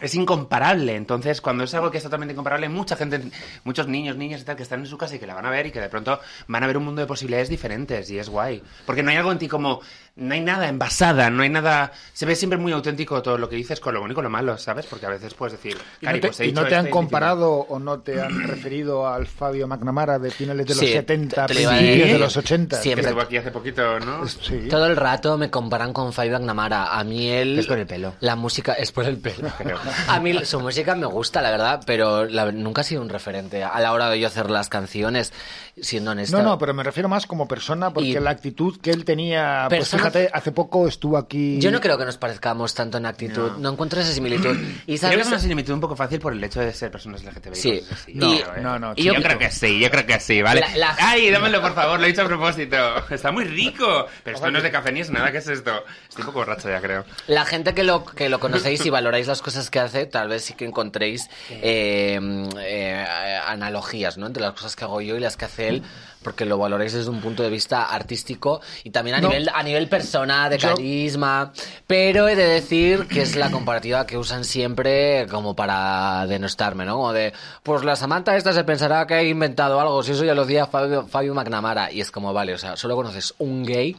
es 0.00 0.14
incomparable. 0.14 0.94
Entonces, 0.94 1.40
cuando 1.40 1.64
es 1.64 1.74
algo 1.74 1.90
que 1.90 1.98
es 1.98 2.04
totalmente 2.04 2.32
incomparable, 2.32 2.68
mucha 2.68 2.96
gente, 2.96 3.20
muchos 3.64 3.88
niños, 3.88 4.16
niñas 4.16 4.42
y 4.42 4.44
tal, 4.44 4.56
que 4.56 4.62
están 4.62 4.80
en 4.80 4.86
su 4.86 4.96
casa 4.96 5.16
y 5.16 5.18
que 5.18 5.26
la 5.26 5.34
van 5.34 5.46
a 5.46 5.50
ver 5.50 5.66
y 5.66 5.70
que 5.72 5.80
de 5.80 5.88
pronto 5.88 6.20
van 6.46 6.62
a 6.62 6.66
ver 6.66 6.76
un 6.76 6.84
mundo 6.84 7.00
de 7.00 7.06
posibilidades 7.06 7.48
diferentes 7.48 8.08
y 8.10 8.18
es 8.18 8.28
guay. 8.28 8.62
Porque 8.86 9.02
no 9.02 9.10
hay 9.10 9.16
algo 9.16 9.32
en 9.32 9.38
ti 9.38 9.48
como, 9.48 9.80
no 10.18 10.34
hay 10.34 10.40
nada 10.40 10.68
envasada, 10.68 11.30
no 11.30 11.42
hay 11.42 11.48
nada, 11.48 11.92
se 12.12 12.26
ve 12.26 12.34
siempre 12.34 12.58
muy 12.58 12.72
auténtico 12.72 13.22
todo 13.22 13.38
lo 13.38 13.48
que 13.48 13.56
dices 13.56 13.80
con 13.80 13.94
lo 13.94 14.00
bueno 14.00 14.12
y 14.12 14.14
con 14.14 14.24
lo 14.24 14.30
malo, 14.30 14.58
¿sabes? 14.58 14.84
Porque 14.86 15.06
a 15.06 15.10
veces 15.10 15.32
puedes 15.34 15.52
decir, 15.52 15.76
¿Y 16.00 16.06
"Cari, 16.06 16.18
no 16.18 16.20
te, 16.22 16.28
pues 16.28 16.40
he 16.40 16.46
y 16.46 16.52
no 16.52 16.64
te 16.66 16.74
han 16.74 16.86
esto 16.86 16.88
y 16.88 16.92
comparado 16.92 17.52
o 17.52 17.78
no 17.78 18.00
te 18.00 18.20
han 18.20 18.42
referido 18.48 19.06
al 19.08 19.26
Fabio 19.26 19.66
McNamara 19.68 20.18
de 20.18 20.30
finales 20.30 20.66
de 20.66 20.74
los 20.74 20.78
Sí, 20.80 20.88
70, 20.92 21.46
te 21.46 21.54
lo 21.54 21.60
iba 21.60 21.72
a 21.72 21.76
principios 21.78 22.10
de 22.10 22.18
los 22.18 22.36
80? 22.36 22.76
Que 22.76 22.82
Siempre. 22.82 23.06
estuvo 23.06 23.20
aquí 23.22 23.36
hace 23.36 23.50
poquito, 23.50 24.00
¿no? 24.00 24.26
Sí. 24.28 24.66
Todo 24.68 24.86
el 24.86 24.96
rato 24.96 25.38
me 25.38 25.50
comparan 25.50 25.92
con 25.92 26.12
Fabio 26.12 26.38
Namara. 26.38 26.98
A 26.98 27.04
mí 27.04 27.28
él... 27.28 27.58
Es 27.58 27.66
por 27.66 27.78
el 27.78 27.86
pelo. 27.86 28.14
La 28.20 28.34
música... 28.36 28.72
Es 28.74 28.92
por 28.92 29.04
el 29.04 29.18
pelo. 29.18 29.48
A 30.08 30.20
mí 30.20 30.44
su 30.44 30.58
música 30.60 30.94
me 30.94 31.06
gusta, 31.06 31.40
la 31.42 31.50
verdad, 31.50 31.82
pero 31.86 32.24
la- 32.24 32.50
nunca 32.52 32.80
ha 32.80 32.84
sido 32.84 33.02
un 33.02 33.08
referente 33.08 33.62
a 33.62 33.78
la 33.80 33.92
hora 33.92 34.10
de 34.10 34.18
yo 34.20 34.26
hacer 34.26 34.50
las 34.50 34.68
canciones, 34.68 35.32
siendo 35.80 36.10
honesta. 36.12 36.36
No, 36.38 36.42
no, 36.42 36.58
pero 36.58 36.74
me 36.74 36.82
refiero 36.82 37.08
más 37.08 37.26
como 37.26 37.46
persona 37.46 37.90
porque 37.92 38.08
Y- 38.08 38.18
la 38.20 38.30
actitud 38.30 38.80
que 38.80 38.90
él 38.90 39.04
tenía, 39.04 39.66
pues 39.68 39.80
Persona- 39.80 40.07
fíjate, 40.10 40.30
hace 40.32 40.52
poco 40.52 40.86
estuvo 40.86 41.16
aquí. 41.16 41.58
Yo 41.60 41.70
no 41.70 41.80
creo 41.80 41.96
que 41.96 42.04
nos 42.04 42.18
parezcamos 42.18 42.74
tanto 42.74 42.98
en 42.98 43.06
actitud. 43.06 43.52
No, 43.58 43.70
encuentro 43.70 44.00
esa 44.00 44.12
similitud. 44.12 44.56
Y 44.86 44.98
Creo 44.98 44.98
sabes... 44.98 45.16
que 45.16 45.22
es 45.22 45.28
una 45.28 45.38
similitud 45.38 45.72
un 45.74 45.80
poco 45.80 45.96
fácil 45.96 46.18
por 46.20 46.32
el 46.32 46.42
hecho 46.44 46.60
de 46.60 46.72
ser 46.72 46.90
personas 46.90 47.22
LGTBI. 47.24 47.54
Sí. 47.54 47.82
así. 47.90 48.14
No, 48.14 48.34
Yo 48.36 48.44
creo, 48.50 48.62
no, 48.62 48.78
no, 48.78 48.92
Y 48.96 49.04
yo, 49.04 49.14
yo- 49.14 49.22
creo 49.22 49.38
que 49.38 49.50
sí, 49.50 49.78
yo 49.80 49.90
creo 49.90 50.04
que 50.06 50.20
sí, 50.20 50.42
¿vale? 50.42 50.60
La- 50.60 50.76
la- 50.76 50.96
Ay, 50.98 51.30
dámelo 51.30 51.60
por 51.62 51.74
favor, 51.74 51.98
lo 51.98 52.04
he 52.06 52.08
dicho 52.08 52.22
a 52.22 52.26
propósito. 52.26 52.76
Está 53.10 53.32
muy 53.32 53.44
rico. 53.44 54.06
Pero 54.24 54.36
esto 54.36 54.50
no 54.50 54.58
es 54.58 54.64
de 54.64 54.70
café 54.70 54.92
ni 54.92 55.00
es 55.00 55.10
nada, 55.10 55.30
¿qué 55.32 55.38
es 55.38 55.48
esto? 55.48 55.72
Estoy 56.08 56.22
un 56.22 56.26
poco 56.26 56.40
borracho 56.40 56.68
ya, 56.68 56.80
creo. 56.80 57.04
La 57.26 57.44
gente 57.44 57.74
que 57.74 57.84
lo, 57.84 58.04
que 58.04 58.28
lo 58.28 58.38
conocéis 58.40 58.84
y 58.84 58.90
valoráis 58.90 59.26
las 59.26 59.40
cosas 59.42 59.70
que 59.70 59.78
que 59.78 59.80
hace, 59.80 60.06
tal 60.06 60.28
vez 60.28 60.44
sí 60.44 60.54
que 60.54 60.64
encontréis 60.64 61.28
eh, 61.50 62.18
eh, 62.60 63.04
analogías, 63.46 64.16
¿no? 64.18 64.26
Entre 64.26 64.42
las 64.42 64.52
cosas 64.54 64.74
que 64.76 64.84
hago 64.84 65.00
yo 65.00 65.16
y 65.16 65.20
las 65.20 65.36
que 65.36 65.44
hace 65.44 65.68
él, 65.68 65.82
porque 66.28 66.44
lo 66.44 66.58
valoréis 66.58 66.92
desde 66.92 67.08
un 67.08 67.22
punto 67.22 67.42
de 67.42 67.48
vista 67.48 67.84
artístico 67.84 68.60
y 68.84 68.90
también 68.90 69.16
a 69.16 69.20
No. 69.22 69.28
nivel 69.28 69.48
a 69.54 69.62
nivel 69.62 69.88
persona, 69.88 70.50
de 70.50 70.58
Yo- 70.58 70.68
carisma. 70.74 71.52
Pero 71.86 72.28
he 72.28 72.36
de 72.36 72.44
decir 72.46 73.08
que 73.08 73.22
es 73.22 73.34
la 73.34 73.50
comparativa 73.50 74.04
que 74.06 74.18
usan 74.18 74.44
siempre 74.44 75.26
como 75.30 75.56
para 75.56 76.26
denostarme, 76.26 76.84
¿no? 76.84 76.96
Como 76.96 77.14
de, 77.14 77.32
pues 77.62 77.82
la 77.82 77.96
Samantha 77.96 78.36
esta 78.36 78.52
se 78.52 78.62
pensará 78.62 79.06
que 79.06 79.14
he 79.14 79.28
inventado 79.30 79.80
algo, 79.80 80.02
si 80.02 80.12
eso 80.12 80.22
ya 80.22 80.34
lo 80.34 80.44
decía 80.44 80.66
Fabio, 80.66 81.06
Fabio 81.06 81.32
McNamara. 81.32 81.90
Y 81.90 82.02
es 82.02 82.10
como, 82.10 82.34
vale, 82.34 82.52
o 82.52 82.58
sea, 82.58 82.76
solo 82.76 82.94
conoces 82.94 83.34
un 83.38 83.64
gay 83.64 83.96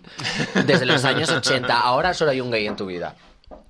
desde 0.67 0.85
los 0.85 1.03
años 1.05 1.31
80, 1.31 1.79
ahora 1.79 2.13
solo 2.13 2.29
hay 2.29 2.41
un 2.41 2.51
gay 2.51 2.67
en 2.67 2.75
tu 2.75 2.85
vida. 2.85 3.15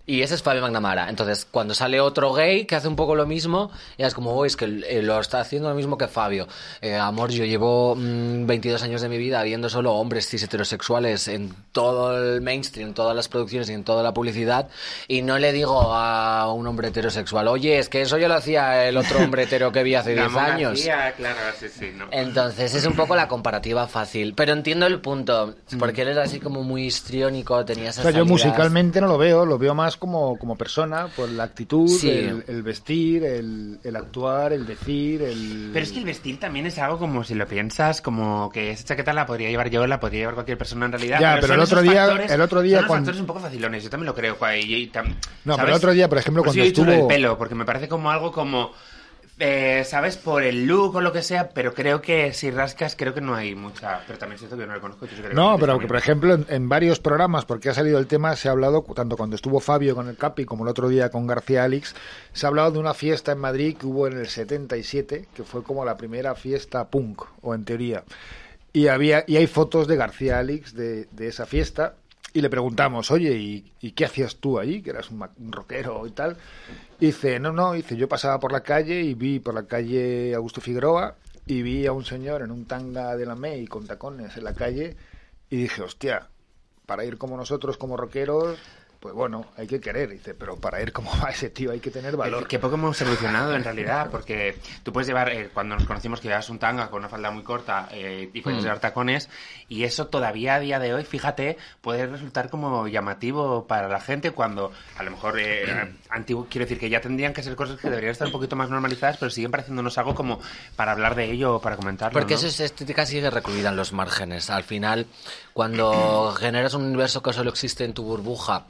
Y 0.09 0.23
ese 0.23 0.33
es 0.33 0.41
Fabio 0.41 0.63
McNamara. 0.63 1.07
Entonces, 1.07 1.45
cuando 1.45 1.75
sale 1.75 2.01
otro 2.01 2.33
gay 2.33 2.65
que 2.65 2.75
hace 2.75 2.87
un 2.87 2.95
poco 2.95 3.13
lo 3.13 3.27
mismo, 3.27 3.69
ya 3.95 4.07
es 4.07 4.15
como, 4.15 4.31
oh, 4.31 4.43
es 4.43 4.55
que 4.55 4.65
eh, 4.65 5.03
lo 5.03 5.19
está 5.19 5.39
haciendo 5.39 5.69
lo 5.69 5.75
mismo 5.75 5.99
que 5.99 6.07
Fabio. 6.07 6.47
Eh, 6.81 6.95
amor, 6.95 7.29
yo 7.29 7.45
llevo 7.45 7.95
mm, 7.95 8.47
22 8.47 8.81
años 8.81 9.01
de 9.03 9.09
mi 9.09 9.19
vida 9.19 9.43
viendo 9.43 9.69
solo 9.69 9.93
hombres 9.93 10.27
cis 10.27 10.41
heterosexuales 10.41 11.27
en 11.27 11.53
todo 11.71 12.17
el 12.17 12.41
mainstream, 12.41 12.87
en 12.87 12.93
todas 12.95 13.15
las 13.15 13.27
producciones 13.27 13.69
y 13.69 13.73
en 13.73 13.83
toda 13.83 14.01
la 14.01 14.11
publicidad, 14.11 14.69
y 15.07 15.21
no 15.21 15.37
le 15.37 15.53
digo 15.53 15.93
a 15.93 16.51
un 16.53 16.65
hombre 16.65 16.87
heterosexual, 16.87 17.47
oye, 17.47 17.77
es 17.77 17.87
que 17.87 18.01
eso 18.01 18.17
ya 18.17 18.27
lo 18.27 18.33
hacía 18.33 18.87
el 18.87 18.97
otro 18.97 19.19
hombre 19.19 19.43
hetero 19.43 19.71
que 19.71 19.83
vi 19.83 19.93
hace 19.93 20.09
10 20.15 20.23
Ramón 20.23 20.43
años. 20.43 20.81
Claro, 20.81 21.37
sí, 21.59 21.67
sí, 21.69 21.91
no. 21.95 22.07
Entonces 22.09 22.73
es 22.73 22.83
un 22.87 22.95
poco 22.95 23.15
la 23.15 23.27
comparativa 23.27 23.87
fácil, 23.87 24.33
pero 24.33 24.53
entiendo 24.53 24.87
el 24.87 25.01
punto, 25.01 25.53
porque 25.77 26.01
él 26.01 26.07
era 26.07 26.23
así 26.23 26.39
como 26.39 26.63
muy 26.63 26.85
histriónico, 26.85 27.63
tenía 27.63 27.85
O 27.85 27.89
esas 27.89 28.01
sea, 28.01 28.11
yo 28.11 28.25
musicalmente 28.25 28.99
no 29.01 29.05
lo 29.05 29.19
veo, 29.19 29.45
lo 29.45 29.59
veo 29.59 29.75
más 29.75 29.98
como, 29.99 30.37
como 30.39 30.57
persona, 30.57 31.07
por 31.15 31.29
la 31.29 31.43
actitud, 31.43 31.87
Sí. 31.87 32.09
el, 32.09 32.43
el 32.47 32.63
vestir, 32.63 33.23
el, 33.23 33.79
el 33.83 33.95
actuar, 33.95 34.53
el 34.53 34.65
decir, 34.65 35.21
el... 35.21 35.69
Pero 35.73 35.83
es 35.83 35.91
que 35.91 35.99
el 35.99 36.05
vestir 36.05 36.39
también 36.39 36.65
es 36.65 36.77
algo 36.79 36.97
como 36.97 37.23
si 37.23 37.35
lo 37.35 37.45
piensas, 37.47 38.01
como 38.01 38.49
que 38.49 38.71
esa 38.71 38.83
chaqueta 38.85 39.13
la 39.13 39.25
podría 39.25 39.49
llevar 39.49 39.69
yo, 39.69 39.85
la 39.85 39.99
podría 39.99 40.21
llevar 40.21 40.33
cualquier 40.35 40.57
persona 40.57 40.85
en 40.85 40.93
realidad. 40.93 41.19
Ya, 41.19 41.37
pero 41.41 41.53
el 41.53 41.59
otro 41.59 41.81
día- 41.81 42.07
factores- 42.07 42.31
el 42.31 42.41
otro 42.41 42.61
día 42.61 42.77
son 42.79 42.87
cuando- 42.87 43.05
factores 43.05 43.21
un 43.21 43.27
poco 43.27 43.39
facilones, 43.41 43.83
yo 43.83 43.89
también 43.89 44.05
lo 44.07 44.15
creo, 44.15 44.37
y- 44.57 44.73
y 44.75 44.91
tam- 44.91 45.13
No, 45.45 45.55
pero 45.57 45.67
el 45.67 45.73
otro 45.75 45.91
día, 45.91 46.07
por 46.09 46.17
ejemplo, 46.17 46.43
Por 46.43 46.55
eso 46.57 46.59
cuando 46.73 46.91
estuvo- 46.93 47.07
pelo, 47.07 47.37
porque 47.37 47.55
me 47.55 47.65
parece 47.65 47.87
como 47.87 48.09
algo 48.09 48.31
como... 48.31 48.71
eh, 49.39 49.83
¿Sabes? 49.85 50.17
Por 50.17 50.43
el 50.43 50.65
look 50.65 50.95
o 50.95 51.01
lo 51.01 51.13
que 51.13 51.21
sea, 51.21 51.49
pero 51.49 51.73
creo 51.73 52.01
que 52.01 52.33
si 52.33 52.51
rascas, 52.51 52.95
creo 52.97 53.13
que 53.13 53.21
no 53.21 53.35
hay 53.35 53.55
mucha. 53.55 54.01
Pero 54.05 54.19
también 54.19 54.35
es 54.35 54.41
cierto 54.41 54.57
que 54.57 54.63
yo 54.63 54.67
no 54.67 54.73
lo 54.73 54.81
conozco. 54.81 55.05
y 55.05 55.07
tú 55.07 55.15
sí 55.15 55.21
que 55.21 55.29
lo 55.29 55.33
No, 55.33 55.57
pero 55.57 55.79
que, 55.79 55.87
por 55.87 55.95
ejemplo, 55.95 56.33
en, 56.33 56.45
en 56.49 56.67
varios 56.67 56.99
programas, 56.99 57.45
porque 57.45 57.69
ha 57.69 57.73
salido 57.73 57.99
el 57.99 58.07
tema, 58.07 58.35
se 58.35 58.49
ha 58.49 58.51
hablado, 58.51 58.81
tanto 58.93 59.15
cuando 59.15 59.37
estuvo 59.37 59.61
Fabio 59.61 59.95
con 59.95 60.09
el 60.09 60.17
Capi 60.17 60.43
como 60.43 60.65
el 60.65 60.69
otro 60.69 60.89
día 60.89 61.09
con 61.09 61.25
García 61.25 61.63
Alix, 61.63 61.95
se 62.33 62.45
ha 62.45 62.49
hablado 62.49 62.71
de 62.71 62.79
una 62.79 62.93
fiesta 62.93 63.31
en 63.31 63.37
Madrid 63.37 63.77
que 63.77 63.85
hubo 63.85 64.07
en 64.07 64.17
el 64.17 64.27
77, 64.27 65.27
que 65.33 65.43
fue 65.43 65.63
como 65.63 65.85
la 65.85 65.95
primera 65.95 66.35
fiesta 66.35 66.89
punk, 66.89 67.23
o 67.41 67.55
en 67.55 67.63
teoría. 67.63 68.03
Y, 68.73 68.87
había, 68.87 69.23
y 69.25 69.37
hay 69.37 69.47
fotos 69.47 69.87
de 69.87 69.95
García 69.95 70.39
Alix 70.39 70.75
de, 70.75 71.05
de 71.11 71.27
esa 71.27 71.45
fiesta, 71.45 71.95
y 72.33 72.41
le 72.41 72.49
preguntamos, 72.49 73.11
oye, 73.11 73.35
¿y, 73.35 73.91
qué 73.91 74.05
hacías 74.05 74.35
tú 74.37 74.59
allí? 74.59 74.81
Que 74.81 74.91
eras 74.91 75.09
un, 75.09 75.27
un 75.37 75.51
rockero 75.51 76.05
y 76.05 76.11
tal. 76.11 76.37
Dice, 76.99 77.39
no, 77.39 77.51
no, 77.51 77.73
dice, 77.73 77.95
yo 77.95 78.07
pasaba 78.07 78.39
por 78.39 78.51
la 78.51 78.61
calle 78.61 79.01
y 79.01 79.13
vi 79.13 79.39
por 79.39 79.53
la 79.53 79.65
calle 79.65 80.33
Augusto 80.35 80.61
Figueroa 80.61 81.15
y 81.45 81.61
vi 81.61 81.87
a 81.87 81.91
un 81.91 82.05
señor 82.05 82.43
en 82.43 82.51
un 82.51 82.65
tanga 82.65 83.15
de 83.15 83.25
la 83.25 83.35
May 83.35 83.65
con 83.65 83.87
tacones 83.87 84.37
en 84.37 84.43
la 84.43 84.53
calle 84.53 84.95
y 85.49 85.57
dije, 85.57 85.81
hostia, 85.81 86.27
para 86.85 87.05
ir 87.05 87.17
como 87.17 87.37
nosotros, 87.37 87.77
como 87.77 87.97
rockeros, 87.97 88.57
pues 88.99 89.13
bueno, 89.13 89.45
hay 89.55 89.65
que 89.65 89.79
querer. 89.79 90.09
Dice, 90.09 90.33
pero 90.33 90.57
para 90.57 90.81
ir 90.81 90.91
como 90.91 91.11
va 91.23 91.29
ese 91.29 91.49
tío 91.49 91.71
hay 91.71 91.79
que 91.79 91.91
tener 91.91 92.17
valor. 92.17 92.47
Que 92.47 92.59
poco 92.59 92.75
hemos 92.75 92.99
evolucionado 93.01 93.55
en 93.55 93.63
realidad, 93.63 94.09
porque 94.11 94.57
tú 94.83 94.91
puedes 94.91 95.07
llevar, 95.07 95.29
eh, 95.29 95.49
cuando 95.53 95.75
nos 95.75 95.85
conocimos 95.85 96.19
que 96.19 96.27
llevas 96.27 96.49
un 96.49 96.59
tanga 96.59 96.89
con 96.89 96.99
una 96.99 97.09
falda 97.09 97.31
muy 97.31 97.43
corta 97.43 97.87
eh, 97.91 98.29
y 98.33 98.41
puedes 98.41 98.61
llevar 98.61 98.79
tacones, 98.79 99.29
y 99.67 99.83
eso 99.83 100.07
todavía 100.07 100.55
a 100.55 100.59
día 100.59 100.79
de 100.79 100.93
hoy, 100.93 101.05
fíjate, 101.05 101.57
puede 101.81 102.07
resultar 102.07 102.49
como 102.49 102.87
llamativo 102.87 103.65
para 103.67 103.87
la 103.87 104.01
gente 104.01 104.31
cuando 104.31 104.71
a 104.97 105.03
lo 105.03 105.11
mejor 105.11 105.39
eh, 105.39 105.93
antiguo, 106.09 106.47
quiero 106.49 106.65
decir 106.65 106.79
que 106.79 106.89
ya 106.89 106.99
tendrían 106.99 107.33
que 107.33 107.43
ser 107.43 107.55
cosas 107.55 107.79
que 107.79 107.89
deberían 107.89 108.11
estar 108.11 108.27
un 108.27 108.33
poquito 108.33 108.55
más 108.55 108.69
normalizadas, 108.69 109.17
pero 109.17 109.31
siguen 109.31 109.51
pareciéndonos 109.51 109.97
algo 109.97 110.15
como 110.15 110.39
para 110.75 110.91
hablar 110.91 111.15
de 111.15 111.31
ello 111.31 111.55
o 111.55 111.61
para 111.61 111.77
comentarlo. 111.77 112.13
Porque 112.13 112.33
¿no? 112.33 112.39
eso 112.39 112.47
es 112.47 112.59
estética 112.59 113.05
sigue 113.05 113.29
recluida 113.29 113.69
en 113.69 113.75
los 113.75 113.93
márgenes. 113.93 114.49
Al 114.49 114.63
final, 114.63 115.07
cuando 115.53 116.33
generas 116.37 116.73
un 116.73 116.83
universo 116.83 117.21
que 117.21 117.31
solo 117.31 117.49
existe 117.49 117.85
en 117.85 117.93
tu 117.93 118.03
burbuja, 118.03 118.65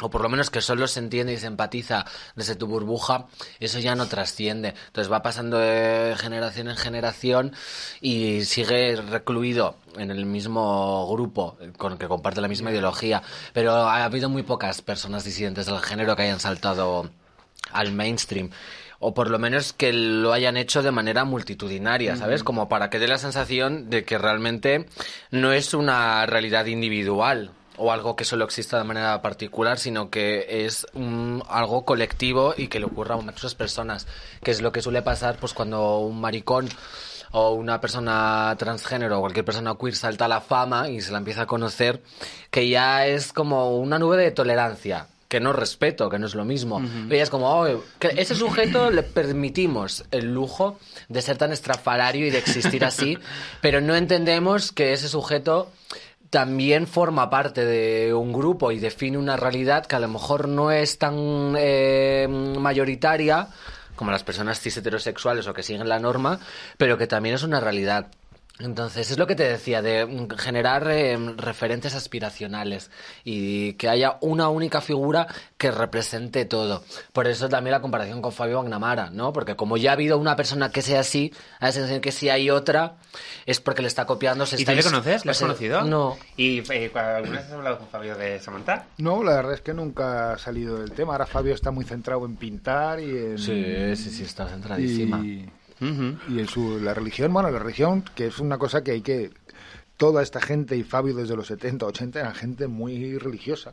o 0.00 0.10
por 0.10 0.22
lo 0.22 0.28
menos 0.28 0.50
que 0.50 0.60
solo 0.60 0.86
se 0.86 1.00
entiende 1.00 1.32
y 1.32 1.38
se 1.38 1.46
empatiza 1.46 2.04
desde 2.34 2.56
tu 2.56 2.66
burbuja, 2.66 3.26
eso 3.58 3.78
ya 3.78 3.94
no 3.94 4.06
trasciende. 4.06 4.74
Entonces 4.86 5.12
va 5.12 5.22
pasando 5.22 5.58
de 5.58 6.14
generación 6.18 6.68
en 6.68 6.76
generación 6.76 7.52
y 8.00 8.44
sigue 8.44 8.96
recluido 8.96 9.76
en 9.96 10.10
el 10.10 10.26
mismo 10.26 11.06
grupo 11.10 11.56
con 11.76 11.98
que 11.98 12.08
comparte 12.08 12.40
la 12.40 12.48
misma 12.48 12.70
ideología. 12.70 13.22
Pero 13.52 13.74
ha 13.74 14.04
habido 14.04 14.28
muy 14.28 14.42
pocas 14.42 14.82
personas 14.82 15.24
disidentes 15.24 15.66
del 15.66 15.80
género 15.80 16.16
que 16.16 16.22
hayan 16.22 16.40
saltado 16.40 17.10
al 17.72 17.92
mainstream. 17.92 18.50
O 19.02 19.14
por 19.14 19.30
lo 19.30 19.38
menos 19.38 19.72
que 19.72 19.94
lo 19.94 20.34
hayan 20.34 20.58
hecho 20.58 20.82
de 20.82 20.90
manera 20.90 21.24
multitudinaria, 21.24 22.16
¿sabes? 22.16 22.44
Como 22.44 22.68
para 22.68 22.90
que 22.90 22.98
dé 22.98 23.08
la 23.08 23.16
sensación 23.16 23.88
de 23.88 24.04
que 24.04 24.18
realmente 24.18 24.86
no 25.30 25.52
es 25.52 25.72
una 25.72 26.26
realidad 26.26 26.66
individual 26.66 27.52
o 27.82 27.90
algo 27.92 28.14
que 28.14 28.24
solo 28.24 28.44
exista 28.44 28.76
de 28.78 28.84
manera 28.84 29.22
particular, 29.22 29.78
sino 29.78 30.10
que 30.10 30.66
es 30.66 30.86
un- 30.92 31.42
algo 31.48 31.84
colectivo 31.84 32.54
y 32.56 32.68
que 32.68 32.78
le 32.78 32.86
ocurra 32.86 33.14
a 33.14 33.18
muchas 33.20 33.54
personas, 33.54 34.06
que 34.42 34.50
es 34.50 34.60
lo 34.60 34.70
que 34.72 34.82
suele 34.82 35.02
pasar 35.02 35.36
pues 35.40 35.54
cuando 35.54 35.98
un 35.98 36.20
maricón 36.20 36.68
o 37.32 37.52
una 37.52 37.80
persona 37.80 38.54
transgénero 38.58 39.16
o 39.18 39.20
cualquier 39.20 39.44
persona 39.44 39.74
queer 39.80 39.94
salta 39.94 40.24
a 40.24 40.28
la 40.28 40.40
fama 40.40 40.88
y 40.88 41.00
se 41.00 41.12
la 41.12 41.18
empieza 41.18 41.42
a 41.42 41.46
conocer, 41.46 42.02
que 42.50 42.68
ya 42.68 43.06
es 43.06 43.32
como 43.32 43.76
una 43.78 43.98
nube 43.98 44.16
de 44.16 44.30
tolerancia 44.32 45.06
que 45.28 45.38
no 45.38 45.52
respeto, 45.52 46.10
que 46.10 46.18
no 46.18 46.26
es 46.26 46.34
lo 46.34 46.44
mismo. 46.44 46.82
Pero 47.08 47.16
ya 47.16 47.22
es 47.22 47.30
como, 47.30 47.46
oh, 47.48 47.84
que 48.00 48.08
ese 48.16 48.34
sujeto 48.34 48.90
le 48.90 49.04
permitimos 49.04 50.04
el 50.10 50.34
lujo 50.34 50.76
de 51.08 51.22
ser 51.22 51.38
tan 51.38 51.52
estrafalario 51.52 52.26
y 52.26 52.30
de 52.30 52.38
existir 52.38 52.84
así, 52.84 53.16
pero 53.62 53.80
no 53.80 53.94
entendemos 53.94 54.72
que 54.72 54.92
ese 54.92 55.08
sujeto 55.08 55.70
también 56.30 56.86
forma 56.86 57.28
parte 57.28 57.64
de 57.64 58.14
un 58.14 58.32
grupo 58.32 58.72
y 58.72 58.78
define 58.78 59.18
una 59.18 59.36
realidad 59.36 59.84
que 59.84 59.96
a 59.96 60.00
lo 60.00 60.08
mejor 60.08 60.48
no 60.48 60.70
es 60.70 60.96
tan 60.98 61.54
eh, 61.58 62.26
mayoritaria 62.28 63.48
como 63.96 64.12
las 64.12 64.24
personas 64.24 64.60
cis 64.60 64.76
heterosexuales 64.78 65.46
o 65.46 65.52
que 65.52 65.62
siguen 65.62 65.88
la 65.88 65.98
norma, 65.98 66.40
pero 66.78 66.96
que 66.96 67.06
también 67.06 67.34
es 67.34 67.42
una 67.42 67.60
realidad. 67.60 68.06
Entonces, 68.60 69.10
es 69.10 69.18
lo 69.18 69.26
que 69.26 69.34
te 69.34 69.44
decía, 69.44 69.82
de 69.82 70.28
generar 70.38 70.86
eh, 70.90 71.16
referentes 71.36 71.94
aspiracionales 71.94 72.90
y 73.24 73.74
que 73.74 73.88
haya 73.88 74.18
una 74.20 74.48
única 74.48 74.80
figura 74.80 75.26
que 75.56 75.70
represente 75.70 76.44
todo. 76.44 76.84
Por 77.12 77.26
eso 77.26 77.48
también 77.48 77.72
la 77.72 77.80
comparación 77.80 78.20
con 78.20 78.32
Fabio 78.32 78.60
Agnamara, 78.60 79.10
¿no? 79.10 79.32
Porque 79.32 79.56
como 79.56 79.76
ya 79.76 79.90
ha 79.90 79.92
habido 79.94 80.18
una 80.18 80.36
persona 80.36 80.70
que 80.70 80.82
sea 80.82 81.00
así, 81.00 81.32
a 81.58 81.66
la 81.66 81.72
sensación 81.72 82.00
que 82.00 82.12
si 82.12 82.28
hay 82.28 82.50
otra, 82.50 82.96
es 83.46 83.60
porque 83.60 83.82
le 83.82 83.88
está 83.88 84.04
copiando. 84.04 84.44
Se 84.46 84.56
¿Y 84.56 84.60
está 84.60 84.72
tú 84.72 84.76
le 84.76 84.84
conoces? 84.84 85.24
¿Le 85.24 85.30
has 85.30 85.40
conocido? 85.40 85.82
No. 85.82 86.18
¿Y 86.36 86.58
eh, 86.72 86.90
alguna 86.94 87.38
vez 87.38 87.46
has 87.46 87.52
hablado 87.52 87.78
con 87.78 87.88
Fabio 87.88 88.16
de 88.16 88.40
Samantha? 88.40 88.86
No, 88.98 89.22
la 89.22 89.36
verdad 89.36 89.54
es 89.54 89.60
que 89.62 89.72
nunca 89.72 90.32
ha 90.32 90.38
salido 90.38 90.78
del 90.78 90.92
tema. 90.92 91.12
Ahora 91.12 91.26
Fabio 91.26 91.54
está 91.54 91.70
muy 91.70 91.84
centrado 91.84 92.26
en 92.26 92.36
pintar 92.36 93.00
y 93.00 93.10
en... 93.10 93.38
Sí, 93.38 93.96
sí, 93.96 94.10
sí, 94.10 94.22
está 94.24 94.46
centradísima. 94.48 95.18
Y, 95.20 95.48
y 95.80 96.38
en 96.38 96.46
su, 96.48 96.78
la 96.80 96.92
religión, 96.94 97.32
bueno, 97.32 97.50
la 97.50 97.58
religión, 97.58 98.04
que 98.14 98.26
es 98.26 98.38
una 98.38 98.58
cosa 98.58 98.82
que 98.82 98.92
hay 98.92 99.00
que... 99.00 99.30
Toda 99.96 100.22
esta 100.22 100.40
gente, 100.40 100.76
y 100.76 100.82
Fabio 100.82 101.14
desde 101.14 101.36
los 101.36 101.46
70, 101.48 101.84
80, 101.84 102.20
eran 102.20 102.34
gente 102.34 102.66
muy 102.68 103.18
religiosa. 103.18 103.72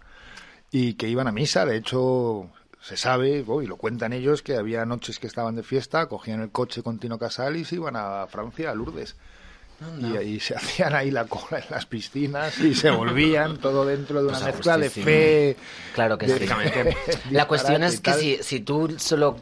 Y 0.72 0.96
que 0.96 1.08
iban 1.08 1.28
a 1.28 1.32
misa, 1.32 1.66
de 1.66 1.78
hecho, 1.78 2.50
se 2.82 2.98
sabe, 2.98 3.46
oh, 3.48 3.62
y 3.62 3.66
lo 3.68 3.78
cuentan 3.78 4.12
ellos, 4.12 4.42
que 4.42 4.58
había 4.58 4.86
noches 4.86 5.20
que 5.20 5.28
estaban 5.28 5.56
de 5.56 5.64
fiesta, 5.64 6.08
cogían 6.08 6.42
el 6.42 6.50
coche 6.52 6.84
con 6.84 7.00
Tino 7.00 7.18
Casal 7.18 7.56
y 7.56 7.64
se 7.64 7.76
iban 7.76 7.96
a 7.96 8.28
Francia, 8.28 8.72
a 8.72 8.76
Lourdes. 8.76 9.16
Y 10.02 10.18
ahí 10.18 10.40
se 10.40 10.56
hacían 10.58 10.96
ahí 10.96 11.12
la 11.12 11.26
cola 11.26 11.60
en 11.60 11.66
las 11.70 11.86
piscinas 11.86 12.60
y 12.60 12.74
se 12.76 12.90
volvían 12.90 13.58
todo 13.58 13.86
dentro 13.86 14.22
de 14.24 14.28
una 14.30 14.40
Pues 14.40 14.56
mezcla 14.56 14.78
de 14.78 14.90
fe. 14.90 15.56
Claro 15.94 16.18
que 16.18 16.26
de- 16.28 16.40
sí. 16.40 17.20
La 17.32 17.48
cuestión 17.48 17.84
es 17.84 18.02
que 18.02 18.14
si, 18.14 18.38
si 18.42 18.60
tú 18.62 18.96
solo 18.98 19.38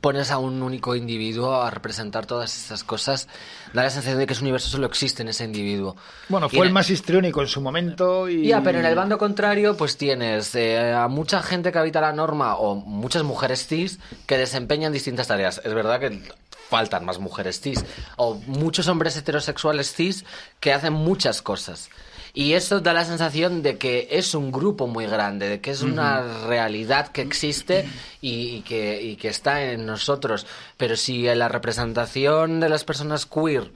pones 0.00 0.30
a 0.30 0.38
un 0.38 0.62
único 0.62 0.94
individuo 0.94 1.62
a 1.62 1.70
representar 1.70 2.26
todas 2.26 2.56
esas 2.56 2.84
cosas, 2.84 3.28
da 3.72 3.82
la 3.82 3.90
sensación 3.90 4.18
de 4.18 4.26
que 4.26 4.32
ese 4.32 4.42
universo 4.42 4.68
solo 4.68 4.86
existe 4.86 5.22
en 5.22 5.28
ese 5.28 5.44
individuo. 5.44 5.96
Bueno, 6.28 6.48
fue 6.48 6.66
el- 6.66 6.72
más 6.72 6.90
histriónico 6.90 7.40
en 7.40 7.48
su 7.48 7.60
momento 7.60 8.28
y... 8.28 8.46
Ya, 8.46 8.62
pero 8.62 8.78
en 8.80 8.84
el 8.86 8.94
bando 8.94 9.18
contrario, 9.18 9.76
pues 9.76 9.96
tienes 9.96 10.54
eh, 10.54 10.92
a 10.92 11.08
mucha 11.08 11.42
gente 11.42 11.72
que 11.72 11.78
habita 11.78 12.00
la 12.00 12.12
norma 12.12 12.56
o 12.56 12.74
muchas 12.74 13.22
mujeres 13.22 13.66
cis 13.66 13.98
que 14.26 14.38
desempeñan 14.38 14.92
distintas 14.92 15.28
tareas. 15.28 15.60
Es 15.64 15.74
verdad 15.74 16.00
que 16.00 16.22
faltan 16.68 17.04
más 17.04 17.18
mujeres 17.18 17.60
cis. 17.60 17.84
O 18.16 18.34
muchos 18.46 18.88
hombres 18.88 19.16
heterosexuales 19.16 19.94
cis 19.94 20.24
que 20.60 20.72
hacen 20.72 20.92
muchas 20.92 21.40
cosas. 21.42 21.88
Y 22.34 22.52
eso 22.52 22.80
da 22.80 22.92
la 22.92 23.04
sensación 23.04 23.62
de 23.62 23.78
que 23.78 24.08
es 24.10 24.34
un 24.34 24.52
grupo 24.52 24.86
muy 24.86 25.06
grande, 25.06 25.48
de 25.48 25.60
que 25.60 25.70
es 25.70 25.82
una 25.82 26.46
realidad 26.46 27.08
que 27.08 27.22
existe 27.22 27.88
y, 28.20 28.56
y 28.56 28.60
que, 28.62 29.02
y 29.02 29.16
que 29.16 29.28
está 29.28 29.62
en 29.62 29.86
nosotros. 29.86 30.46
Pero 30.76 30.96
si 30.96 31.22
la 31.34 31.48
representación 31.48 32.60
de 32.60 32.68
las 32.68 32.84
personas 32.84 33.26
queer 33.26 33.72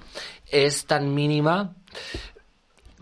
es 0.50 0.86
tan 0.86 1.14
mínima, 1.14 1.74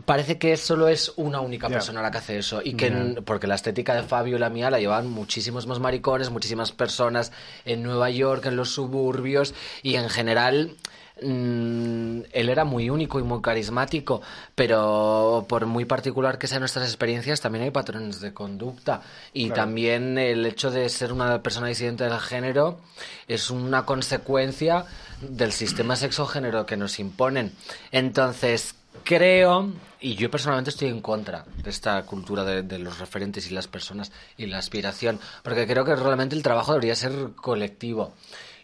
parece 0.05 0.38
que 0.38 0.57
solo 0.57 0.88
es 0.88 1.12
una 1.16 1.40
única 1.40 1.68
persona 1.68 2.03
la 2.03 2.11
que 2.11 2.18
hace 2.18 2.38
eso. 2.38 2.61
Y 2.64 2.74
que 2.74 2.90
porque 3.24 3.46
la 3.46 3.55
estética 3.55 3.94
de 3.94 4.03
Fabio 4.03 4.36
y 4.36 4.38
la 4.38 4.51
mía 4.51 4.70
la 4.70 4.78
llevan 4.78 5.09
muchísimos 5.09 5.66
más 5.66 5.78
maricones 5.78 6.30
muchísimas 6.30 6.72
personas 6.72 7.32
en 7.64 7.82
Nueva 7.82 8.11
York 8.11 8.46
en 8.46 8.57
los 8.57 8.70
suburbios 8.70 9.55
y 9.82 9.96
en 9.96 10.09
general 10.09 10.76
mm, 11.23 12.21
él 12.33 12.49
era 12.49 12.64
muy 12.64 12.91
único 12.91 13.18
y 13.18 13.23
muy 13.23 13.41
carismático 13.41 14.21
pero 14.55 15.47
por 15.49 15.66
muy 15.66 15.85
particular 15.85 16.39
que 16.39 16.47
sean 16.47 16.61
nuestras 16.61 16.87
experiencias 16.87 17.41
también 17.41 17.64
hay 17.64 17.71
patrones 17.71 18.21
de 18.21 18.33
conducta. 18.33 19.03
Y 19.33 19.51
también 19.51 20.18
el 20.18 20.45
hecho 20.47 20.71
de 20.71 20.89
ser 20.89 21.12
una 21.12 21.43
persona 21.43 21.68
disidente 21.68 22.05
del 22.05 22.18
género 22.18 22.81
es 23.29 23.51
una 23.51 23.85
consecuencia 23.85 24.85
del 25.21 25.53
sistema 25.53 25.97
sexo-género 25.97 26.66
que 26.66 26.77
nos 26.77 26.99
imponen. 26.99 27.53
Entonces 27.91 28.75
Creo, 29.05 29.73
y 30.01 30.14
yo 30.14 30.31
personalmente 30.31 30.71
estoy 30.71 30.89
en 30.89 31.01
contra 31.01 31.45
de 31.62 31.71
esta 31.71 32.03
cultura 32.03 32.45
de, 32.45 32.62
de 32.62 32.79
los 32.79 32.99
referentes 32.99 33.51
y 33.51 33.55
las 33.55 33.66
personas 33.66 34.12
y 34.37 34.47
la 34.47 34.59
aspiración, 34.59 35.18
porque 35.43 35.66
creo 35.66 35.85
que 35.85 35.97
realmente 35.97 36.37
el 36.37 36.43
trabajo 36.43 36.73
debería 36.73 36.95
ser 36.95 37.12
colectivo. 37.35 38.12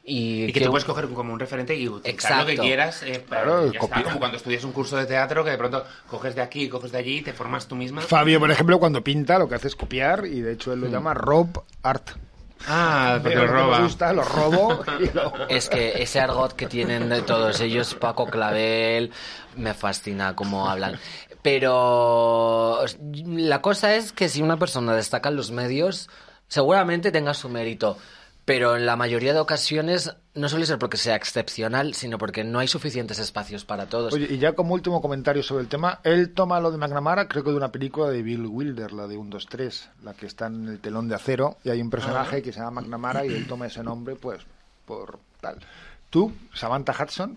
Y, 0.09 0.45
Y 0.45 0.53
que 0.53 0.61
tú 0.61 0.71
puedes 0.71 0.85
coger 0.85 1.09
como 1.09 1.33
un 1.33 1.41
referente 1.41 1.75
y 1.75 1.89
utilizar 1.89 2.15
Exacto. 2.15 2.41
lo 2.43 2.47
que 2.47 2.57
quieras. 2.59 3.03
eh, 3.03 3.25
Claro, 3.29 3.73
ya 3.73 3.79
copiar. 3.81 3.99
está, 3.99 4.11
como 4.11 4.19
cuando 4.21 4.37
estudias 4.37 4.63
un 4.63 4.71
curso 4.71 4.97
de 4.97 5.05
teatro 5.07 5.43
que 5.43 5.51
de 5.51 5.59
pronto 5.59 5.85
coges 6.09 6.37
de 6.37 6.43
aquí, 6.43 6.69
coges 6.69 6.93
de 6.93 6.99
allí, 6.99 7.23
te 7.23 7.33
formas 7.33 7.67
tú 7.67 7.75
misma. 7.75 8.01
Fabio, 8.03 8.39
por 8.39 8.51
ejemplo, 8.51 8.79
cuando 8.79 9.03
pinta, 9.03 9.37
lo 9.39 9.49
que 9.49 9.57
hace 9.57 9.67
es 9.67 9.75
copiar 9.75 10.25
y 10.27 10.41
de 10.43 10.53
hecho 10.53 10.73
él 10.73 10.81
lo 10.81 10.87
llama 10.87 11.13
Rob 11.13 11.65
Art. 11.83 12.11
Ah, 12.69 13.19
porque 13.21 13.35
lo 13.37 13.43
que 13.43 13.49
me 13.49 13.53
roba. 13.53 13.81
gusta, 13.81 14.13
lo 14.13 14.23
robo 14.23 14.83
y 15.01 15.13
lo... 15.15 15.49
Es 15.49 15.69
que 15.69 16.01
ese 16.03 16.21
argot 16.21 16.53
que 16.55 16.67
tienen 16.69 17.09
de 17.09 17.23
todos 17.23 17.61
ellos, 17.61 17.95
Paco 17.97 18.27
Clavel, 18.27 19.11
me 19.57 19.75
fascina 19.75 20.35
cómo 20.37 20.71
hablan. 20.71 20.99
Pero 21.43 22.85
la 23.25 23.61
cosa 23.61 23.95
es 23.95 24.13
que 24.13 24.29
si 24.29 24.43
una 24.43 24.57
persona 24.57 24.95
destaca 24.95 25.29
en 25.31 25.37
los 25.37 25.51
medios, 25.51 26.09
seguramente 26.49 27.11
tenga 27.11 27.35
su 27.35 27.49
mérito. 27.49 27.99
Pero 28.47 28.77
en 28.77 28.87
la 28.87 28.95
mayoría 28.95 29.35
de 29.35 29.41
ocasiones 29.41 30.17
no 30.35 30.49
suele 30.49 30.67
ser 30.67 30.79
porque 30.79 30.97
sea 30.97 31.17
excepcional, 31.17 31.95
sino 31.95 32.17
porque 32.17 32.45
no 32.45 32.61
hay 32.61 32.69
suficientes 32.69 33.19
espacios 33.19 33.65
para 33.65 33.87
todos. 33.87 34.15
Oye, 34.15 34.29
y 34.31 34.39
ya 34.39 34.53
como 34.53 34.73
último 34.73 35.03
comentario 35.03 35.43
sobre 35.43 35.65
el 35.65 35.69
tema, 35.69 36.01
él 36.05 36.33
toma 36.33 36.61
lo 36.61 36.71
de 36.71 36.79
McNamara, 36.79 37.27
creo 37.27 37.43
que 37.43 37.51
de 37.51 37.57
una 37.57 37.73
película 37.73 38.09
de 38.09 38.23
Bill 38.23 38.47
Wilder, 38.47 38.93
la 38.93 39.09
de 39.09 39.17
1, 39.17 39.31
2, 39.31 39.47
3, 39.47 39.91
la 40.05 40.15
que 40.15 40.27
está 40.27 40.47
en 40.47 40.69
el 40.69 40.79
telón 40.79 41.09
de 41.09 41.17
acero, 41.17 41.57
y 41.65 41.71
hay 41.71 41.83
un 41.83 41.91
personaje 41.91 42.41
que 42.41 42.53
se 42.53 42.61
llama 42.61 42.83
McNamara 42.83 43.27
y 43.27 43.35
él 43.35 43.49
toma 43.49 43.67
ese 43.67 43.83
nombre, 43.83 44.15
pues, 44.15 44.41
por 44.85 45.19
tal. 45.41 45.59
Tú, 46.09 46.33
Samantha 46.55 46.95
Hudson, 47.03 47.37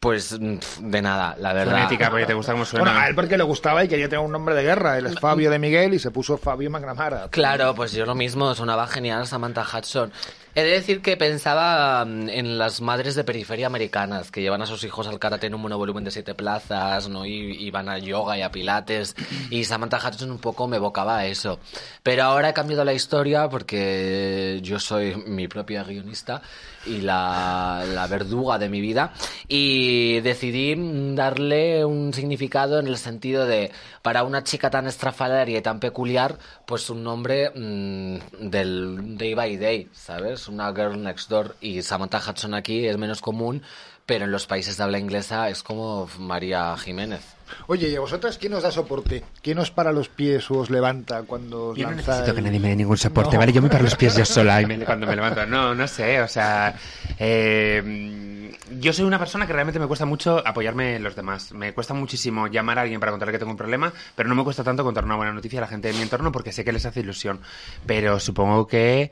Pues 0.00 0.40
mm, 0.40 0.56
de 0.80 1.02
nada, 1.02 1.36
la 1.38 1.52
verdad. 1.52 1.74
Fonética, 1.74 2.08
porque 2.08 2.24
te 2.24 2.32
gusta 2.32 2.52
cómo 2.52 2.64
suena. 2.64 2.86
bueno, 2.86 2.98
a 2.98 3.08
él 3.08 3.14
porque 3.14 3.36
le 3.36 3.44
gustaba 3.44 3.84
y 3.84 3.88
quería 3.88 4.08
tener 4.08 4.24
un 4.24 4.32
nombre 4.32 4.54
de 4.54 4.62
guerra, 4.62 4.96
él 4.96 5.04
es 5.04 5.20
Fabio 5.20 5.50
de 5.50 5.58
Miguel 5.58 5.92
y 5.92 5.98
se 5.98 6.10
puso 6.10 6.38
Fabio 6.38 6.70
McNamara. 6.70 7.28
Claro, 7.28 7.74
pues 7.74 7.92
yo 7.92 8.06
lo 8.06 8.14
mismo, 8.14 8.54
sonaba 8.54 8.86
genial 8.86 9.26
Samantha 9.26 9.62
Hudson. 9.62 10.10
He 10.54 10.62
de 10.62 10.70
decir 10.70 11.00
que 11.00 11.16
pensaba 11.16 12.04
mm, 12.04 12.28
en 12.28 12.58
las 12.58 12.80
madres 12.80 13.14
de 13.14 13.24
periferia 13.24 13.66
americanas 13.66 14.30
que 14.30 14.42
llevan 14.42 14.62
a 14.62 14.66
sus 14.66 14.82
hijos 14.84 15.06
al 15.06 15.18
karate 15.18 15.46
en 15.46 15.54
un 15.54 15.62
monovolumen 15.62 16.04
de 16.04 16.10
siete 16.10 16.34
plazas, 16.34 17.08
¿no? 17.08 17.24
Y, 17.24 17.52
y 17.52 17.70
van 17.70 17.88
a 17.88 17.98
yoga 17.98 18.36
y 18.36 18.42
a 18.42 18.50
pilates. 18.50 19.14
Y 19.50 19.64
Samantha 19.64 19.98
Hudson 19.98 20.30
un 20.30 20.38
poco 20.38 20.66
me 20.66 20.76
evocaba 20.76 21.18
a 21.18 21.26
eso. 21.26 21.60
Pero 22.02 22.24
ahora 22.24 22.50
he 22.50 22.54
cambiado 22.54 22.84
la 22.84 22.94
historia 22.94 23.48
porque 23.48 24.60
yo 24.62 24.78
soy 24.80 25.14
mi 25.26 25.48
propia 25.48 25.84
guionista 25.84 26.42
y 26.86 27.00
la, 27.00 28.06
verduga 28.08 28.58
de 28.58 28.68
mi 28.68 28.80
vida. 28.80 29.12
Y 29.48 30.20
decidí 30.20 30.74
darle 31.14 31.84
un 31.84 32.12
significado 32.14 32.78
en 32.78 32.86
el 32.86 32.96
sentido 32.96 33.46
de, 33.46 33.70
para 34.02 34.24
una 34.24 34.42
chica 34.44 34.70
tan 34.70 34.86
estrafalaria 34.86 35.58
y 35.58 35.62
tan 35.62 35.80
peculiar, 35.80 36.38
pues 36.66 36.90
un 36.90 37.04
nombre 37.04 37.50
mm, 37.54 38.48
del 38.50 39.18
day 39.18 39.34
by 39.34 39.56
day, 39.56 39.88
¿sabes? 39.92 40.39
Una 40.48 40.72
girl 40.72 41.02
next 41.02 41.28
door. 41.28 41.56
Y 41.60 41.82
Samantha 41.82 42.18
Hudson 42.18 42.54
aquí 42.54 42.86
es 42.86 42.96
menos 42.96 43.20
común, 43.20 43.62
pero 44.06 44.24
en 44.24 44.30
los 44.32 44.46
países 44.46 44.76
de 44.76 44.82
habla 44.84 44.98
inglesa 44.98 45.48
es 45.48 45.62
como 45.62 46.08
María 46.18 46.76
Jiménez. 46.76 47.22
Oye, 47.66 47.88
¿y 47.88 47.96
a 47.96 48.00
vosotras 48.00 48.38
quién 48.38 48.54
os 48.54 48.62
da 48.62 48.70
soporte? 48.70 49.24
¿Quién 49.42 49.58
os 49.58 49.72
para 49.72 49.90
los 49.90 50.08
pies 50.08 50.48
o 50.52 50.58
os 50.58 50.70
levanta 50.70 51.22
cuando 51.24 51.68
os 51.70 51.76
Yo 51.76 51.84
no 51.88 51.96
lanza 51.96 52.12
necesito 52.12 52.30
el- 52.30 52.36
que 52.36 52.42
nadie 52.42 52.60
me 52.60 52.68
dé 52.68 52.76
ningún 52.76 52.96
soporte, 52.96 53.32
No. 53.34 53.40
¿vale? 53.40 53.52
Yo 53.52 53.60
me 53.60 53.68
paro 53.68 53.82
los 53.82 53.96
pies 53.96 54.16
yo 54.16 54.24
sola 54.24 54.62
y 54.62 54.66
me- 54.66 54.78
cuando 54.84 55.06
me 55.06 55.16
levanto. 55.16 55.44
No, 55.46 55.74
no 55.74 55.88
sé, 55.88 56.20
o 56.22 56.28
sea... 56.28 56.76
eh, 57.18 58.52
yo 58.78 58.92
soy 58.92 59.04
una 59.04 59.18
persona 59.18 59.46
que 59.46 59.52
realmente 59.52 59.80
me 59.80 59.86
cuesta 59.88 60.06
mucho 60.06 60.46
apoyarme 60.46 60.96
en 60.96 61.02
los 61.02 61.16
demás. 61.16 61.52
Me 61.52 61.72
cuesta 61.72 61.92
muchísimo 61.94 62.46
llamar 62.46 62.78
a 62.78 62.82
alguien 62.82 63.00
para 63.00 63.10
contarle 63.12 63.32
que 63.32 63.38
tengo 63.38 63.50
un 63.50 63.56
problema, 63.58 63.92
pero 64.14 64.28
no 64.28 64.34
me 64.36 64.44
cuesta 64.44 64.62
tanto 64.62 64.84
contar 64.84 65.04
una 65.04 65.16
buena 65.16 65.32
noticia 65.32 65.58
a 65.58 65.62
la 65.62 65.66
gente 65.68 65.88
de 65.88 65.94
mi 65.94 66.02
entorno 66.02 66.30
porque 66.30 66.52
sé 66.52 66.64
que 66.64 66.72
les 66.72 66.86
hace 66.86 67.00
ilusión. 67.00 67.40
Pero 67.86 68.20
supongo 68.20 68.66
que... 68.66 69.10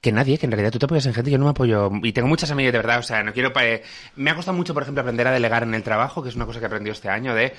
Que 0.00 0.12
nadie, 0.12 0.38
que 0.38 0.46
en 0.46 0.52
realidad 0.52 0.70
tú 0.70 0.78
te 0.78 0.84
apoyas 0.86 1.06
en 1.06 1.14
gente, 1.14 1.30
yo 1.30 1.38
no 1.38 1.44
me 1.44 1.50
apoyo. 1.50 1.90
Y 2.02 2.12
tengo 2.12 2.28
muchas 2.28 2.50
amigas 2.50 2.72
de 2.72 2.78
verdad, 2.78 3.00
o 3.00 3.02
sea, 3.02 3.22
no 3.22 3.32
quiero. 3.32 3.52
Me 4.14 4.30
ha 4.30 4.34
costado 4.36 4.56
mucho, 4.56 4.72
por 4.72 4.84
ejemplo, 4.84 5.00
aprender 5.00 5.26
a 5.26 5.32
delegar 5.32 5.64
en 5.64 5.74
el 5.74 5.82
trabajo, 5.82 6.22
que 6.22 6.28
es 6.28 6.36
una 6.36 6.46
cosa 6.46 6.60
que 6.60 6.66
he 6.66 6.68
aprendido 6.68 6.92
este 6.92 7.08
año, 7.08 7.34
de 7.34 7.52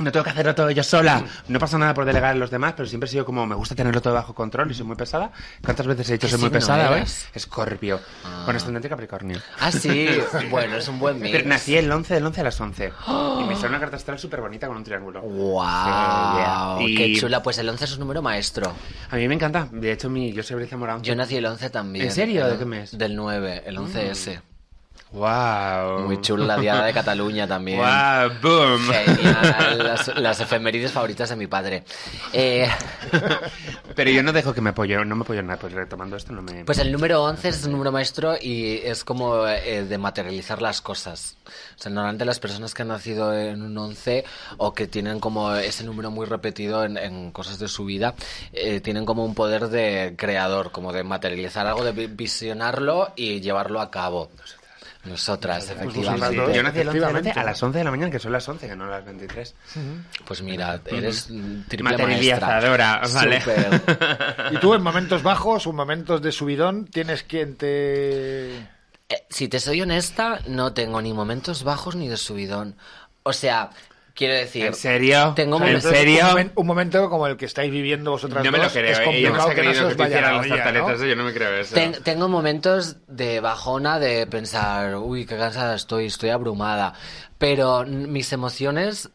no 0.00 0.12
tengo 0.12 0.24
que 0.24 0.30
hacerlo 0.30 0.54
todo 0.54 0.70
yo 0.70 0.82
sola. 0.82 1.24
No 1.48 1.58
pasa 1.58 1.78
nada 1.78 1.94
por 1.94 2.04
delegar 2.04 2.34
en 2.34 2.40
los 2.40 2.50
demás, 2.50 2.74
pero 2.76 2.88
siempre 2.88 3.08
he 3.08 3.10
sido 3.10 3.24
como, 3.24 3.46
me 3.46 3.54
gusta 3.54 3.74
tenerlo 3.74 4.00
todo 4.00 4.14
bajo 4.14 4.34
control 4.34 4.70
y 4.70 4.74
soy 4.74 4.86
muy 4.86 4.96
pesada. 4.96 5.30
¿Cuántas 5.62 5.86
veces 5.86 6.08
he 6.10 6.12
dicho 6.14 6.26
¿Qué 6.26 6.32
soy 6.32 6.40
muy 6.40 6.50
pesada 6.50 6.90
hoy? 6.90 7.04
Escorpio. 7.34 8.00
Con 8.44 8.56
ascendente 8.56 8.88
Capricornio. 8.88 9.38
Ah, 9.60 9.70
sí, 9.70 10.08
bueno, 10.50 10.76
es 10.76 10.88
un 10.88 10.98
buen 10.98 11.18
mix. 11.20 11.32
Pero 11.32 11.48
nací 11.48 11.76
el 11.76 11.90
11 11.90 12.14
del 12.14 12.26
11 12.26 12.40
a 12.40 12.44
las 12.44 12.60
11. 12.60 12.92
Y 13.40 13.44
me 13.44 13.54
salió 13.54 13.70
una 13.70 13.80
carta 13.80 13.96
astral 13.96 14.18
súper 14.18 14.40
bonita 14.40 14.66
con 14.66 14.76
un 14.76 14.84
triángulo. 14.84 15.22
¡Wow! 15.22 15.62
Yeah. 15.62 16.76
Y 16.80 16.94
¡Qué 16.94 17.14
chula! 17.18 17.42
Pues 17.42 17.56
el 17.58 17.68
11 17.68 17.84
es 17.84 17.92
un 17.94 18.00
número 18.00 18.20
maestro. 18.20 18.72
A 19.10 19.16
mí 19.16 19.26
me 19.28 19.34
encanta. 19.34 19.68
De 19.70 19.92
hecho, 19.92 20.10
mi, 20.10 20.32
yo 20.32 20.42
soy 20.42 20.56
Bricia 20.56 20.76
Morán. 20.76 21.02
Yo 21.02 21.14
nací 21.14 21.36
el 21.36 21.46
11 21.46 21.70
también. 21.70 22.06
¿En 22.06 22.12
serio? 22.12 22.46
¿De 22.46 22.58
qué 22.58 22.64
mes? 22.64 22.96
Del 22.96 23.16
9, 23.16 23.62
el 23.66 23.78
11S. 23.78 24.42
¡Wow! 25.12 26.06
Muy 26.06 26.20
chulo 26.20 26.44
la 26.46 26.56
Diada 26.56 26.84
de 26.84 26.92
Cataluña 26.92 27.46
también. 27.48 27.78
¡Wow! 27.78 28.30
¡Boom! 28.40 28.80
Genial, 28.92 29.78
las, 29.78 30.16
las 30.16 30.40
efemérides 30.40 30.92
favoritas 30.92 31.28
de 31.30 31.34
mi 31.36 31.48
padre. 31.48 31.82
Eh, 32.32 32.68
Pero 33.96 34.10
yo 34.10 34.22
no 34.22 34.32
dejo 34.32 34.54
que 34.54 34.60
me 34.60 34.70
apoyo, 34.70 35.04
no 35.04 35.16
me 35.16 35.22
apoyo 35.22 35.42
nada. 35.42 35.58
Pues 35.58 35.72
retomando 35.72 36.16
esto, 36.16 36.32
no 36.32 36.42
me. 36.42 36.64
pues 36.64 36.78
el 36.78 36.92
número 36.92 37.24
11 37.24 37.48
es 37.48 37.64
un 37.64 37.72
número 37.72 37.90
maestro 37.90 38.36
y 38.40 38.76
es 38.84 39.02
como 39.02 39.46
eh, 39.48 39.84
de 39.84 39.98
materializar 39.98 40.62
las 40.62 40.80
cosas. 40.80 41.36
O 41.46 41.82
sea, 41.82 41.90
normalmente 41.90 42.24
las 42.24 42.38
personas 42.38 42.72
que 42.72 42.82
han 42.82 42.88
nacido 42.88 43.36
en 43.36 43.62
un 43.62 43.76
11 43.76 44.24
o 44.58 44.72
que 44.74 44.86
tienen 44.86 45.18
como 45.18 45.54
ese 45.56 45.82
número 45.82 46.12
muy 46.12 46.26
repetido 46.26 46.84
en, 46.84 46.96
en 46.96 47.32
cosas 47.32 47.58
de 47.58 47.66
su 47.66 47.84
vida, 47.84 48.14
eh, 48.52 48.80
tienen 48.80 49.04
como 49.06 49.24
un 49.24 49.34
poder 49.34 49.68
de 49.70 50.14
creador, 50.16 50.70
como 50.70 50.92
de 50.92 51.02
materializar 51.02 51.66
algo, 51.66 51.82
de 51.84 51.92
vi- 51.92 52.06
visionarlo 52.06 53.12
y 53.16 53.40
llevarlo 53.40 53.80
a 53.80 53.90
cabo. 53.90 54.30
Nosotras, 55.04 55.64
vosotras 55.68 55.86
efectivamente. 55.86 56.56
Yo 56.56 56.62
nací 56.62 56.78
el 56.80 56.88
11 56.88 56.98
del 56.98 57.04
11 57.08 57.18
Efectivamente. 57.20 57.40
a 57.40 57.44
las 57.44 57.62
11 57.62 57.78
de 57.78 57.84
la 57.84 57.90
mañana, 57.90 58.10
que 58.10 58.18
son 58.18 58.32
las 58.32 58.48
11, 58.48 58.68
que 58.68 58.76
no 58.76 58.86
las 58.86 59.04
23. 59.04 59.54
Pues 60.26 60.42
mira, 60.42 60.80
eres 60.86 61.28
triple 61.68 61.96
maestra. 61.96 62.60
vale. 63.14 63.40
Súper. 63.40 63.82
Y 64.52 64.58
tú 64.58 64.74
en 64.74 64.82
momentos 64.82 65.22
bajos 65.22 65.66
o 65.66 65.72
momentos 65.72 66.20
de 66.20 66.32
subidón 66.32 66.86
tienes 66.86 67.22
quien 67.22 67.56
te... 67.56 68.56
Eh, 68.58 69.26
si 69.28 69.48
te 69.48 69.58
soy 69.58 69.80
honesta, 69.82 70.40
no 70.46 70.72
tengo 70.74 71.00
ni 71.00 71.12
momentos 71.14 71.64
bajos 71.64 71.96
ni 71.96 72.08
de 72.08 72.16
subidón. 72.16 72.76
O 73.22 73.32
sea, 73.32 73.70
quiero 74.20 74.34
decir... 74.34 74.66
¿En 74.66 74.74
serio? 74.74 75.32
Tengo 75.34 75.56
¿En 75.56 75.62
momentos- 75.62 75.90
serio? 75.90 76.26
Un, 76.26 76.30
momen- 76.34 76.52
un 76.54 76.66
momento 76.66 77.08
como 77.08 77.26
el 77.26 77.36
que 77.38 77.46
estáis 77.46 77.72
viviendo 77.72 78.10
vosotras 78.10 78.44
No 78.44 78.52
me 78.52 78.58
lo 78.58 78.64
dos, 78.64 78.72
creo, 78.74 78.92
es 78.92 78.98
¿eh? 78.98 79.00
No 79.00 79.06
complicado 79.06 79.48
ha 79.48 79.54
que 79.54 79.62
no 79.62 79.74
se 79.74 79.84
os 79.84 79.96
vaya 79.96 80.20
las 80.20 80.46
¿no? 80.46 80.54
tartaletas, 80.54 81.00
yo 81.00 81.16
no 81.16 81.24
me 81.24 81.32
creo 81.32 81.54
eso. 81.56 81.74
Ten- 81.74 81.96
tengo 82.04 82.28
momentos 82.28 82.96
de 83.08 83.40
bajona 83.40 83.98
de 83.98 84.26
pensar, 84.26 84.96
uy, 84.96 85.24
qué 85.24 85.36
cansada 85.38 85.74
estoy, 85.74 86.06
estoy 86.06 86.28
abrumada. 86.28 86.92
Pero 87.38 87.84
mis 87.86 88.30
emociones, 88.34 89.08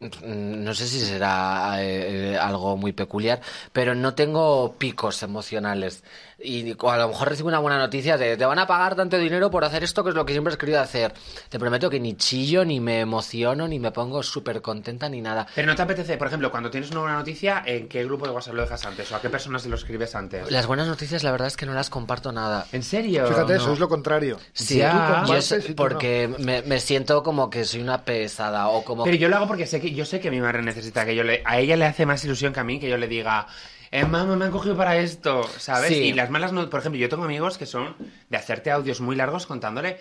mm, 0.00 0.64
no 0.64 0.72
sé 0.74 0.86
si 0.86 1.00
será 1.00 1.74
eh, 1.82 2.38
algo 2.40 2.76
muy 2.78 2.92
peculiar, 2.92 3.40
pero 3.72 3.94
no 3.94 4.14
tengo 4.14 4.74
picos 4.78 5.22
emocionales. 5.22 6.02
Y 6.40 6.70
a 6.70 6.96
lo 6.98 7.08
mejor 7.08 7.28
recibo 7.30 7.48
una 7.48 7.58
buena 7.58 7.78
noticia 7.78 8.16
de 8.16 8.36
te 8.36 8.44
van 8.44 8.58
a 8.60 8.66
pagar 8.66 8.94
tanto 8.94 9.18
dinero 9.18 9.50
por 9.50 9.64
hacer 9.64 9.82
esto 9.82 10.04
que 10.04 10.10
es 10.10 10.14
lo 10.14 10.24
que 10.24 10.32
siempre 10.32 10.52
has 10.52 10.56
querido 10.56 10.80
hacer. 10.80 11.12
Te 11.48 11.58
prometo 11.58 11.90
que 11.90 11.98
ni 11.98 12.16
chillo, 12.16 12.64
ni 12.64 12.78
me 12.78 13.00
emociono, 13.00 13.66
ni 13.66 13.80
me 13.80 13.90
pongo 13.90 14.22
súper 14.22 14.62
contenta, 14.62 15.08
ni 15.08 15.20
nada. 15.20 15.46
Pero 15.54 15.66
no 15.66 15.74
te 15.74 15.82
apetece, 15.82 16.16
por 16.16 16.28
ejemplo, 16.28 16.50
cuando 16.52 16.70
tienes 16.70 16.90
una 16.92 17.00
buena 17.00 17.16
noticia, 17.16 17.62
¿en 17.66 17.88
qué 17.88 18.04
grupo 18.04 18.24
de 18.26 18.32
WhatsApp 18.32 18.54
lo 18.54 18.62
dejas 18.62 18.86
antes? 18.86 19.10
¿O 19.10 19.16
a 19.16 19.20
qué 19.20 19.28
personas 19.30 19.66
lo 19.66 19.74
escribes 19.74 20.14
antes? 20.14 20.48
Las 20.50 20.66
buenas 20.68 20.86
noticias, 20.86 21.24
la 21.24 21.32
verdad 21.32 21.48
es 21.48 21.56
que 21.56 21.66
no 21.66 21.74
las 21.74 21.90
comparto 21.90 22.30
nada. 22.30 22.66
¿En 22.72 22.84
serio? 22.84 23.26
Fíjate, 23.26 23.54
No. 23.54 23.58
eso 23.60 23.72
es 23.72 23.78
lo 23.80 23.88
contrario. 23.88 24.38
Sí, 24.52 24.78
Ya. 24.78 25.24
Yo 25.26 25.42
sé- 25.42 25.64
no. 25.70 25.74
porque 25.74 26.30
me, 26.38 26.62
me 26.62 26.78
siento 26.78 27.22
como 27.24 27.50
que 27.50 27.64
soy 27.64 27.80
una 27.80 28.04
pesada 28.04 28.68
o 28.68 28.84
como 28.84 29.02
Pero 29.04 29.16
yo 29.16 29.28
lo 29.28 29.36
hago 29.36 29.48
porque 29.48 29.66
sé 29.66 29.80
que 29.80 29.92
yo 29.92 30.04
sé 30.04 30.20
que 30.20 30.30
mi 30.30 30.40
madre 30.40 30.62
necesita 30.62 31.04
que 31.04 31.16
yo 31.16 31.24
le 31.24 31.42
a 31.44 31.58
ella 31.58 31.76
le 31.76 31.84
hace 31.86 32.06
más 32.06 32.24
ilusión 32.24 32.52
que 32.52 32.60
a 32.60 32.64
mí 32.64 32.78
que 32.78 32.88
yo 32.88 32.96
le 32.96 33.08
diga 33.08 33.46
eh, 33.90 34.04
mamá, 34.04 34.36
me 34.36 34.44
han 34.44 34.50
cogido 34.50 34.76
para 34.76 34.96
esto, 34.98 35.48
¿sabes? 35.58 35.88
Sí. 35.90 35.94
Y 35.94 36.12
las 36.12 36.30
malas 36.30 36.52
no, 36.52 36.68
por 36.68 36.80
ejemplo, 36.80 37.00
yo 37.00 37.08
tengo 37.08 37.24
amigos 37.24 37.58
que 37.58 37.66
son 37.66 37.96
de 38.28 38.36
hacerte 38.36 38.70
audios 38.70 39.00
muy 39.00 39.16
largos 39.16 39.46
contándole 39.46 39.98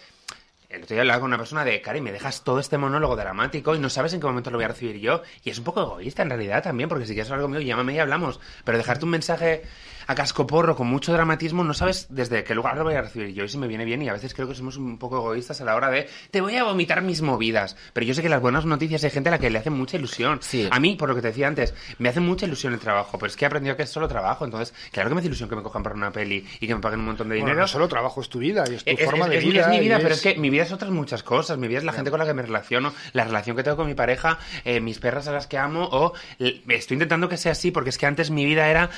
el 0.70 0.84
otro 0.84 0.96
día 0.96 1.02
hablaba 1.02 1.22
con 1.22 1.30
una 1.30 1.38
persona 1.38 1.64
de, 1.64 1.82
Cari, 1.82 2.02
me 2.02 2.12
dejas 2.12 2.44
todo 2.44 2.60
este 2.60 2.78
monólogo 2.78 3.16
dramático 3.16 3.74
y 3.74 3.80
no 3.80 3.90
sabes 3.90 4.14
en 4.14 4.20
qué 4.20 4.28
momento 4.28 4.52
lo 4.52 4.58
voy 4.58 4.66
a 4.66 4.70
recibir 4.70 4.98
yo. 4.98 5.22
Y 5.44 5.50
es 5.50 5.58
un 5.58 5.64
poco 5.64 5.82
egoísta 5.82 6.24
en 6.24 6.30
realidad 6.30 6.62
también, 6.62 6.90
porque 6.90 7.06
si 7.06 7.14
quieres 7.14 7.32
hablar 7.32 7.44
conmigo, 7.44 7.62
llámame 7.62 7.94
y 7.94 8.00
hablamos. 8.00 8.42
Pero 8.66 8.78
dejarte 8.78 9.06
un 9.06 9.12
mensaje 9.12 9.64
a 10.08 10.16
cascoporro 10.16 10.76
con 10.76 10.88
mucho 10.88 11.12
dramatismo, 11.14 11.64
no 11.64 11.74
sabes 11.74 12.08
desde 12.10 12.44
qué 12.44 12.56
lugar 12.56 12.78
lo 12.78 12.84
voy 12.86 12.96
a 12.96 13.02
recibir 13.02 13.34
yo 13.34 13.44
y 13.44 13.50
si 13.50 13.58
me 13.58 13.68
viene 13.68 13.86
bien. 13.86 14.02
Y 14.02 14.10
a 14.10 14.14
veces 14.14 14.34
creo 14.34 14.48
que 14.48 14.56
somos 14.56 14.78
un 14.78 14.98
poco 14.98 15.18
egoístas 15.18 15.60
a 15.62 15.66
la 15.66 15.76
hora 15.76 15.90
de, 15.90 16.08
te 16.32 16.42
voy 16.42 16.56
a 16.56 16.64
vomitar 16.64 17.02
mis 17.02 17.22
movidas. 17.22 17.76
Pero 17.94 18.06
yo 18.06 18.14
sé 18.14 18.22
que 18.22 18.30
las 18.30 18.42
buenas 18.42 18.66
noticias 18.66 19.04
hay 19.04 19.10
gente 19.12 19.30
a 19.30 19.34
la 19.34 19.40
que 19.40 19.50
le 19.50 19.60
hace 19.60 19.70
mucha 19.70 19.98
ilusión. 19.98 20.40
Sí. 20.42 20.68
A 20.72 20.80
mí, 20.80 20.96
por 20.96 21.10
lo 21.10 21.16
que 21.16 21.22
te 21.22 21.28
decía 21.28 21.48
antes, 21.48 21.74
me 22.00 22.10
hace 22.10 22.20
mucha 22.20 22.46
ilusión 22.46 22.74
el 22.74 22.80
trabajo, 22.80 23.18
pero 23.20 23.28
es 23.28 23.36
que 23.36 23.46
he 23.46 23.48
aprendido 23.48 23.76
que 23.76 23.84
es 23.84 23.90
solo 23.90 24.08
trabajo. 24.08 24.46
Entonces, 24.46 24.74
claro 24.92 25.10
que 25.10 25.16
me 25.16 25.20
hace 25.20 25.28
ilusión 25.28 25.50
que 25.50 25.56
me 25.56 25.64
cojan 25.64 25.84
para 25.84 25.96
una 25.96 26.12
peli 26.12 26.46
y 26.60 26.68
que 26.68 26.74
me 26.76 26.82
paguen 26.82 27.00
un 27.02 27.06
montón 27.08 27.28
de 27.30 27.36
Bueno, 27.36 27.48
dinero. 27.48 27.62
no 27.62 27.68
solo 27.68 27.88
trabajo, 27.88 28.22
es 28.22 28.30
tu 28.30 28.40
vida 28.40 28.64
y 28.72 28.76
es 28.76 28.84
tu 28.86 28.92
Es, 28.92 29.04
forma 29.06 29.26
es- 29.26 29.32
de 29.32 29.38
es- 29.40 29.44
vida. 29.46 29.62
es 29.62 29.68
mi 29.68 29.80
vida, 29.80 30.00
pero 30.02 30.14
es 30.14 30.22
que 30.22 30.36
mi 30.36 30.50
vida 30.50 30.64
es 30.64 30.72
otras 30.72 30.92
muchas 30.92 31.24
cosas. 31.24 31.58
Mi 31.58 31.68
vida 31.68 31.80
es 31.80 31.84
la 31.84 31.94
gente 31.94 32.10
con 32.12 32.20
la 32.20 32.26
que 32.26 32.34
me 32.34 32.44
relaciono, 32.44 32.94
la 33.14 33.26
relación 33.26 33.56
que 33.58 33.64
tengo 33.64 33.78
con 33.78 33.88
mi 33.88 33.94
pareja, 33.94 34.40
eh, 34.64 34.80
mis 34.80 35.00
perras 35.00 35.28
a 35.28 35.32
las 35.34 35.48
que 35.48 35.58
amo, 35.58 35.88
o 35.92 36.14
estoy 36.40 36.96
intentando 36.96 37.28
que 37.28 37.38
sea 37.38 37.52
así, 37.52 37.72
porque 37.72 37.90
es 37.90 37.98
que 37.98 38.06
antes 38.06 38.32
mi 38.32 38.46
vida 38.46 38.70
era 38.70 38.90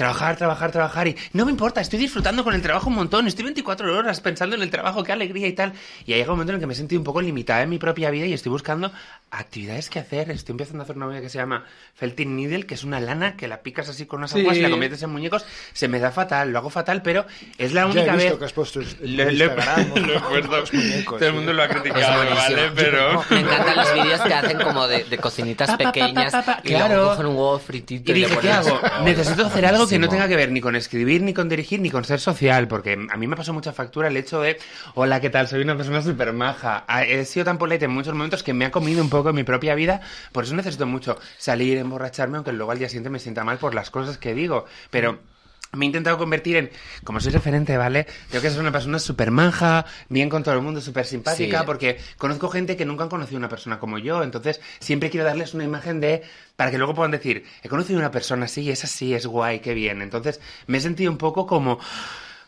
trabajar, 0.00 0.34
trabajar, 0.36 0.72
trabajar 0.72 1.08
y 1.08 1.16
no 1.34 1.44
me 1.44 1.50
importa, 1.50 1.82
estoy 1.82 1.98
disfrutando 1.98 2.42
con 2.42 2.54
el 2.54 2.62
trabajo 2.62 2.88
un 2.88 2.94
montón, 2.94 3.26
estoy 3.26 3.44
24 3.44 3.98
horas 3.98 4.18
pensando 4.22 4.56
en 4.56 4.62
el 4.62 4.70
trabajo, 4.70 5.04
qué 5.04 5.12
alegría 5.12 5.46
y 5.46 5.52
tal. 5.52 5.74
Y 6.06 6.14
ha 6.14 6.16
llegado 6.16 6.32
un 6.32 6.38
momento 6.38 6.52
en 6.52 6.54
el 6.56 6.60
que 6.60 6.66
me 6.66 6.72
he 6.72 6.76
sentido 6.76 6.98
un 7.00 7.04
poco 7.04 7.20
limitada 7.20 7.60
en 7.62 7.68
mi 7.68 7.78
propia 7.78 8.08
vida 8.08 8.24
y 8.24 8.32
estoy 8.32 8.50
buscando 8.50 8.90
actividades 9.30 9.90
que 9.90 9.98
hacer. 9.98 10.30
Estoy 10.30 10.54
empezando 10.54 10.80
a 10.82 10.84
hacer 10.84 10.96
una 10.96 11.04
movida 11.04 11.20
que 11.20 11.28
se 11.28 11.36
llama 11.36 11.64
Felting 11.96 12.34
Needle, 12.34 12.64
que 12.64 12.72
es 12.74 12.82
una 12.82 12.98
lana 12.98 13.36
que 13.36 13.46
la 13.46 13.60
picas 13.60 13.90
así 13.90 14.06
con 14.06 14.20
unas 14.20 14.30
Sí. 14.30 14.40
aguas 14.40 14.56
y 14.56 14.60
la 14.62 14.70
conviertes 14.70 15.02
en 15.02 15.10
muñecos. 15.10 15.44
Se 15.74 15.86
me 15.86 15.98
da 16.00 16.10
fatal, 16.10 16.50
lo 16.50 16.58
hago 16.58 16.70
fatal, 16.70 17.02
pero 17.02 17.26
es 17.58 17.74
la 17.74 17.82
Ya 17.82 17.86
he 17.88 17.90
única 17.90 18.12
visto 18.16 18.30
vez. 18.30 18.38
que 18.38 18.44
has 18.46 18.52
puesto 18.54 18.80
Lo- 19.02 19.24
lo- 19.24 19.30
lo 19.32 19.44
he 19.44 19.50
puesto. 19.50 20.56
los 20.56 20.72
muñecos, 20.72 21.18
Todo 21.18 21.28
el 21.28 21.32
sí. 21.34 21.36
mundo 21.36 21.52
lo 21.52 21.62
ha 21.62 21.68
criticado. 21.68 22.24
¿vale? 22.34 22.70
Pero. 22.74 23.22
Me 23.28 23.40
encantan 23.40 23.76
los 23.76 23.92
vídeos 23.94 24.20
que 24.22 24.32
hacen 24.34 24.58
como 24.62 24.86
de, 24.88 25.04
de 25.04 25.18
cocinitas 25.18 25.68
Pa, 25.68 25.76
pa, 25.76 25.84
pa, 25.84 25.92
pequeñas 25.92 26.32
pa, 26.32 26.42
pa, 26.42 26.60
y 26.64 26.70
luego 26.70 26.86
claro. 26.86 27.04
cogen 27.10 27.26
un 27.26 27.36
huevo 27.36 27.58
fritito 27.58 28.12
Y 28.12 28.14
y, 28.14 28.24
dije, 28.24 28.38
¿qué 28.40 28.50
hago? 28.50 28.80
Necesito 29.04 29.46
hacer 29.46 29.66
algo 29.66 29.86
que 29.90 29.98
no 29.98 30.08
tenga 30.08 30.28
que 30.28 30.36
ver 30.36 30.50
ni 30.50 30.60
con 30.60 30.76
escribir, 30.76 31.22
ni 31.22 31.34
con 31.34 31.48
dirigir, 31.48 31.80
ni 31.80 31.90
con 31.90 32.04
ser 32.04 32.20
social, 32.20 32.68
porque 32.68 32.98
a 33.10 33.16
mí 33.16 33.26
me 33.26 33.36
pasó 33.36 33.52
mucha 33.52 33.72
factura 33.72 34.08
el 34.08 34.16
hecho 34.16 34.40
de, 34.40 34.58
hola, 34.94 35.20
¿qué 35.20 35.30
tal? 35.30 35.48
Soy 35.48 35.62
una 35.62 35.76
persona 35.76 36.02
súper 36.02 36.32
maja. 36.32 36.84
Ah, 36.86 37.04
He 37.04 37.24
sido 37.24 37.44
tan 37.44 37.58
polite 37.58 37.84
en 37.84 37.90
muchos 37.90 38.14
momentos 38.14 38.42
que 38.42 38.54
me 38.54 38.64
ha 38.64 38.70
comido 38.70 39.02
un 39.02 39.10
poco 39.10 39.30
en 39.30 39.36
mi 39.36 39.44
propia 39.44 39.74
vida, 39.74 40.00
por 40.32 40.44
eso 40.44 40.54
necesito 40.54 40.86
mucho 40.86 41.18
salir, 41.38 41.78
emborracharme, 41.78 42.36
aunque 42.36 42.52
luego 42.52 42.72
al 42.72 42.78
día 42.78 42.88
siguiente 42.88 43.10
me 43.10 43.18
sienta 43.18 43.44
mal 43.44 43.58
por 43.58 43.74
las 43.74 43.90
cosas 43.90 44.18
que 44.18 44.34
digo. 44.34 44.66
Pero... 44.90 45.29
Me 45.72 45.84
he 45.84 45.86
intentado 45.86 46.18
convertir 46.18 46.56
en, 46.56 46.70
como 47.04 47.20
soy 47.20 47.30
referente, 47.32 47.76
¿vale? 47.76 48.06
Tengo 48.28 48.42
que 48.42 48.50
ser 48.50 48.58
una 48.60 48.72
persona 48.72 48.98
súper 48.98 49.30
maja, 49.30 49.86
bien 50.08 50.28
con 50.28 50.42
todo 50.42 50.54
el 50.56 50.62
mundo, 50.62 50.80
súper 50.80 51.06
simpática, 51.06 51.60
Sí. 51.60 51.64
porque 51.66 51.98
conozco 52.18 52.48
gente 52.48 52.76
que 52.76 52.84
nunca 52.84 53.04
han 53.04 53.08
conocido 53.08 53.38
una 53.38 53.48
persona 53.48 53.78
como 53.78 53.98
yo, 53.98 54.24
entonces 54.24 54.60
siempre 54.80 55.10
quiero 55.10 55.24
darles 55.26 55.54
una 55.54 55.62
imagen 55.62 56.00
de, 56.00 56.22
para 56.56 56.72
que 56.72 56.78
luego 56.78 56.94
puedan 56.94 57.12
decir, 57.12 57.44
he 57.62 57.68
conocido 57.68 58.00
una 58.00 58.10
persona 58.10 58.46
así, 58.46 58.68
es 58.68 58.82
así, 58.82 59.14
es 59.14 59.26
guay, 59.26 59.60
qué 59.60 59.74
bien. 59.74 60.02
Entonces 60.02 60.40
me 60.66 60.78
he 60.78 60.80
sentido 60.80 61.10
un 61.12 61.18
poco 61.18 61.46
como... 61.46 61.78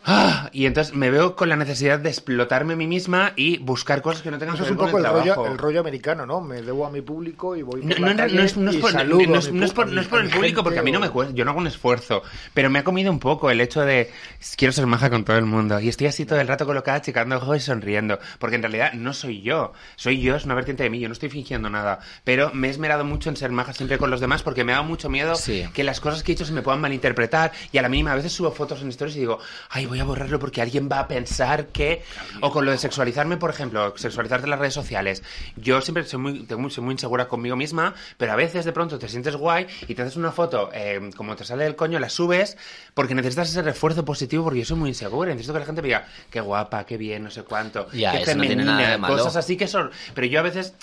"Ah", 0.05 0.51
y 0.53 0.67
entonces 0.67 0.95
me 0.95 1.11
veo 1.11 1.37
con 1.37 1.49
la 1.49 1.57
necesidad 1.57 1.99
de 1.99 2.09
explotarme 2.09 2.73
a 2.75 2.77
mí 2.77 2.87
misma 2.87 3.33
y 3.37 3.59
buscar 3.59 4.03
cosas 4.03 4.23
que 4.23 4.31
no 4.31 4.39
tengan 4.39 4.57
que 4.57 4.63
ver 4.63 4.73
un 4.73 4.77
con 4.79 4.87
poco 4.87 4.99
el 4.99 5.05
el 5.07 5.13
rollo, 5.13 5.47
el 5.47 5.59
rollo 5.59 5.81
americano, 5.81 6.27
¿no? 6.27 6.41
Me 6.41 6.61
debo 6.63 6.87
a 6.87 6.91
mi 6.91 7.01
público 7.03 7.55
y 7.57 7.63
voy 7.63 7.81
por 7.83 7.91
No, 8.01 8.07
la 8.07 8.13
no, 8.13 8.17
calle 8.17 8.35
no 8.37 8.43
es, 8.43 8.57
no 8.57 8.71
es 8.71 8.77
por, 8.79 8.93
no 8.95 9.01
es- 9.01 9.53
no 9.53 9.67
por- 9.73 9.89
es 9.89 10.13
el 10.13 10.31
público, 10.31 10.63
porque 10.65 10.79
a 10.79 10.83
mí 10.83 10.91
no 10.93 11.01
me 11.01 11.11
cuesta, 11.11 11.35
yo 11.35 11.45
no 11.45 11.53
hago 11.53 11.61
un 11.61 11.67
esfuerzo, 11.67 12.23
pero 12.55 12.69
me 12.71 12.81
ha 12.81 12.85
comido 12.85 13.11
un 13.13 13.19
poco 13.21 13.51
el 13.51 13.61
hecho 13.61 13.83
de 13.83 14.11
quiero 14.57 14.73
ser 14.73 14.87
maja 14.87 15.09
con 15.11 15.25
todo 15.25 15.37
el 15.39 15.45
mundo 15.47 15.79
y 15.81 15.89
estoy 15.89 16.07
así 16.09 16.25
todo 16.27 16.41
el 16.41 16.49
rato 16.49 16.67
colocada, 16.67 17.01
checando 17.01 17.37
ojos 17.37 17.57
y 17.57 17.61
sonriendo, 17.61 18.19
porque 18.39 18.57
en 18.57 18.63
realidad 18.63 18.93
no 18.95 19.13
soy 19.13 19.43
yo, 19.43 19.73
soy 19.97 20.21
yo, 20.21 20.37
es 20.37 20.45
una 20.45 20.55
vertiente 20.55 20.83
de 20.83 20.91
mí, 20.91 20.99
yo 21.01 21.09
no 21.09 21.13
estoy 21.13 21.29
fingiendo 21.29 21.71
nada, 21.71 22.01
pero 22.25 22.51
me 22.55 22.69
he 22.69 22.71
esmerado 22.71 23.05
mucho 23.05 23.29
en 23.31 23.37
ser 23.37 23.53
maja 23.53 23.73
siempre 23.73 23.99
con 23.99 24.11
los 24.11 24.21
demás 24.21 24.43
porque 24.43 24.65
me 24.65 24.73
ha 24.73 24.77
dado 24.77 24.89
mucho 24.89 25.09
miedo 25.09 25.37
Sí. 25.37 25.65
que 25.73 25.85
las 25.85 26.01
cosas 26.01 26.23
que 26.23 26.33
he 26.33 26.35
hecho 26.35 26.45
se 26.45 26.53
me 26.53 26.63
puedan 26.63 26.81
malinterpretar 26.81 27.53
y 27.71 27.79
a 27.79 27.83
la 27.83 27.89
mínima 27.89 28.13
a 28.13 28.17
veces 28.17 28.33
subo 28.33 28.51
fotos 28.51 28.83
en 28.83 28.89
stories 28.89 29.17
y 29.17 29.21
digo, 29.21 29.39
ay, 29.71 29.87
voy 29.93 30.01
a 30.01 30.05
borrarlo 30.05 30.39
porque 30.39 30.63
alguien 30.63 30.89
va 30.91 31.01
a 31.01 31.07
pensar 31.09 31.67
que... 31.67 32.03
O 32.41 32.51
con 32.51 32.65
lo 32.65 32.71
de 32.71 32.79
sexualizarme, 32.79 33.37
por 33.37 33.51
ejemplo, 33.51 33.93
sexualizarte 33.97 34.45
en 34.47 34.51
las 34.51 34.59
redes 34.59 34.73
sociales. 34.73 35.23
Yo 35.57 35.83
siempre 35.83 36.05
soy 36.05 36.19
muy, 36.19 36.45
tengo 36.45 36.71
soy 36.71 36.83
muy 36.83 36.93
insegura 36.93 37.29
conmigo 37.29 37.57
misma, 37.57 37.95
pero 38.17 38.33
a 38.33 38.37
veces 38.37 38.65
de 38.65 38.73
pronto 38.73 38.99
te 38.99 39.07
sientes 39.09 39.37
guay 39.37 39.67
y 39.87 39.95
te 39.95 40.01
haces 40.01 40.17
una 40.17 40.33
foto 40.33 40.71
eh, 40.73 41.11
como 41.15 41.37
te 41.37 41.45
sale 41.45 41.65
del 41.65 41.77
coño, 41.77 41.99
la 41.99 42.09
subes 42.09 42.57
porque 42.95 43.15
necesitas 43.15 43.51
ese 43.51 43.61
refuerzo 43.61 44.03
positivo 44.03 44.45
porque 44.45 44.61
yo 44.61 44.65
soy 44.65 44.79
muy 44.79 44.89
insegura. 44.89 45.31
Necesito 45.31 45.53
que 45.53 45.61
la 45.61 45.67
gente 45.67 45.83
me 45.83 45.89
diga, 45.89 46.07
qué 46.31 46.41
guapa, 46.41 46.87
qué 46.87 46.97
bien, 46.97 47.25
no 47.25 47.31
sé 47.31 47.43
cuánto, 47.43 47.91
Ya, 47.93 48.23
qué 48.23 48.35
no 48.35 48.99
malo. 48.99 49.15
cosas 49.17 49.37
así 49.37 49.59
que 49.59 49.67
son... 49.69 49.91
Pero 50.15 50.27
yo 50.27 50.41
a 50.41 50.43
veces 50.43 50.75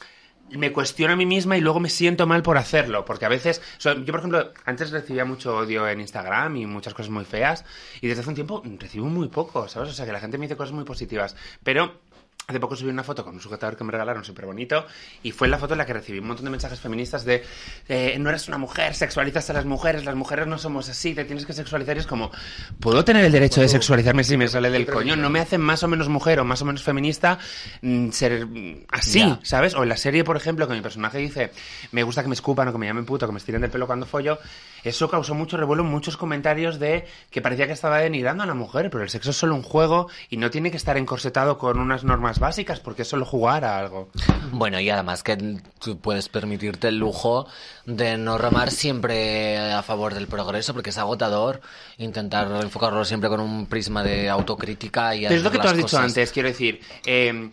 me 0.51 0.71
cuestiono 0.71 1.13
a 1.13 1.15
mí 1.15 1.25
misma 1.25 1.57
y 1.57 1.61
luego 1.61 1.79
me 1.79 1.89
siento 1.89 2.27
mal 2.27 2.41
por 2.41 2.57
hacerlo, 2.57 3.05
porque 3.05 3.25
a 3.25 3.29
veces, 3.29 3.61
yo 3.79 3.93
por 4.05 4.19
ejemplo, 4.19 4.51
antes 4.65 4.91
recibía 4.91 5.25
mucho 5.25 5.57
odio 5.57 5.87
en 5.87 6.01
Instagram 6.01 6.55
y 6.57 6.65
muchas 6.65 6.93
cosas 6.93 7.09
muy 7.09 7.25
feas, 7.25 7.65
y 8.01 8.07
desde 8.07 8.21
hace 8.21 8.29
un 8.29 8.35
tiempo 8.35 8.63
recibo 8.79 9.07
muy 9.07 9.27
poco, 9.27 9.67
¿sabes? 9.67 9.89
O 9.89 9.93
sea, 9.93 10.05
que 10.05 10.11
la 10.11 10.19
gente 10.19 10.37
me 10.37 10.45
dice 10.45 10.57
cosas 10.57 10.73
muy 10.73 10.83
positivas, 10.83 11.35
pero... 11.63 12.01
Hace 12.49 12.59
poco 12.59 12.75
subí 12.75 12.89
una 12.89 13.03
foto 13.03 13.23
con 13.23 13.35
un 13.35 13.41
sujetador 13.41 13.77
que 13.77 13.83
me 13.83 13.91
regalaron 13.91 14.25
súper 14.25 14.47
bonito 14.47 14.83
y 15.21 15.31
fue 15.31 15.47
la 15.47 15.59
foto 15.59 15.75
en 15.75 15.77
la 15.77 15.85
que 15.85 15.93
recibí 15.93 16.17
un 16.17 16.25
montón 16.25 16.45
de 16.45 16.49
mensajes 16.49 16.79
feministas 16.79 17.23
de 17.23 17.43
eh, 17.87 18.17
no 18.19 18.27
eres 18.29 18.47
una 18.47 18.57
mujer, 18.57 18.95
sexualizas 18.95 19.51
a 19.51 19.53
las 19.53 19.65
mujeres, 19.65 20.03
las 20.03 20.15
mujeres 20.15 20.47
no 20.47 20.57
somos 20.57 20.89
así, 20.89 21.13
te 21.13 21.25
tienes 21.25 21.45
que 21.45 21.53
sexualizar 21.53 21.95
y 21.97 21.99
es 21.99 22.07
como, 22.07 22.31
¿puedo 22.79 23.05
tener 23.05 23.23
el 23.23 23.31
derecho 23.31 23.61
de 23.61 23.69
sexualizarme 23.69 24.23
si 24.23 24.35
me 24.35 24.47
sale 24.47 24.71
del 24.71 24.87
coño? 24.87 25.15
No 25.15 25.29
me 25.29 25.41
hace 25.41 25.59
más 25.59 25.83
o 25.83 25.87
menos 25.87 26.09
mujer 26.09 26.39
o 26.39 26.43
más 26.43 26.59
o 26.63 26.65
menos 26.65 26.81
feminista 26.81 27.37
mm, 27.83 28.09
ser 28.09 28.47
así, 28.89 29.19
Ya. 29.19 29.39
¿sabes? 29.43 29.75
O 29.75 29.83
en 29.83 29.89
la 29.89 29.97
serie, 29.97 30.23
por 30.23 30.35
ejemplo, 30.35 30.67
que 30.67 30.73
mi 30.73 30.81
personaje 30.81 31.19
dice, 31.19 31.51
me 31.91 32.01
gusta 32.01 32.23
que 32.23 32.29
me 32.29 32.33
escupan 32.33 32.67
o 32.69 32.71
que 32.71 32.79
me 32.79 32.87
llamen 32.87 33.05
puto, 33.05 33.27
que 33.27 33.31
me 33.31 33.37
estiren 33.37 33.61
del 33.61 33.69
pelo 33.69 33.85
cuando 33.85 34.07
follo, 34.07 34.39
eso 34.83 35.07
causó 35.07 35.35
mucho 35.35 35.55
revuelo, 35.55 35.83
muchos 35.83 36.17
comentarios 36.17 36.79
de 36.79 37.05
que 37.29 37.43
parecía 37.43 37.67
que 37.67 37.73
estaba 37.73 37.99
denigrando 37.99 38.41
a 38.41 38.47
la 38.47 38.55
mujer, 38.55 38.89
pero 38.89 39.03
el 39.03 39.11
sexo 39.11 39.29
es 39.29 39.37
solo 39.37 39.53
un 39.53 39.61
juego 39.61 40.09
y 40.31 40.37
no 40.37 40.49
tiene 40.49 40.71
que 40.71 40.77
estar 40.77 40.97
encorsetado 40.97 41.59
con 41.59 41.79
unas 41.79 42.03
normas 42.03 42.38
básicas, 42.39 42.79
porque 42.79 43.01
es 43.03 43.07
solo 43.07 43.25
jugar 43.25 43.65
a 43.65 43.77
algo. 43.79 44.09
Bueno, 44.51 44.79
y 44.79 44.89
además 44.89 45.21
que 45.23 45.37
tú 45.79 45.99
puedes 45.99 46.29
permitirte 46.29 46.87
el 46.87 46.97
lujo 46.97 47.47
de 47.85 48.17
no 48.17 48.37
remar 48.37 48.71
siempre 48.71 49.71
a 49.71 49.83
favor 49.83 50.13
del 50.13 50.27
progreso, 50.27 50.73
porque 50.73 50.89
es 50.89 50.97
agotador 50.97 51.61
intentar 51.97 52.49
enfocarlo 52.63 53.03
siempre 53.05 53.29
con 53.29 53.39
un 53.41 53.65
prisma 53.67 54.03
de 54.03 54.29
autocrítica 54.29 55.13
y 55.15 55.21
Pero 55.23 55.35
es 55.35 55.43
lo 55.43 55.51
que 55.51 55.59
tú 55.59 55.67
has 55.67 55.75
dicho 55.75 55.85
cosas- 55.87 56.05
antes, 56.05 56.31
quiero 56.31 56.49
decir. 56.49 56.79
eh, 57.05 57.49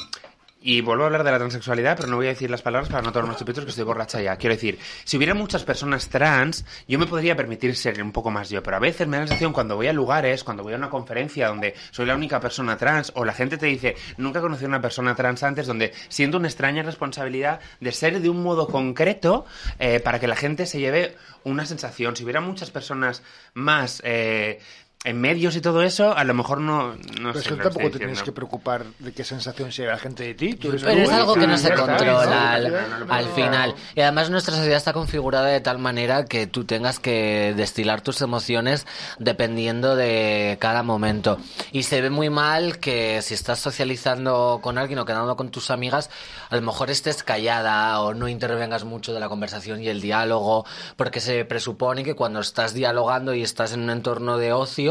y 0.66 0.80
vuelvo 0.80 1.05
a 1.05 1.06
hablar 1.06 1.22
de 1.22 1.30
la 1.30 1.38
transexualidad, 1.38 1.97
pero 1.97 2.09
no 2.09 2.16
voy 2.16 2.26
a 2.26 2.30
decir 2.30 2.51
las 2.51 2.60
palabras 2.60 2.90
para 2.90 3.01
no 3.01 3.12
tomar 3.12 3.28
más 3.28 3.38
chupitos 3.38 3.62
que 3.62 3.70
estoy 3.70 3.84
borracha 3.84 4.20
ya. 4.20 4.36
Quiero 4.36 4.56
decir, 4.56 4.80
si 5.05 5.16
hubiera 5.16 5.32
muchas 5.32 5.62
personas 5.62 6.09
trans, 6.09 6.64
yo 6.88 6.98
me 6.98 7.06
podría 7.06 7.36
permitir 7.36 7.76
ser 7.76 8.02
un 8.02 8.10
poco 8.10 8.32
más 8.32 8.51
yo, 8.51 8.64
pero 8.64 8.76
a 8.76 8.80
veces 8.80 9.06
me 9.06 9.16
da 9.16 9.22
la 9.22 9.26
sensación 9.28 9.52
cuando 9.52 9.76
voy 9.76 9.86
a 9.86 9.93
lugares, 9.93 10.43
cuando 10.43 10.64
voy 10.64 10.72
a 10.72 10.76
una 10.76 10.90
conferencia 10.90 11.47
donde 11.47 11.76
soy 11.93 12.06
la 12.06 12.16
única 12.16 12.40
persona 12.40 12.76
trans, 12.76 13.12
o 13.14 13.24
la 13.24 13.32
gente 13.32 13.59
te 13.59 13.66
dice, 13.66 13.94
nunca 14.16 14.40
he 14.40 14.43
conocido 14.43 14.66
a 14.66 14.70
una 14.70 14.80
persona 14.80 15.14
trans 15.14 15.44
antes, 15.44 15.68
donde 15.68 15.93
siento 16.09 16.38
una 16.38 16.48
extraña 16.48 16.82
responsabilidad 16.82 17.60
de 17.78 17.93
ser 17.93 18.18
de 18.20 18.28
un 18.28 18.43
modo 18.43 18.66
concreto 18.66 19.47
eh, 19.78 20.01
para 20.01 20.18
que 20.18 20.26
la 20.26 20.34
gente 20.34 20.66
se 20.66 20.80
lleve 20.80 21.14
una 21.44 21.64
sensación. 21.64 22.16
Si 22.16 22.24
hubiera 22.24 22.40
muchas 22.40 22.72
personas 22.72 23.22
más... 23.55 24.02
eh, 24.05 24.59
en 25.05 25.20
medios 25.20 25.55
y 25.55 25.60
todo 25.60 25.82
eso, 25.82 26.16
a 26.16 26.24
lo 26.24 26.35
mejor 26.35 26.60
no, 26.60 26.94
no 26.94 27.32
Pero 27.32 27.32
sé 27.35 27.39
es 27.39 27.48
que 27.48 27.62
tampoco 27.62 27.90
te 27.90 27.98
tienes 27.98 28.23
que 28.23 28.32
preocupar 28.32 28.85
de 28.98 29.12
qué 29.12 29.23
sensación 29.23 29.70
se 29.70 29.86
la 29.86 29.98
gente 29.98 30.24
de 30.24 30.35
ti. 30.35 30.55
Tú 30.55 30.70
eres 30.70 30.82
Pero 30.82 30.97
tú 30.97 31.02
es 31.02 31.10
algo 31.10 31.35
que 31.35 31.47
no 31.47 31.56
se 31.56 31.73
controla 31.74 32.52
al, 32.55 32.74
al 33.09 33.28
final. 33.28 33.74
Y 33.94 34.01
además 34.01 34.31
nuestra 34.31 34.56
sociedad 34.56 34.77
está 34.77 34.93
configurada 34.93 35.47
de 35.47 35.60
tal 35.60 35.78
manera 35.78 36.24
que 36.24 36.48
tú 36.48 36.64
tengas 36.64 36.98
que 36.98 37.55
destilar 37.56 38.01
tus 38.01 38.20
emociones 38.20 38.86
dependiendo 39.20 39.94
de 39.94 40.56
cada 40.60 40.82
momento. 40.82 41.39
Y 41.70 41.85
se 41.85 42.01
ve 42.01 42.10
muy 42.10 42.31
mal 42.31 42.78
que 42.78 43.23
si 43.23 43.35
estás 43.35 43.60
socializando 43.60 44.60
con 44.60 44.77
alguien 44.77 44.98
o 44.98 45.05
quedando 45.05 45.36
con 45.36 45.51
tus 45.51 45.70
amigas, 45.70 46.10
a 46.51 46.56
lo 46.56 46.62
mejor 46.62 46.90
estés 46.90 47.23
callada 47.23 48.01
o 48.01 48.14
no 48.14 48.28
intervengas 48.28 48.85
mucho 48.85 49.12
de 49.12 49.20
la 49.20 49.28
conversación 49.28 49.82
y 49.82 49.89
el 49.89 50.01
diálogo, 50.01 50.64
porque 50.97 51.20
se 51.20 51.44
presupone 51.44 52.02
que 52.02 52.14
cuando 52.14 52.40
estás 52.40 52.74
dialogando 52.74 53.35
y 53.35 53.43
estás 53.43 53.73
en 53.73 53.82
un 53.82 53.90
entorno 53.90 54.36
de 54.39 54.52
ocio, 54.52 54.86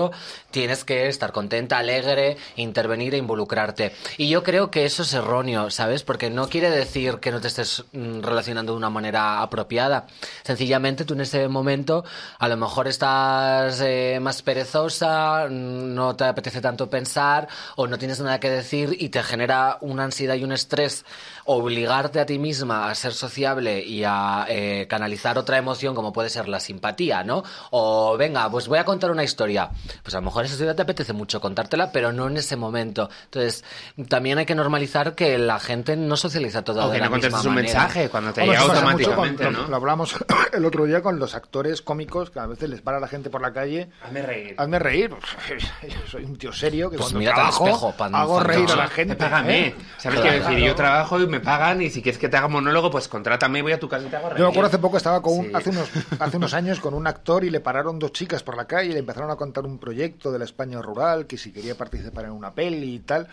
tienes 0.52 0.84
que 0.84 1.08
estar 1.08 1.32
contenta, 1.32 1.78
alegre, 1.78 2.38
intervenir 2.56 3.14
e 3.14 3.18
involucrarte. 3.18 3.94
Y 4.18 4.30
yo 4.30 4.44
creo 4.44 4.72
que 4.72 4.86
eso 4.86 5.04
es 5.04 5.14
erróneo, 5.14 5.70
¿sabes? 5.70 6.04
Porque 6.04 6.30
no 6.30 6.50
quiere 6.50 6.70
decir 6.70 7.20
que 7.20 7.32
no 7.32 7.42
te 7.42 7.48
estés 7.48 7.84
mm, 7.92 8.22
relacionando 8.22 8.74
de 8.74 8.78
una 8.78 8.90
manera 8.90 9.42
apropiada. 9.42 10.08
Sencillamente 10.44 11.06
tú 11.06 11.14
en 11.14 11.22
ese 11.22 11.48
momento 11.48 12.04
a 12.40 12.48
lo 12.48 12.58
mejor 12.58 12.88
estás 12.88 13.82
eh, 13.82 14.20
más 14.22 14.42
perezosa, 14.42 15.48
mm, 15.50 15.94
no 15.94 16.16
te 16.16 16.26
apetece 16.26 16.62
tanto 16.62 16.90
pensar 16.90 17.48
o 17.76 17.88
no 17.88 17.98
tienes 17.98 18.20
nada 18.20 18.40
que 18.40 18.50
decir 18.50 18.96
y 19.00 19.10
te 19.10 19.24
genera 19.24 19.78
una 19.82 20.04
ansiedad 20.06 20.36
y 20.36 20.44
un 20.44 20.52
estrés 20.52 21.06
obligarte 21.46 22.20
a 22.20 22.26
ti 22.26 22.40
misma 22.40 22.90
a 22.90 22.96
ser 22.96 23.14
sociable 23.14 23.84
y 23.84 24.04
a 24.04 24.46
eh, 24.50 24.88
canalizar 24.90 25.38
otra 25.38 25.58
emoción 25.58 25.96
como 25.96 26.12
puede 26.14 26.30
ser 26.30 26.48
la 26.48 26.60
simpatía, 26.60 27.24
¿no? 27.24 27.44
O 27.72 28.18
venga, 28.18 28.50
pues 28.50 28.68
voy 28.68 28.80
a 28.80 28.86
contar 28.86 29.12
una 29.12 29.24
historia. 29.24 29.70
Pues 30.04 30.14
a 30.16 30.18
lo 30.20 30.24
mejor 30.26 30.46
esa 30.46 30.54
historia 30.54 30.76
te 30.76 30.82
apetece 30.82 31.14
mucho 31.14 31.40
contártela, 31.42 31.92
pero 31.92 32.12
no 32.12 32.28
en 32.28 32.38
ese 32.38 32.56
momento. 32.56 33.10
Entonces, 33.26 33.64
también 34.10 34.38
hay 34.38 34.46
que 34.46 34.56
normalizar 34.56 35.16
que 35.16 35.38
la 35.38 35.60
gente 35.60 35.96
no 35.96 36.16
socializa 36.18 36.64
toda 36.64 36.86
O 36.86 36.90
que 36.90 36.96
de 36.96 37.00
la 37.00 37.06
no 37.10 37.16
misma 37.16 37.30
contestes 37.30 37.48
un 37.50 37.56
manera. 37.56 37.74
mensaje 37.80 38.10
cuando 38.10 38.34
te 38.34 38.42
Hombre, 38.42 38.58
llega 38.60 38.74
automáticamente, 38.74 39.44
con- 39.46 39.54
¿no? 39.54 39.62
Lo, 39.64 39.68
lo 39.70 39.76
hablamos 39.76 40.16
el 40.54 40.66
otro 40.66 40.86
día 40.86 41.02
con 41.02 41.20
los 41.20 41.36
actores 41.36 41.82
cómicos 41.82 42.30
que 42.32 42.40
a 42.40 42.46
veces 42.46 42.70
les 42.70 42.82
para 42.82 43.00
la 43.00 43.08
gente 43.08 43.30
por 43.30 43.42
la 43.42 43.54
calle. 43.54 43.90
Hazme 44.04 44.22
reír. 44.22 44.56
Hazme 44.58 44.80
reír. 44.80 45.10
Yo 45.10 45.98
soy 46.12 46.24
un 46.24 46.38
tío 46.38 46.52
serio 46.54 46.90
que 46.90 46.98
Pues 46.98 47.12
cuando 47.12 47.30
trabajo 47.32 47.66
espejo, 47.68 47.92
pan- 47.98 48.16
hago 48.16 48.40
reír 48.42 48.70
a 48.72 48.76
la 48.76 48.88
gente. 48.88 49.16
Págame. 49.16 49.68
¿eh? 49.68 49.76
¿Sabes 49.98 50.20
Claro. 50.20 50.38
qué 50.38 50.44
decir? 50.44 50.66
Yo 50.66 50.76
trabajo 50.76 51.20
y 51.20 51.28
me 51.28 51.40
pagan 51.40 51.82
y 51.82 51.90
si 51.90 52.02
quieres 52.02 52.20
que 52.20 52.30
te 52.30 52.38
haga 52.38 52.48
monólogo, 52.48 52.90
pues 52.92 53.08
contrátame 53.08 53.60
y 53.60 53.62
voy 53.62 53.72
a 53.74 53.80
tu 53.80 53.88
casa 53.90 54.06
y 54.06 54.10
te 54.10 54.16
hago 54.16 54.30
reír. 54.30 54.40
Yo 54.40 54.46
me 54.46 54.52
acuerdo 54.52 54.68
hace 54.68 54.78
poco 54.80 54.98
estaba 54.98 55.22
con 55.22 55.38
un- 55.40 55.46
Sí. 55.46 55.52
hace 55.54 55.70
unos 55.70 55.90
hace 56.20 56.38
unos 56.38 56.54
años 56.54 56.80
con 56.80 56.94
un 56.94 57.08
actor 57.08 57.44
y 57.44 57.50
le 57.50 57.60
pararon 57.60 58.00
dos 58.00 58.12
chicas 58.14 58.44
por 58.44 58.56
la 58.58 58.66
calle 58.66 58.90
y 58.90 58.94
le 58.94 59.00
empezaron 59.00 59.30
a 59.32 59.36
contar 59.36 59.66
un 59.66 59.75
proyecto 59.78 60.32
de 60.32 60.40
la 60.40 60.46
España 60.46 60.82
rural 60.82 61.28
que 61.28 61.38
si 61.38 61.52
quería 61.52 61.76
participar 61.76 62.26
en 62.26 62.32
una 62.32 62.54
peli 62.54 62.96
y 62.96 63.00
tal. 63.00 63.28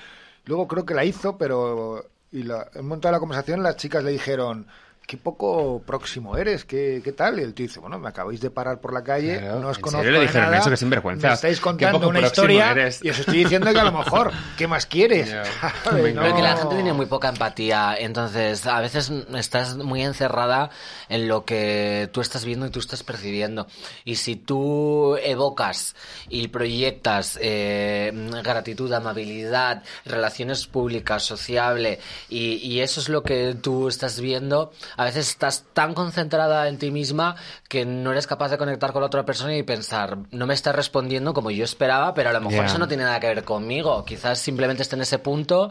Luego 0.45 0.67
creo 0.69 0.85
que 0.85 0.95
la 0.95 1.05
hizo, 1.05 1.37
pero 1.37 2.05
y 2.33 2.43
la, 2.43 2.69
en 2.75 2.91
un 2.91 3.01
de 3.01 3.11
la 3.11 3.21
conversación 3.21 3.63
las 3.63 3.77
chicas 3.77 4.03
le 4.03 4.11
dijeron 4.11 4.67
qué 5.07 5.17
poco 5.17 5.83
próximo 5.85 6.37
eres, 6.37 6.65
qué, 6.65 7.01
qué 7.05 7.13
tal. 7.13 7.39
Y 7.39 7.43
el 7.43 7.53
tío 7.55 7.67
dice, 7.67 7.81
bueno, 7.81 7.99
me 7.99 8.09
acabáis 8.09 8.41
de 8.41 8.51
parar 8.51 8.81
por 8.81 8.93
la 8.95 9.03
calle, 9.05 9.39
Claro, 9.39 9.61
no 9.61 9.69
os 9.69 9.77
¿en 9.77 9.83
conozco 9.83 10.11
le 10.11 10.21
dijeron 10.21 10.43
nada, 10.51 10.59
eso? 10.59 10.71
Qué 10.71 10.77
sinvergüenza. 10.77 11.29
Me 11.29 11.35
estáis 11.35 11.61
contando 11.61 12.09
una 12.09 12.21
historia 12.21 12.71
eres. 12.71 13.05
y 13.05 13.11
os 13.11 13.19
estoy 13.19 13.39
diciendo 13.45 13.73
que 13.73 13.79
a 13.79 13.85
lo 13.85 13.93
mejor, 13.93 14.33
¿qué 14.57 14.67
más 14.67 14.87
quieres? 14.87 15.29
¿Sabes? 15.85 16.03
Venga. 16.03 16.23
Pero 16.23 16.37
que 16.37 16.43
la 16.43 16.53
No. 16.55 16.61
gente 16.61 16.75
tiene 16.77 16.93
muy 16.93 17.07
poca 17.07 17.29
empatía, 17.29 17.95
entonces 17.99 18.67
a 18.67 18.81
veces 18.81 19.11
estás 19.35 19.77
muy 19.77 20.03
encerrada 20.03 20.71
en 21.09 21.29
lo 21.29 21.45
que 21.45 22.09
tú 22.13 22.21
estás 22.21 22.45
viendo 22.45 22.67
y 22.67 22.71
tú 22.71 22.79
estás 22.81 23.03
percibiendo. 23.03 23.67
Y 24.05 24.17
si 24.17 24.37
tú 24.37 25.17
evocas 25.23 25.95
y 26.31 26.49
proyectas 26.49 27.39
eh, 27.41 28.13
gratitud, 28.43 28.93
amabilidad, 28.93 29.83
relaciones 30.05 30.67
públicas, 30.67 31.23
sociable, 31.23 31.99
y, 32.29 32.55
y 32.55 32.81
eso 32.81 33.01
es 33.01 33.09
lo 33.09 33.23
que 33.23 33.55
tú 33.61 33.89
estás 33.89 34.21
viendo, 34.21 34.73
a 34.97 35.05
veces 35.05 35.29
estás 35.31 35.65
tan 35.73 35.95
concentrada 35.95 36.69
en 36.69 36.79
ti 36.79 36.91
misma 36.91 37.37
que 37.69 37.85
no 37.85 38.13
eres 38.13 38.27
capaz 38.27 38.51
de 38.51 38.59
conectar 38.59 38.93
con 38.93 39.03
la 39.03 39.07
otra 39.07 39.25
persona 39.25 39.57
y 39.57 39.63
pensar, 39.63 40.19
no 40.31 40.47
me 40.47 40.55
está 40.55 40.73
respondiendo 40.73 41.35
como 41.35 41.51
yo 41.51 41.65
esperaba, 41.65 42.15
pero 42.15 42.31
a 42.31 42.33
lo 42.33 42.41
mejor 42.41 42.65
eso 42.67 42.79
no 42.79 42.89
tiene 42.89 43.05
nada 43.05 43.21
que 43.21 43.29
ver 43.29 43.45
conmigo. 43.45 44.05
Quizás 44.05 44.39
simplemente 44.39 44.83
esté 44.83 44.97
en 44.97 45.03
ese 45.03 45.19
punto 45.19 45.71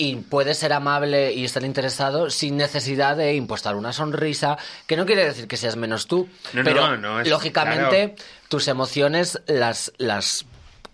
y 0.00 0.14
puede 0.16 0.54
ser 0.54 0.72
amable 0.72 1.32
y 1.32 1.44
estar 1.44 1.64
interesado 1.64 2.30
sin 2.30 2.56
necesidad 2.56 3.16
de 3.16 3.34
impostar 3.34 3.74
una 3.74 3.92
sonrisa, 3.92 4.56
que 4.86 4.96
no 4.96 5.04
quiere 5.06 5.24
decir 5.24 5.48
que 5.48 5.56
seas 5.56 5.74
menos 5.74 6.06
tú, 6.06 6.28
No, 6.52 6.62
pero 6.62 6.86
no, 6.86 6.96
no, 6.96 7.20
es- 7.20 7.28
lógicamente 7.28 8.14
tus 8.48 8.68
emociones 8.68 9.40
las 9.48 9.92
las 9.98 10.44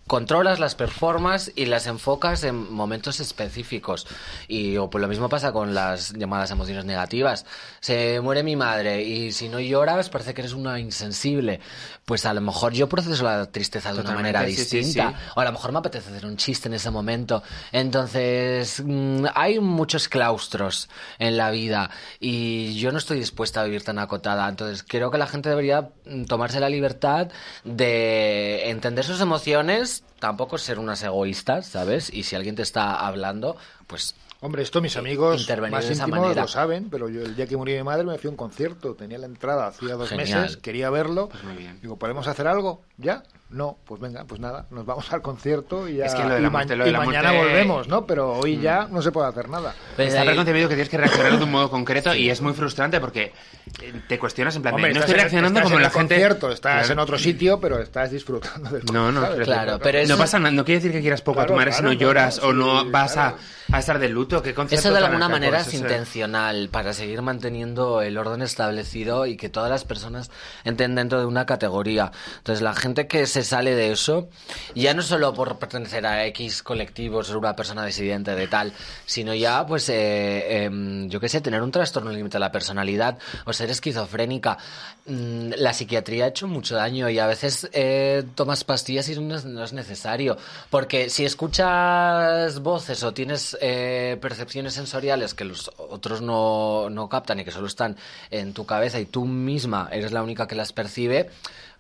controlas, 0.07 0.61
las 0.61 0.75
performas 0.75 1.51
y 1.55 1.67
las 1.67 1.87
enfocas 1.87 2.45
en 2.45 2.73
momentos 2.73 3.21
específicos. 3.21 4.07
Y 4.49 4.77
o 4.77 4.91
pues 4.91 5.01
lo 5.01 5.09
mismo 5.09 5.29
pasa 5.29 5.53
con 5.53 5.75
las 5.75 6.13
llamadas 6.13 6.51
emociones 6.51 6.85
negativas. 6.85 7.47
Se 7.81 8.21
muere 8.21 8.43
mi 8.43 8.57
madre 8.57 9.03
y 9.03 9.33
si 9.33 9.49
no 9.49 9.61
lloras 9.61 10.11
parece 10.11 10.35
que 10.35 10.43
eres 10.43 10.53
una 10.53 10.79
insensible. 10.79 11.61
Pues 12.05 12.27
a 12.27 12.35
lo 12.35 12.41
mejor 12.41 12.73
yo 12.75 12.89
proceso 12.89 13.25
la 13.25 13.47
tristeza 13.47 13.89
de 13.91 13.95
una 13.95 14.03
Totalmente, 14.03 14.39
manera 14.39 14.51
sí, 14.51 14.65
sí, 14.65 14.79
distinta. 14.79 15.11
sí. 15.11 15.17
O 15.37 15.41
a 15.41 15.45
lo 15.45 15.53
mejor 15.53 15.73
me 15.73 15.79
apetece 15.79 16.11
hacer 16.11 16.27
un 16.27 16.37
chiste 16.37 16.69
en 16.69 16.75
ese 16.75 16.91
momento. 16.91 17.43
Entonces, 17.73 18.83
mm, 18.85 19.27
hay 19.35 19.59
muchos 19.61 20.09
claustros 20.09 20.89
en 21.19 21.37
la 21.37 21.51
vida 21.51 21.91
y 22.21 22.75
yo 22.79 22.93
no 22.93 22.99
estoy 22.99 23.19
dispuesta 23.19 23.61
a 23.61 23.65
vivir 23.65 23.85
tan 23.85 23.99
acotada. 23.99 24.49
Entonces, 24.49 24.85
creo 24.87 25.11
que 25.11 25.19
la 25.19 25.27
gente 25.27 25.49
debería 25.49 25.89
mm, 26.05 26.25
tomarse 26.25 26.61
la 26.61 26.69
libertad 26.69 27.29
de 27.65 28.69
entender 28.71 29.05
sus 29.05 29.21
emociones, 29.21 29.94
tampoco 30.19 30.59
ser 30.59 30.79
unas 30.79 31.03
egoístas, 31.03 31.67
¿sabes? 31.67 32.13
Y 32.13 32.23
si 32.25 32.35
alguien 32.35 32.57
te 32.57 32.63
está 32.63 33.07
hablando, 33.07 33.57
pues 33.87 34.15
Hombre, 34.41 34.63
esto 34.63 34.83
mis 34.83 34.97
amigos 34.99 35.41
Intervenir 35.41 35.73
más 35.73 35.87
de 35.87 35.93
esa 35.95 36.03
íntimos 36.03 36.21
manera. 36.21 36.43
lo 36.43 36.49
saben, 36.49 36.91
pero 36.91 37.09
yo 37.09 37.23
el 37.23 37.35
día 37.35 37.47
que 37.47 37.57
murió 37.57 37.77
mi 37.79 37.83
madre 37.83 38.05
me 38.05 38.19
fui 38.19 38.29
a 38.29 38.31
un 38.31 38.37
concierto, 38.37 38.95
tenía 38.95 39.17
la 39.17 39.25
entrada 39.25 39.69
hacía 39.69 39.95
dos 39.95 40.11
Genial. 40.11 40.43
meses, 40.43 40.57
quería 40.59 40.91
verlo, 40.91 41.29
Pues 41.31 41.43
muy 41.45 41.55
bien. 41.57 41.79
digo, 41.81 41.97
¿podemos 41.99 42.27
hacer 42.29 42.47
algo? 42.47 42.83
¿Ya? 42.99 43.23
No, 43.55 43.79
pues 43.85 44.01
venga, 44.01 44.25
pues 44.25 44.41
nada, 44.41 44.67
nos 44.71 44.85
vamos 44.85 45.13
al 45.13 45.23
concierto 45.23 45.89
y, 45.89 45.97
ya, 45.99 46.07
Es 46.07 46.15
que 46.15 46.25
lo 46.25 46.31
de 46.35 46.41
y 46.41 46.43
la 46.43 46.51
muerte- 46.51 46.75
lo 46.75 46.83
de 46.85 46.91
y 46.91 46.93
la 46.93 46.99
mañana 46.99 47.33
muerte- 47.33 47.45
Mm. 47.45 47.53
volvemos, 47.69 47.89
¿no? 47.89 48.05
Pero 48.05 48.33
hoy 48.33 48.59
ya 48.61 48.89
no 48.91 49.01
se 49.01 49.13
puede 49.13 49.29
hacer 49.29 49.49
nada. 49.49 49.75
Pues 49.95 50.09
Está 50.09 50.23
ahí- 50.23 50.27
preconcebido 50.27 50.69
que 50.69 50.75
tienes 50.75 50.89
que 50.89 50.99
reaccionar 50.99 51.39
de 51.39 51.45
un 51.45 51.51
modo 51.53 51.71
concreto 51.71 52.13
y 52.15 52.31
es 52.31 52.41
muy 52.41 52.53
frustrante 52.53 52.99
porque 53.01 53.33
eh, 53.81 53.93
te 54.09 54.19
cuestionas 54.19 54.57
en 54.57 54.63
plan 54.63 54.73
de, 54.75 54.77
Hombre, 54.83 54.95
no 54.95 55.01
estoy 55.01 55.15
reaccionando 55.15 55.63
como 55.63 55.77
en 55.77 55.83
la 55.83 55.91
gente... 55.91 56.15
concierto, 56.17 56.51
estás 56.51 56.73
Claro. 56.81 56.93
en 56.93 56.99
otro 56.99 57.19
sitio, 57.19 57.61
pero 57.61 57.79
estás 57.79 58.11
disfrutando 58.11 58.71
del 58.71 58.85
No, 58.93 59.13
no, 59.13 59.21
¿sabes? 59.21 59.45
Claro, 59.45 59.79
pero 59.81 59.99
No 60.01 60.05
eso- 60.05 60.19
pasa 60.19 60.39
nada, 60.41 60.51
no 60.51 60.65
quiere 60.65 60.81
decir 60.81 60.93
que 60.93 61.01
quieras 61.01 61.23
poco 61.23 61.41
a 61.41 61.45
tu 61.45 61.55
Claro, 61.55 61.59
madre 61.61 61.73
si 61.73 61.79
claro, 61.79 61.95
no 61.95 62.01
lloras 62.01 62.39
claro, 62.41 62.49
o 62.51 62.53
no 62.53 62.83
sí, 62.83 62.89
vas 62.91 63.13
claro. 63.13 63.37
a, 63.73 63.77
a 63.77 63.79
estar 63.79 63.99
de 64.01 64.09
luto. 64.09 64.43
¿Qué 64.43 64.53
concierto 64.53 64.89
Eso 64.89 64.97
de 64.99 65.05
alguna 65.05 65.29
manera 65.29 65.59
Pues 65.59 65.69
es 65.69 65.75
intencional 65.75 66.69
para 66.71 66.93
seguir 66.93 67.23
manteniendo 67.23 68.03
el 68.03 68.19
orden 68.19 68.43
establecido 68.43 69.27
y 69.27 69.37
que 69.37 69.49
todas 69.49 69.71
las 69.71 69.85
personas 69.85 70.31
entren 70.65 70.95
dentro 70.97 71.21
de 71.21 71.27
una 71.27 71.47
categoría. 71.47 72.11
Entonces 72.39 72.63
la 72.63 72.75
gente 72.75 73.07
que 73.07 73.27
se 73.27 73.44
sale 73.45 73.75
de 73.75 73.93
eso, 73.93 74.29
ya 74.75 74.95
no 74.95 75.03
solo 75.03 75.33
por 75.35 75.59
pertenecer 75.59 76.07
a 76.07 76.25
X 76.27 76.63
colectivo, 76.63 77.23
ser 77.23 77.37
una 77.37 77.55
persona 77.55 77.85
disidente 77.85 78.35
de 78.35 78.47
tal, 78.47 78.73
sino 79.07 79.35
ya 79.35 79.67
pues 79.67 79.89
eh, 79.89 80.65
em, 80.65 81.09
yo 81.09 81.21
qué 81.21 81.29
sé, 81.29 81.41
tener 81.41 81.63
un 81.63 81.71
trastorno 81.71 82.11
límite 82.11 82.35
de 82.37 82.41
la 82.41 82.53
personalidad 82.53 83.19
o 83.45 83.53
ser 83.53 83.71
esquizofrénica. 83.71 84.59
Mm, 85.07 85.53
La 85.59 85.73
psiquiatría 85.73 86.25
ha 86.25 86.29
hecho 86.29 86.49
mucho 86.49 86.77
daño 86.77 87.09
y 87.11 87.19
a 87.19 87.27
veces 87.27 87.69
eh, 87.73 88.25
tomas 88.35 88.65
pastillas 88.65 89.09
y 89.09 89.21
no 89.21 89.37
es, 89.37 89.45
no 89.45 89.63
es 89.63 89.73
necesario. 89.73 90.37
Porque 90.71 91.11
si 91.11 91.25
escuchas 91.25 92.61
voces 92.61 93.03
o 93.03 93.13
tienes 93.13 93.57
eh, 93.61 94.17
percepciones 94.21 94.75
sensoriales 94.75 95.35
que 95.35 95.45
los 95.45 95.71
otros 95.77 96.21
no, 96.23 96.89
no 96.91 97.09
captan 97.09 97.41
y 97.41 97.45
que 97.45 97.51
solo 97.51 97.67
están 97.67 97.97
en 98.31 98.53
tu 98.55 98.67
cabeza 98.67 98.99
y 99.01 99.07
tú 99.07 99.25
misma 99.25 99.89
eres 99.93 100.13
la 100.13 100.23
única 100.23 100.47
que 100.47 100.55
las 100.55 100.73
percibe, 100.73 101.31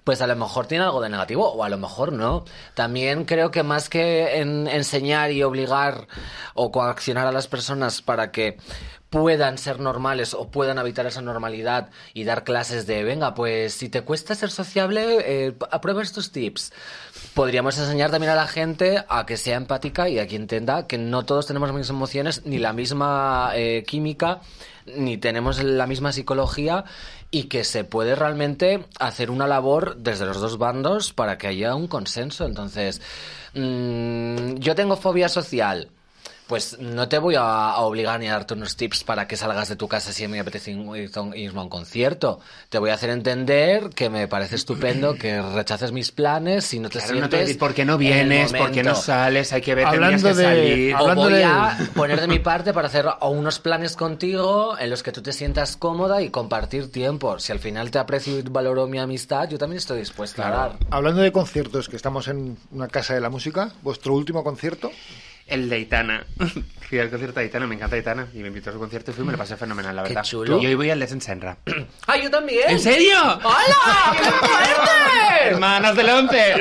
pues 0.05 0.21
a 0.21 0.27
lo 0.27 0.37
mejor 0.37 0.67
tiene 0.67 0.85
algo 0.85 1.01
de 1.01 1.09
negativo 1.09 1.51
o 1.51 1.65
a 1.65 1.69
lo 1.69 1.79
mejor 1.79 2.13
no. 2.13 2.45
También 2.75 3.25
creo 3.25 3.51
que 3.51 3.63
más 3.63 3.89
que 3.89 4.39
en- 4.39 4.69
enseñar 4.69 5.33
y 5.33 5.43
obligar 5.43 6.07
o 6.55 6.71
coaccionar 6.71 7.27
a 7.27 7.33
las 7.33 7.49
personas 7.49 8.03
para 8.03 8.31
que 8.31 8.59
puedan 9.11 9.59
ser 9.59 9.79
normales 9.81 10.35
o 10.35 10.49
puedan 10.51 10.77
habitar 10.79 11.07
esa 11.07 11.23
normalidad 11.23 11.89
y 12.15 12.25
dar 12.25 12.43
clases 12.43 12.85
de, 12.87 13.05
venga, 13.05 13.35
pues 13.35 13.73
si 13.73 13.89
te 13.89 14.03
cuesta 14.03 14.35
ser 14.35 14.51
sociable, 14.51 15.19
eh, 15.21 15.55
aprueba 15.71 16.03
estos 16.03 16.33
tips. 16.33 16.73
Podríamos 17.33 17.79
enseñar 17.79 18.11
también 18.11 18.33
a 18.33 18.37
la 18.37 18.49
gente 18.49 19.05
a 19.09 19.25
que 19.25 19.37
sea 19.37 19.57
empática 19.57 20.09
y 20.09 20.19
a 20.19 20.27
que 20.27 20.35
entienda 20.37 20.87
que 20.89 20.99
no 20.99 21.25
todos 21.25 21.47
tenemos 21.47 21.69
las 21.69 21.77
mismas 21.77 21.91
emociones, 21.91 22.43
ni 22.45 22.59
la 22.59 22.73
misma 22.73 23.53
eh, 23.55 23.85
química, 23.87 24.41
ni 24.87 25.17
tenemos 25.17 25.63
la 25.63 25.87
misma 25.87 26.13
psicología 26.13 26.85
y 27.35 27.49
que 27.49 27.65
se 27.65 27.83
puede 27.83 28.15
realmente 28.15 28.85
hacer 29.01 29.29
una 29.29 29.49
labor 29.49 29.97
desde 29.97 30.25
los 30.25 30.41
dos 30.41 30.57
bandos 30.57 31.13
para 31.13 31.37
que 31.37 31.49
haya 31.49 31.75
un 31.75 31.89
consenso. 31.89 32.47
Entonces, 32.47 33.03
mm, 33.55 34.55
yo 34.59 34.77
tengo 34.77 34.97
fobia 34.97 35.29
social. 35.29 35.89
Pues 36.47 36.79
no 36.79 37.09
te 37.09 37.17
voy 37.19 37.37
a, 37.37 37.71
a 37.71 37.79
obligar 37.81 38.21
ni 38.21 38.29
a 38.29 38.33
darte 38.33 38.53
unos 38.53 38.77
tips 38.77 39.03
para 39.05 39.27
que 39.27 39.35
salgas 39.35 39.71
de 39.71 39.77
tu 39.77 39.89
casa 39.89 40.13
si 40.13 40.29
me 40.29 40.39
apetece 40.41 40.73
irme 40.73 41.09
a 41.59 41.63
un 41.63 41.69
concierto. 41.71 42.39
Te 42.69 42.79
voy 42.79 42.91
a 42.91 42.95
hacer 42.95 43.09
entender 43.09 43.89
que 43.95 44.11
me 44.11 44.29
parece 44.29 44.57
estupendo 44.57 45.17
que 45.17 45.41
rechaces 45.41 45.91
mis 45.93 46.13
planes 46.13 46.67
si 46.67 46.81
no 46.81 46.91
te 46.91 46.99
Claro, 46.99 47.15
no 47.15 47.29
te 47.31 47.37
voy 47.37 47.39
sientes 47.39 47.39
a 47.39 47.47
decir 47.47 47.59
por 47.59 47.73
qué 47.75 47.85
no 47.87 47.95
en 47.95 48.01
el 48.03 48.29
vienes, 48.29 48.53
por 48.53 48.71
qué 48.73 48.83
no 48.83 48.95
sales, 48.95 49.55
hay 49.55 49.63
que 49.63 49.75
ver, 49.75 49.87
Hablando 49.87 50.29
que 50.29 50.35
de- 50.35 50.43
salir. 50.45 50.95
O 50.95 50.99
Hablando 50.99 51.23
voy 51.23 51.33
de- 51.33 51.45
a 51.45 51.79
poner 51.95 52.21
de 52.21 52.29
mi 52.29 52.39
parte 52.41 52.75
para 52.75 52.89
hacer 52.89 53.07
unos 53.23 53.59
planes 53.59 53.97
contigo 53.97 54.77
en 54.79 54.91
los 54.91 55.03
que 55.03 55.13
tú 55.13 55.23
te 55.23 55.33
sientas 55.33 55.79
cómoda 55.79 56.21
y 56.21 56.29
compartir 56.29 56.93
tiempo. 56.93 57.39
Si 57.39 57.53
al 57.53 57.59
final 57.59 57.91
te 57.91 57.99
aprecio 57.99 58.39
y 58.39 58.43
valoro 58.43 58.87
mi 58.87 58.99
amistad, 58.99 59.49
yo 59.49 59.57
también 59.57 59.79
estoy 59.79 59.99
dispuesta 60.01 60.47
a 60.47 60.51
dar. 60.51 60.73
Hablando 60.91 61.23
de 61.23 61.33
conciertos, 61.33 61.89
que 61.89 61.97
estamos 61.97 62.29
en 62.29 62.59
una 62.71 62.89
casa 62.89 63.15
de 63.15 63.23
la 63.23 63.31
música, 63.31 63.73
vuestro 63.83 64.13
último 64.13 64.45
concierto, 64.45 64.91
El 65.47 65.69
de 65.69 65.77
Aitana. 65.77 66.25
Fui 66.89 66.99
al 66.99 67.09
concierto 67.11 67.41
de 67.41 67.47
Aitana, 67.47 67.67
me 67.67 67.75
encanta 67.75 67.97
Aitana. 67.97 68.27
Y 68.35 68.39
me 68.39 68.49
invitó 68.49 68.71
a 68.71 68.73
su 68.75 68.79
concierto 68.79 69.11
y 69.11 69.15
fui 69.15 69.23
y 69.25 69.27
me 69.27 69.33
lo 69.33 69.39
pasé 69.39 69.57
fenomenal, 69.57 69.97
la 69.97 70.03
Qué 70.03 70.11
verdad. 70.11 70.23
chulo. 70.23 70.61
Y 70.61 70.67
hoy 70.67 70.75
voy 70.75 70.91
al 70.91 70.99
Legend 70.99 71.23
Senra. 71.23 71.57
¡Ah, 72.07 72.17
yo 72.19 72.31
también! 72.31 72.69
¿En 72.69 72.79
serio? 72.79 73.17
¡Hola! 73.43 74.13
¡Qué 74.13 74.31
fuerte! 74.31 75.49
¡Hermanas 75.49 75.97
del 75.97 76.09
once! 76.11 76.55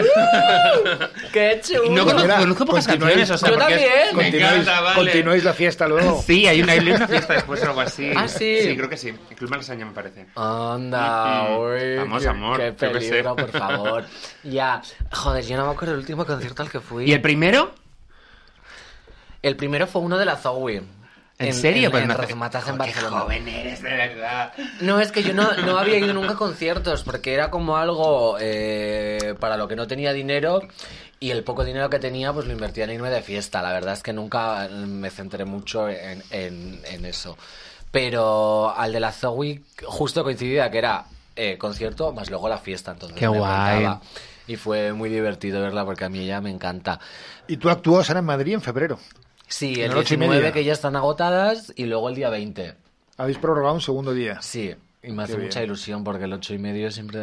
¡Qué 1.31 1.61
chulo! 1.63 1.89
No 1.91 2.05
conozco, 2.05 2.21
Mira, 2.23 2.37
conozco 2.39 2.65
pocas 2.65 2.87
canciones, 2.87 3.29
o 3.31 3.37
sea, 3.37 3.49
Yo 3.49 3.55
porque 3.57 3.73
es- 3.75 3.81
también. 3.81 4.15
me 4.15 4.23
Continuáis, 4.23 4.53
encanta, 4.61 4.81
vale. 4.81 4.95
continuáis 5.11 5.43
la 5.43 5.53
fiesta 5.53 5.87
luego. 5.87 6.23
Sí, 6.25 6.47
hay 6.47 6.61
una, 6.61 6.71
hay 6.73 6.79
una 6.79 7.07
fiesta 7.07 7.33
después 7.33 7.61
o 7.61 7.65
algo 7.67 7.81
así. 7.81 8.11
¿Ah, 8.15 8.27
sí? 8.27 8.57
Sí, 8.61 8.75
creo 8.77 8.89
que 8.89 8.97
sí. 8.97 9.09
El 9.09 9.35
Club 9.35 9.49
Malasaña 9.49 9.85
me 9.85 9.91
parece. 9.91 10.25
Anda, 10.35 11.43
Mm, 11.43 11.51
mm. 11.51 11.57
uy, 11.59 11.95
Vamos, 11.97 12.23
qué, 12.23 12.29
amor, 12.29 12.57
qué 12.59 12.73
qué 12.77 12.87
peligro, 12.89 13.35
por 13.35 13.51
favor. 13.51 14.05
Ya, 14.43 14.81
joder, 15.11 15.45
yo 15.45 15.57
no 15.57 15.65
me 15.65 15.71
acuerdo 15.73 15.91
del 15.93 15.99
último 15.99 16.25
concierto 16.25 16.63
al 16.63 16.69
que 16.69 16.79
fui. 16.79 17.05
¿Y 17.05 17.13
el 17.13 17.21
primero? 17.21 17.73
El 19.43 19.55
primero 19.55 19.85
fue 19.85 20.01
uno 20.01 20.17
de 20.17 20.25
la 20.25 20.37
Zoe. 20.37 20.81
¿En, 21.39 21.53
serio? 21.53 21.85
En, 21.87 21.91
Pues 21.91 22.03
en 22.03 22.11
en 22.11 22.17
Joder, 22.17 22.29
qué 22.29 22.73
Barcelona. 22.77 23.19
joven 23.21 23.47
eres, 23.47 23.81
de 23.81 23.89
verdad. 23.89 24.53
No, 24.81 24.99
es 25.01 25.11
que 25.11 25.23
yo 25.23 25.33
no, 25.33 25.51
no 25.65 25.77
había 25.77 25.97
ido 25.97 26.13
nunca 26.13 26.33
a 26.33 26.35
conciertos 26.37 27.03
porque 27.03 27.33
era 27.33 27.49
como 27.51 27.75
algo 27.77 28.37
eh, 28.39 29.35
para 29.39 29.57
lo 29.57 29.67
que 29.67 29.75
no 29.75 29.85
tenía 29.87 30.13
dinero 30.13 30.61
y 31.19 31.31
el 31.31 31.43
poco 31.43 31.65
dinero 31.65 31.89
que 31.89 31.99
tenía 31.99 32.31
pues 32.31 32.45
lo 32.45 32.53
invertía 32.53 32.85
en 32.85 32.91
irme 32.91 33.09
de 33.09 33.21
fiesta. 33.21 33.61
La 33.61 33.73
verdad 33.73 33.93
es 33.93 34.03
que 34.03 34.13
nunca 34.13 34.69
me 34.69 35.09
centré 35.09 35.43
mucho 35.43 35.89
en, 35.89 36.23
en- 36.29 36.79
en 36.85 37.05
eso. 37.05 37.37
Pero 37.91 38.73
al 38.75 38.93
de 38.93 38.99
la 38.99 39.11
Zoe 39.11 39.61
justo 39.83 40.23
coincidía 40.23 40.71
que 40.71 40.77
era 40.77 41.05
eh, 41.35 41.57
concierto 41.57 42.13
más 42.13 42.29
luego 42.29 42.47
la 42.47 42.57
fiesta. 42.59 42.91
Entonces 42.91 43.17
Qué 43.17 43.27
me 43.27 43.37
guay. 43.37 43.51
encantaba. 43.83 44.01
Y 44.47 44.55
fue 44.55 44.93
muy 44.93 45.09
divertido 45.09 45.61
verla 45.61 45.83
porque 45.83 46.05
a 46.05 46.09
mí 46.09 46.19
ella 46.19 46.41
me 46.41 46.49
encanta. 46.51 46.99
Y 47.47 47.57
tú 47.57 47.69
actúas 47.69 48.09
ahora 48.09 48.19
en 48.19 48.25
Madrid 48.25 48.53
en 48.53 48.61
febrero. 48.61 48.99
Sí, 49.47 49.73
el 49.75 49.91
el 49.91 49.97
ocho 49.97 50.15
y 50.15 50.17
19 50.17 50.35
media. 50.37 50.51
que 50.51 50.63
ya 50.63 50.73
están 50.73 50.95
agotadas 50.95 51.71
y 51.75 51.85
luego 51.85 52.09
el 52.09 52.15
día 52.15 52.29
20. 52.29 52.73
Habéis 53.17 53.37
prorrogado 53.37 53.75
un 53.75 53.81
segundo 53.81 54.13
día. 54.13 54.41
Sí, 54.41 54.73
y 55.03 55.11
me 55.11 55.23
hace 55.23 55.35
Qué 55.35 55.43
mucha 55.43 55.59
bien. 55.59 55.69
ilusión 55.69 56.03
porque 56.03 56.23
el 56.23 56.33
8 56.33 56.53
y 56.53 56.57
medio 56.57 56.89
siempre 56.89 57.19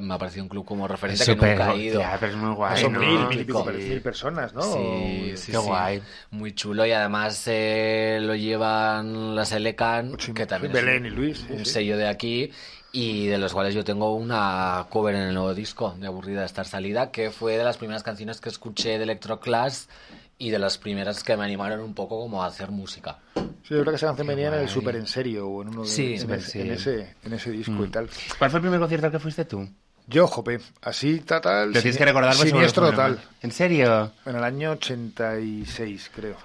me 0.00 0.14
ha 0.14 0.18
parecido 0.18 0.44
un 0.44 0.48
club 0.48 0.64
como 0.64 0.86
referente 0.86 1.22
Es 1.22 1.28
que 1.28 1.34
nunca 1.34 1.72
he 1.72 1.78
ido. 1.78 2.00
ya, 2.00 2.16
pero 2.20 2.32
es 2.32 2.38
muy 2.38 2.54
guay, 2.54 2.80
Son 2.80 2.92
¿no? 2.92 3.00
mil, 3.00 3.26
mil 3.28 3.40
y 3.40 3.44
pico, 3.44 3.64
Sí. 3.76 3.88
mil 3.88 4.00
personas, 4.02 4.52
¿no? 4.54 4.62
Sí, 4.62 5.32
sí, 5.36 5.52
Qué 5.52 5.58
sí. 5.58 5.64
guay. 5.66 6.02
Muy 6.30 6.52
chulo 6.52 6.84
y 6.86 6.92
además 6.92 7.42
eh, 7.46 8.18
lo 8.22 8.34
llevan 8.36 9.34
las 9.34 9.50
Elecan, 9.52 10.12
Ocho 10.14 10.30
y 10.30 10.34
que 10.34 10.46
también 10.46 10.72
Belén 10.72 11.06
es 11.06 11.12
y 11.12 11.14
Luis, 11.16 11.38
sí, 11.38 11.46
un 11.52 11.64
sí. 11.64 11.72
sello 11.72 11.96
de 11.96 12.06
aquí 12.06 12.52
y 12.92 13.26
de 13.26 13.38
los 13.38 13.52
cuales 13.52 13.74
yo 13.74 13.82
tengo 13.82 14.14
una 14.14 14.86
cover 14.90 15.14
en 15.16 15.22
el 15.22 15.34
nuevo 15.34 15.54
disco 15.54 15.94
de 15.98 16.06
Aburrida 16.06 16.40
de 16.40 16.46
Estar 16.46 16.66
Salida, 16.66 17.10
que 17.10 17.30
fue 17.30 17.56
de 17.58 17.64
las 17.64 17.78
primeras 17.78 18.02
canciones 18.02 18.40
que 18.40 18.48
escuché 18.48 18.96
de 18.98 19.04
Electroclass 19.04 19.88
y 20.38 20.50
de 20.50 20.58
las 20.58 20.78
primeras 20.78 21.22
que 21.24 21.36
me 21.36 21.44
animaron 21.44 21.80
un 21.80 21.94
poco 21.94 22.20
como 22.20 22.42
a 22.42 22.46
hacer 22.46 22.70
música. 22.70 23.18
Sí, 23.34 23.74
es 23.74 23.78
verdad 23.78 23.92
que 23.92 23.96
esa 23.96 24.06
canción 24.06 24.26
venía 24.28 24.48
en 24.48 24.54
el. 24.54 24.68
Super 24.68 24.96
en 24.96 25.06
serio 25.06 25.48
o 25.48 25.62
en 25.62 25.68
uno 25.68 25.82
de, 25.82 25.88
Sí, 25.88 26.14
en, 26.14 26.30
en 26.30 26.40
en, 26.66 26.72
ese, 26.72 27.14
en 27.24 27.32
ese 27.32 27.50
disco 27.50 27.84
y 27.84 27.88
tal. 27.88 28.08
¿Cuál 28.38 28.50
fue 28.50 28.58
el 28.58 28.62
primer 28.62 28.78
concierto 28.80 29.06
al 29.06 29.12
que 29.12 29.18
fuiste 29.18 29.44
tú? 29.44 29.68
Yo, 30.08 30.28
jope, 30.28 30.60
así 30.82 31.18
total. 31.20 31.72
Lo 31.72 31.80
tienes 31.80 31.98
que 31.98 32.04
recordar. 32.04 32.36
pues, 32.36 32.48
Siniestro 32.48 32.84
fue 32.86 32.92
total. 32.92 33.20
¿En 33.42 33.50
serio? 33.50 34.12
En 34.24 34.36
el 34.36 34.44
año 34.44 34.70
86, 34.72 36.10
creo. 36.14 36.36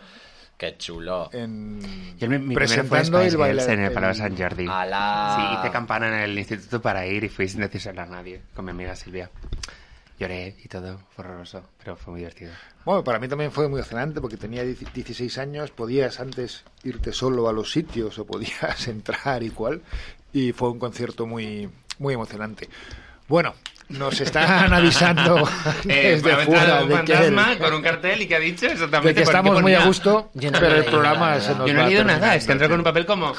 Qué 0.57 0.77
chulo. 0.77 1.29
En... 1.33 1.79
Yo 2.19 2.29
mi, 2.29 2.37
mi 2.37 2.53
fue 2.53 2.65
presentando 2.65 3.17
Spice 3.19 3.31
el 3.31 3.37
baile. 3.37 3.63
En 3.63 3.79
el 3.79 3.85
el- 3.87 3.93
Palau 3.93 4.13
Sant 4.15 4.39
Jordi. 4.39 4.65
Sí, 4.67 5.57
hice 5.59 5.71
campana 5.71 6.07
en 6.07 6.13
el 6.29 6.37
instituto 6.37 6.81
para 6.81 7.05
ir 7.05 7.23
y 7.23 7.29
fui 7.29 7.47
sin 7.47 7.61
decírselo 7.61 8.01
a 8.01 8.05
nadie, 8.05 8.41
con 8.55 8.65
mi 8.65 8.71
amiga 8.71 8.95
Silvia. 8.95 9.29
Lloré 10.21 10.55
y 10.63 10.67
todo, 10.67 10.99
fue 11.09 11.25
horroroso, 11.25 11.63
pero 11.79 11.95
fue 11.95 12.11
muy 12.11 12.19
divertido. 12.19 12.51
Bueno, 12.85 13.03
para 13.03 13.17
mí 13.17 13.27
también 13.27 13.51
fue 13.51 13.67
muy 13.67 13.79
emocionante 13.79 14.21
porque 14.21 14.37
tenía 14.37 14.63
10 14.63 14.93
16 14.93 15.39
años, 15.39 15.71
podías 15.71 16.19
antes 16.19 16.63
irte 16.83 17.11
solo 17.11 17.49
a 17.49 17.53
los 17.53 17.71
sitios 17.71 18.19
o 18.19 18.25
podías 18.27 18.87
entrar 18.87 19.41
y 19.41 19.49
cual, 19.49 19.81
y 20.31 20.51
fue 20.51 20.69
un 20.69 20.77
concierto 20.77 21.25
muy, 21.25 21.67
muy 21.97 22.13
emocionante. 22.13 22.69
Bueno, 23.27 23.55
nos 23.91 24.19
están 24.21 24.73
avisando 24.73 25.47
Eh, 25.87 26.11
desde 26.21 26.31
ha 26.33 26.37
fuera 26.37 26.83
de 26.83 26.87
que, 27.03 27.13
fantasma 27.13 27.57
con 27.57 27.73
un 27.73 27.81
cartel 27.81 28.21
y 28.21 28.27
que 28.27 28.35
ha 28.35 28.39
dicho 28.39 28.65
de 28.67 28.73
exactamente 28.73 29.13
que 29.13 29.21
por 29.25 29.33
qué 29.33 29.37
estamos 29.37 29.61
muy 29.61 29.73
a 29.73 29.85
gusto, 29.85 30.29
Yo 30.33 30.51
no 30.51 30.59
pero 30.59 30.75
el 30.75 30.85
programa 30.85 31.29
nada. 31.31 31.41
se 31.41 31.55
nos 31.55 31.67
Yo 31.67 31.73
no 31.73 31.81
he 31.81 31.85
leído 31.85 32.03
nada, 32.03 32.35
es 32.35 32.45
que 32.45 32.51
entró 32.51 32.69
con 32.69 32.79
un 32.79 32.83
papel 32.83 33.05
como, 33.05 33.33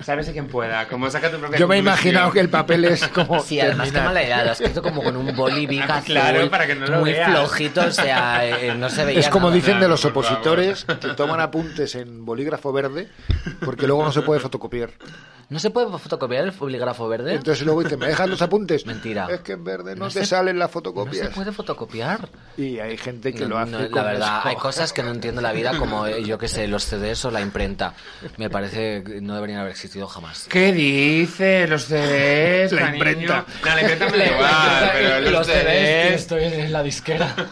sabes 0.00 0.28
quien 0.30 0.46
pueda, 0.48 0.86
como 0.88 1.10
saca 1.10 1.30
tu 1.30 1.38
propia 1.38 1.58
Yo 1.58 1.66
me 1.68 1.76
he 1.76 1.78
imaginado 1.78 2.30
que 2.32 2.40
el 2.40 2.48
papel 2.48 2.84
es 2.86 3.06
como 3.08 3.40
Sí, 3.40 3.60
además 3.60 3.86
terminar. 3.86 4.04
mala 4.08 4.22
idea, 4.22 4.44
lo 4.44 4.50
has 4.52 4.60
escrito 4.60 4.82
como 4.82 5.02
con 5.02 5.16
un 5.16 5.34
boli 5.36 5.66
Ah, 5.80 5.96
azul, 5.96 6.04
claro, 6.06 6.50
para 6.50 6.66
que 6.66 6.74
no 6.74 6.86
lo 6.86 7.00
muy 7.00 7.12
veas. 7.12 7.30
flojito, 7.30 7.80
o 7.82 7.90
sea, 7.90 8.46
eh, 8.46 8.74
no 8.76 8.88
se 8.90 9.04
veía 9.04 9.20
Es 9.20 9.28
como 9.28 9.48
nada. 9.48 9.56
dicen 9.56 9.80
de 9.80 9.88
los 9.88 10.04
opositores 10.04 10.84
que 10.84 11.08
toman 11.08 11.40
apuntes 11.40 11.94
en 11.94 12.24
bolígrafo 12.24 12.72
verde 12.72 13.08
porque 13.64 13.86
luego 13.86 14.04
no 14.04 14.12
se 14.12 14.22
puede 14.22 14.40
fotocopiar. 14.40 14.90
¿No 15.48 15.60
se 15.60 15.70
puede 15.70 15.86
fotocopiar 15.96 16.42
el 16.44 16.50
bolígrafo 16.50 17.06
verde? 17.08 17.34
Entonces 17.34 17.64
luego 17.64 17.84
dicen, 17.84 18.00
¿me 18.00 18.08
dejas 18.08 18.28
los 18.28 18.42
apuntes? 18.42 18.84
Mentira. 18.84 19.28
Es 19.30 19.40
que 19.42 19.52
en 19.52 19.62
verde 19.62 19.94
no, 19.94 20.06
No 20.06 20.10
te 20.10 20.18
se- 20.20 20.26
salen 20.26 20.58
las 20.58 20.70
¿No 20.70 20.72
fotocopias. 20.72 21.28
se 21.28 21.32
puede 21.32 21.52
fotocopiar? 21.52 22.28
Y 22.56 22.80
hay 22.80 22.96
gente 22.96 23.32
que 23.32 23.42
No, 23.42 23.50
lo 23.50 23.58
hace 23.58 23.70
no, 23.70 23.78
la 23.94 24.02
verdad, 24.02 24.40
hay 24.42 24.56
cosas 24.56 24.92
que 24.92 25.04
no 25.04 25.12
entiendo 25.12 25.40
en 25.40 25.44
la 25.44 25.52
vida, 25.52 25.78
como 25.78 26.04
eh, 26.08 26.24
yo 26.24 26.36
que 26.36 26.48
sé, 26.48 26.66
los 26.66 26.82
CDs 26.84 27.24
o 27.26 27.30
la 27.30 27.40
imprenta. 27.40 27.94
Me 28.38 28.50
parece 28.50 29.04
que 29.04 29.20
no 29.20 29.36
deberían 29.36 29.60
haber 29.60 29.70
existido 29.70 30.08
jamás. 30.08 30.46
¿Qué 30.48 30.72
dice? 30.72 31.68
Los 31.68 31.84
CDs, 31.84 32.72
La 32.72 32.80
cariño. 32.80 32.96
imprenta. 32.96 33.44
No, 33.64 33.74
la 33.74 33.80
imprenta 33.82 34.08
me 34.10 34.18
da 34.18 34.26
igual, 34.26 34.90
pero 34.94 35.30
los, 35.30 35.46
CDs... 35.46 36.12
estoy 36.22 36.42
en 36.44 36.72
la 36.72 36.82
disquera. 36.82 37.32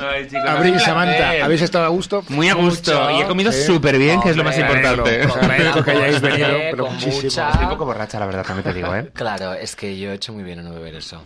Ay, 0.00 0.26
chicos, 0.28 0.44
Abril, 0.48 0.72
un 0.74 0.80
Samantha. 0.80 1.44
¿habéis 1.44 1.62
estado 1.62 1.84
a 1.84 1.88
gusto? 1.88 2.24
Muy 2.28 2.48
a 2.48 2.54
gusto. 2.54 2.92
Mucho. 2.92 3.10
Y 3.18 3.22
he 3.22 3.26
comido 3.26 3.52
Sí. 3.52 3.62
súper 3.64 3.98
bien, 3.98 4.20
que 4.20 4.30
es 4.30 4.36
lo 4.36 4.44
más 4.44 4.58
importante. 4.58 5.22
agradezco 5.22 5.82
que 5.84 5.90
hayáis 5.90 6.20
venido, 6.20 6.48
pero 6.70 6.84
con 6.84 6.94
muchísimo. 6.94 7.22
mucha- 7.24 7.50
Estoy 7.50 7.64
un 7.64 7.70
poco 7.70 7.84
borracha, 7.86 8.18
la 8.20 8.26
verdad, 8.26 8.44
también 8.46 8.64
te 8.64 8.74
digo, 8.74 8.94
¿eh? 8.94 9.10
Claro, 9.14 9.54
es 9.54 9.74
que 9.76 9.98
yo 9.98 10.10
he 10.10 10.14
hecho 10.14 10.32
muy 10.32 10.42
bien 10.44 10.58
en 10.60 10.66
no 10.66 10.72
beber 10.74 10.94
eso. 10.94 11.22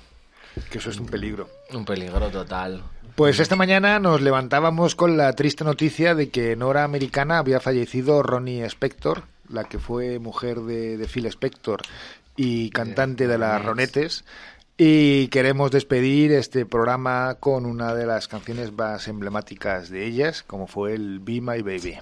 Que 0.71 0.79
eso 0.79 0.91
es 0.91 0.99
un 0.99 1.07
peligro. 1.07 1.49
Un 1.73 1.85
peligro 1.85 2.29
total. 2.29 2.83
Pues 3.15 3.41
esta 3.41 3.57
mañana 3.57 3.99
nos 3.99 4.21
levantábamos 4.23 4.95
con 4.95 5.17
la 5.17 5.33
triste 5.35 5.65
noticia 5.65 6.15
de 6.15 6.31
que 6.31 6.53
en 6.53 6.63
hora 6.63 6.85
americana 6.85 7.39
había 7.39 7.61
fallecido 7.61 8.23
Ronnie 8.23 8.65
Spector, 8.65 9.25
la 9.51 9.65
que 9.65 9.79
fue 9.79 10.19
mujer 10.19 10.61
de, 10.61 10.97
de 10.97 11.07
Phil 11.07 11.27
Spector 11.27 11.83
y 12.37 12.71
cantante 12.71 13.27
de 13.27 13.37
las 13.37 13.63
Ronettes. 13.63 14.25
Y 14.77 15.29
queremos 15.29 15.71
despedir 15.71 16.33
este 16.33 16.65
programa 16.65 17.37
con 17.39 17.67
una 17.67 17.95
de 17.95 18.07
las 18.07 18.27
canciones 18.27 18.73
más 18.73 19.07
emblemáticas 19.07 19.91
de 19.91 20.07
ellas, 20.07 20.43
como 20.43 20.67
fue 20.67 20.95
el 20.95 21.21
Be 21.21 21.41
My 21.41 21.61
Baby. 21.61 21.99